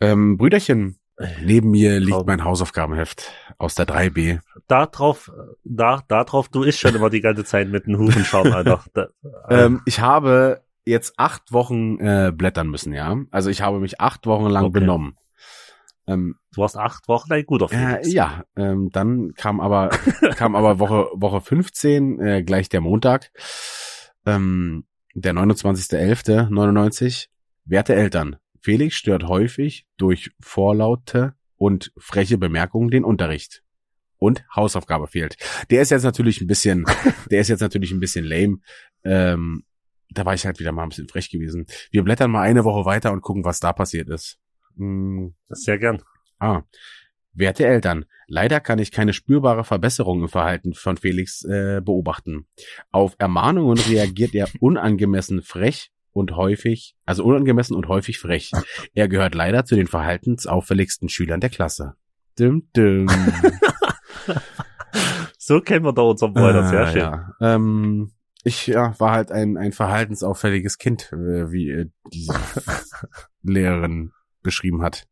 Ähm, 0.02 0.38
Brüderchen, 0.38 0.98
neben 1.44 1.72
mir 1.72 2.00
liegt 2.00 2.26
mein 2.26 2.44
Hausaufgabenheft 2.44 3.32
aus 3.58 3.76
der 3.76 3.86
3B. 3.88 4.40
Da 4.68 4.86
drauf, 4.86 5.32
da, 5.64 6.02
da 6.08 6.24
drauf, 6.24 6.48
du 6.50 6.64
isst 6.64 6.80
schon 6.80 6.96
immer 6.96 7.10
die 7.10 7.22
ganze 7.22 7.44
Zeit 7.44 7.70
mit 7.70 7.86
einem 7.86 8.00
Hufenschaum, 8.00 8.52
Alter. 8.52 8.84
Äh, 8.96 9.66
Ähm, 9.66 9.82
ich 9.86 10.00
habe 10.00 10.62
jetzt 10.90 11.14
acht 11.18 11.52
Wochen 11.52 12.00
äh, 12.00 12.32
blättern 12.36 12.70
müssen, 12.70 12.94
ja. 12.94 13.18
Also 13.32 13.50
ich 13.50 13.62
habe 13.62 13.80
mich 13.80 14.00
acht 14.02 14.26
Wochen 14.26 14.48
lang 14.48 14.66
Okay. 14.66 14.80
benommen. 14.80 15.16
Ähm, 16.08 16.36
du 16.54 16.62
warst 16.62 16.76
acht 16.76 17.08
Wochen 17.08 17.32
ein 17.32 17.46
guter 17.46 17.66
äh, 17.66 17.70
Felix. 17.70 18.12
ja, 18.14 18.44
ähm, 18.56 18.90
dann 18.92 19.34
kam 19.36 19.60
aber 19.60 19.90
kam 20.36 20.56
aber 20.56 20.80
Woche 20.80 21.08
Woche 21.14 21.40
15 21.42 22.20
äh, 22.20 22.44
gleich 22.44 22.68
der 22.70 22.82
Montag, 22.82 23.32
ähm, 24.26 24.86
der 25.14 25.34
29.11.99. 25.34 27.28
Werte 27.66 27.94
Eltern, 27.96 28.38
Felix 28.62 28.96
stört 28.96 29.28
häufig 29.28 29.86
durch 29.98 30.32
vorlaute 30.40 31.36
und 31.58 31.92
freche 31.98 32.38
Bemerkungen 32.38 32.90
den 32.90 33.04
Unterricht. 33.04 33.64
Und 34.18 34.44
Hausaufgabe 34.54 35.08
fehlt. 35.08 35.38
Der 35.70 35.82
ist 35.82 35.92
jetzt 35.92 36.04
natürlich 36.04 36.42
ein 36.42 36.48
bisschen, 36.48 36.86
der 37.32 37.40
ist 37.40 37.48
jetzt 37.48 37.62
natürlich 37.62 37.92
ein 37.92 38.00
bisschen 38.02 38.26
lame. 38.26 38.58
Ähm, 39.06 39.64
da 40.12 40.26
war 40.26 40.34
ich 40.34 40.46
halt 40.46 40.60
wieder 40.60 40.72
mal 40.72 40.84
ein 40.84 40.90
bisschen 40.90 41.08
frech 41.08 41.30
gewesen. 41.30 41.66
Wir 41.92 42.04
blättern 42.04 42.32
mal 42.32 42.42
eine 42.42 42.64
Woche 42.64 42.86
weiter 42.86 43.12
und 43.12 43.22
gucken, 43.22 43.46
was 43.46 43.60
da 43.60 43.74
passiert 43.74 44.10
ist. 44.10 44.38
Hm, 44.78 45.36
Sehr 45.50 45.78
gern. 45.78 46.02
Ah. 46.40 46.62
Werte 47.34 47.66
Eltern, 47.66 48.06
leider 48.28 48.60
kann 48.60 48.80
ich 48.80 48.92
keine 48.92 49.14
spürbare 49.14 49.64
Verbesserung 49.64 50.22
im 50.22 50.30
Verhalten 50.30 50.74
von 50.74 50.98
Felix 50.98 51.44
äh, 51.46 51.80
beobachten. 51.84 52.48
Auf 52.92 53.16
Ermahnungen 53.20 53.78
reagiert 53.78 54.34
er 54.34 54.48
unangemessen 54.60 55.42
frech 55.44 55.92
und 56.12 56.36
häufig, 56.36 56.96
also 57.06 57.24
unangemessen 57.24 57.76
und 57.76 57.88
häufig 57.88 58.18
frech. 58.20 58.52
Er 58.96 59.08
gehört 59.08 59.36
leider 59.36 59.64
zu 59.64 59.76
den 59.76 59.88
verhaltensauffälligsten 59.88 61.08
Schülern 61.08 61.40
der 61.40 61.52
Klasse. 61.52 61.94
Dum, 62.38 62.68
dum. 62.74 63.08
So 65.38 65.62
kennen 65.62 65.84
wir 65.86 65.94
da 65.94 66.04
unseren 66.04 66.34
Bruder, 66.34 66.68
sehr 66.68 66.82
Ah, 66.82 66.88
schön. 66.92 67.02
Ja. 67.02 67.34
Ähm, 67.42 68.12
ich 68.44 68.68
ja, 68.68 68.98
war 69.00 69.12
halt 69.12 69.32
ein, 69.32 69.58
ein 69.58 69.72
verhaltensauffälliges 69.72 70.78
Kind, 70.78 71.12
äh, 71.12 71.52
wie 71.52 71.70
äh, 71.72 71.90
diese 72.12 72.34
Lehrerin 73.44 74.12
beschrieben 74.42 74.82
hat. 74.82 75.06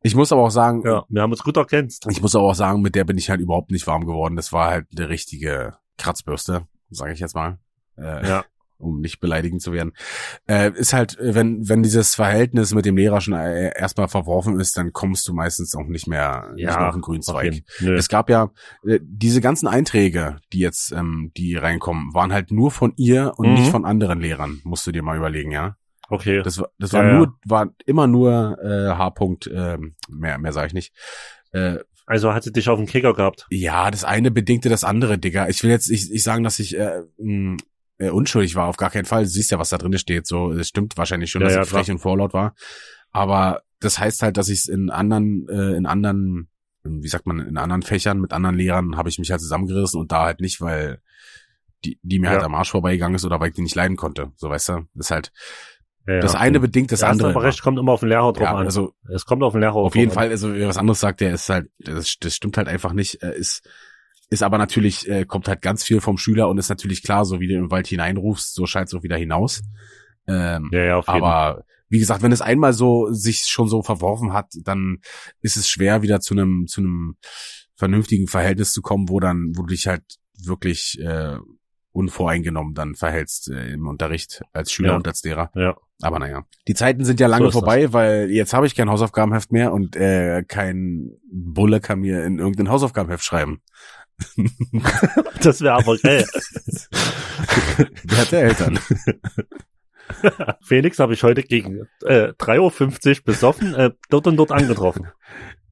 Ich 0.00 0.14
muss 0.14 0.32
aber 0.32 0.42
auch 0.42 0.50
sagen, 0.50 0.82
Ja, 0.86 1.04
wir 1.08 1.22
haben 1.22 1.30
uns 1.32 1.42
gut 1.44 1.56
ergänzt. 1.56 2.06
ich 2.10 2.22
muss 2.22 2.34
aber 2.34 2.44
auch 2.44 2.54
sagen, 2.54 2.80
mit 2.80 2.94
der 2.94 3.04
bin 3.04 3.18
ich 3.18 3.28
halt 3.28 3.40
überhaupt 3.40 3.70
nicht 3.70 3.86
warm 3.86 4.06
geworden. 4.06 4.36
Das 4.36 4.52
war 4.52 4.70
halt 4.70 4.86
eine 4.96 5.08
richtige 5.08 5.76
Kratzbürste, 5.98 6.66
sage 6.90 7.12
ich 7.12 7.20
jetzt 7.20 7.34
mal. 7.34 7.58
Äh, 7.98 8.26
Ja. 8.26 8.44
Um 8.82 9.00
nicht 9.00 9.20
beleidigend 9.20 9.62
zu 9.62 9.72
werden, 9.72 9.92
äh, 10.48 10.70
ist 10.74 10.92
halt, 10.92 11.16
wenn, 11.20 11.68
wenn 11.68 11.82
dieses 11.82 12.14
Verhältnis 12.14 12.74
mit 12.74 12.84
dem 12.84 12.96
Lehrer 12.96 13.20
schon 13.20 13.34
äh, 13.34 13.72
erstmal 13.78 14.08
verworfen 14.08 14.58
ist, 14.60 14.76
dann 14.76 14.92
kommst 14.92 15.26
du 15.28 15.32
meistens 15.34 15.74
auch 15.74 15.86
nicht 15.86 16.06
mehr, 16.06 16.50
nicht 16.54 16.66
mehr 16.66 16.88
auf 16.88 16.94
den 16.94 17.00
grünen 17.00 17.22
Zweig. 17.22 17.62
Es 17.80 18.08
gab 18.08 18.28
ja 18.28 18.50
äh, 18.86 18.98
diese 19.02 19.40
ganzen 19.40 19.68
Einträge, 19.68 20.38
die 20.52 20.58
jetzt, 20.58 20.92
ähm, 20.92 21.30
die 21.36 21.56
reinkommen, 21.56 22.12
waren 22.14 22.32
halt 22.32 22.50
nur 22.50 22.70
von 22.70 22.92
ihr 22.96 23.32
und 23.36 23.48
Mhm. 23.48 23.54
nicht 23.54 23.70
von 23.70 23.84
anderen 23.84 24.20
Lehrern, 24.20 24.60
musst 24.64 24.86
du 24.86 24.92
dir 24.92 25.02
mal 25.02 25.16
überlegen, 25.16 25.50
ja. 25.52 25.76
Okay. 26.08 26.42
Das 26.42 26.58
war, 26.58 26.68
das 26.78 26.92
Ja, 26.92 26.98
war 26.98 27.06
ja. 27.06 27.14
nur, 27.18 27.38
war 27.46 27.68
immer 27.86 28.06
nur 28.06 28.58
äh, 28.62 28.90
H. 28.90 29.08
-Punkt, 29.08 29.50
ähm, 29.50 29.94
mehr, 30.10 30.36
mehr 30.38 30.52
sage 30.52 30.66
ich 30.68 30.74
nicht. 30.74 30.92
Äh, 31.52 31.78
Also 32.04 32.34
hat 32.34 32.42
sie 32.42 32.52
dich 32.52 32.68
auf 32.68 32.78
den 32.78 32.86
Kicker 32.88 33.14
gehabt. 33.14 33.46
ja, 33.50 33.90
das 33.90 34.04
eine 34.04 34.30
bedingte 34.30 34.68
das 34.68 34.84
andere, 34.84 35.18
Digga. 35.18 35.48
Ich 35.48 35.62
will 35.62 35.70
jetzt 35.70 35.88
nicht, 35.88 36.10
nicht 36.10 36.22
sagen, 36.24 36.42
dass 36.44 36.58
ich 36.58 36.76
äh, 36.76 37.00
äh, 37.98 38.10
unschuldig 38.10 38.54
war, 38.54 38.66
auf 38.68 38.76
gar 38.76 38.90
keinen 38.90 39.04
Fall. 39.04 39.22
Du 39.24 39.28
siehst 39.28 39.50
ja, 39.50 39.58
was 39.58 39.70
da 39.70 39.78
drin 39.78 39.96
steht. 39.98 40.26
So, 40.26 40.52
es 40.52 40.68
stimmt 40.68 40.96
wahrscheinlich 40.96 41.30
schon, 41.30 41.42
Ja, 41.42 41.48
dass 41.48 41.56
ja, 41.56 41.62
ich 41.62 41.68
frech 41.68 41.90
und 41.90 41.98
vorlaut 41.98 42.32
war. 42.34 42.54
Aber 43.10 43.62
das 43.80 43.98
heißt 43.98 44.22
halt, 44.22 44.36
dass 44.36 44.48
ich 44.48 44.60
es 44.60 44.68
in 44.68 44.90
anderen, 44.90 45.46
äh, 45.48 45.76
in 45.76 45.86
anderen, 45.86 46.48
wie 46.84 47.08
sagt 47.08 47.26
man, 47.26 47.40
in 47.40 47.56
anderen 47.56 47.82
Fächern 47.82 48.20
mit 48.20 48.32
anderen 48.32 48.56
Lehrern 48.56 48.96
habe 48.96 49.08
ich 49.08 49.18
mich 49.18 49.30
halt 49.30 49.40
zusammengerissen 49.40 50.00
und 50.00 50.10
da 50.12 50.24
halt 50.24 50.40
nicht, 50.40 50.60
weil 50.60 51.00
die, 51.84 51.98
die 52.02 52.18
mir 52.20 52.26
Ja. 52.26 52.32
halt 52.34 52.42
am 52.44 52.54
Arsch 52.54 52.70
vorbeigegangen 52.70 53.16
ist 53.16 53.24
oder 53.24 53.40
weil 53.40 53.48
ich 53.48 53.54
die 53.54 53.62
nicht 53.62 53.74
leiden 53.74 53.96
konnte. 53.96 54.32
So, 54.36 54.48
weißt 54.48 54.68
du? 54.70 54.72
Das 54.94 55.06
ist 55.06 55.10
halt, 55.10 55.32
Ja, 56.06 56.20
das 56.20 56.32
ja. 56.34 56.38
eine 56.40 56.60
bedingt 56.60 56.92
das 56.92 57.00
du 57.00 57.06
andere. 57.08 57.30
aber 57.30 57.42
recht, 57.42 57.60
kommt 57.62 57.78
immer 57.78 57.92
auf 57.92 58.00
den 58.00 58.08
Lehrer 58.08 58.32
drauf 58.32 58.42
ja, 58.44 58.54
an. 58.56 58.64
also 58.66 58.94
es 59.12 59.24
kommt 59.26 59.42
auf 59.42 59.52
den 59.52 59.60
Lehrer 59.60 59.74
auf 59.74 59.92
drauf 59.92 59.96
jeden 59.96 60.10
an. 60.10 60.14
Fall, 60.14 60.28
also 60.30 60.54
wer 60.54 60.68
was 60.68 60.78
anderes 60.78 61.00
sagt, 61.00 61.20
der 61.20 61.34
ist 61.34 61.48
halt, 61.48 61.68
das, 61.78 62.16
das 62.20 62.34
stimmt 62.36 62.56
halt 62.56 62.68
einfach 62.68 62.92
nicht, 62.92 63.22
äh, 63.22 63.36
ist, 63.36 63.68
ist 64.32 64.42
aber 64.42 64.58
natürlich, 64.58 65.08
äh, 65.08 65.24
kommt 65.26 65.46
halt 65.46 65.62
ganz 65.62 65.84
viel 65.84 66.00
vom 66.00 66.16
Schüler 66.18 66.48
und 66.48 66.58
ist 66.58 66.68
natürlich 66.70 67.02
klar, 67.02 67.24
so 67.24 67.38
wie 67.40 67.48
du 67.48 67.54
im 67.54 67.70
Wald 67.70 67.86
hineinrufst, 67.86 68.54
so 68.54 68.66
scheint 68.66 68.88
es 68.88 68.94
auch 68.94 69.02
wieder 69.02 69.16
hinaus. 69.16 69.62
Ähm, 70.26 70.70
Ja, 70.72 70.84
ja, 70.84 70.96
auf 70.96 71.06
jeden 71.06 71.20
Fall. 71.20 71.30
aber 71.30 71.64
wie 71.88 71.98
gesagt, 71.98 72.22
wenn 72.22 72.32
es 72.32 72.40
einmal 72.40 72.72
so 72.72 73.12
sich 73.12 73.44
schon 73.46 73.68
so 73.68 73.82
verworfen 73.82 74.32
hat, 74.32 74.46
dann 74.64 74.98
ist 75.42 75.56
es 75.56 75.68
schwer 75.68 76.00
wieder 76.02 76.20
zu 76.20 76.32
einem 76.34 76.66
zu 76.66 76.80
einem 76.80 77.16
vernünftigen 77.76 78.28
Verhältnis 78.28 78.72
zu 78.72 78.80
kommen, 78.80 79.08
wo 79.10 79.20
dann 79.20 79.52
wo 79.56 79.62
du 79.62 79.68
dich 79.68 79.86
halt 79.88 80.02
wirklich 80.42 80.98
äh, 81.00 81.36
unvoreingenommen 81.92 82.72
dann 82.74 82.94
verhältst 82.94 83.50
äh, 83.50 83.72
im 83.74 83.86
Unterricht 83.86 84.40
als 84.54 84.72
Schüler 84.72 84.90
Ja. 84.90 84.96
und 84.96 85.06
als 85.06 85.22
Lehrer. 85.22 85.50
Ja. 85.54 85.76
Aber 86.00 86.18
naja, 86.18 86.44
die 86.66 86.74
Zeiten 86.74 87.04
sind 87.04 87.20
ja 87.20 87.26
lange 87.26 87.44
So 87.44 87.48
ist 87.48 87.54
das. 87.54 87.60
vorbei, 87.60 87.92
weil 87.92 88.30
jetzt 88.30 88.54
habe 88.54 88.66
ich 88.66 88.74
kein 88.74 88.88
Hausaufgabenheft 88.90 89.52
mehr 89.52 89.72
und 89.72 89.94
äh, 89.94 90.42
kein 90.48 91.10
Bulle 91.30 91.80
kann 91.80 92.00
mir 92.00 92.24
in 92.24 92.38
irgendein 92.38 92.70
Hausaufgabenheft 92.70 93.22
schreiben. 93.24 93.60
Das 95.42 95.60
wäre 95.60 95.74
aber 95.74 95.96
geil. 95.98 96.26
Wer 98.04 98.18
hat 98.18 98.32
der 98.32 98.42
Eltern? 98.42 98.78
Felix 100.62 100.98
habe 100.98 101.14
ich 101.14 101.22
heute 101.22 101.42
gegen 101.42 101.88
äh, 102.04 102.28
3.50 102.38 103.18
Uhr 103.18 103.24
besoffen 103.24 103.74
äh, 103.74 103.90
dort 104.10 104.26
und 104.26 104.36
dort 104.36 104.52
angetroffen. 104.52 105.08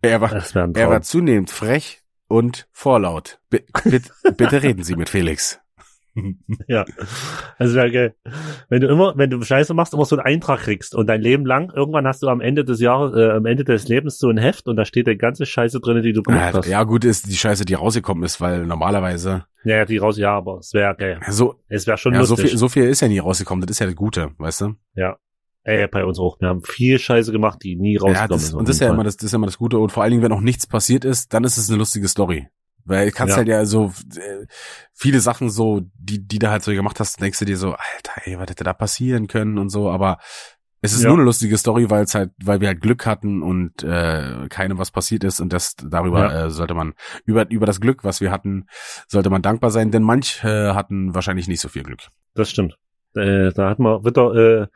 Er 0.03 0.21
war, 0.21 0.33
er 0.33 0.91
war 0.91 1.03
zunehmend 1.03 1.51
frech 1.51 2.03
und 2.27 2.69
vorlaut. 2.73 3.39
B 3.51 3.61
bitte, 3.85 4.11
bitte 4.37 4.63
reden 4.63 4.83
Sie 4.83 4.97
mit 4.97 5.11
Felix. 5.11 5.61
Ja, 6.69 6.85
wäre 7.59 7.91
geil. 7.91 8.15
Wenn 8.69 8.81
du 8.81 8.89
immer, 8.89 9.15
wenn 9.17 9.31
du 9.31 9.41
Scheiße 9.43 9.75
machst, 9.75 9.95
immer 9.95 10.05
so 10.05 10.17
einen 10.17 10.25
Eintrag 10.27 10.61
kriegst 10.61 10.95
und 10.95 11.07
dein 11.07 11.21
Leben 11.21 11.47
lang, 11.47 11.71
irgendwann 11.75 12.07
hast 12.07 12.23
du 12.23 12.29
am 12.29 12.41
Ende 12.41 12.65
des 12.65 12.81
Jahres, 12.81 13.15
äh, 13.15 13.31
am 13.31 13.47
Ende 13.47 13.65
des 13.65 13.89
Lebens 13.89 14.19
so 14.19 14.29
ein 14.29 14.39
Heft 14.39 14.67
und 14.69 14.77
da 14.77 14.85
steht 14.85 15.07
die 15.07 15.17
ganze 15.17 15.47
Scheiße 15.47 15.81
drin, 15.81 16.03
die 16.03 16.13
du 16.13 16.23
gemacht 16.23 16.53
Ja, 16.53 16.59
hast. 16.59 16.67
Ja, 16.67 16.73
ja, 16.73 16.85
gut 16.85 17.05
ist 17.05 17.27
die 17.31 17.37
Scheiße, 17.37 17.65
die 17.65 17.75
rausgekommen 17.75 18.25
ist, 18.25 18.41
weil 18.41 18.67
normalerweise 18.67 19.45
ja, 19.65 19.85
die 19.85 19.99
raus, 19.99 20.17
ja, 20.17 20.35
aber 20.37 20.59
es 20.59 20.73
wäre 20.73 20.95
geil. 20.97 21.21
so, 21.29 21.57
Es 21.69 21.87
wäre 21.87 21.99
schon 21.99 22.15
ja, 22.15 22.25
so 22.25 22.33
lustig. 22.35 22.51
viel, 22.51 22.59
so 22.59 22.69
viel 22.69 22.85
ist 22.85 23.01
ja 23.01 23.09
nie 23.09 23.19
rausgekommen. 23.19 23.61
Das 23.67 23.71
ist 23.71 23.79
ja 23.79 23.87
das 23.87 23.95
Gute, 23.95 24.31
weißt 24.39 24.63
du? 24.63 24.75
Ey, 25.63 25.87
bei 25.89 26.05
uns 26.07 26.19
auch. 26.19 26.41
Wir 26.41 26.49
haben 26.49 26.63
viel 26.65 26.99
Scheiße 26.99 27.33
gemacht, 27.33 27.59
die 27.63 27.77
nie 27.77 27.97
rausgekommen 27.99 28.23
Ja, 28.23 28.29
das, 28.29 28.45
ist. 28.45 28.55
und 28.55 28.67
das 28.67 28.77
ist 28.77 28.81
ja 28.81 28.91
immer 28.91 29.05
das, 29.05 29.17
das 29.19 29.27
ist 29.27 29.33
ja 29.33 29.37
immer 29.37 29.47
das 29.47 29.59
Gute. 29.59 29.79
Und 29.79 29.93
vor 29.93 30.03
allen 30.03 30.11
Dingen, 30.13 30.23
wenn 30.23 30.33
auch 30.33 30.41
nichts 30.41 30.67
passiert 30.67 31.05
ist, 31.05 31.35
dann 31.35 31.45
ist 31.45 31.59
es 31.59 31.69
eine 31.69 31.79
lustige 31.79 32.09
Story. 32.09 32.49
Weil 32.91 33.07
du 33.07 33.13
kannst 33.13 33.33
Ja. 33.33 33.37
halt 33.39 33.49
ja 33.49 33.65
so 33.65 33.93
äh, 34.17 34.47
viele 34.93 35.21
Sachen 35.21 35.49
so, 35.49 35.81
die, 35.95 36.27
die 36.27 36.39
du 36.39 36.51
halt 36.51 36.63
so 36.65 36.73
gemacht 36.73 36.99
hast, 37.01 37.21
denkst 37.21 37.39
du 37.39 37.45
dir 37.45 37.57
so, 37.57 37.69
Alter, 37.73 38.23
ey, 38.25 38.39
was 38.39 38.51
hätte 38.51 38.65
da 38.65 38.73
passieren 38.75 39.29
können 39.29 39.59
und 39.59 39.71
so, 39.71 39.91
aber 39.91 40.19
es 40.83 40.93
ist 40.93 41.03
Ja. 41.03 41.09
nur 41.09 41.19
eine 41.19 41.25
lustige 41.25 41.57
Story, 41.59 41.89
weil 41.91 42.05
es 42.05 42.15
halt, 42.15 42.33
weil 42.43 42.61
wir 42.61 42.69
halt 42.69 42.81
Glück 42.81 43.07
hatten 43.07 43.43
und 43.43 43.83
äh, 43.85 44.49
keinem 44.49 44.79
was 44.79 44.91
passiert 44.91 45.25
ist 45.25 45.39
und 45.41 45.53
das 45.53 45.77
darüber 45.77 46.33
Ja. 46.33 46.47
äh, 46.47 46.51
sollte 46.51 46.75
man 46.75 46.95
über 47.25 47.49
über 47.51 47.67
das 47.67 47.81
Glück, 47.81 48.03
was 48.03 48.21
wir 48.21 48.31
hatten, 48.31 48.67
sollte 49.07 49.31
man 49.31 49.43
dankbar 49.43 49.71
sein, 49.71 49.91
denn 49.91 50.03
manch 50.03 50.43
äh, 50.43 50.73
hatten 50.73 51.15
wahrscheinlich 51.15 51.49
nicht 51.49 51.61
so 51.61 51.69
viel 51.69 51.83
Glück. 51.85 52.01
Das 52.35 52.51
stimmt. 52.51 52.77
Äh, 53.15 53.53
da 53.53 53.71
hat 53.71 53.79
man 53.79 54.05
wieder 54.05 54.35
äh, 54.35 54.67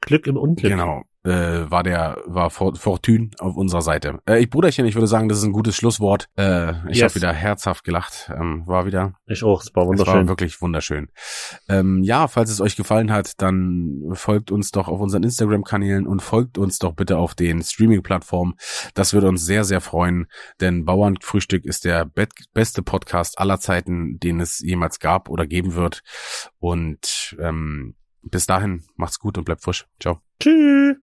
Glück 0.00 0.26
im 0.26 0.36
Unglück. 0.36 0.70
Genau. 0.72 1.02
Äh, 1.24 1.70
war 1.70 1.82
der, 1.82 2.18
war 2.26 2.50
For- 2.50 2.76
Fortune 2.76 3.30
auf 3.38 3.56
unserer 3.56 3.80
Seite. 3.80 4.18
Äh, 4.28 4.40
ich 4.42 4.50
Bruderchen, 4.50 4.84
ich 4.84 4.94
würde 4.94 5.06
sagen, 5.06 5.28
das 5.30 5.38
ist 5.38 5.44
ein 5.44 5.52
gutes 5.52 5.74
Schlusswort. 5.74 6.26
Äh, 6.36 6.72
ich 6.90 6.98
Yes. 6.98 7.04
habe 7.04 7.14
wieder 7.14 7.32
herzhaft 7.32 7.82
gelacht. 7.82 8.30
Ähm, 8.34 8.62
war 8.66 8.84
wieder, 8.84 9.14
Ich 9.26 9.42
auch. 9.42 9.62
Es 9.62 9.74
war 9.74 9.84
es 9.84 9.88
wunderschön. 9.88 10.14
war 10.14 10.28
wirklich 10.28 10.60
wunderschön. 10.60 11.08
Ähm, 11.68 12.02
ja, 12.02 12.28
falls 12.28 12.50
es 12.50 12.60
euch 12.60 12.76
gefallen 12.76 13.10
hat, 13.10 13.40
dann 13.40 14.02
folgt 14.12 14.50
uns 14.50 14.70
doch 14.70 14.86
auf 14.86 15.00
unseren 15.00 15.22
Instagram-Kanälen 15.22 16.06
und 16.06 16.20
folgt 16.20 16.58
uns 16.58 16.78
doch 16.78 16.92
bitte 16.92 17.16
auf 17.16 17.34
den 17.34 17.62
Streaming-Plattformen. 17.62 18.54
Das 18.92 19.14
würde 19.14 19.28
uns 19.28 19.46
sehr, 19.46 19.64
sehr 19.64 19.80
freuen, 19.80 20.26
denn 20.60 20.84
Bauernfrühstück 20.84 21.64
ist 21.64 21.86
der 21.86 22.04
bet- 22.04 22.32
beste 22.52 22.82
Podcast 22.82 23.38
aller 23.38 23.58
Zeiten, 23.58 24.18
den 24.18 24.40
es 24.40 24.58
jemals 24.60 24.98
gab 25.00 25.30
oder 25.30 25.46
geben 25.46 25.74
wird. 25.74 26.02
Und 26.58 27.34
ähm, 27.40 27.94
bis 28.22 28.46
dahin, 28.46 28.84
macht's 28.96 29.18
gut 29.18 29.38
und 29.38 29.44
bleibt 29.44 29.62
frisch. 29.62 29.86
Ciao. 30.00 30.20
Tschüss. 30.40 30.92